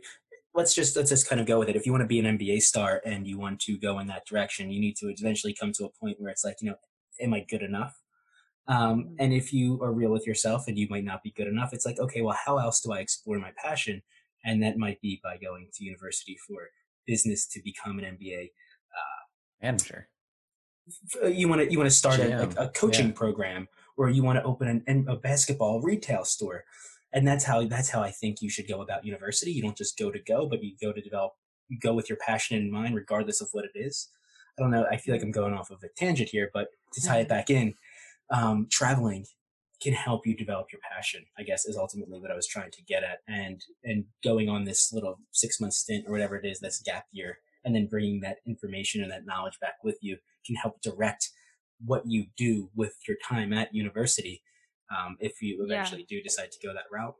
let's 0.53 0.73
just 0.73 0.95
let's 0.95 1.09
just 1.09 1.27
kind 1.27 1.41
of 1.41 1.47
go 1.47 1.59
with 1.59 1.69
it. 1.69 1.75
If 1.75 1.85
you 1.85 1.91
want 1.91 2.03
to 2.03 2.07
be 2.07 2.19
an 2.19 2.37
NBA 2.37 2.61
star 2.61 3.01
and 3.05 3.27
you 3.27 3.37
want 3.37 3.59
to 3.61 3.77
go 3.77 3.99
in 3.99 4.07
that 4.07 4.25
direction, 4.25 4.71
you 4.71 4.79
need 4.79 4.95
to 4.97 5.07
eventually 5.09 5.55
come 5.59 5.71
to 5.73 5.85
a 5.85 5.89
point 5.89 6.19
where 6.19 6.31
it's 6.31 6.45
like, 6.45 6.57
you 6.61 6.69
know, 6.69 6.77
am 7.19 7.33
I 7.33 7.45
good 7.49 7.61
enough? 7.61 7.99
Um, 8.67 8.77
mm-hmm. 8.77 9.15
and 9.19 9.33
if 9.33 9.51
you 9.51 9.81
are 9.81 9.91
real 9.91 10.11
with 10.11 10.25
yourself 10.25 10.67
and 10.67 10.77
you 10.77 10.87
might 10.89 11.03
not 11.03 11.21
be 11.21 11.33
good 11.35 11.47
enough, 11.47 11.73
it's 11.73 11.85
like, 11.85 11.99
okay, 11.99 12.21
well, 12.21 12.37
how 12.45 12.59
else 12.59 12.79
do 12.79 12.93
I 12.93 12.99
explore 12.99 13.37
my 13.39 13.51
passion? 13.57 14.01
And 14.45 14.63
that 14.63 14.77
might 14.77 15.01
be 15.01 15.19
by 15.23 15.37
going 15.37 15.67
to 15.73 15.83
university 15.83 16.37
for 16.47 16.69
business 17.05 17.45
to 17.47 17.61
become 17.61 17.99
an 17.99 18.17
MBA 18.17 18.51
manager. 19.63 20.09
Uh, 21.23 21.27
you 21.27 21.47
want 21.47 21.61
to 21.61 21.71
you 21.71 21.77
want 21.77 21.89
to 21.89 21.95
start 21.95 22.19
a, 22.19 22.61
a, 22.61 22.69
coaching 22.69 23.07
yeah. 23.07 23.13
program, 23.13 23.67
or 23.97 24.09
you 24.09 24.21
want 24.21 24.37
to 24.37 24.43
open 24.43 24.83
an, 24.85 25.05
a 25.07 25.15
basketball 25.15 25.81
retail 25.81 26.25
store 26.25 26.65
and 27.13 27.27
that's 27.27 27.43
how 27.43 27.63
that's 27.65 27.89
how 27.89 28.01
I 28.01 28.11
think 28.11 28.41
you 28.41 28.49
should 28.49 28.67
go 28.67 28.81
about 28.81 29.05
university. 29.05 29.51
You 29.51 29.61
don't 29.61 29.77
just 29.77 29.97
go 29.97 30.11
to 30.11 30.19
go, 30.19 30.47
but 30.47 30.63
you 30.63 30.75
go 30.81 30.91
to 30.91 31.01
develop. 31.01 31.33
You 31.69 31.79
go 31.79 31.93
with 31.93 32.09
your 32.09 32.17
passion 32.17 32.57
in 32.57 32.71
mind, 32.71 32.95
regardless 32.95 33.39
of 33.39 33.49
what 33.51 33.65
it 33.65 33.71
is. 33.75 34.09
I 34.57 34.61
don't 34.61 34.71
know. 34.71 34.85
I 34.91 34.97
feel 34.97 35.15
like 35.15 35.23
I'm 35.23 35.31
going 35.31 35.53
off 35.53 35.71
of 35.71 35.83
a 35.83 35.87
tangent 35.95 36.29
here, 36.29 36.49
but 36.53 36.67
to 36.93 37.01
tie 37.01 37.19
it 37.19 37.29
back 37.29 37.49
in, 37.49 37.73
um, 38.29 38.67
traveling 38.69 39.25
can 39.81 39.93
help 39.93 40.27
you 40.27 40.35
develop 40.35 40.67
your 40.71 40.81
passion. 40.91 41.25
I 41.37 41.43
guess 41.43 41.65
is 41.65 41.77
ultimately 41.77 42.19
what 42.19 42.31
I 42.31 42.35
was 42.35 42.47
trying 42.47 42.71
to 42.71 42.83
get 42.83 43.03
at, 43.03 43.19
and 43.27 43.63
and 43.83 44.05
going 44.23 44.49
on 44.49 44.65
this 44.65 44.91
little 44.91 45.19
six 45.31 45.61
month 45.61 45.73
stint 45.73 46.05
or 46.07 46.11
whatever 46.11 46.35
it 46.35 46.45
is, 46.45 46.59
this 46.59 46.81
gap 46.81 47.05
year, 47.11 47.37
and 47.65 47.75
then 47.75 47.87
bringing 47.87 48.21
that 48.21 48.37
information 48.47 49.01
and 49.01 49.11
that 49.11 49.25
knowledge 49.25 49.59
back 49.59 49.75
with 49.83 49.97
you 50.01 50.17
can 50.45 50.55
help 50.55 50.81
direct 50.81 51.29
what 51.85 52.03
you 52.05 52.25
do 52.37 52.69
with 52.75 52.95
your 53.07 53.17
time 53.27 53.53
at 53.53 53.73
university 53.73 54.41
um, 54.91 55.17
if 55.19 55.41
you 55.41 55.63
eventually 55.63 56.05
yeah. 56.09 56.17
do 56.17 56.23
decide 56.23 56.51
to 56.51 56.59
go 56.65 56.73
that 56.73 56.85
route. 56.91 57.15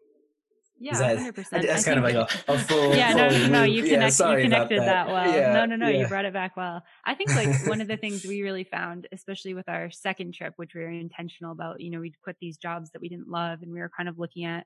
Yeah, 0.79 0.97
that, 0.97 1.33
100%. 1.35 1.49
That's 1.65 1.85
kind 1.85 1.97
of 1.97 2.03
like 2.03 2.15
a, 2.15 2.27
a 2.51 2.57
full. 2.57 2.93
yeah, 2.95 3.13
no, 3.13 3.29
no, 3.29 3.47
no, 3.47 3.63
you, 3.63 3.83
connect, 3.83 4.13
sorry 4.13 4.43
you 4.43 4.49
connected 4.49 4.81
that, 4.81 5.07
well. 5.07 5.33
Yeah, 5.33 5.53
no, 5.53 5.65
no, 5.65 5.75
no, 5.75 5.87
yeah. 5.87 6.01
you 6.01 6.07
brought 6.07 6.25
it 6.25 6.33
back 6.33 6.57
well. 6.57 6.83
I 7.05 7.13
think 7.13 7.33
like 7.35 7.67
one 7.67 7.79
of 7.79 7.87
the 7.87 7.95
things 7.95 8.25
we 8.25 8.41
really 8.41 8.65
found, 8.65 9.07
especially 9.13 9.53
with 9.53 9.69
our 9.69 9.91
second 9.91 10.33
trip, 10.33 10.53
which 10.57 10.73
we 10.75 10.81
were 10.81 10.89
intentional 10.89 11.53
about, 11.53 11.79
you 11.79 11.89
know, 11.89 11.99
we'd 11.99 12.19
quit 12.21 12.35
these 12.41 12.57
jobs 12.57 12.89
that 12.91 13.01
we 13.01 13.07
didn't 13.07 13.29
love 13.29 13.59
and 13.61 13.71
we 13.71 13.79
were 13.79 13.91
kind 13.95 14.09
of 14.09 14.19
looking 14.19 14.45
at, 14.45 14.65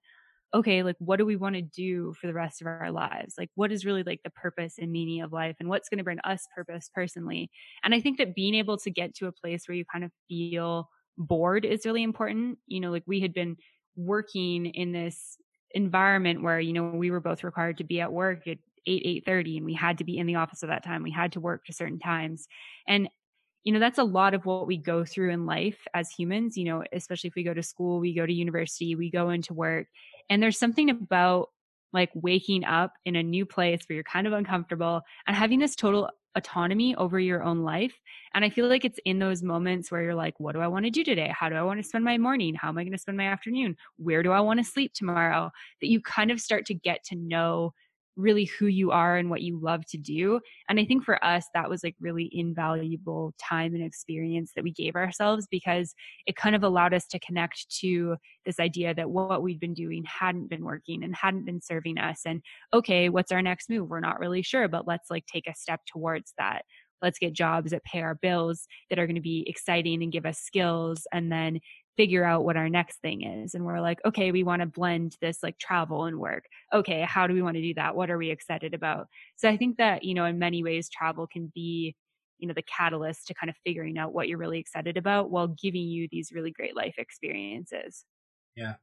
okay, 0.53 0.83
like 0.83 0.95
what 0.99 1.17
do 1.17 1.25
we 1.25 1.35
want 1.35 1.55
to 1.55 1.61
do 1.61 2.13
for 2.19 2.27
the 2.27 2.33
rest 2.33 2.61
of 2.61 2.67
our 2.67 2.91
lives? 2.91 3.35
Like 3.37 3.49
what 3.55 3.71
is 3.71 3.85
really 3.85 4.03
like 4.03 4.21
the 4.23 4.29
purpose 4.29 4.75
and 4.79 4.91
meaning 4.91 5.21
of 5.21 5.33
life 5.33 5.57
and 5.59 5.69
what's 5.69 5.89
going 5.89 5.97
to 5.97 6.03
bring 6.03 6.19
us 6.23 6.47
purpose 6.55 6.89
personally? 6.93 7.49
And 7.83 7.93
I 7.93 8.01
think 8.01 8.17
that 8.17 8.35
being 8.35 8.55
able 8.55 8.77
to 8.77 8.89
get 8.89 9.13
to 9.15 9.27
a 9.27 9.31
place 9.31 9.67
where 9.67 9.75
you 9.75 9.85
kind 9.85 10.05
of 10.05 10.11
feel 10.27 10.89
bored 11.17 11.65
is 11.65 11.85
really 11.85 12.03
important. 12.03 12.59
You 12.67 12.79
know, 12.79 12.91
like 12.91 13.03
we 13.05 13.19
had 13.19 13.33
been 13.33 13.57
working 13.95 14.67
in 14.67 14.91
this 14.91 15.37
environment 15.71 16.43
where 16.43 16.59
you 16.59 16.71
know 16.71 16.85
we 16.85 17.11
were 17.11 17.19
both 17.19 17.43
required 17.43 17.77
to 17.77 17.83
be 17.83 17.99
at 17.99 18.13
work 18.13 18.47
at 18.47 18.57
8 18.85 19.01
8 19.05 19.25
30 19.25 19.57
and 19.57 19.65
we 19.65 19.73
had 19.73 19.97
to 19.97 20.05
be 20.05 20.17
in 20.17 20.25
the 20.27 20.35
office 20.35 20.63
at 20.63 20.69
that 20.69 20.83
time 20.83 21.03
we 21.03 21.11
had 21.11 21.33
to 21.33 21.41
work 21.41 21.65
to 21.65 21.73
certain 21.73 21.99
times 21.99 22.47
and 22.87 23.09
you 23.63 23.73
know 23.73 23.79
that's 23.79 23.97
a 23.97 24.03
lot 24.03 24.33
of 24.33 24.45
what 24.45 24.67
we 24.67 24.77
go 24.77 25.03
through 25.03 25.31
in 25.31 25.45
life 25.45 25.87
as 25.93 26.09
humans 26.09 26.57
you 26.57 26.65
know 26.65 26.83
especially 26.93 27.27
if 27.27 27.35
we 27.35 27.43
go 27.43 27.53
to 27.53 27.63
school 27.63 27.99
we 27.99 28.13
go 28.13 28.25
to 28.25 28.33
university 28.33 28.95
we 28.95 29.09
go 29.09 29.29
into 29.29 29.53
work 29.53 29.87
and 30.29 30.41
there's 30.41 30.59
something 30.59 30.89
about 30.89 31.49
like 31.93 32.09
waking 32.13 32.63
up 32.63 32.93
in 33.05 33.15
a 33.15 33.23
new 33.23 33.45
place 33.45 33.81
where 33.87 33.95
you're 33.95 34.03
kind 34.03 34.27
of 34.27 34.33
uncomfortable 34.33 35.01
and 35.25 35.35
having 35.35 35.59
this 35.59 35.75
total 35.75 36.09
autonomy 36.35 36.95
over 36.95 37.19
your 37.19 37.41
own 37.43 37.63
life 37.63 37.99
and 38.33 38.45
I 38.45 38.51
feel 38.51 38.67
like 38.67 38.85
it's 38.85 38.99
in 39.03 39.17
those 39.17 39.41
moments 39.41 39.89
where 39.89 40.03
you're 40.03 40.13
like, 40.13 40.39
what 40.39 40.53
do 40.53 40.61
I 40.61 40.67
want 40.67 40.85
to 40.85 40.91
do 40.91 41.03
today? 41.03 41.33
How 41.35 41.49
do 41.49 41.55
I 41.55 41.63
want 41.63 41.79
to 41.81 41.87
spend 41.87 42.05
my 42.05 42.19
morning? 42.19 42.53
How 42.53 42.69
am 42.69 42.77
I 42.77 42.83
going 42.83 42.91
to 42.91 42.99
spend 42.99 43.17
my 43.17 43.25
afternoon? 43.25 43.75
Where 43.97 44.21
do 44.21 44.31
I 44.31 44.41
want 44.41 44.59
to 44.59 44.63
sleep 44.63 44.93
tomorrow? 44.93 45.49
That 45.81 45.87
you 45.87 46.01
kind 46.01 46.29
of 46.29 46.39
start 46.39 46.67
to 46.67 46.75
get 46.75 47.03
to 47.05 47.15
know 47.15 47.73
really 48.17 48.45
who 48.45 48.65
you 48.65 48.91
are 48.91 49.15
and 49.15 49.29
what 49.29 49.41
you 49.41 49.59
love 49.61 49.85
to 49.85 49.97
do. 49.97 50.39
And 50.67 50.79
I 50.79 50.85
think 50.85 51.03
for 51.03 51.23
us, 51.23 51.45
that 51.53 51.69
was 51.69 51.83
like 51.83 51.95
really 51.99 52.29
invaluable 52.33 53.33
time 53.39 53.73
and 53.75 53.83
experience 53.83 54.51
that 54.55 54.63
we 54.63 54.71
gave 54.71 54.95
ourselves 54.95 55.47
because 55.49 55.93
it 56.25 56.35
kind 56.35 56.55
of 56.55 56.63
allowed 56.63 56.93
us 56.93 57.05
to 57.07 57.19
connect 57.19 57.69
to 57.79 58.17
this 58.45 58.59
idea 58.59 58.93
that 58.95 59.09
what 59.09 59.41
we'd 59.41 59.59
been 59.59 59.73
doing 59.73 60.03
hadn't 60.05 60.49
been 60.49 60.65
working 60.65 61.03
and 61.03 61.15
hadn't 61.15 61.45
been 61.45 61.61
serving 61.61 61.97
us. 61.97 62.21
And 62.25 62.41
okay, 62.73 63.09
what's 63.09 63.31
our 63.31 63.41
next 63.41 63.69
move? 63.69 63.89
We're 63.89 63.99
not 63.99 64.19
really 64.19 64.41
sure, 64.41 64.67
but 64.67 64.87
let's 64.87 65.09
like 65.09 65.25
take 65.27 65.47
a 65.47 65.55
step 65.55 65.81
towards 65.85 66.33
that 66.37 66.63
let's 67.01 67.19
get 67.19 67.31
jobs 67.31 67.69
that 67.69 67.83
pay 67.83 68.01
our 68.01 68.15
bills 68.15 68.67
that 68.89 68.97
are 68.97 69.05
going 69.05 69.15
to 69.15 69.21
be 69.21 69.45
exciting 69.47 70.01
and 70.01 70.11
give 70.11 70.25
us 70.25 70.39
skills 70.39 71.05
and 71.13 71.31
then 71.31 71.59
figure 71.97 72.23
out 72.23 72.45
what 72.45 72.55
our 72.55 72.69
next 72.69 73.01
thing 73.01 73.23
is 73.23 73.55
and 73.55 73.65
we're 73.65 73.81
like 73.81 73.99
okay 74.05 74.31
we 74.31 74.43
want 74.43 74.61
to 74.61 74.65
blend 74.67 75.17
this 75.19 75.39
like 75.43 75.57
travel 75.57 76.05
and 76.05 76.17
work 76.19 76.45
okay 76.73 77.01
how 77.01 77.25
do 77.27 77.33
we 77.33 77.41
want 77.41 77.55
to 77.55 77.61
do 77.61 77.73
that 77.73 77.95
what 77.95 78.09
are 78.11 78.17
we 78.17 78.29
excited 78.29 78.73
about 78.73 79.07
so 79.35 79.49
i 79.49 79.57
think 79.57 79.77
that 79.77 80.03
you 80.03 80.13
know 80.13 80.25
in 80.25 80.37
many 80.39 80.63
ways 80.63 80.89
travel 80.89 81.25
can 81.27 81.51
be 81.55 81.95
you 82.37 82.47
know 82.47 82.53
the 82.53 82.61
catalyst 82.63 83.25
to 83.27 83.33
kind 83.33 83.49
of 83.49 83.55
figuring 83.65 83.97
out 83.97 84.13
what 84.13 84.27
you're 84.27 84.37
really 84.37 84.59
excited 84.59 84.95
about 84.95 85.31
while 85.31 85.47
giving 85.61 85.81
you 85.81 86.07
these 86.11 86.31
really 86.31 86.51
great 86.51 86.75
life 86.75 86.95
experiences 86.99 88.05
Yeah. 88.55 88.75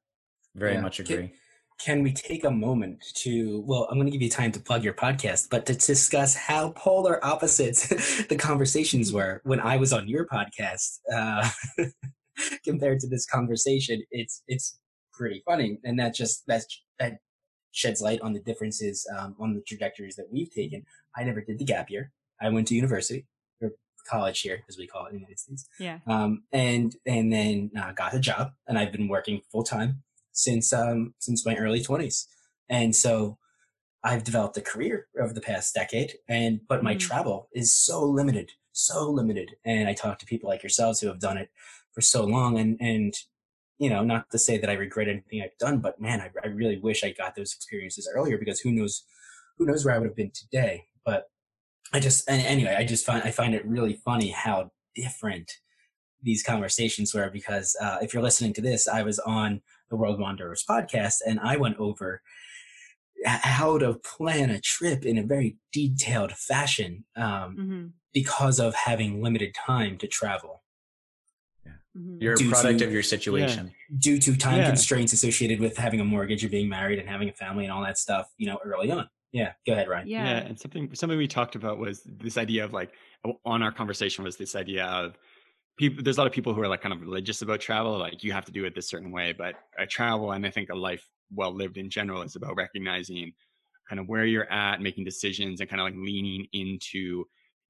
Very 0.56 0.74
Yeah. 0.74 0.80
much 0.80 0.96
Can- 0.98 1.06
agree. 1.06 1.32
Can 1.80 2.02
we 2.04 2.12
take 2.12 2.44
a 2.44 2.50
moment 2.52 3.02
to, 3.16 3.60
well, 3.66 3.88
I'm 3.90 3.96
going 3.98 4.06
to 4.06 4.12
give 4.12 4.22
you 4.22 4.30
time 4.30 4.52
to 4.52 4.60
plug 4.60 4.84
your 4.84 4.94
podcast, 4.94 5.50
but 5.50 5.66
to 5.66 5.74
discuss 5.74 6.36
how 6.36 6.70
polar 6.70 7.18
opposites 7.24 7.88
the 8.28 8.36
conversations 8.36 9.12
were 9.16 9.40
when 9.42 9.58
I 9.58 9.76
was 9.76 9.92
on 9.92 10.06
your 10.06 10.24
podcast 10.26 11.00
uh, 11.12 11.48
compared 12.64 13.00
to 13.00 13.08
this 13.08 13.26
conversation. 13.26 14.02
It's 14.10 14.42
it's 14.46 14.78
pretty 15.12 15.42
funny, 15.46 15.78
and 15.84 15.98
that 15.98 16.14
just 16.14 16.46
that 16.46 16.64
that 16.98 17.18
sheds 17.72 18.00
light 18.00 18.20
on 18.20 18.32
the 18.32 18.40
differences 18.40 19.06
um, 19.18 19.34
on 19.40 19.54
the 19.54 19.62
trajectories 19.62 20.16
that 20.16 20.26
we've 20.32 20.50
taken. 20.50 20.84
I 21.16 21.24
never 21.24 21.40
did 21.40 21.58
the 21.58 21.64
gap 21.64 21.90
year. 21.90 22.12
I 22.40 22.48
went 22.50 22.68
to 22.68 22.74
university 22.74 23.26
or 23.60 23.72
college 24.08 24.40
here, 24.40 24.62
as 24.68 24.78
we 24.78 24.86
call 24.86 25.06
it 25.06 25.10
in 25.10 25.14
the 25.14 25.20
United 25.20 25.38
States 25.38 25.68
yeah 25.78 25.98
um, 26.06 26.44
and 26.52 26.96
and 27.06 27.32
then 27.32 27.70
uh, 27.78 27.92
got 27.92 28.14
a 28.14 28.20
job, 28.20 28.52
and 28.68 28.78
I've 28.78 28.92
been 28.92 29.08
working 29.08 29.40
full 29.50 29.64
time 29.64 30.02
since 30.32 30.72
um, 30.72 31.14
since 31.18 31.44
my 31.46 31.56
early 31.56 31.82
twenties, 31.82 32.26
and 32.68 32.94
so 32.94 33.38
I've 34.02 34.24
developed 34.24 34.56
a 34.58 34.60
career 34.60 35.08
over 35.20 35.32
the 35.32 35.40
past 35.40 35.74
decade, 35.74 36.14
and 36.28 36.60
but 36.68 36.82
my 36.82 36.94
Mhm. 36.94 37.00
travel 37.00 37.48
is 37.54 37.74
so 37.74 38.04
limited, 38.04 38.52
so 38.72 39.10
limited, 39.10 39.56
and 39.64 39.88
I 39.88 39.94
talk 39.94 40.18
to 40.20 40.26
people 40.26 40.48
like 40.50 40.62
yourselves 40.62 41.00
who 41.00 41.08
have 41.08 41.20
done 41.20 41.38
it 41.38 41.50
for 41.94 42.00
so 42.00 42.24
long, 42.24 42.58
and 42.58 42.76
and 42.80 43.14
you 43.78 43.90
know, 43.90 44.04
not 44.04 44.30
to 44.30 44.38
say 44.38 44.58
that 44.58 44.70
I 44.70 44.74
regret 44.74 45.08
anything 45.08 45.42
I've 45.42 45.58
done, 45.58 45.78
but 45.78 46.00
man, 46.00 46.20
I, 46.20 46.30
I 46.42 46.48
really 46.48 46.78
wish 46.78 47.02
I 47.02 47.10
got 47.10 47.34
those 47.34 47.52
experiences 47.52 48.08
earlier 48.14 48.38
because 48.38 48.60
who 48.60 48.70
knows, 48.70 49.04
who 49.58 49.66
knows 49.66 49.84
where 49.84 49.94
I 49.94 49.98
would 49.98 50.08
have 50.08 50.16
been 50.16 50.30
today. 50.32 50.86
But 51.04 51.24
I 51.92 52.00
just, 52.00 52.28
and 52.30 52.40
anyway, 52.42 52.76
I 52.78 52.84
just 52.84 53.04
find 53.04 53.22
I 53.24 53.30
find 53.30 53.54
it 53.54 53.66
really 53.66 53.94
funny 54.04 54.30
how 54.30 54.70
different 54.94 55.50
these 56.22 56.42
conversations 56.42 57.12
were 57.14 57.30
because 57.30 57.76
uh, 57.80 57.98
if 58.00 58.14
you're 58.14 58.22
listening 58.22 58.52
to 58.54 58.62
this, 58.62 58.88
I 58.88 59.02
was 59.02 59.18
on 59.18 59.60
the 59.90 59.96
World 59.96 60.20
Wanderers 60.20 60.64
podcast 60.68 61.16
and 61.26 61.40
I 61.40 61.56
went 61.56 61.76
over 61.78 62.22
how 63.24 63.78
to 63.78 63.94
plan 63.94 64.50
a 64.50 64.60
trip 64.60 65.04
in 65.04 65.18
a 65.18 65.22
very 65.22 65.56
detailed 65.72 66.32
fashion 66.32 67.04
um, 67.16 67.56
hmm 67.56 67.86
because 68.14 68.60
of 68.60 68.74
having 68.76 69.20
limited 69.20 69.52
time 69.54 69.98
to 69.98 70.06
travel 70.06 70.62
hmm 71.94 72.18
You're 72.20 72.34
a 72.34 72.36
Due 72.36 72.50
product 72.50 72.80
to- 72.80 72.84
of 72.86 72.92
your 72.92 73.02
situation. 73.02 73.72
due 73.98 74.18
to 74.18 74.36
time 74.36 74.58
Yeah. 74.58 74.66
constraints 74.66 75.12
associated 75.12 75.60
with 75.60 75.76
having 75.76 76.00
a 76.00 76.04
mortgage 76.04 76.42
and 76.42 76.50
being 76.50 76.68
married 76.68 76.98
and 76.98 77.08
having 77.08 77.28
a 77.28 77.32
family 77.32 77.64
and 77.64 77.72
all 77.72 77.82
that 77.82 77.98
stuff, 77.98 78.26
you 78.36 78.46
know, 78.46 78.58
early 78.64 78.90
on. 78.90 79.08
Yeah, 79.32 79.52
go 79.66 79.72
ahead, 79.72 79.88
Ryan. 79.88 80.06
yeah, 80.08 80.24
yeah 80.24 80.36
and 80.46 80.58
something 80.60 80.94
something 80.94 81.18
we 81.18 81.26
talked 81.26 81.56
about 81.56 81.78
was 81.78 82.02
this 82.04 82.36
idea 82.38 82.64
of 82.64 82.72
like 82.72 82.92
on 83.44 83.62
our 83.64 83.72
conversation 83.72 84.22
was 84.22 84.36
this 84.36 84.54
idea 84.54 84.84
of 84.86 85.18
people 85.76 86.04
there's 86.04 86.18
a 86.18 86.20
lot 86.20 86.28
of 86.28 86.32
people 86.32 86.54
who 86.54 86.60
are 86.62 86.68
like 86.68 86.82
kind 86.82 86.92
of 86.92 87.00
religious 87.00 87.42
about 87.42 87.58
travel 87.60 87.98
like 87.98 88.22
you 88.22 88.30
have 88.30 88.44
to 88.44 88.52
do 88.52 88.64
it 88.64 88.76
this 88.76 88.88
certain 88.88 89.10
way 89.10 89.32
but 89.36 89.56
I 89.76 89.86
travel 89.86 90.30
and 90.30 90.46
i 90.46 90.50
think 90.50 90.70
a 90.70 90.74
life 90.76 91.04
well 91.32 91.52
lived 91.52 91.78
in 91.78 91.90
general 91.90 92.22
is 92.22 92.36
about 92.36 92.54
recognizing 92.54 93.32
kind 93.88 93.98
of 93.98 94.06
where 94.06 94.24
you're 94.24 94.48
at 94.52 94.80
making 94.80 95.02
decisions 95.04 95.60
and 95.60 95.68
kind 95.68 95.80
of 95.80 95.86
like 95.86 95.96
leaning 95.96 96.46
into 96.52 97.24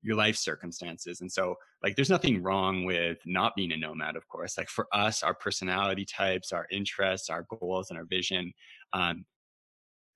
your 0.05 0.17
life 0.17 0.37
circumstances 0.37 1.23
and 1.23 1.33
so 1.33 1.57
like 1.83 1.97
there's 1.97 2.11
nothing 2.11 2.43
wrong 2.43 2.85
with 2.85 3.19
not 3.25 3.57
being 3.57 3.73
a 3.73 3.77
nomad 3.77 4.17
of 4.17 4.29
course 4.29 4.59
like 4.59 4.69
for 4.69 4.87
us 4.93 5.23
our 5.23 5.35
personality 5.35 6.05
types 6.05 6.53
our 6.53 6.67
interests 6.71 7.31
our 7.31 7.47
goals 7.49 7.89
and 7.91 7.99
our 7.99 8.05
vision 8.05 8.53
um, 8.93 9.25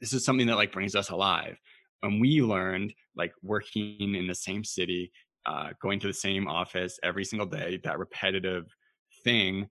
this 0.00 0.12
is 0.12 0.24
something 0.24 0.46
that 0.46 0.56
like 0.56 0.72
brings 0.72 0.94
us 0.94 1.08
alive 1.08 1.56
and 2.02 2.20
we 2.20 2.42
learned 2.42 2.92
like 3.16 3.32
working 3.42 4.14
in 4.14 4.26
the 4.26 4.34
same 4.34 4.62
city 4.62 5.10
uh, 5.46 5.70
going 5.80 5.98
to 5.98 6.06
the 6.06 6.12
same 6.12 6.46
office 6.46 6.98
every 7.02 7.24
single 7.24 7.46
day 7.46 7.80
that 7.82 7.98
repetitive 7.98 8.66
thing 9.24 9.66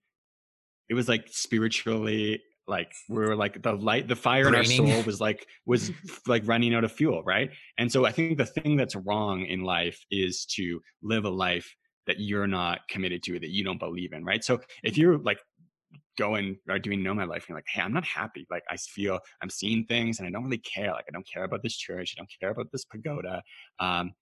it 0.89 0.95
was 0.95 1.07
like 1.07 1.27
spiritually 1.29 2.41
like 2.67 2.91
we 3.09 3.17
were 3.17 3.35
like 3.35 3.61
the 3.61 3.73
light 3.73 4.07
the 4.07 4.15
fire 4.15 4.47
in 4.47 4.55
our 4.55 4.63
soul 4.63 5.01
was 5.03 5.21
like 5.21 5.47
was 5.65 5.91
like 6.27 6.43
running 6.45 6.73
out 6.75 6.83
of 6.83 6.91
fuel 6.91 7.23
right? 7.23 7.49
And 7.77 7.91
so 7.91 8.05
i 8.05 8.11
think 8.11 8.37
the 8.37 8.45
thing 8.45 8.75
that's 8.75 8.95
wrong 8.95 9.45
in 9.45 9.61
life 9.61 9.99
is 10.11 10.45
to 10.55 10.81
live 11.01 11.25
a 11.25 11.29
life 11.29 11.75
that 12.07 12.19
you're 12.19 12.47
not 12.47 12.79
committed 12.89 13.21
to 13.23 13.39
that 13.39 13.49
you 13.49 13.63
don't 13.63 13.79
believe 13.79 14.13
in 14.13 14.23
right? 14.23 14.43
So 14.43 14.59
if 14.83 14.97
you're 14.97 15.17
like 15.17 15.39
going 16.17 16.57
or 16.67 16.79
doing 16.79 17.03
nomad 17.03 17.29
life 17.29 17.43
and 17.43 17.49
you're 17.49 17.57
like 17.57 17.65
hey 17.71 17.81
i'm 17.81 17.93
not 17.93 18.05
happy. 18.05 18.45
Like 18.49 18.63
i 18.69 18.77
feel 18.77 19.19
i'm 19.41 19.49
seeing 19.49 19.85
things 19.85 20.19
and 20.19 20.27
i 20.27 20.31
don't 20.31 20.43
really 20.43 20.57
care. 20.59 20.91
Like 20.91 21.05
i 21.07 21.11
don't 21.11 21.27
care 21.27 21.43
about 21.43 21.63
this 21.63 21.77
church. 21.77 22.15
I 22.17 22.19
don't 22.19 22.31
care 22.39 22.49
about 22.49 22.71
this 22.71 22.85
pagoda. 22.85 23.41
Um 23.79 24.13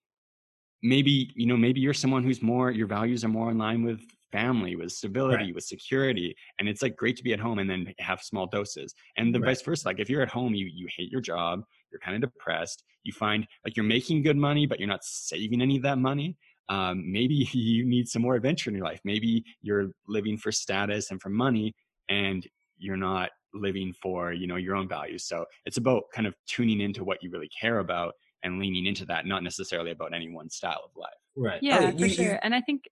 maybe 0.84 1.32
you 1.36 1.48
know 1.48 1.58
maybe 1.58 1.80
you're 1.80 1.94
someone 1.94 2.24
who's 2.24 2.42
more 2.42 2.70
your 2.70 2.88
values 2.88 3.24
are 3.24 3.30
more 3.30 3.50
in 3.50 3.58
line 3.58 3.84
with 3.84 4.02
family 4.32 4.76
with 4.76 4.92
stability 4.92 5.46
Right. 5.46 5.56
with 5.56 5.64
security 5.64 6.36
and 6.60 6.68
it's 6.68 6.82
like 6.82 6.96
great 6.96 7.16
to 7.18 7.24
be 7.24 7.34
at 7.34 7.40
home 7.40 7.60
and 7.60 7.70
then 7.70 7.94
have 8.00 8.22
small 8.22 8.48
doses 8.48 8.94
and 9.18 9.34
the 9.34 9.40
Right. 9.40 9.50
vice 9.50 9.62
versa 9.62 9.88
like 9.88 10.00
if 10.00 10.10
you're 10.10 10.22
at 10.22 10.30
home 10.30 10.54
you 10.54 10.66
you 10.66 10.88
hate 10.96 11.12
your 11.12 11.22
job 11.22 11.64
you're 11.92 12.00
kind 12.00 12.16
of 12.22 12.30
depressed 12.30 12.84
you 13.04 13.14
find 13.14 13.48
like 13.64 13.76
you're 13.78 13.86
making 13.86 14.24
good 14.24 14.38
money 14.38 14.66
but 14.66 14.80
you're 14.80 14.90
not 14.90 15.04
saving 15.04 15.62
any 15.62 15.78
of 15.78 15.84
that 15.84 15.98
money 16.00 16.36
um, 16.70 17.10
maybe 17.12 17.36
you 17.54 17.86
need 17.86 18.08
some 18.08 18.22
more 18.22 18.36
adventure 18.36 18.70
in 18.70 18.76
your 18.76 18.86
life 18.86 19.00
maybe 19.04 19.44
you're 19.62 19.92
living 20.08 20.38
for 20.38 20.52
status 20.52 21.12
and 21.12 21.22
for 21.22 21.30
money 21.30 21.74
and 22.10 22.48
you're 22.78 22.98
not 22.98 23.30
living 23.54 23.94
for 24.02 24.34
you 24.34 24.48
know 24.48 24.58
your 24.58 24.76
own 24.76 24.88
values 24.88 25.26
so 25.26 25.46
it's 25.66 25.78
about 25.78 26.04
kind 26.14 26.28
of 26.28 26.36
tuning 26.48 26.82
into 26.82 27.04
what 27.06 27.22
you 27.24 27.30
really 27.30 27.50
care 27.62 27.80
about 27.80 28.14
and 28.44 28.60
leaning 28.60 28.86
into 28.86 29.06
that 29.06 29.26
not 29.26 29.44
necessarily 29.44 29.92
about 29.92 30.14
any 30.14 30.30
one 30.30 30.50
style 30.50 30.82
of 30.84 30.92
life 30.98 31.14
Right. 31.38 31.60
Yeah, 31.62 31.92
Oh, 31.94 31.98
for 31.98 32.06
you- 32.06 32.10
sure. 32.14 32.26
you- 32.26 32.40
And 32.44 32.56
I 32.56 32.62
think, 32.62 32.84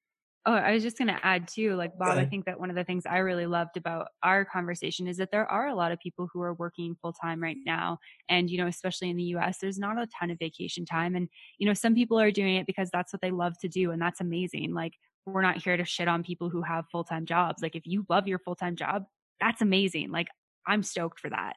oh, 0.46 0.54
I 0.54 0.74
was 0.74 0.84
just 0.84 0.98
going 0.98 1.08
to 1.08 1.26
add 1.26 1.48
too, 1.48 1.76
like 1.76 1.98
Bob, 1.98 2.18
I 2.18 2.26
think 2.26 2.46
that 2.46 2.60
one 2.60 2.70
of 2.70 2.76
the 2.76 2.84
things 2.84 3.06
I 3.06 3.20
really 3.20 3.46
loved 3.46 3.78
about 3.78 4.08
our 4.24 4.44
conversation 4.44 5.08
is 5.08 5.18
that 5.18 5.32
there 5.32 5.50
are 5.50 5.68
a 5.68 5.76
lot 5.76 5.94
of 5.94 6.00
people 6.00 6.28
who 6.34 6.42
are 6.42 6.54
working 6.54 6.98
full 7.02 7.14
time 7.14 7.42
right 7.42 7.58
now. 7.66 8.00
And, 8.28 8.50
you 8.50 8.58
know, 8.58 8.68
especially 8.68 9.10
in 9.10 9.16
the 9.16 9.24
US, 9.36 9.60
there's 9.60 9.80
not 9.80 10.02
a 10.02 10.08
ton 10.08 10.32
of 10.32 10.40
vacation 10.40 10.86
time. 10.86 11.16
And, 11.16 11.30
you 11.60 11.68
know, 11.68 11.74
some 11.74 11.96
people 11.96 12.20
are 12.20 12.32
doing 12.32 12.56
it 12.56 12.68
because 12.68 12.90
that's 12.92 13.14
what 13.14 13.22
they 13.22 13.32
love 13.32 13.54
to 13.62 13.70
do. 13.70 13.92
And 13.92 14.02
that's 14.02 14.20
amazing. 14.20 14.74
Like, 14.74 14.94
we're 15.26 15.42
not 15.42 15.64
here 15.64 15.78
to 15.78 15.86
shit 15.86 16.10
on 16.10 16.24
people 16.24 16.50
who 16.50 16.62
have 16.62 16.86
full 16.92 17.06
time 17.06 17.26
jobs. 17.26 17.62
Like, 17.62 17.76
if 17.76 17.84
you 17.86 18.06
love 18.10 18.28
your 18.28 18.40
full 18.40 18.56
time 18.56 18.76
job, 18.76 19.06
that's 19.40 19.62
amazing. 19.62 20.12
Like, 20.12 20.28
I'm 20.68 20.84
stoked 20.84 21.22
for 21.22 21.30
that. 21.30 21.56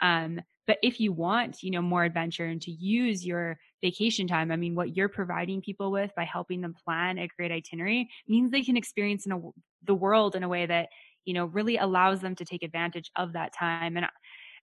Um, 0.00 0.40
but 0.66 0.78
if 0.82 0.98
you 0.98 1.12
want, 1.12 1.62
you 1.62 1.70
know, 1.70 1.82
more 1.82 2.04
adventure 2.04 2.46
and 2.46 2.60
to 2.62 2.70
use 2.70 3.24
your 3.24 3.58
vacation 3.84 4.26
time, 4.26 4.50
I 4.50 4.56
mean, 4.56 4.74
what 4.74 4.96
you're 4.96 5.10
providing 5.10 5.60
people 5.60 5.90
with 5.90 6.10
by 6.16 6.24
helping 6.24 6.62
them 6.62 6.74
plan 6.84 7.18
a 7.18 7.28
great 7.36 7.52
itinerary 7.52 8.08
means 8.26 8.50
they 8.50 8.62
can 8.62 8.78
experience 8.78 9.26
in 9.26 9.32
a, 9.32 9.40
the 9.86 9.94
world 9.94 10.34
in 10.34 10.42
a 10.42 10.48
way 10.48 10.64
that, 10.64 10.88
you 11.26 11.34
know, 11.34 11.44
really 11.44 11.76
allows 11.76 12.22
them 12.22 12.34
to 12.36 12.46
take 12.46 12.62
advantage 12.62 13.10
of 13.14 13.34
that 13.34 13.52
time. 13.54 13.98
And 13.98 14.06
uh, 14.06 14.10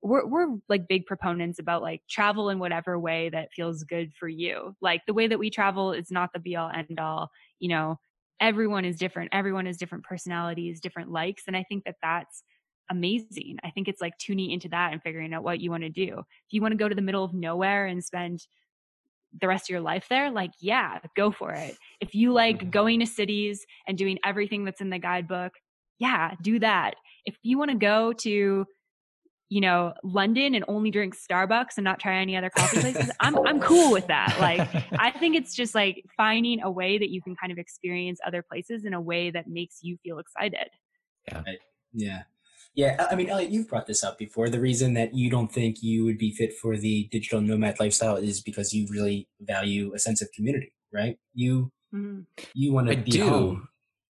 we're, 0.02 0.26
we're 0.26 0.58
like 0.70 0.88
big 0.88 1.06
proponents 1.06 1.60
about 1.60 1.84
like 1.84 2.02
travel 2.10 2.50
in 2.50 2.58
whatever 2.58 2.98
way 2.98 3.30
that 3.30 3.54
feels 3.54 3.84
good 3.84 4.12
for 4.20 4.28
you. 4.28 4.76
Like 4.82 5.02
the 5.06 5.14
way 5.14 5.28
that 5.28 5.38
we 5.38 5.52
travel 5.52 5.94
is 5.94 6.10
not 6.10 6.32
the 6.34 6.40
be 6.40 6.56
all 6.56 6.72
end 6.74 7.00
all, 7.00 7.30
you 7.60 7.70
know, 7.70 8.00
everyone 8.40 8.86
is 8.86 8.98
different. 8.98 9.30
Everyone 9.32 9.68
has 9.68 9.78
different 9.78 10.04
personalities, 10.04 10.82
different 10.82 11.12
likes. 11.12 11.44
And 11.46 11.56
I 11.56 11.64
think 11.70 11.84
that 11.84 11.98
that's 12.02 12.42
amazing. 12.90 13.60
I 13.64 13.70
think 13.70 13.88
it's 13.88 14.02
like 14.02 14.18
tuning 14.18 14.50
into 14.50 14.70
that 14.70 14.94
and 14.94 15.02
figuring 15.04 15.32
out 15.32 15.44
what 15.44 15.60
you 15.60 15.70
want 15.70 15.84
to 15.84 15.90
do. 15.90 16.18
If 16.18 16.50
you 16.50 16.62
want 16.62 16.72
to 16.72 16.78
go 16.78 16.90
to 16.90 16.96
the 16.96 17.04
middle 17.04 17.24
of 17.24 17.36
nowhere 17.36 17.86
and 17.86 18.04
spend 18.04 18.48
the 19.40 19.48
rest 19.48 19.66
of 19.66 19.70
your 19.70 19.82
life 19.82 20.08
there, 20.10 20.30
like, 20.32 20.52
yeah, 20.60 21.00
go 21.16 21.32
for 21.32 21.52
it. 21.54 21.78
If 22.00 22.14
you 22.14 22.34
like 22.34 22.60
mm-hmm. 22.60 22.70
going 22.70 23.00
to 23.00 23.06
cities 23.06 23.66
and 23.88 23.98
doing 23.98 24.20
everything 24.26 24.66
that's 24.66 24.82
in 24.82 24.90
the 24.90 25.00
guidebook, 25.00 25.54
yeah, 26.00 26.34
do 26.42 26.60
that. 26.60 26.96
If 27.26 27.36
you 27.44 27.58
want 27.58 27.72
to 27.72 27.78
go 27.78 28.12
to, 28.14 28.66
you 29.50 29.62
know, 29.62 29.94
London 30.04 30.56
and 30.56 30.66
only 30.68 30.92
drink 30.92 31.16
Starbucks 31.16 31.78
and 31.78 31.84
not 31.84 32.00
try 32.00 32.16
any 32.18 32.36
other 32.36 32.50
coffee 32.50 32.80
places, 32.80 33.12
I'm 33.20 33.38
I'm 33.46 33.60
cool 33.60 33.92
with 33.92 34.08
that. 34.08 34.36
Like 34.40 34.68
I 34.94 35.12
think 35.12 35.36
it's 35.36 35.54
just 35.54 35.76
like 35.76 36.04
finding 36.18 36.62
a 36.62 36.72
way 36.72 36.98
that 36.98 37.10
you 37.10 37.22
can 37.22 37.36
kind 37.36 37.52
of 37.52 37.60
experience 37.60 38.20
other 38.26 38.42
places 38.42 38.86
in 38.86 38.94
a 38.94 39.02
way 39.02 39.30
that 39.30 39.48
makes 39.48 39.80
you 39.84 39.98
feel 40.04 40.18
excited. 40.18 40.70
Yeah. 41.28 41.44
Yeah. 41.94 42.24
Yeah, 42.74 43.06
I 43.12 43.16
mean, 43.16 43.30
Elliot, 43.30 43.52
you've 43.52 43.68
brought 43.68 43.86
this 43.86 44.04
up 44.04 44.18
before. 44.18 44.50
The 44.50 44.60
reason 44.60 44.94
that 44.94 45.14
you 45.14 45.30
don't 45.30 45.52
think 45.52 45.84
you 45.84 46.06
would 46.06 46.18
be 46.18 46.32
fit 46.32 46.54
for 46.54 46.78
the 46.78 47.10
digital 47.12 47.42
nomad 47.42 47.80
lifestyle 47.80 48.16
is 48.16 48.42
because 48.42 48.74
you 48.74 48.88
really 48.90 49.28
value 49.42 49.94
a 49.94 50.00
sense 50.00 50.22
of 50.22 50.32
community, 50.32 50.72
right? 50.94 51.18
You 51.34 51.72
mm-hmm. 51.94 52.22
you 52.54 52.72
want 52.72 52.88
to 52.88 52.98
be 52.98 53.12
do. 53.12 53.28
home. 53.28 53.68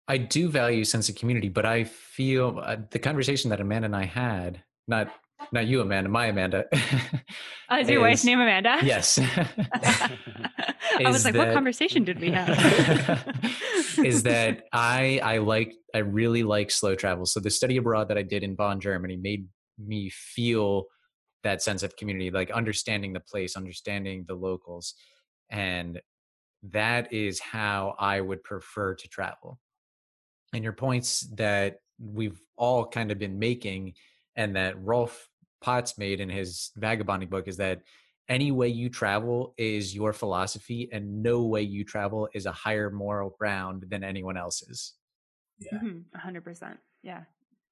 I 0.07 0.18
do 0.18 0.49
value 0.49 0.84
sense 0.84 1.09
of 1.09 1.16
community, 1.16 1.49
but 1.49 1.66
I 1.66 1.86
feel 1.86 2.59
uh, 2.64 2.78
the 2.91 2.99
conversation 2.99 3.49
that 3.49 3.62
Amanda 3.62 3.86
and 3.86 3.95
I 3.95 4.05
had, 4.05 4.62
not 4.88 5.12
not 5.52 5.68
you, 5.68 5.82
Amanda, 5.82 6.10
my 6.10 6.28
Amanda. 6.28 6.66
Oh, 7.70 7.78
is, 7.78 7.82
is 7.84 7.89
your 7.89 8.02
wife's 8.02 8.24
name 8.24 8.39
Amanda? 8.39 8.80
Yes. 8.84 9.20
I 10.98 11.10
was 11.10 11.26
like, 11.26 11.34
that, 11.34 11.48
what 11.48 11.54
conversation 11.54 12.04
did 12.04 12.20
we 12.20 12.32
have? 12.32 13.26
is 13.98 14.24
that 14.24 14.64
I 14.72 15.20
I 15.24 15.38
like 15.39 15.76
I 15.94 16.00
really 16.00 16.44
like 16.44 16.72
slow 16.72 16.96
travel. 16.96 17.26
So 17.26 17.39
the 17.39 17.50
study 17.50 17.78
abroad 17.78 18.10
that 18.10 18.18
I 18.18 18.24
did 18.24 18.44
in 18.44 18.56
Bonn, 18.56 18.80
Germany, 18.80 19.18
made 19.18 19.48
me 19.78 20.10
feel 20.10 20.86
that 21.44 21.62
sense 21.62 21.84
of 21.84 21.96
community, 21.96 22.30
like 22.30 22.52
understanding 22.52 23.14
the 23.14 23.20
place, 23.20 23.56
understanding 23.58 24.26
the 24.28 24.36
locals, 24.36 24.94
and 25.50 26.00
that 26.64 27.12
is 27.12 27.39
how 27.39 27.96
I 28.00 28.22
would 28.22 28.44
prefer 28.44 28.94
to 28.96 29.08
travel. 29.08 29.60
And 30.54 30.64
your 30.64 30.74
points 30.74 31.22
that 31.36 31.78
we've 32.00 32.39
all 32.58 32.86
kind 32.86 33.12
of 33.12 33.20
been 33.20 33.39
making, 33.39 33.94
and 34.36 34.56
that 34.56 34.82
Rolf 34.82 35.28
Potts 35.62 35.97
made 35.97 36.20
in 36.20 36.30
his 36.30 36.72
vagabonding 36.76 37.30
book, 37.30 37.47
is 37.47 37.57
that 37.57 37.82
any 38.28 38.51
way 38.51 38.68
you 38.70 38.89
travel 38.89 39.53
is 39.57 39.93
your 39.93 40.14
philosophy 40.14 40.89
and 40.91 41.22
no 41.22 41.43
way 41.43 41.62
you 41.62 41.84
travel 41.84 42.30
is 42.34 42.45
a 42.45 42.51
higher 42.51 42.89
moral 42.89 43.36
ground 43.38 43.86
than 43.89 44.03
anyone 44.03 44.38
else's. 44.38 44.93
Yeah. 45.59 45.78
Mm-hmm. 45.78 46.30
100% 46.30 46.78
yeah. 47.03 47.22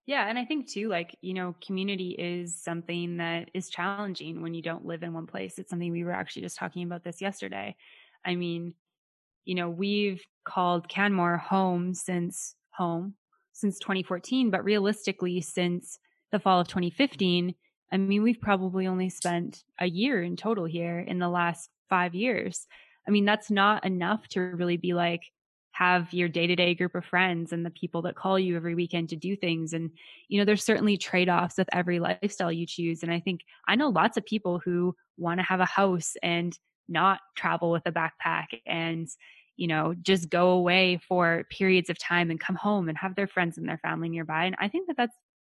Yeah 0.05 0.27
and 0.27 0.37
i 0.39 0.45
think 0.45 0.67
too 0.67 0.89
like 0.89 1.15
you 1.21 1.33
know 1.33 1.55
community 1.65 2.15
is 2.17 2.61
something 2.61 3.17
that 3.17 3.49
is 3.53 3.69
challenging 3.69 4.41
when 4.41 4.53
you 4.53 4.61
don't 4.61 4.85
live 4.85 5.03
in 5.03 5.13
one 5.13 5.27
place. 5.27 5.57
It's 5.57 5.69
something 5.69 5.91
we 5.91 6.03
were 6.03 6.11
actually 6.11 6.41
just 6.41 6.57
talking 6.57 6.83
about 6.83 7.03
this 7.03 7.21
yesterday. 7.21 7.75
I 8.25 8.35
mean 8.35 8.73
you 9.45 9.55
know 9.55 9.69
we've 9.69 10.21
called 10.45 10.89
canmore 10.89 11.37
home 11.37 11.93
since 11.93 12.55
home 12.71 13.13
since 13.53 13.79
2014 13.79 14.49
but 14.51 14.63
realistically 14.63 15.41
since 15.41 15.99
the 16.31 16.39
fall 16.39 16.59
of 16.59 16.67
2015 16.67 17.55
I 17.91 17.97
mean, 17.97 18.23
we've 18.23 18.41
probably 18.41 18.87
only 18.87 19.09
spent 19.09 19.63
a 19.79 19.87
year 19.87 20.21
in 20.21 20.35
total 20.35 20.65
here 20.65 20.99
in 20.99 21.19
the 21.19 21.29
last 21.29 21.69
five 21.89 22.13
years. 22.13 22.67
I 23.07 23.11
mean, 23.11 23.25
that's 23.25 23.49
not 23.49 23.85
enough 23.85 24.27
to 24.29 24.41
really 24.41 24.77
be 24.77 24.93
like, 24.93 25.23
have 25.71 26.13
your 26.13 26.27
day 26.27 26.45
to 26.45 26.55
day 26.55 26.75
group 26.75 26.93
of 26.93 27.05
friends 27.05 27.53
and 27.53 27.65
the 27.65 27.69
people 27.71 28.01
that 28.01 28.15
call 28.15 28.37
you 28.37 28.55
every 28.55 28.75
weekend 28.75 29.09
to 29.09 29.15
do 29.15 29.35
things. 29.35 29.73
And, 29.73 29.91
you 30.27 30.37
know, 30.37 30.45
there's 30.45 30.63
certainly 30.63 30.97
trade 30.97 31.29
offs 31.29 31.57
with 31.57 31.69
every 31.71 31.99
lifestyle 31.99 32.51
you 32.51 32.65
choose. 32.65 33.01
And 33.01 33.11
I 33.11 33.19
think 33.19 33.41
I 33.67 33.75
know 33.75 33.89
lots 33.89 34.17
of 34.17 34.25
people 34.25 34.59
who 34.59 34.93
want 35.17 35.39
to 35.39 35.45
have 35.45 35.61
a 35.61 35.65
house 35.65 36.15
and 36.21 36.57
not 36.89 37.21
travel 37.35 37.71
with 37.71 37.83
a 37.85 37.91
backpack 37.91 38.47
and, 38.65 39.07
you 39.55 39.67
know, 39.67 39.95
just 40.01 40.29
go 40.29 40.49
away 40.49 40.99
for 41.07 41.45
periods 41.49 41.89
of 41.89 41.97
time 41.97 42.29
and 42.29 42.39
come 42.39 42.55
home 42.55 42.89
and 42.89 42.97
have 42.97 43.15
their 43.15 43.27
friends 43.27 43.57
and 43.57 43.67
their 43.67 43.77
family 43.77 44.09
nearby. 44.09 44.45
And 44.45 44.55
I 44.59 44.67
think 44.67 44.87
that 44.87 44.97
that's, 44.97 45.15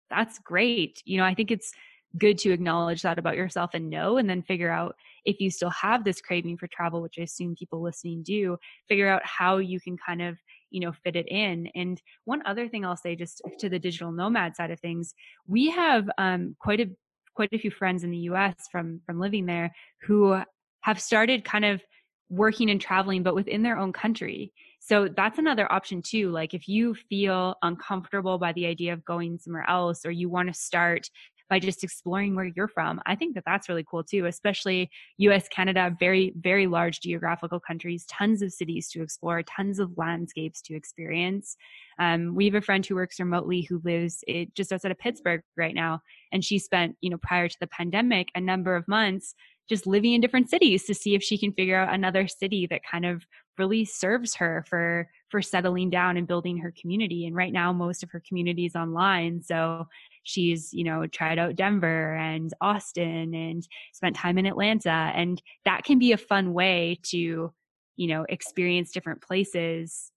that's 0.10 0.40
great. 0.40 1.02
You 1.06 1.18
know, 1.18 1.26
I 1.26 1.34
think 1.34 1.52
it's, 1.52 1.74
good 2.18 2.38
to 2.38 2.52
acknowledge 2.52 3.02
that 3.02 3.18
about 3.18 3.38
yourself 3.38 3.72
and 3.74 3.90
know 3.90 4.18
and 4.18 4.30
then 4.30 4.42
figure 4.42 4.72
out 4.72 4.96
if 5.24 5.40
you 5.40 5.50
still 5.50 5.70
have 5.70 6.04
this 6.04 6.20
craving 6.20 6.58
for 6.58 6.68
travel 6.68 7.02
which 7.02 7.16
i 7.18 7.22
assume 7.22 7.56
people 7.56 7.82
listening 7.82 8.22
do 8.22 8.58
figure 8.90 9.08
out 9.08 9.26
how 9.26 9.58
you 9.58 9.80
can 9.80 9.96
kind 9.98 10.22
of 10.22 10.38
you 10.72 10.80
know 10.80 10.92
fit 11.04 11.16
it 11.16 11.28
in. 11.28 11.68
And 11.76 12.02
one 12.26 12.42
other 12.46 12.68
thing 12.68 12.84
i'll 12.84 12.98
say 12.98 13.16
just 13.16 13.42
to 13.60 13.70
the 13.70 13.80
digital 13.80 14.12
nomad 14.12 14.56
side 14.56 14.72
of 14.72 14.80
things 14.80 15.14
we 15.48 15.70
have 15.70 16.10
um, 16.18 16.56
quite 16.60 16.80
a 16.80 16.90
quite 17.36 17.54
a 17.54 17.60
few 17.60 17.72
friends 17.72 18.04
in 18.04 18.12
the 18.12 18.18
us 18.18 18.56
from 18.72 19.02
from 19.06 19.20
living 19.20 19.46
there 19.46 19.72
who 20.02 20.42
have 20.82 21.00
started 21.00 21.46
kind 21.46 21.66
of 21.66 21.82
working 22.30 22.70
and 22.70 22.80
traveling 22.80 23.24
but 23.24 23.36
within 23.36 23.62
their 23.62 23.78
own 23.78 23.92
country. 23.92 24.54
So 24.80 25.10
that's 25.10 25.38
another 25.38 25.72
option 25.72 26.02
too 26.02 26.32
like 26.32 26.54
if 26.54 26.68
you 26.68 26.96
feel 26.96 27.56
uncomfortable 27.62 28.38
by 28.38 28.54
the 28.54 28.66
idea 28.66 28.94
of 28.94 29.06
going 29.06 29.38
somewhere 29.38 29.70
else 29.70 30.06
or 30.06 30.12
you 30.12 30.30
want 30.30 30.48
to 30.48 30.54
start 30.54 31.10
by 31.52 31.60
just 31.60 31.84
exploring 31.84 32.34
where 32.34 32.50
you're 32.56 32.70
from. 32.70 33.02
I 33.06 33.14
think 33.14 33.36
that 33.36 33.44
that's 33.46 33.68
really 33.68 33.84
cool 33.84 34.06
too, 34.06 34.26
especially 34.26 34.90
US, 35.18 35.50
Canada, 35.50 35.94
very, 36.00 36.32
very 36.38 36.66
large 36.66 37.02
geographical 37.02 37.60
countries, 37.60 38.06
tons 38.06 38.42
of 38.42 38.54
cities 38.54 38.88
to 38.92 39.04
explore, 39.04 39.44
tons 39.44 39.78
of 39.78 39.92
landscapes 39.98 40.62
to 40.62 40.76
experience. 40.76 41.58
Um, 42.00 42.36
we 42.36 42.46
have 42.46 42.56
a 42.56 42.62
friend 42.62 42.86
who 42.86 42.96
works 42.96 43.20
remotely 43.20 43.64
who 43.64 43.82
lives 43.84 44.24
it, 44.28 44.56
just 44.56 44.72
outside 44.72 44.92
of 44.92 44.98
Pittsburgh 44.98 45.42
right 45.58 45.76
now. 45.76 46.00
And 46.32 46.44
she 46.44 46.58
spent, 46.58 46.96
you 47.02 47.10
know, 47.10 47.18
prior 47.22 47.50
to 47.50 47.58
the 47.60 47.68
pandemic, 47.68 48.30
a 48.34 48.40
number 48.40 48.74
of 48.78 48.88
months 48.88 49.36
just 49.68 49.86
living 49.86 50.14
in 50.14 50.22
different 50.22 50.50
cities 50.50 50.86
to 50.86 50.94
see 50.94 51.16
if 51.16 51.24
she 51.24 51.38
can 51.38 51.52
figure 51.52 51.78
out 51.78 51.94
another 51.94 52.28
city 52.28 52.66
that 52.70 52.82
kind 52.90 53.06
of 53.06 53.26
really 53.58 53.86
serves 53.86 54.36
her 54.36 54.66
for 54.68 55.08
for 55.30 55.42
settling 55.42 55.90
down 55.90 56.18
and 56.18 56.28
building 56.28 56.58
her 56.58 56.74
community 56.80 57.26
and 57.26 57.36
right 57.36 57.54
now 57.54 57.72
most 57.72 58.04
of 58.04 58.10
her 58.10 58.22
community 58.28 58.66
is 58.66 58.76
online 58.76 59.42
so 59.42 59.88
she's 60.24 60.74
you 60.74 60.84
know 60.84 61.06
tried 61.08 61.40
out 61.40 61.56
denver 61.56 62.16
and 62.16 62.54
austin 62.62 63.34
and 63.34 63.68
spent 63.94 64.16
time 64.16 64.38
in 64.38 64.46
atlanta 64.46 65.12
and 65.16 65.42
that 65.66 65.84
can 65.84 66.00
be 66.00 66.12
a 66.12 66.18
fun 66.18 66.54
way 66.54 67.00
to 67.04 67.52
you 67.96 68.08
know 68.08 68.26
experience 68.30 68.92
different 68.92 69.22
places 69.22 70.12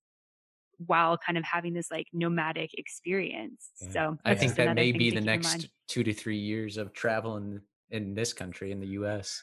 while 0.78 1.16
kind 1.16 1.38
of 1.38 1.44
having 1.44 1.72
this 1.72 1.90
like 1.90 2.06
nomadic 2.12 2.74
experience 2.74 3.70
yeah. 3.80 3.90
so 3.90 4.18
i 4.24 4.34
think 4.34 4.54
that 4.54 4.74
may 4.74 4.92
be 4.92 5.10
the 5.10 5.20
next 5.20 5.68
two 5.86 6.02
to 6.02 6.12
three 6.12 6.38
years 6.38 6.76
of 6.76 6.92
travel 6.92 7.36
in 7.36 7.60
in 7.90 8.14
this 8.14 8.32
country 8.32 8.72
in 8.72 8.80
the 8.80 8.86
us 8.86 9.42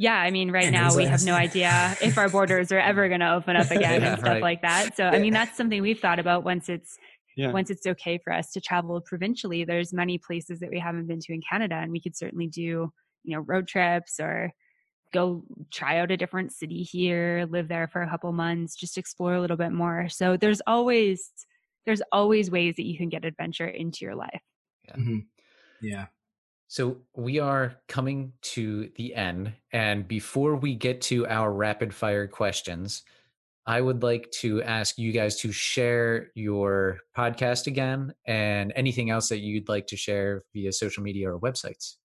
yeah, 0.00 0.14
I 0.14 0.30
mean, 0.30 0.50
right 0.50 0.72
now 0.72 0.96
we 0.96 1.04
have 1.04 1.24
no 1.24 1.34
idea 1.34 1.94
if 2.00 2.16
our 2.16 2.30
borders 2.30 2.72
are 2.72 2.78
ever 2.78 3.08
going 3.08 3.20
to 3.20 3.34
open 3.34 3.54
up 3.54 3.70
again 3.70 4.00
yeah, 4.00 4.12
and 4.12 4.18
stuff 4.18 4.32
right. 4.32 4.42
like 4.42 4.62
that. 4.62 4.96
So, 4.96 5.04
I 5.04 5.18
mean, 5.18 5.34
that's 5.34 5.54
something 5.58 5.82
we've 5.82 6.00
thought 6.00 6.18
about 6.18 6.42
once 6.42 6.70
it's 6.70 6.96
yeah. 7.36 7.52
once 7.52 7.70
it's 7.70 7.86
okay 7.86 8.18
for 8.18 8.32
us 8.32 8.52
to 8.52 8.60
travel 8.60 9.00
provincially. 9.00 9.64
There's 9.64 9.92
many 9.92 10.18
places 10.18 10.60
that 10.60 10.70
we 10.70 10.78
haven't 10.78 11.06
been 11.06 11.20
to 11.20 11.32
in 11.32 11.40
Canada, 11.48 11.76
and 11.76 11.92
we 11.92 12.00
could 12.00 12.16
certainly 12.16 12.46
do, 12.46 12.92
you 13.24 13.36
know, 13.36 13.40
road 13.40 13.68
trips 13.68 14.20
or 14.20 14.52
go 15.12 15.42
try 15.70 15.98
out 15.98 16.10
a 16.10 16.16
different 16.16 16.52
city 16.52 16.82
here, 16.82 17.46
live 17.50 17.68
there 17.68 17.88
for 17.88 18.02
a 18.02 18.08
couple 18.08 18.32
months, 18.32 18.76
just 18.76 18.98
explore 18.98 19.34
a 19.34 19.40
little 19.40 19.56
bit 19.56 19.72
more. 19.72 20.08
So 20.08 20.36
there's 20.36 20.60
always 20.66 21.30
there's 21.86 22.02
always 22.12 22.50
ways 22.50 22.76
that 22.76 22.86
you 22.86 22.96
can 22.96 23.08
get 23.08 23.24
adventure 23.24 23.66
into 23.66 24.04
your 24.04 24.14
life. 24.14 24.42
Yeah. 24.86 24.96
Mm-hmm. 24.96 25.18
Yeah. 25.80 26.06
So 26.68 26.98
we 27.16 27.40
are 27.40 27.76
coming 27.88 28.32
to 28.42 28.90
the 28.96 29.14
end. 29.14 29.54
And 29.72 30.06
before 30.06 30.54
we 30.54 30.74
get 30.74 31.00
to 31.02 31.26
our 31.26 31.52
rapid 31.52 31.92
fire 31.92 32.28
questions, 32.28 33.02
I 33.66 33.80
would 33.80 34.02
like 34.02 34.30
to 34.40 34.62
ask 34.62 34.98
you 34.98 35.12
guys 35.12 35.36
to 35.40 35.52
share 35.52 36.28
your 36.34 36.98
podcast 37.16 37.66
again 37.66 38.14
and 38.26 38.72
anything 38.74 39.10
else 39.10 39.28
that 39.28 39.38
you'd 39.38 39.68
like 39.68 39.86
to 39.88 39.96
share 39.96 40.42
via 40.54 40.72
social 40.72 41.02
media 41.02 41.30
or 41.30 41.38
websites. 41.38 41.96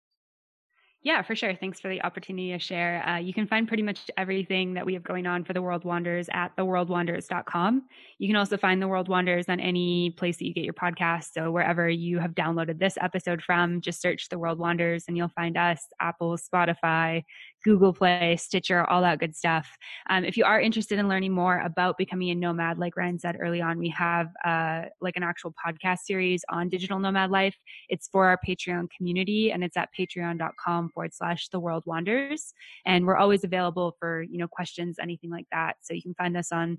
Yeah, 1.04 1.20
for 1.20 1.36
sure. 1.36 1.54
Thanks 1.54 1.80
for 1.80 1.90
the 1.90 2.02
opportunity 2.02 2.50
to 2.52 2.58
share. 2.58 3.06
Uh, 3.06 3.18
you 3.18 3.34
can 3.34 3.46
find 3.46 3.68
pretty 3.68 3.82
much 3.82 4.10
everything 4.16 4.72
that 4.72 4.86
we 4.86 4.94
have 4.94 5.02
going 5.02 5.26
on 5.26 5.44
for 5.44 5.52
the 5.52 5.60
World 5.60 5.84
Wanderers 5.84 6.30
at 6.32 6.56
theworldwanderers.com. 6.56 7.82
You 8.18 8.26
can 8.26 8.36
also 8.36 8.56
find 8.56 8.80
the 8.80 8.88
World 8.88 9.08
Wanderers 9.08 9.44
on 9.50 9.60
any 9.60 10.14
place 10.16 10.38
that 10.38 10.46
you 10.46 10.54
get 10.54 10.64
your 10.64 10.72
podcast. 10.72 11.32
So 11.34 11.50
wherever 11.50 11.86
you 11.90 12.20
have 12.20 12.30
downloaded 12.30 12.78
this 12.78 12.96
episode 12.98 13.42
from, 13.42 13.82
just 13.82 14.00
search 14.00 14.30
the 14.30 14.38
World 14.38 14.58
Wanderers 14.58 15.04
and 15.06 15.14
you'll 15.14 15.28
find 15.28 15.58
us 15.58 15.84
Apple, 16.00 16.38
Spotify, 16.38 17.22
Google 17.64 17.92
Play, 17.92 18.36
Stitcher, 18.38 18.88
all 18.90 19.00
that 19.02 19.18
good 19.18 19.34
stuff. 19.34 19.66
Um, 20.10 20.24
if 20.24 20.36
you 20.36 20.44
are 20.44 20.60
interested 20.60 20.98
in 20.98 21.08
learning 21.08 21.32
more 21.32 21.60
about 21.60 21.96
becoming 21.98 22.30
a 22.30 22.34
nomad, 22.34 22.78
like 22.78 22.96
Ryan 22.96 23.18
said 23.18 23.36
early 23.40 23.60
on, 23.60 23.78
we 23.78 23.88
have 23.88 24.28
uh, 24.44 24.82
like 25.00 25.16
an 25.16 25.22
actual 25.22 25.54
podcast 25.64 26.00
series 26.00 26.44
on 26.50 26.68
digital 26.68 26.98
nomad 26.98 27.30
life. 27.30 27.56
It's 27.88 28.08
for 28.08 28.26
our 28.26 28.38
Patreon 28.46 28.88
community 28.96 29.50
and 29.50 29.64
it's 29.64 29.76
at 29.76 29.88
patreon.com 29.98 30.90
forward 30.90 31.14
slash 31.14 31.48
the 31.48 31.58
world 31.58 31.84
wanders. 31.86 32.52
And 32.84 33.06
we're 33.06 33.16
always 33.16 33.44
available 33.44 33.96
for, 33.98 34.22
you 34.22 34.38
know, 34.38 34.48
questions, 34.48 34.98
anything 35.00 35.30
like 35.30 35.46
that. 35.50 35.76
So 35.80 35.94
you 35.94 36.02
can 36.02 36.14
find 36.14 36.36
us 36.36 36.52
on 36.52 36.78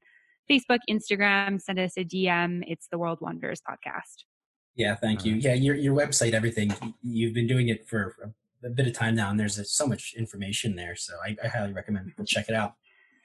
Facebook, 0.49 0.79
Instagram, 0.89 1.59
send 1.59 1.79
us 1.79 1.97
a 1.97 2.05
DM. 2.05 2.63
It's 2.67 2.87
the 2.91 2.99
World 2.99 3.19
Wanderers 3.21 3.61
podcast. 3.67 4.25
Yeah, 4.75 4.95
thank 4.95 5.25
you. 5.25 5.35
Yeah, 5.35 5.53
your 5.53 5.75
your 5.75 5.95
website, 5.95 6.33
everything. 6.33 6.73
You've 7.01 7.33
been 7.33 7.47
doing 7.47 7.69
it 7.69 7.87
for 7.87 8.33
a 8.65 8.69
bit 8.69 8.87
of 8.87 8.93
time 8.93 9.15
now, 9.15 9.29
and 9.29 9.39
there's 9.39 9.71
so 9.71 9.85
much 9.87 10.13
information 10.17 10.75
there. 10.75 10.95
So 10.95 11.13
I, 11.25 11.35
I 11.43 11.47
highly 11.47 11.73
recommend 11.73 12.07
people 12.07 12.25
check 12.25 12.49
it 12.49 12.55
out. 12.55 12.73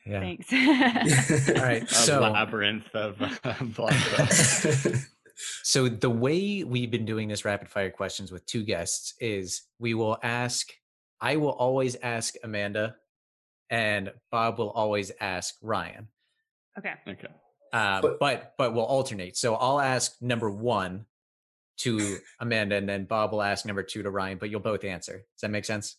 Yeah. 0.07 0.21
Thanks. 0.21 0.53
All 1.59 1.65
right. 1.65 1.83
A 1.83 1.95
So 1.95 2.21
labyrinth 2.21 2.89
of 2.95 3.21
uh, 3.21 3.55
blog 3.77 3.93
posts. 3.93 5.07
So 5.63 5.89
the 5.89 6.11
way 6.11 6.65
we've 6.65 6.91
been 6.91 7.07
doing 7.07 7.27
this 7.27 7.47
rapid 7.47 7.71
fire 7.71 7.89
questions 7.89 8.31
with 8.31 8.45
two 8.45 8.63
guests 8.63 9.15
is 9.21 9.63
we 9.79 9.95
will 9.95 10.19
ask 10.23 10.69
I 11.19 11.37
will 11.37 11.53
always 11.53 11.97
ask 12.03 12.35
Amanda 12.45 12.97
and 13.71 14.13
Bob 14.31 14.59
will 14.59 14.69
always 14.71 15.11
ask 15.19 15.55
Ryan. 15.63 16.09
okay. 16.79 16.93
Okay. 17.09 17.29
Uh, 17.73 18.03
But- 18.03 18.19
but 18.21 18.53
but 18.59 18.75
we'll 18.75 18.85
alternate. 18.85 19.35
So 19.39 19.55
I'll 19.55 19.81
ask 19.81 20.21
number 20.21 20.51
1 20.51 21.07
to 21.81 22.19
Amanda 22.41 22.77
and 22.77 22.89
then 22.89 23.05
Bob 23.05 23.33
will 23.33 23.43
ask 23.43 23.65
number 23.67 23.83
2 23.83 24.03
to 24.03 24.11
Ryan, 24.11 24.39
but 24.39 24.51
you'll 24.51 24.61
both 24.61 24.85
answer. 24.85 25.19
Does 25.35 25.41
that 25.43 25.51
make 25.51 25.65
sense? 25.65 25.97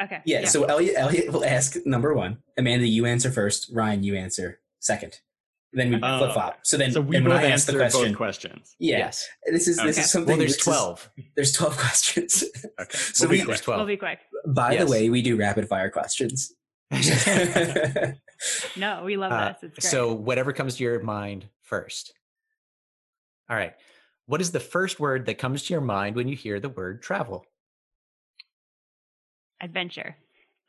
Okay. 0.00 0.20
yeah, 0.24 0.44
So 0.46 0.64
Elliot, 0.64 0.94
Elliot 0.96 1.32
will 1.32 1.44
ask 1.44 1.76
number 1.84 2.14
one. 2.14 2.38
Amanda, 2.58 2.86
you 2.86 3.06
answer 3.06 3.30
first. 3.30 3.70
Ryan, 3.72 4.02
you 4.02 4.16
answer 4.16 4.60
second. 4.80 5.20
Then 5.74 5.90
we 5.90 5.96
Oh, 6.02 6.18
flip 6.18 6.32
flop. 6.32 6.58
So 6.64 6.76
then, 6.76 6.92
So 6.92 7.00
we 7.00 7.16
and 7.16 7.26
when 7.26 7.36
both 7.36 7.44
I 7.46 7.50
ask 7.50 7.66
the 7.66 7.72
answer 7.72 7.78
question, 7.78 8.10
both 8.12 8.16
questions. 8.18 8.76
yeah, 8.78 8.98
Yes. 8.98 9.26
this 9.46 9.68
is 9.68 9.78
this 9.78 9.96
is 9.96 10.10
something. 10.10 10.28
Well, 10.32 10.38
there's 10.38 10.52
this 10.52 10.58
is- 10.58 10.64
12. 10.64 11.10
there's 11.36 11.52
twelve 11.52 11.76
questions. 11.78 12.44
Okay. 12.78 12.96
So 12.98 13.24
We'll 13.24 13.30
be 13.30 13.40
we- 13.40 13.46
There's 13.46 13.60
quick. 13.60 13.64
12. 13.64 13.78
We'll 13.78 13.86
be 13.86 13.96
quick. 13.96 14.18
By 14.46 14.72
Yes. 14.72 14.84
the 14.84 14.90
way, 14.90 15.08
we 15.08 15.22
do 15.22 15.36
rapid 15.36 15.68
fire 15.68 15.88
questions. 15.90 16.52
No, 18.76 19.02
we 19.04 19.16
love 19.16 19.30
Uh, 19.32 19.52
this. 19.52 19.62
It's 19.62 19.78
great. 19.86 19.90
so 19.90 20.12
whatever 20.12 20.52
comes 20.52 20.76
to 20.76 20.82
your 20.82 21.00
mind 21.02 21.46
first. 21.62 22.12
All 23.48 23.56
right. 23.56 23.74
What 24.32 24.40
is 24.40 24.50
the 24.50 24.60
first 24.60 24.98
word 24.98 25.26
that 25.26 25.36
comes 25.36 25.64
to 25.64 25.74
your 25.74 25.82
mind 25.82 26.16
when 26.16 26.26
you 26.26 26.34
hear 26.34 26.58
the 26.58 26.70
word 26.70 27.02
travel? 27.02 27.44
adventure. 29.60 30.16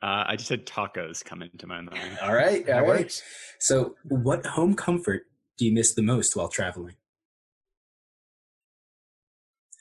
Uh, 0.02 0.24
I 0.26 0.36
just 0.36 0.50
had 0.50 0.66
tacos 0.66 1.24
come 1.24 1.40
into 1.40 1.66
my 1.66 1.80
mind. 1.80 2.18
all 2.20 2.34
right, 2.34 2.66
That 2.66 2.80
all 2.82 2.82
right. 2.82 3.00
works. 3.00 3.22
So, 3.60 3.94
what 4.04 4.44
home 4.44 4.74
comfort 4.74 5.22
do 5.56 5.64
you 5.64 5.72
miss 5.72 5.94
the 5.94 6.02
most 6.02 6.36
while 6.36 6.48
traveling? 6.48 6.96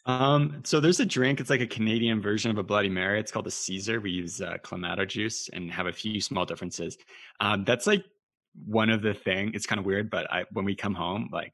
Um, 0.06 0.62
so 0.64 0.80
there's 0.80 1.02
a 1.02 1.06
drink. 1.06 1.42
It's 1.42 1.50
like 1.50 1.60
a 1.60 1.68
Canadian 1.68 2.22
version 2.22 2.52
of 2.52 2.58
a 2.58 2.64
Bloody 2.64 2.88
Mary. 2.88 3.20
It's 3.20 3.34
called 3.34 3.48
a 3.48 3.52
Caesar. 3.52 4.00
We 4.00 4.12
use 4.12 4.40
uh, 4.40 4.60
clamato 4.64 5.06
juice 5.06 5.50
and 5.52 5.70
have 5.70 5.88
a 5.88 5.94
few 5.94 6.22
small 6.22 6.46
differences. 6.46 6.98
Um, 7.42 7.66
that's 7.66 7.86
like 7.86 8.06
one 8.66 8.90
of 8.90 9.02
the 9.02 9.14
thing. 9.14 9.52
It's 9.54 9.66
kind 9.66 9.80
of 9.80 9.86
weird, 9.86 10.10
but 10.10 10.32
I 10.32 10.46
when 10.54 10.64
we 10.64 10.74
come 10.74 10.94
home, 10.96 11.28
like 11.34 11.52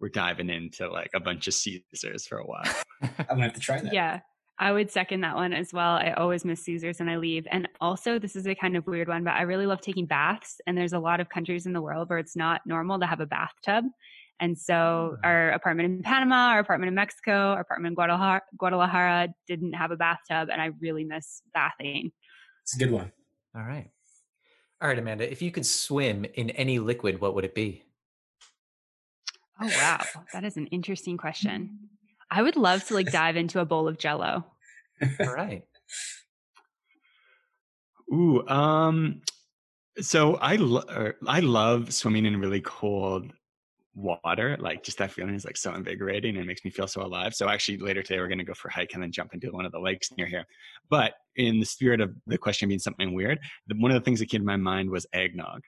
we're 0.00 0.08
diving 0.08 0.50
into 0.50 0.88
like 0.88 1.10
a 1.14 1.20
bunch 1.20 1.48
of 1.48 1.54
Caesars 1.54 2.26
for 2.26 2.38
a 2.38 2.46
while. 2.46 2.62
I'm 3.02 3.26
gonna 3.28 3.42
have 3.42 3.54
to 3.54 3.60
try 3.60 3.80
that. 3.80 3.92
Yeah. 3.92 4.20
I 4.60 4.72
would 4.72 4.90
second 4.90 5.20
that 5.20 5.36
one 5.36 5.52
as 5.52 5.72
well. 5.72 5.94
I 5.94 6.14
always 6.16 6.44
miss 6.44 6.64
Caesars 6.64 6.98
when 6.98 7.08
I 7.08 7.16
leave. 7.16 7.46
And 7.50 7.68
also, 7.80 8.18
this 8.18 8.34
is 8.34 8.46
a 8.48 8.56
kind 8.56 8.76
of 8.76 8.86
weird 8.88 9.06
one, 9.06 9.22
but 9.22 9.34
I 9.34 9.42
really 9.42 9.66
love 9.66 9.80
taking 9.80 10.04
baths. 10.04 10.60
And 10.66 10.76
there's 10.76 10.94
a 10.94 10.98
lot 10.98 11.20
of 11.20 11.28
countries 11.28 11.66
in 11.66 11.72
the 11.72 11.80
world 11.80 12.10
where 12.10 12.18
it's 12.18 12.34
not 12.34 12.62
normal 12.66 12.98
to 12.98 13.06
have 13.06 13.20
a 13.20 13.26
bathtub. 13.26 13.84
And 14.40 14.58
so, 14.58 15.14
mm. 15.14 15.18
our 15.22 15.50
apartment 15.50 15.92
in 15.92 16.02
Panama, 16.02 16.48
our 16.48 16.58
apartment 16.58 16.88
in 16.88 16.94
Mexico, 16.94 17.52
our 17.52 17.60
apartment 17.60 17.92
in 17.92 17.94
Guadalajara, 17.94 18.42
Guadalajara 18.56 19.28
didn't 19.46 19.74
have 19.74 19.92
a 19.92 19.96
bathtub. 19.96 20.48
And 20.50 20.60
I 20.60 20.70
really 20.80 21.04
miss 21.04 21.42
bathing. 21.54 22.10
It's 22.64 22.74
a 22.74 22.78
good 22.78 22.90
one. 22.90 23.12
All 23.56 23.62
right. 23.62 23.88
All 24.80 24.88
right, 24.88 24.98
Amanda. 24.98 25.30
If 25.30 25.40
you 25.40 25.50
could 25.50 25.66
swim 25.66 26.24
in 26.34 26.50
any 26.50 26.78
liquid, 26.78 27.20
what 27.20 27.34
would 27.34 27.44
it 27.44 27.54
be? 27.54 27.84
Oh, 29.60 29.66
wow. 29.66 30.04
That 30.32 30.44
is 30.44 30.56
an 30.56 30.66
interesting 30.68 31.16
question. 31.16 31.78
I 32.30 32.42
would 32.42 32.56
love 32.56 32.84
to 32.84 32.94
like 32.94 33.10
dive 33.10 33.36
into 33.36 33.60
a 33.60 33.64
bowl 33.64 33.88
of 33.88 33.98
jello. 33.98 34.44
All 35.20 35.32
right. 35.32 35.62
Ooh, 38.12 38.46
um, 38.48 39.22
so 40.00 40.36
I 40.36 40.56
lo- 40.56 40.84
er, 40.88 41.16
I 41.26 41.40
love 41.40 41.92
swimming 41.92 42.26
in 42.26 42.40
really 42.40 42.60
cold 42.60 43.32
water. 43.94 44.56
Like 44.58 44.84
just 44.84 44.98
that 44.98 45.10
feeling 45.10 45.34
is 45.34 45.44
like 45.44 45.56
so 45.56 45.74
invigorating 45.74 46.36
and 46.36 46.44
it 46.44 46.46
makes 46.46 46.64
me 46.64 46.70
feel 46.70 46.86
so 46.86 47.02
alive. 47.02 47.34
So 47.34 47.48
actually 47.48 47.78
later 47.78 48.02
today 48.02 48.20
we're 48.20 48.28
gonna 48.28 48.44
go 48.44 48.54
for 48.54 48.68
a 48.68 48.72
hike 48.72 48.94
and 48.94 49.02
then 49.02 49.12
jump 49.12 49.34
into 49.34 49.50
one 49.50 49.66
of 49.66 49.72
the 49.72 49.80
lakes 49.80 50.10
near 50.16 50.26
here. 50.26 50.44
But 50.88 51.14
in 51.36 51.58
the 51.60 51.66
spirit 51.66 52.00
of 52.00 52.14
the 52.26 52.38
question 52.38 52.68
being 52.68 52.78
something 52.78 53.12
weird, 53.12 53.40
the, 53.66 53.74
one 53.76 53.90
of 53.90 53.96
the 53.96 54.04
things 54.04 54.20
that 54.20 54.28
came 54.28 54.40
to 54.40 54.46
my 54.46 54.56
mind 54.56 54.90
was 54.90 55.06
eggnog. 55.12 55.62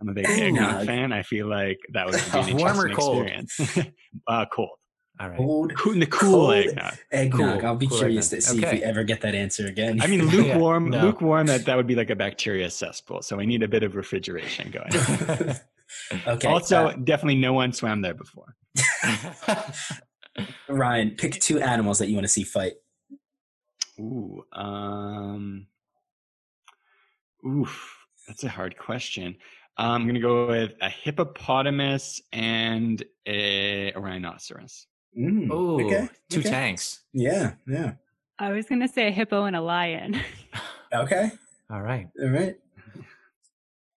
I'm 0.00 0.08
a 0.08 0.12
big 0.12 0.28
eggnog 0.28 0.86
fan. 0.86 1.12
I 1.12 1.22
feel 1.22 1.46
like 1.48 1.78
that 1.92 2.06
would 2.06 2.14
be 2.46 2.52
an 2.52 2.56
Warm 2.58 2.80
or 2.80 2.90
cold? 2.90 3.26
experience. 3.26 3.78
uh, 4.28 4.44
cold. 4.52 4.70
All 5.18 5.30
right. 5.30 5.38
Cold 5.38 5.74
Cool, 5.76 5.94
the 5.94 6.06
cool 6.06 6.30
Cold. 6.48 6.54
eggnog. 6.54 6.94
eggnog. 7.10 7.60
Cool. 7.60 7.66
I'll 7.68 7.76
be 7.76 7.86
Cool 7.86 7.98
curious 7.98 8.28
to 8.28 8.36
eggnog. 8.36 8.54
see 8.56 8.62
if 8.66 8.72
we 8.72 8.82
ever 8.82 9.02
get 9.04 9.22
that 9.22 9.34
answer 9.34 9.66
again. 9.66 10.02
I 10.02 10.06
mean, 10.06 10.20
Yeah, 10.28 10.32
lukewarm, 10.32 10.90
no. 10.90 11.00
lukewarm. 11.02 11.46
That 11.46 11.64
that 11.64 11.76
would 11.76 11.86
be 11.86 11.94
like 11.94 12.10
a 12.10 12.16
bacteria 12.16 12.68
cesspool. 12.68 13.22
So 13.22 13.36
we 13.38 13.46
need 13.46 13.62
a 13.62 13.68
bit 13.68 13.82
of 13.82 13.96
refrigeration 13.96 14.70
going. 14.70 15.56
okay. 16.28 16.48
also, 16.48 16.88
uh, 16.88 16.92
definitely 17.04 17.36
no 17.36 17.54
one 17.54 17.72
swam 17.72 18.02
there 18.02 18.12
before. 18.14 18.54
Ryan, 20.68 21.12
pick 21.12 21.32
two 21.40 21.60
animals 21.60 21.98
that 22.00 22.08
you 22.08 22.14
want 22.14 22.24
to 22.26 22.32
see 22.32 22.44
fight. 22.44 22.74
Ooh, 23.98 24.44
um, 24.52 25.66
oof, 27.46 27.96
that's 28.28 28.44
a 28.44 28.48
hard 28.50 28.76
question. 28.76 29.36
I'm 29.78 30.06
gonna 30.06 30.20
go 30.20 30.46
with 30.48 30.72
a 30.80 30.88
hippopotamus 30.88 32.22
and 32.32 33.02
a, 33.26 33.92
a 33.92 34.00
rhinoceros. 34.00 34.86
Mm, 35.18 35.48
oh, 35.50 35.80
okay, 35.84 36.08
two 36.30 36.40
okay. 36.40 36.50
tanks. 36.50 37.02
Yeah, 37.12 37.54
yeah. 37.66 37.92
I 38.38 38.52
was 38.52 38.66
going 38.66 38.80
to 38.82 38.88
say 38.88 39.08
a 39.08 39.10
hippo 39.10 39.44
and 39.44 39.56
a 39.56 39.60
lion. 39.60 40.20
Okay. 40.94 41.32
All 41.68 41.82
right. 41.82 42.06
All 42.22 42.28
right. 42.28 42.54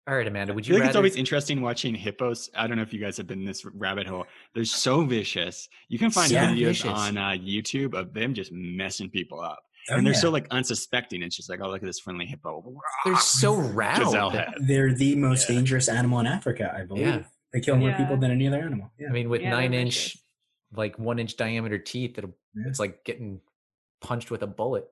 All 0.07 0.15
right, 0.15 0.27
Amanda. 0.27 0.55
Would 0.55 0.65
feel 0.65 0.73
you 0.73 0.79
like 0.79 0.87
it's 0.87 0.95
rather? 0.95 0.99
always 0.99 1.15
interesting 1.15 1.61
watching 1.61 1.93
hippos. 1.93 2.49
I 2.55 2.65
don't 2.65 2.77
know 2.77 2.81
if 2.83 2.91
you 2.91 2.99
guys 2.99 3.15
have 3.17 3.27
been 3.27 3.39
in 3.39 3.45
this 3.45 3.63
rabbit 3.63 4.07
hole. 4.07 4.25
They're 4.55 4.65
so 4.65 5.03
vicious. 5.05 5.69
You 5.87 5.99
can 5.99 6.09
find 6.09 6.31
So 6.31 6.35
videos 6.37 6.65
vicious. 6.65 6.89
on 6.89 7.17
uh, 7.17 7.29
YouTube 7.29 7.93
of 7.93 8.11
them 8.11 8.33
just 8.33 8.51
messing 8.51 9.07
people 9.11 9.39
up, 9.39 9.59
Oh, 9.91 9.95
and 9.95 10.05
they're 10.05 10.13
yeah. 10.13 10.19
so 10.19 10.29
like 10.29 10.47
unsuspecting. 10.51 11.23
It's 11.23 11.35
just 11.35 11.49
like, 11.49 11.59
oh, 11.61 11.69
look 11.69 11.81
at 11.81 11.85
this 11.85 11.99
friendly 11.99 12.25
hippo. 12.25 12.63
They're 13.05 13.15
so 13.17 13.55
Gazelle 13.59 14.31
They're 14.61 14.93
the 14.93 15.15
most 15.15 15.49
Yeah. 15.49 15.55
dangerous 15.55 15.87
animal 15.89 16.19
in 16.19 16.27
Africa, 16.27 16.73
I 16.75 16.85
believe. 16.85 17.05
Yeah. 17.07 17.23
They 17.53 17.59
kill 17.61 17.77
more 17.77 17.89
Yeah. 17.89 17.97
people 17.97 18.17
than 18.17 18.29
any 18.31 18.47
other 18.47 18.59
animal. 18.61 18.91
Yeah. 18.99 19.07
I 19.09 19.11
mean, 19.11 19.29
with 19.29 19.41
Yeah, 19.41 19.49
nine 19.51 19.73
inch, 19.73 19.93
vicious. 20.13 20.23
like 20.73 20.99
one 20.99 21.17
inch 21.17 21.37
diameter 21.37 21.79
teeth, 21.79 22.17
it'll, 22.17 22.35
Yeah. 22.53 22.67
it's 22.67 22.79
like 22.79 23.03
getting 23.03 23.41
punched 24.01 24.29
with 24.31 24.43
a 24.43 24.47
bullet. 24.47 24.85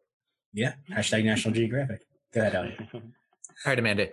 yeah. 0.54 0.74
Hashtag 0.90 1.24
National 1.26 1.54
Geographic. 1.54 2.02
Go 2.34 2.42
ahead, 2.42 2.56
Elliot. 2.56 2.80
All 2.94 3.02
right, 3.66 3.78
Amanda. 3.80 4.10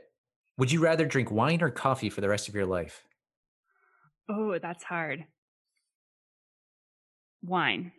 Would 0.59 0.71
you 0.71 0.81
rather 0.81 1.07
drink 1.07 1.31
wine 1.31 1.63
or 1.63 1.71
coffee 1.71 2.11
for 2.11 2.21
the 2.21 2.29
rest 2.29 2.49
of 2.49 2.55
your 2.55 2.67
life? 2.67 3.05
oh, 4.29 4.59
that's 4.59 4.85
hard. 4.85 5.25
Wine. 7.43 7.93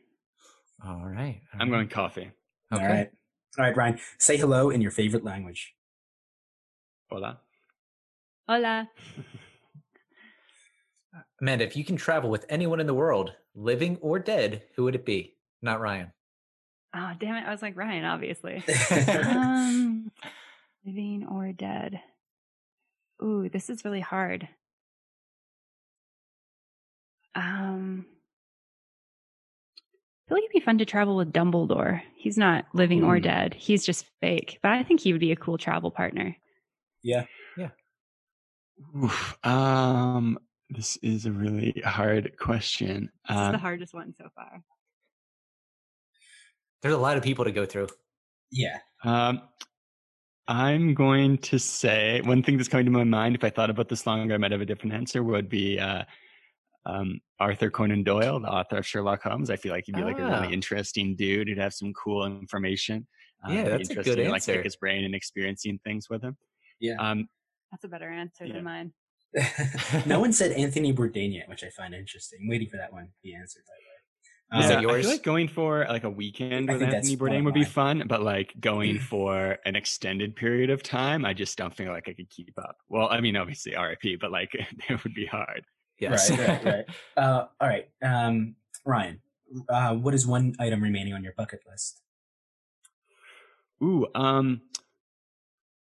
All 0.85 1.05
right. 1.05 1.41
all 1.53 1.61
I'm 1.61 1.69
right. 1.71 1.77
going 1.77 1.87
coffee. 1.89 2.31
All 2.71 2.79
right. 2.79 3.09
All 3.57 3.65
right, 3.65 3.75
Ryan. 3.75 3.99
Say 4.17 4.37
hello 4.37 4.69
in 4.69 4.81
your 4.81 4.91
favorite 4.91 5.23
language. 5.23 5.73
Hola. 7.09 7.39
Hola. 8.47 8.89
Amanda, 11.41 11.65
if 11.65 11.75
you 11.75 11.85
can 11.85 11.95
travel 11.95 12.29
with 12.29 12.45
anyone 12.49 12.79
in 12.79 12.87
the 12.87 12.93
world, 12.93 13.33
living 13.53 13.97
or 14.01 14.19
dead, 14.19 14.63
who 14.75 14.83
would 14.83 14.95
it 14.95 15.05
be? 15.05 15.35
Not 15.61 15.79
Ryan. 15.79 16.11
Oh, 16.95 17.11
damn 17.19 17.35
it. 17.35 17.47
I 17.47 17.51
was 17.51 17.61
like 17.61 17.75
Ryan, 17.77 18.05
obviously. 18.05 18.63
um, 19.25 20.11
living 20.85 21.27
or 21.29 21.51
dead. 21.51 21.99
Ooh, 23.23 23.49
this 23.49 23.69
is 23.69 23.83
really 23.85 24.01
hard. 24.01 24.47
Um, 27.35 28.05
feel 30.27 30.37
like 30.37 30.43
it'd 30.43 30.53
be 30.53 30.59
fun 30.59 30.77
to 30.79 30.85
travel 30.85 31.15
with 31.15 31.31
Dumbledore. 31.31 32.01
He's 32.15 32.37
not 32.37 32.65
living 32.73 33.03
or 33.03 33.19
dead. 33.19 33.53
He's 33.53 33.85
just 33.85 34.05
fake. 34.21 34.59
But 34.63 34.71
I 34.71 34.83
think 34.83 34.99
he 34.99 35.11
would 35.11 35.19
be 35.19 35.31
a 35.31 35.35
cool 35.35 35.57
travel 35.57 35.91
partner. 35.91 36.35
Yeah. 37.03 37.25
Oof, 39.01 39.37
um, 39.45 40.37
this 40.69 40.97
is 40.97 41.25
a 41.25 41.31
really 41.31 41.81
hard 41.85 42.37
question. 42.37 43.09
This 43.29 43.37
is 43.37 43.47
the 43.47 43.53
Um, 43.53 43.59
hardest 43.59 43.93
one 43.93 44.13
so 44.13 44.27
far. 44.35 44.61
There's 46.81 46.93
a 46.93 46.97
lot 46.97 47.15
of 47.15 47.23
people 47.23 47.45
to 47.45 47.53
go 47.53 47.65
through. 47.65 47.87
Yeah. 48.51 48.79
Um, 49.03 49.43
I'm 50.47 50.93
going 50.93 51.37
to 51.39 51.57
say 51.57 52.21
one 52.21 52.43
thing 52.43 52.57
that's 52.57 52.67
coming 52.67 52.85
to 52.85 52.91
my 52.91 53.05
mind. 53.05 53.35
If 53.35 53.43
I 53.43 53.49
thought 53.49 53.69
about 53.69 53.87
this 53.87 54.05
longer, 54.05 54.33
I 54.33 54.37
might 54.37 54.51
have 54.51 54.61
a 54.61 54.65
different 54.65 54.93
answer. 54.93 55.23
Would 55.23 55.49
be 55.49 55.79
uh, 55.79 56.03
um, 56.85 57.19
Arthur 57.39 57.69
Conan 57.69 58.03
Doyle, 58.03 58.39
the 58.39 58.47
author 58.47 58.77
of 58.77 58.85
Sherlock 58.85 59.23
Holmes. 59.23 59.49
I 59.49 59.55
feel 59.55 59.71
like 59.71 59.85
he'd 59.87 59.95
be 59.95 60.03
like 60.03 60.19
a 60.19 60.23
Ah. 60.23 60.41
really 60.41 60.53
interesting 60.53 61.15
dude. 61.15 61.47
He'd 61.47 61.57
have 61.57 61.73
some 61.73 61.93
cool 61.93 62.25
information. 62.25 63.07
Uh, 63.47 63.51
Yeah, 63.51 63.61
it'd 63.61 63.73
that's 63.79 63.89
a 63.89 63.93
good 63.95 63.97
interesting 63.99 64.23
to, 64.25 64.29
like 64.31 64.35
answer. 64.41 64.53
pick 64.55 64.63
his 64.63 64.75
brain 64.75 65.03
and 65.05 65.15
experiencing 65.15 65.79
things 65.83 66.09
with 66.09 66.23
him. 66.23 66.37
Yeah. 66.79 66.95
Um, 66.99 67.27
That's 67.71 67.83
a 67.83 67.87
better 67.87 68.09
answer 68.09 68.45
Yeah. 68.45 68.53
than 68.53 68.63
mine. 68.63 68.93
no 70.05 70.19
one 70.19 70.31
said 70.31 70.51
Anthony 70.53 70.93
Bourdain 70.93 71.33
yet, 71.33 71.49
which 71.49 71.63
I 71.63 71.69
find 71.69 71.93
interesting. 71.93 72.39
I'm 72.41 72.47
waiting 72.47 72.69
for 72.69 72.77
that 72.77 72.93
one 72.93 73.05
to 73.05 73.11
be 73.23 73.33
answered. 73.35 73.63
By 73.67 73.73
the 73.77 74.57
way. 74.57 74.63
Is 74.63 74.69
yeah, 74.69 74.75
that 74.75 74.77
I 74.77 74.81
yours? 74.81 75.01
feel 75.05 75.11
like 75.11 75.23
going 75.23 75.47
for 75.47 75.85
like 75.89 76.03
a 76.03 76.09
weekend 76.09 76.69
with 76.71 76.81
Anthony 76.81 77.17
Bourdain 77.17 77.43
would 77.43 77.53
be 77.55 77.65
fun, 77.65 78.03
but 78.07 78.21
like 78.21 78.53
going 78.59 78.99
for 78.99 79.57
an 79.65 79.75
extended 79.75 80.35
period 80.35 80.69
of 80.69 80.83
time, 80.83 81.25
I 81.25 81.33
just 81.33 81.57
don't 81.57 81.75
feel 81.75 81.91
like 81.91 82.07
I 82.07 82.13
could 82.13 82.29
keep 82.29 82.53
up. 82.59 82.77
Well, 82.87 83.09
I 83.09 83.19
mean, 83.21 83.35
obviously 83.35 83.73
RIP, 83.75 84.19
but 84.21 84.31
like 84.31 84.51
it 84.89 85.03
would 85.03 85.15
be 85.15 85.25
hard. 85.25 85.65
Yes. 85.99 86.29
Right, 86.29 86.39
right, 86.39 86.65
right. 86.65 86.85
Uh, 87.17 87.47
all 87.61 87.67
right, 87.67 87.87
um, 88.03 88.55
Ryan. 88.85 89.21
Uh, 89.69 89.95
what 89.95 90.13
is 90.13 90.27
one 90.27 90.55
item 90.59 90.83
remaining 90.83 91.13
on 91.13 91.23
your 91.23 91.33
bucket 91.37 91.61
list? 91.69 92.01
Ooh, 93.81 94.07
um, 94.15 94.61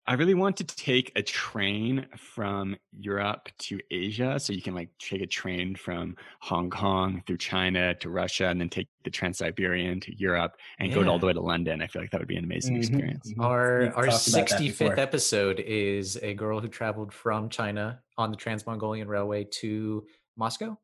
I 0.07 0.15
really 0.15 0.35
want 0.35 0.59
to 0.59 0.65
take 0.65 1.13
a 1.17 1.23
train 1.23 2.07
from 2.17 2.77
Europe 2.93 3.49
to 3.61 3.81
Asia. 3.91 4.39
So 4.39 4.53
you 4.53 4.61
can 4.61 4.75
like 4.75 4.91
take 4.99 5.23
a 5.23 5.27
train 5.27 5.75
from 5.77 6.17
Hong 6.41 6.69
Kong 6.69 7.23
through 7.27 7.39
China 7.39 7.95
to 7.97 8.11
Russia 8.11 8.49
and 8.49 8.61
then 8.61 8.69
take 8.69 8.89
the 9.05 9.11
Trans 9.11 9.39
Siberian 9.39 10.01
to 10.01 10.15
Europe 10.15 10.57
and 10.79 10.93
go 10.93 11.03
all 11.09 11.19
the 11.19 11.27
way 11.27 11.33
to 11.33 11.41
London. 11.41 11.81
I 11.81 11.87
feel 11.87 12.03
like 12.03 12.11
that 12.11 12.21
would 12.21 12.29
be 12.29 12.37
an 12.37 12.45
amazing 12.45 12.77
Mhm, 12.77 12.77
experience. 12.77 13.33
mhm. 13.37 13.39
Our 13.39 13.63
We've 13.77 13.93
our 13.97 14.11
talked 14.11 14.27
about 14.29 14.49
that 14.51 14.65
sixty 14.65 14.71
fifth 14.71 14.99
episode 14.99 15.61
is 15.61 16.17
a 16.23 16.35
girl 16.35 16.61
who 16.61 16.69
traveled 16.69 17.13
from 17.13 17.49
China 17.51 18.03
on 18.17 18.31
the 18.31 18.37
Trans 18.37 18.67
Mongolian 18.67 19.09
Railway 19.09 19.45
to 19.61 20.07
Moscow. 20.37 20.79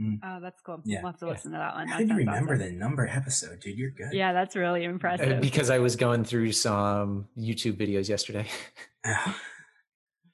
Mhm. 0.00 0.20
Oh, 0.22 0.40
that's 0.40 0.60
cool. 0.62 0.80
Yeah. 0.84 1.02
We'll 1.02 1.12
have 1.12 1.20
to 1.20 1.26
Yeah. 1.26 1.32
listen 1.32 1.52
to 1.52 1.58
that 1.58 1.74
one. 1.74 1.88
How 1.88 1.98
That 1.98 2.06
did 2.06 2.10
you 2.10 2.16
remember 2.18 2.54
awesome. 2.54 2.66
the 2.66 2.72
number 2.72 3.06
episode, 3.08 3.58
dude? 3.60 3.76
You're 3.76 3.90
good. 3.90 4.12
Yeah, 4.12 4.32
that's 4.32 4.54
really 4.54 4.86
Uh, 4.86 4.90
impressive. 4.90 5.40
because 5.40 5.70
I 5.70 5.78
was 5.78 5.96
going 5.96 6.24
through 6.24 6.52
some 6.52 7.28
YouTube 7.36 7.76
videos 7.76 8.08
yesterday. 8.08 8.46
Ah, 9.04 9.40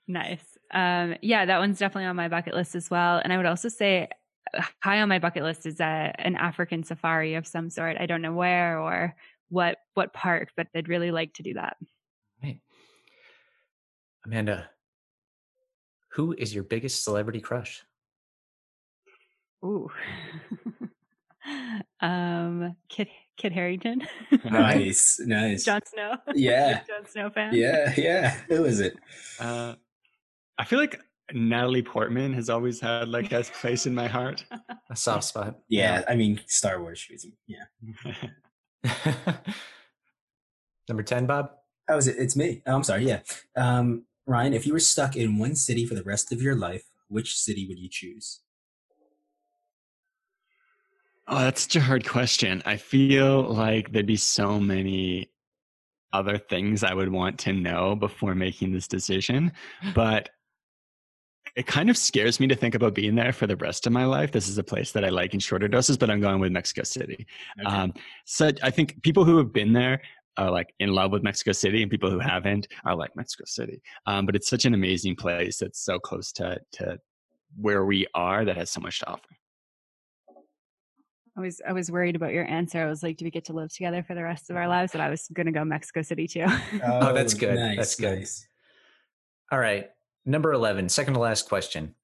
Nice. 0.08 0.58
Um, 0.70 1.16
yeah, 1.22 1.44
that 1.46 1.58
one's 1.58 1.78
definitely 1.78 2.06
on 2.06 2.16
my 2.16 2.28
bucket 2.28 2.54
list 2.54 2.74
as 2.74 2.90
well. 2.90 3.18
And 3.22 3.32
I 3.32 3.36
would 3.36 3.46
also 3.46 3.68
say 3.68 4.08
uh, 4.52 4.62
high 4.82 5.00
on 5.00 5.08
my 5.08 5.18
bucket 5.18 5.42
list 5.42 5.64
is 5.66 5.80
a, 5.80 6.12
an 6.18 6.34
African 6.36 6.82
safari 6.82 7.34
of 7.34 7.46
some 7.46 7.70
sort. 7.70 7.96
I 7.98 8.06
don't 8.06 8.20
know 8.22 8.32
where 8.34 8.78
or 8.80 9.14
what 9.48 9.78
what 9.94 10.12
park, 10.12 10.50
but 10.56 10.66
I'd 10.74 10.88
really 10.88 11.10
like 11.10 11.34
to 11.34 11.42
do 11.42 11.54
that. 11.54 11.76
Right. 12.42 12.60
Amanda, 14.24 14.68
who 16.12 16.32
is 16.32 16.54
your 16.54 16.64
biggest 16.64 17.04
celebrity 17.04 17.40
crush? 17.40 17.82
Ooh. 19.64 19.90
um, 22.00 22.76
Kit 22.88 23.08
Kit 23.36 23.52
Harington. 23.52 24.02
nice, 24.44 25.20
nice. 25.24 25.64
Jon 25.64 25.80
Snow. 25.84 26.16
Yeah. 26.34 26.80
Jon 26.86 27.06
Snow 27.08 27.30
fan. 27.30 27.54
Yeah, 27.54 27.92
yeah. 27.96 28.36
Who 28.48 28.64
is 28.64 28.80
it? 28.80 28.96
Uh, 29.40 29.74
I 30.58 30.64
feel 30.64 30.78
like 30.78 31.00
Natalie 31.32 31.82
Portman 31.82 32.34
has 32.34 32.50
always 32.50 32.80
had 32.80 33.08
like 33.08 33.32
a 33.32 33.42
place 33.42 33.86
in 33.86 33.94
my 33.94 34.06
heart. 34.06 34.44
A 34.90 34.96
soft 34.96 35.24
spot. 35.24 35.58
Yeah, 35.68 36.02
I 36.08 36.14
mean 36.14 36.40
Star 36.46 36.80
Wars. 36.80 36.98
She 36.98 37.14
was, 37.14 37.26
yeah. 37.46 37.64
Number 40.88 41.02
10, 41.02 41.26
Bob? 41.26 41.50
Oh, 41.88 41.96
is 41.96 42.06
it? 42.08 42.16
It's 42.18 42.36
me. 42.36 42.62
Oh, 42.66 42.74
I'm 42.76 42.82
sorry. 42.82 43.06
Yeah. 43.06 43.20
Um, 43.56 44.04
Ryan, 44.26 44.54
if 44.54 44.66
you 44.66 44.72
were 44.72 44.80
stuck 44.80 45.16
in 45.16 45.38
one 45.38 45.54
city 45.54 45.86
for 45.86 45.94
the 45.94 46.02
rest 46.02 46.30
of 46.32 46.42
your 46.42 46.54
life, 46.54 46.84
which 47.08 47.38
city 47.38 47.66
would 47.66 47.78
you 47.78 47.88
choose? 47.88 48.40
Oh, 51.26 51.38
that's 51.38 51.62
such 51.62 51.76
a 51.76 51.80
hard 51.80 52.06
question. 52.06 52.62
I 52.66 52.76
feel 52.76 53.42
like 53.42 53.92
there'd 53.92 54.06
be 54.06 54.16
so 54.16 54.60
many 54.60 55.30
other 56.12 56.38
things 56.38 56.84
I 56.84 56.94
would 56.94 57.10
want 57.10 57.38
to 57.40 57.52
know 57.52 57.96
before 57.96 58.34
making 58.34 58.72
this 58.72 58.86
decision, 58.86 59.52
but 59.94 60.28
it 61.56 61.66
kind 61.66 61.88
of 61.88 61.96
scares 61.96 62.40
me 62.40 62.46
to 62.48 62.54
think 62.54 62.74
about 62.74 62.94
being 62.94 63.14
there 63.14 63.32
for 63.32 63.46
the 63.46 63.56
rest 63.56 63.86
of 63.86 63.92
my 63.92 64.04
life. 64.04 64.32
This 64.32 64.48
is 64.48 64.58
a 64.58 64.64
place 64.64 64.92
that 64.92 65.04
I 65.04 65.08
like 65.08 65.34
in 65.34 65.40
shorter 65.40 65.68
doses, 65.68 65.96
but 65.96 66.10
I'm 66.10 66.20
going 66.20 66.40
with 66.40 66.52
Mexico 66.52 66.82
City. 66.82 67.26
Okay. 67.60 67.68
Um, 67.68 67.94
so 68.24 68.50
I 68.62 68.70
think 68.70 69.02
people 69.02 69.24
who 69.24 69.38
have 69.38 69.52
been 69.52 69.72
there 69.72 70.02
are 70.36 70.50
like 70.50 70.74
in 70.80 70.92
love 70.92 71.12
with 71.12 71.22
Mexico 71.22 71.52
City, 71.52 71.82
and 71.82 71.90
people 71.90 72.10
who 72.10 72.18
haven't 72.18 72.66
are 72.84 72.96
like 72.96 73.14
Mexico 73.14 73.44
City. 73.46 73.80
Um, 74.06 74.26
but 74.26 74.34
it's 74.34 74.48
such 74.48 74.64
an 74.64 74.74
amazing 74.74 75.16
place 75.16 75.58
that's 75.58 75.80
so 75.80 75.98
close 75.98 76.32
to 76.32 76.58
to 76.72 76.98
where 77.56 77.84
we 77.84 78.06
are 78.14 78.44
that 78.44 78.56
has 78.56 78.70
so 78.70 78.80
much 78.80 78.98
to 79.00 79.08
offer. 79.08 79.22
I 81.36 81.40
was 81.40 81.60
I 81.66 81.72
was 81.72 81.90
worried 81.90 82.16
about 82.16 82.32
your 82.32 82.48
answer. 82.48 82.80
I 82.80 82.86
was 82.86 83.02
like, 83.02 83.16
do 83.16 83.24
we 83.24 83.30
get 83.30 83.46
to 83.46 83.52
live 83.52 83.72
together 83.72 84.02
for 84.02 84.14
the 84.14 84.22
rest 84.22 84.50
of 84.50 84.56
our 84.56 84.62
uh-huh. 84.62 84.70
lives? 84.70 84.92
But 84.92 85.00
I 85.00 85.10
was 85.10 85.28
gonna 85.32 85.52
go 85.52 85.64
Mexico 85.64 86.02
City 86.02 86.28
too. 86.28 86.46
Oh, 86.46 86.80
oh 86.84 87.12
that's 87.12 87.34
good. 87.34 87.56
That's 87.78 87.96
good. 87.96 88.18
nice. 88.18 88.46
All 89.50 89.58
right. 89.58 89.90
Number 90.26 90.52
11, 90.52 90.88
second 90.88 91.14
to 91.14 91.20
last 91.20 91.48
question. 91.48 91.94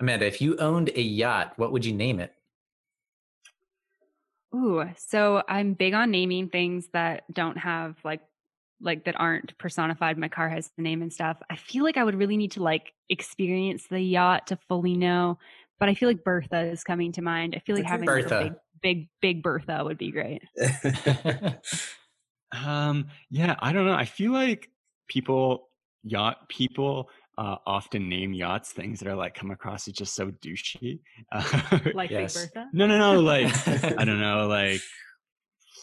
Amanda, 0.00 0.26
if 0.26 0.40
you 0.40 0.56
owned 0.58 0.90
a 0.94 1.00
yacht, 1.00 1.52
what 1.56 1.72
would 1.72 1.84
you 1.84 1.92
name 1.92 2.20
it? 2.20 2.32
Ooh, 4.54 4.84
so 4.96 5.42
I'm 5.48 5.74
big 5.74 5.94
on 5.94 6.10
naming 6.10 6.48
things 6.48 6.88
that 6.92 7.24
don't 7.32 7.58
have 7.58 7.96
like 8.04 8.20
like 8.80 9.04
that 9.04 9.18
aren't 9.18 9.56
personified. 9.58 10.18
My 10.18 10.28
car 10.28 10.48
has 10.48 10.70
the 10.76 10.82
name 10.82 11.02
and 11.02 11.12
stuff. 11.12 11.36
I 11.50 11.56
feel 11.56 11.84
like 11.84 11.96
I 11.96 12.04
would 12.04 12.14
really 12.14 12.36
need 12.36 12.52
to 12.52 12.62
like 12.62 12.92
experience 13.08 13.86
the 13.88 14.00
yacht 14.00 14.46
to 14.48 14.56
fully 14.68 14.96
know. 14.96 15.38
But 15.80 15.88
I 15.88 15.94
feel 15.94 16.08
like 16.08 16.24
Bertha 16.24 16.60
is 16.64 16.82
coming 16.82 17.12
to 17.12 17.22
mind. 17.22 17.54
I 17.56 17.60
feel 17.60 17.76
like 17.76 17.84
having 17.86 18.06
Bertha. 18.06 18.38
big, 18.40 18.52
big, 18.82 19.08
big 19.20 19.42
Bertha 19.42 19.82
would 19.84 19.98
be 19.98 20.10
great. 20.10 20.42
Um, 22.64 23.08
yeah, 23.30 23.56
I 23.58 23.72
don't 23.72 23.84
know. 23.84 23.92
I 23.92 24.06
feel 24.06 24.32
like 24.32 24.70
people, 25.06 25.68
yacht 26.02 26.48
people, 26.48 27.10
uh, 27.36 27.56
often 27.66 28.08
name 28.08 28.32
yachts 28.32 28.72
things 28.72 29.00
that 29.00 29.08
are 29.08 29.14
like 29.14 29.34
come 29.34 29.50
across 29.50 29.86
as 29.86 29.92
just 29.92 30.14
so 30.14 30.30
douchey. 30.30 31.00
Uh, 31.30 31.42
Like 31.94 32.10
Yes. 32.10 32.32
Big 32.46 32.54
Bertha. 32.54 32.68
no, 32.72 32.86
no, 32.86 32.98
no. 32.98 33.20
Like 33.20 33.52
I 33.98 34.04
don't 34.04 34.18
know, 34.20 34.46
like 34.48 34.80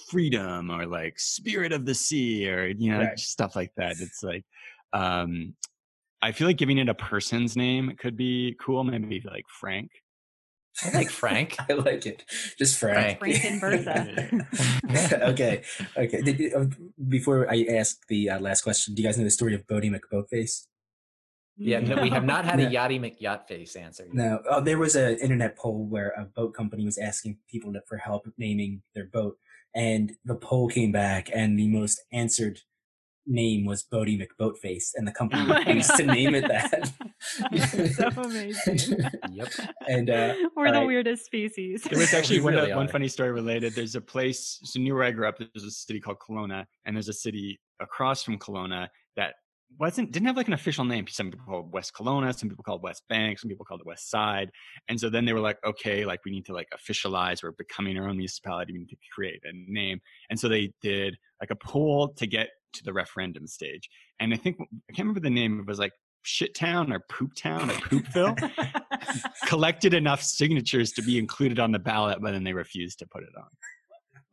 freedom 0.07 0.71
or 0.71 0.85
like 0.87 1.19
spirit 1.19 1.71
of 1.71 1.85
the 1.85 1.93
sea 1.93 2.49
or 2.49 2.65
you 2.67 2.91
know 2.91 2.99
Right. 2.99 3.19
stuff 3.19 3.55
like 3.55 3.71
that. 3.77 3.97
It's 3.99 4.23
like, 4.23 4.43
um, 4.91 5.53
I 6.25 6.31
feel 6.31 6.47
like 6.47 6.57
giving 6.57 6.79
it 6.79 6.89
a 6.89 6.95
person's 6.95 7.55
name 7.55 7.95
could 7.99 8.17
be 8.17 8.55
cool. 8.59 8.83
Maybe 8.83 9.21
like 9.29 9.45
Frank. 9.47 9.91
I 10.83 10.89
like 10.97 11.11
Frank. 11.11 11.55
I 11.69 11.73
like 11.73 12.07
it. 12.07 12.25
Just 12.57 12.79
Frank. 12.79 13.19
Frank 13.19 13.45
and 13.45 13.61
Bertha. 13.61 15.19
okay. 15.29 15.61
Okay. 15.95 16.21
Did 16.23 16.53
uh, 16.55 16.65
before 17.07 17.47
I 17.47 17.67
ask 17.69 18.07
the 18.07 18.31
uh, 18.31 18.39
last 18.39 18.63
question, 18.63 18.95
do 18.95 19.03
you 19.03 19.07
guys 19.07 19.19
know 19.19 19.23
the 19.23 19.29
story 19.29 19.53
of 19.53 19.67
Boaty 19.67 19.95
McBoatface? 19.95 20.65
Yeah, 21.57 21.79
no, 21.79 22.01
we 22.01 22.09
have 22.09 22.25
not 22.25 22.43
had 22.43 22.57
No. 22.57 22.65
a 22.65 22.69
Yachty 22.71 22.99
McYacht 22.99 23.47
face 23.47 23.75
answer. 23.75 24.05
yet. 24.05 24.13
No. 24.15 24.41
Oh, 24.49 24.61
there 24.61 24.79
was 24.79 24.95
an 24.95 25.19
internet 25.19 25.55
poll 25.55 25.85
where 25.85 26.09
a 26.17 26.25
boat 26.25 26.55
company 26.55 26.83
was 26.85 26.97
asking 26.97 27.37
people 27.47 27.71
to, 27.73 27.81
for 27.87 27.97
help 27.97 28.27
naming 28.39 28.81
their 28.95 29.05
boat, 29.05 29.37
and 29.75 30.11
the 30.25 30.35
poll 30.35 30.67
came 30.69 30.91
back, 30.91 31.29
and 31.31 31.57
the 31.59 31.67
most 31.67 32.01
answered 32.11 32.61
name 33.27 33.65
was 33.65 33.83
Boaty 33.83 34.19
McBoatface, 34.21 34.91
and 34.95 35.07
the 35.07 35.11
company 35.11 35.41
Oh 35.43 35.47
my 35.47 35.59
refused 35.59 35.95
to 35.97 36.03
name 36.05 36.35
it 36.35 36.47
that. 36.47 36.91
so 37.95 38.21
amazing. 38.21 38.97
Yep. 39.31 39.47
and 39.87 40.09
uh, 40.09 40.33
We're 40.55 40.65
the 40.67 40.73
alright. 40.75 40.87
weirdest 40.87 41.25
species. 41.25 41.83
There 41.83 41.99
was 41.99 42.13
actually 42.13 42.41
one, 42.41 42.53
really 42.55 42.73
one 42.73 42.87
funny 42.87 43.07
story 43.07 43.31
related. 43.31 43.73
There's 43.73 43.95
a 43.95 44.01
place, 44.01 44.59
so 44.63 44.79
near 44.79 44.95
where 44.95 45.03
I 45.05 45.11
grew 45.11 45.27
up, 45.27 45.37
there's 45.37 45.65
a 45.65 45.71
city 45.71 45.99
called 45.99 46.17
Kelowna, 46.19 46.65
and 46.85 46.95
there's 46.95 47.09
a 47.09 47.13
city 47.13 47.59
across 47.79 48.23
from 48.23 48.37
Kelowna 48.39 48.87
that 49.15 49.35
wasn't 49.79 50.11
didn't 50.11 50.27
have 50.27 50.37
like 50.37 50.47
an 50.47 50.53
official 50.53 50.85
name. 50.85 51.05
Some 51.07 51.31
people 51.31 51.45
called 51.45 51.73
West 51.73 51.93
Kelowna, 51.93 52.37
some 52.37 52.49
people 52.49 52.63
called 52.63 52.83
West 52.83 53.03
Bank, 53.09 53.39
some 53.39 53.49
people 53.49 53.65
called 53.65 53.81
the 53.81 53.87
West 53.87 54.09
Side. 54.09 54.51
And 54.87 54.99
so 54.99 55.09
then 55.09 55.25
they 55.25 55.33
were 55.33 55.39
like, 55.39 55.57
okay, 55.65 56.05
like 56.05 56.23
we 56.23 56.31
need 56.31 56.45
to 56.45 56.53
like 56.53 56.67
officialize, 56.73 57.43
we're 57.43 57.51
becoming 57.51 57.97
our 57.97 58.07
own 58.07 58.17
municipality, 58.17 58.73
we 58.73 58.79
need 58.79 58.89
to 58.89 58.95
create 59.13 59.41
a 59.43 59.51
name. 59.53 59.99
And 60.29 60.39
so 60.39 60.47
they 60.47 60.71
did 60.81 61.17
like 61.41 61.49
a 61.49 61.55
poll 61.55 62.09
to 62.17 62.27
get 62.27 62.49
to 62.75 62.83
the 62.83 62.93
referendum 62.93 63.47
stage. 63.47 63.89
And 64.19 64.33
I 64.33 64.37
think 64.37 64.57
I 64.59 64.93
can't 64.93 65.07
remember 65.07 65.19
the 65.19 65.29
name, 65.29 65.59
it 65.59 65.67
was 65.67 65.79
like 65.79 65.93
shit 66.23 66.55
town 66.55 66.91
or 66.91 66.99
poop 67.09 67.35
town 67.35 67.69
or 67.69 67.73
poopville 67.73 68.35
collected 69.47 69.93
enough 69.93 70.21
signatures 70.23 70.91
to 70.93 71.01
be 71.01 71.17
included 71.17 71.59
on 71.59 71.71
the 71.71 71.79
ballot, 71.79 72.19
but 72.21 72.31
then 72.31 72.43
they 72.43 72.53
refused 72.53 72.99
to 72.99 73.05
put 73.07 73.23
it 73.23 73.29
on. 73.37 73.47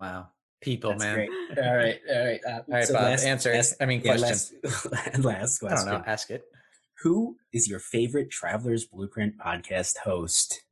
Wow. 0.00 0.28
People, 0.60 0.90
That's 0.90 1.02
man. 1.02 1.14
great. 1.14 1.30
All 1.58 1.76
right, 1.76 2.00
all 2.08 2.24
right. 2.24 2.40
Uh, 2.46 2.50
All 2.50 2.62
right, 2.68 2.88
Bob, 2.92 3.18
answer. 3.18 3.62
I 3.80 3.84
mean, 3.86 4.00
yeah, 4.04 4.16
question. 4.16 4.58
Last, 4.62 5.24
last 5.24 5.62
I 5.62 5.66
question. 5.66 5.92
don't 5.92 6.00
know. 6.00 6.04
Ask 6.06 6.30
it. 6.30 6.44
Who 7.02 7.36
is 7.52 7.68
your 7.68 7.80
favorite 7.80 8.30
Travelers 8.30 8.86
Blueprint 8.86 9.34
podcast 9.38 9.98
host? 10.04 10.62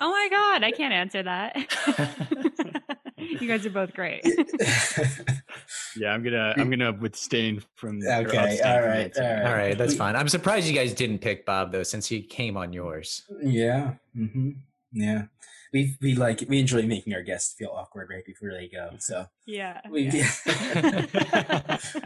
Oh 0.00 0.10
my 0.10 0.28
God, 0.30 0.64
I 0.64 0.72
can't 0.72 0.92
answer 0.92 1.22
that. 1.22 2.96
you 3.40 3.48
guys 3.48 3.64
are 3.64 3.70
both 3.70 3.94
great. 3.94 4.22
Yeah, 5.94 6.08
I'm 6.14 6.22
gonna 6.22 6.54
I'm 6.56 6.70
gonna 6.70 6.88
abstain 6.88 7.62
from. 7.76 8.00
or 8.02 8.12
Okay, 8.26 8.36
abstain 8.38 8.66
all 8.66 8.78
from 8.80 8.88
right, 8.88 8.96
answering. 9.04 9.28
all 9.28 9.34
right. 9.36 9.46
All 9.46 9.52
right, 9.54 9.76
that's 9.78 9.94
fine. 9.94 10.16
I'm 10.16 10.28
surprised 10.28 10.66
you 10.66 10.72
guys 10.74 10.94
didn't 10.94 11.18
pick 11.18 11.44
Bob 11.44 11.70
though, 11.70 11.82
since 11.82 12.06
he 12.06 12.22
came 12.22 12.56
on 12.56 12.72
yours. 12.72 13.22
Yeah. 13.42 13.94
Mm-hmm. 14.16 14.50
Yeah. 14.92 15.24
We 15.74 15.96
we 16.00 16.14
like 16.14 16.44
we 16.48 16.60
enjoy 16.60 16.82
making 16.84 17.12
our 17.14 17.22
guests 17.22 17.54
feel 17.58 17.70
awkward 17.74 18.08
right 18.10 18.24
before 18.24 18.50
they 18.52 18.68
go. 18.68 18.90
So 19.00 19.26
Yeah. 19.46 19.80
we. 19.90 20.08
yeah 20.10 21.06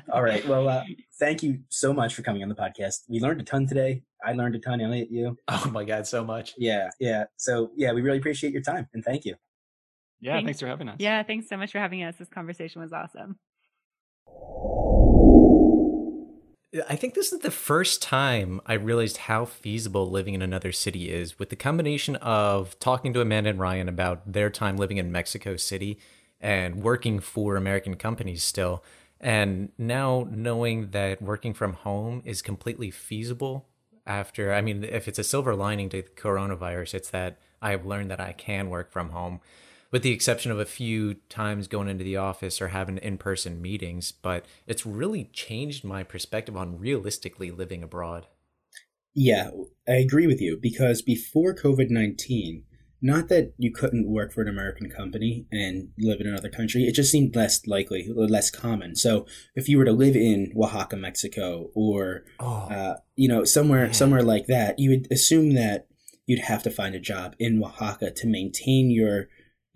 All 0.13 0.23
right. 0.23 0.47
Well, 0.49 0.69
uh, 0.69 0.85
thank 1.21 1.43
you 1.45 1.61
so 1.69 1.93
much 1.93 2.15
for 2.15 2.23
coming 2.23 2.43
on 2.43 2.49
the 2.49 2.55
podcast. 2.57 3.03
We 3.09 3.21
learned 3.21 3.41
a 3.41 3.45
ton 3.45 3.67
today. 3.69 4.03
I 4.25 4.33
learned 4.33 4.57
a 4.57 4.59
ton. 4.59 4.81
Elliot, 4.81 5.11
you. 5.13 5.37
Oh 5.49 5.71
my 5.73 5.85
god, 5.85 6.07
so 6.09 6.25
much. 6.25 6.55
Yeah. 6.59 6.91
Yeah. 6.99 7.25
So 7.37 7.71
yeah, 7.77 7.93
we 7.93 8.03
really 8.03 8.19
appreciate 8.19 8.53
your 8.53 8.63
time 8.63 8.89
and 8.95 9.05
thank 9.05 9.25
you. 9.25 9.37
Yeah, 10.21 10.35
Thanks. 10.35 10.47
thanks 10.47 10.61
for 10.61 10.67
having 10.67 10.89
us. 10.89 10.97
Yeah, 10.99 11.23
thanks 11.23 11.49
so 11.49 11.57
much 11.57 11.73
for 11.73 11.79
having 11.79 12.03
us. 12.03 12.17
This 12.17 12.29
conversation 12.29 12.81
was 12.81 12.93
awesome. 12.93 13.39
I 16.89 16.97
think 16.97 17.15
this 17.15 17.33
is 17.33 17.41
the 17.41 17.51
first 17.51 18.03
time 18.03 18.61
I 18.67 18.75
realized 18.75 19.19
how 19.19 19.45
feasible 19.45 20.11
living 20.11 20.35
in 20.35 20.43
another 20.43 20.73
city 20.73 21.11
is 21.11 21.39
with 21.39 21.49
the 21.49 21.57
combination 21.57 22.17
of 22.17 22.79
talking 22.81 23.13
to 23.15 23.21
Amanda 23.21 23.51
and 23.51 23.59
Ryan 23.59 23.89
about 23.89 24.31
their 24.31 24.51
time 24.51 24.77
living 24.77 24.97
in 24.99 25.13
Mexico 25.13 25.57
City 25.57 25.99
and 26.41 26.83
working 26.83 27.21
for 27.21 27.57
American 27.57 27.95
companies 27.95 28.43
still. 28.43 28.85
And 29.21 29.71
now 29.79 30.29
knowing 30.31 30.91
that 30.91 31.23
working 31.23 31.55
from 31.55 31.75
home 31.75 32.21
is 32.25 32.43
completely 32.43 32.91
feasible 32.91 33.69
after, 34.07 34.53
I 34.53 34.61
mean, 34.61 34.85
if 34.85 35.09
it's 35.09 35.19
a 35.19 35.25
silver 35.25 35.55
lining 35.55 35.89
to 35.91 36.03
the 36.03 36.09
coronavirus, 36.09 36.95
it's 36.95 37.11
that 37.11 37.39
I've 37.63 37.87
learned 37.87 38.11
that 38.11 38.21
I 38.21 38.33
can 38.33 38.69
work 38.69 38.93
from 38.93 39.11
home 39.11 39.41
with 39.91 40.03
the 40.03 40.13
exception 40.13 40.51
of 40.51 40.59
a 40.59 40.65
few 40.67 41.15
times 41.29 41.69
going 41.69 41.89
into 41.89 42.05
the 42.05 42.17
office 42.17 42.61
or 42.61 42.69
having 42.69 42.99
in-person 42.99 43.61
meetings 43.63 44.13
but 44.13 44.45
it's 44.67 44.87
really 44.87 45.25
changed 45.33 45.85
my 45.85 46.03
perspective 46.03 46.57
on 46.57 46.79
realistically 46.79 47.51
living 47.51 47.83
abroad 47.83 48.27
Yeah, 49.15 49.51
I 49.89 49.93
agree 49.95 50.27
with 50.27 50.41
you 50.41 50.59
because 50.61 51.01
before 51.01 51.55
COVID 51.55 51.89
19, 51.91 52.65
not 53.01 53.29
that 53.29 53.53
you 53.57 53.73
couldn't 53.73 54.11
work 54.11 54.33
for 54.33 54.43
an 54.43 54.49
American 54.49 54.91
company 54.91 55.47
and 55.53 55.89
live 55.99 56.21
in 56.21 56.27
another 56.27 56.51
country, 56.51 56.85
it 56.85 56.95
just 56.95 57.11
seemed 57.13 57.35
less 57.37 57.67
likely, 57.67 58.09
less 58.15 58.51
common. 58.51 58.95
So 58.97 59.27
if 59.55 59.69
you 59.69 59.79
were 59.79 59.85
to 59.85 59.93
live 59.93 60.17
in 60.17 60.53
Oaxaca, 60.57 60.97
Mexico, 60.97 61.71
or 61.75 62.25
oh 62.41 62.69
uh, 62.71 62.95
you 63.15 63.29
know 63.29 63.45
somewhere 63.45 63.87
Yeah. 63.87 63.93
somewhere 63.93 64.23
like 64.23 64.47
that, 64.49 64.79
you 64.79 64.91
would 64.91 65.09
assume 65.11 65.55
that 65.55 65.87
you'd 66.27 66.41
have 66.41 66.63
to 66.65 66.71
find 66.71 66.95
a 66.95 67.01
job 67.01 67.35
in 67.39 67.63
Oaxaca 67.63 68.11
to 68.11 68.27
maintain 68.27 68.91
your 68.91 69.29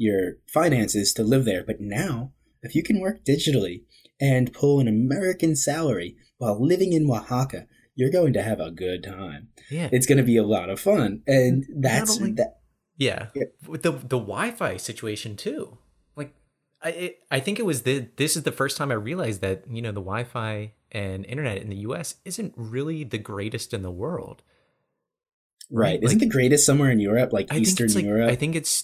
your 0.07 0.23
finances 0.59 1.13
to 1.13 1.23
live 1.23 1.45
there. 1.45 1.63
But 1.71 1.77
now, 1.81 2.33
if 2.63 2.75
you 2.75 2.83
can 2.83 3.01
work 3.01 3.19
digitally 3.25 3.83
and 4.21 4.53
pull 4.61 4.81
an 4.81 4.89
American 4.89 5.55
salary 5.55 6.17
while 6.39 6.57
living 6.73 6.93
in 6.93 7.09
Oaxaca, 7.11 7.67
you're 7.95 8.11
going 8.19 8.33
to 8.33 8.43
have 8.43 8.61
a 8.61 8.71
good 8.71 9.03
time. 9.05 9.49
yeah 9.71 9.89
It's 9.93 10.07
going 10.07 10.19
to 10.25 10.25
be 10.33 10.39
a 10.39 10.43
lot 10.57 10.71
of 10.71 10.81
fun, 10.81 11.23
and 11.27 11.65
that's 11.87 12.17
only- 12.19 12.33
that. 12.41 12.53
yeah 12.97 13.27
Yeah. 13.39 13.49
the 13.87 13.93
the 14.15 14.21
wi-fi 14.31 14.73
situation 14.91 15.31
too 15.47 15.63
like 16.21 16.31
i 16.83 16.91
it, 17.05 17.13
i 17.37 17.39
think 17.45 17.57
it 17.59 17.67
was 17.73 17.79
the 17.89 17.97
this 18.23 18.33
is 18.39 18.43
the 18.49 18.57
first 18.61 18.75
time 18.79 18.91
i 18.91 18.99
realized 19.11 19.41
that 19.47 19.59
you 19.77 19.83
know 19.85 19.93
the 20.01 20.07
wi-fi 20.11 20.73
and 21.03 21.19
internet 21.33 21.59
in 21.65 21.69
the 21.75 21.81
us 21.93 22.09
isn't 22.31 22.53
really 22.75 23.01
the 23.15 23.23
greatest 23.33 23.69
in 23.77 23.83
the 23.89 23.97
world 24.05 24.39
Right? 25.83 26.01
Like- 26.01 26.07
Isn't 26.09 26.19
the 26.19 26.35
greatest 26.39 26.67
somewhere 26.67 26.91
in 26.91 27.01
Europe, 27.01 27.31
like 27.33 27.49
i 27.53 27.59
Eastern 27.59 27.93
like 27.95 28.05
Europe? 28.05 28.31
i 28.31 28.37
think 28.43 28.53
it's 28.61 28.75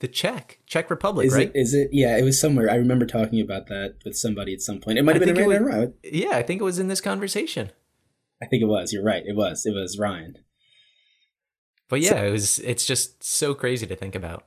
the 0.00 0.08
czech 0.08 0.58
czech 0.66 0.90
republic 0.90 1.26
is 1.28 1.34
right 1.34 1.48
it? 1.54 1.58
Is 1.60 1.72
it? 1.74 1.88
Yeah, 1.92 2.16
it 2.18 2.22
was 2.22 2.40
somewhere. 2.40 2.70
I 2.70 2.74
remember 2.76 3.06
talking 3.06 3.40
about 3.40 3.66
that 3.68 3.94
with 4.04 4.16
somebody 4.16 4.52
at 4.52 4.60
some 4.60 4.80
point. 4.80 4.98
It 4.98 5.02
might 5.04 5.12
I 5.16 5.18
have 5.18 5.24
been 5.26 5.34
think 5.34 5.46
it 5.46 5.50
Ryan 5.50 5.64
Ryan. 5.64 5.94
yeah 6.02 6.36
i 6.36 6.42
think 6.42 6.60
it 6.60 6.64
was 6.64 6.78
in 6.78 6.88
this 6.88 7.00
conversation 7.00 7.70
I 8.42 8.44
think 8.46 8.62
it 8.62 8.66
was. 8.66 8.92
You're 8.92 9.02
right. 9.02 9.22
It 9.24 9.34
was. 9.34 9.64
It 9.64 9.72
was 9.74 9.98
Ryan. 9.98 10.34
but 11.88 12.00
yeah 12.02 12.20
it 12.22 12.30
was 12.30 12.58
it's 12.58 12.84
just 12.84 13.24
so 13.24 13.54
crazy 13.54 13.86
to 13.86 13.96
think 13.96 14.14
about 14.14 14.44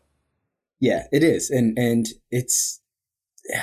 Yeah, 0.80 1.04
it 1.12 1.24
is, 1.24 1.50
and 1.50 1.78
and 1.78 2.06
it's. 2.32 2.82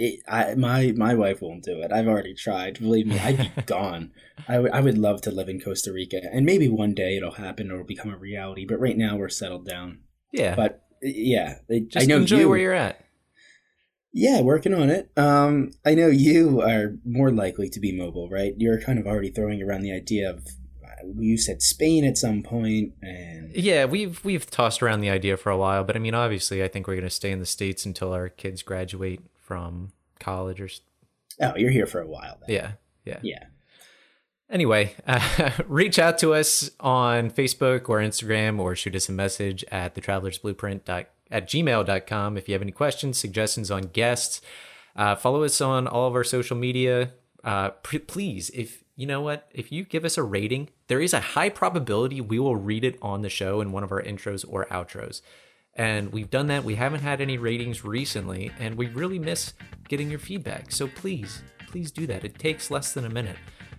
It, 0.00 0.20
I 0.28 0.54
my 0.54 0.92
my 0.96 1.14
wife 1.16 1.42
won't 1.42 1.64
do 1.64 1.80
it. 1.82 1.90
I've 1.90 2.06
already 2.06 2.32
tried. 2.32 2.78
Believe 2.78 3.06
me, 3.08 3.18
I'd 3.18 3.36
be 3.56 3.62
gone. 3.66 4.12
I 4.46 4.60
would 4.60 4.70
I 4.70 4.80
would 4.80 4.96
love 4.96 5.22
to 5.22 5.32
live 5.32 5.48
in 5.48 5.60
Costa 5.60 5.92
Rica, 5.92 6.20
and 6.32 6.46
maybe 6.46 6.68
one 6.68 6.94
day 6.94 7.16
it'll 7.16 7.32
happen 7.32 7.68
or 7.70 7.74
it'll 7.80 7.86
become 7.86 8.12
a 8.14 8.16
reality. 8.16 8.64
But 8.64 8.78
right 8.78 8.96
now 8.96 9.16
we're 9.16 9.28
settled 9.28 9.66
down. 9.66 10.00
yeah 10.32 10.54
But 10.54 10.84
yeah, 11.02 11.58
it, 11.68 11.88
just 11.88 12.04
I 12.04 12.06
know 12.06 12.16
enjoy 12.16 12.40
you. 12.40 12.48
where 12.48 12.58
you're 12.58 12.72
at 12.72 13.04
Yeah, 14.12 14.40
working 14.40 14.74
on 14.74 14.90
it. 14.90 15.10
Um, 15.16 15.72
I 15.84 15.94
know 15.94 16.08
you 16.08 16.60
are 16.60 16.96
more 17.04 17.30
likely 17.30 17.68
to 17.70 17.80
be 17.80 17.92
mobile, 17.92 18.28
right? 18.28 18.54
You're 18.56 18.80
kind 18.80 18.98
of 18.98 19.06
already 19.06 19.30
throwing 19.30 19.62
around 19.62 19.82
the 19.82 19.92
idea 19.92 20.30
of 20.30 20.46
uh, 20.84 21.06
you 21.18 21.36
said 21.36 21.62
Spain 21.62 22.04
at 22.04 22.16
some 22.18 22.42
point, 22.42 22.94
and 23.02 23.54
Yeah, 23.54 23.84
we've 23.84 24.24
we've 24.24 24.50
tossed 24.50 24.82
around 24.82 25.00
the 25.00 25.10
idea 25.10 25.36
for 25.36 25.50
a 25.50 25.56
while, 25.56 25.84
but 25.84 25.96
I 25.96 25.98
mean, 25.98 26.14
obviously, 26.14 26.62
I 26.62 26.68
think 26.68 26.86
we're 26.86 26.94
going 26.94 27.04
to 27.04 27.10
stay 27.10 27.30
in 27.30 27.38
the 27.38 27.46
states 27.46 27.84
until 27.86 28.12
our 28.12 28.28
kids 28.28 28.62
graduate 28.62 29.20
from 29.38 29.92
college 30.18 30.60
or 30.60 30.68
oh, 31.40 31.52
you're 31.56 31.70
here 31.70 31.86
for 31.86 32.00
a 32.00 32.06
while. 32.06 32.38
Then. 32.40 32.54
yeah, 32.54 32.72
yeah. 33.04 33.20
yeah. 33.22 33.44
Anyway, 34.50 34.94
uh, 35.06 35.50
reach 35.66 35.98
out 35.98 36.18
to 36.18 36.32
us 36.32 36.70
on 36.80 37.30
Facebook 37.30 37.88
or 37.88 37.98
Instagram, 37.98 38.58
or 38.58 38.74
shoot 38.74 38.94
us 38.94 39.08
a 39.08 39.12
message 39.12 39.64
at 39.70 39.94
the 39.94 40.00
Travelers 40.00 40.38
Blueprint 40.38 40.84
dot, 40.84 41.06
at 41.30 41.48
gmail.com 41.48 42.36
if 42.38 42.48
you 42.48 42.54
have 42.54 42.62
any 42.62 42.72
questions, 42.72 43.18
suggestions 43.18 43.70
on 43.70 43.82
guests. 43.82 44.40
Uh, 44.96 45.14
follow 45.14 45.44
us 45.44 45.60
on 45.60 45.86
all 45.86 46.08
of 46.08 46.14
our 46.14 46.24
social 46.24 46.56
media. 46.56 47.12
Uh, 47.44 47.70
please, 47.70 48.50
if 48.50 48.82
you 48.96 49.06
know 49.06 49.20
what, 49.20 49.48
if 49.52 49.70
you 49.70 49.84
give 49.84 50.04
us 50.04 50.18
a 50.18 50.22
rating, 50.22 50.70
there 50.88 51.00
is 51.00 51.14
a 51.14 51.20
high 51.20 51.48
probability 51.48 52.20
we 52.20 52.38
will 52.38 52.56
read 52.56 52.84
it 52.84 52.98
on 53.00 53.22
the 53.22 53.28
show 53.28 53.60
in 53.60 53.70
one 53.70 53.84
of 53.84 53.92
our 53.92 54.02
intros 54.02 54.44
or 54.48 54.66
outros. 54.66 55.20
And 55.74 56.12
we've 56.12 56.30
done 56.30 56.48
that. 56.48 56.64
We 56.64 56.74
haven't 56.74 57.02
had 57.02 57.20
any 57.20 57.38
ratings 57.38 57.84
recently, 57.84 58.50
and 58.58 58.76
we 58.76 58.88
really 58.88 59.20
miss 59.20 59.52
getting 59.86 60.10
your 60.10 60.18
feedback. 60.18 60.72
So 60.72 60.88
please, 60.88 61.42
please 61.68 61.92
do 61.92 62.06
that. 62.08 62.24
It 62.24 62.38
takes 62.38 62.70
less 62.70 62.92
than 62.92 63.04
a 63.04 63.10
minute. 63.10 63.36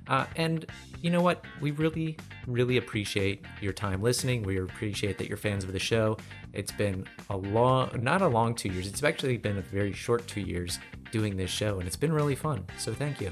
Uh, 0.10 0.26
and 0.36 0.65
you 1.02 1.10
know 1.10 1.22
what? 1.22 1.45
We 1.61 1.72
really, 1.72 2.18
really 2.48 2.77
appreciate 2.77 3.45
your 3.61 3.73
time 3.73 4.02
listening. 4.02 4.44
We 4.44 4.60
appreciate 4.60 5.18
that 5.19 5.27
you're 5.27 5.38
fans 5.38 5.64
of 5.64 5.72
the 5.72 5.80
show. 5.80 6.18
It's 6.52 6.72
been 6.72 7.06
a 7.30 7.38
long, 7.38 7.91
not 8.02 8.22
a 8.22 8.27
long 8.27 8.56
two 8.56 8.69
years, 8.69 8.88
it's 8.88 9.03
actually 9.03 9.38
been 9.38 9.57
a 9.57 9.61
very 9.61 9.94
short 9.94 10.27
two 10.27 10.41
years 10.41 10.80
doing 11.11 11.38
this 11.38 11.52
show, 11.52 11.80
and 11.80 11.88
it's 11.88 11.95
been 11.95 12.11
really 12.11 12.36
fun. 12.36 12.65
So 12.77 12.94
thank 12.94 13.22
you. 13.22 13.31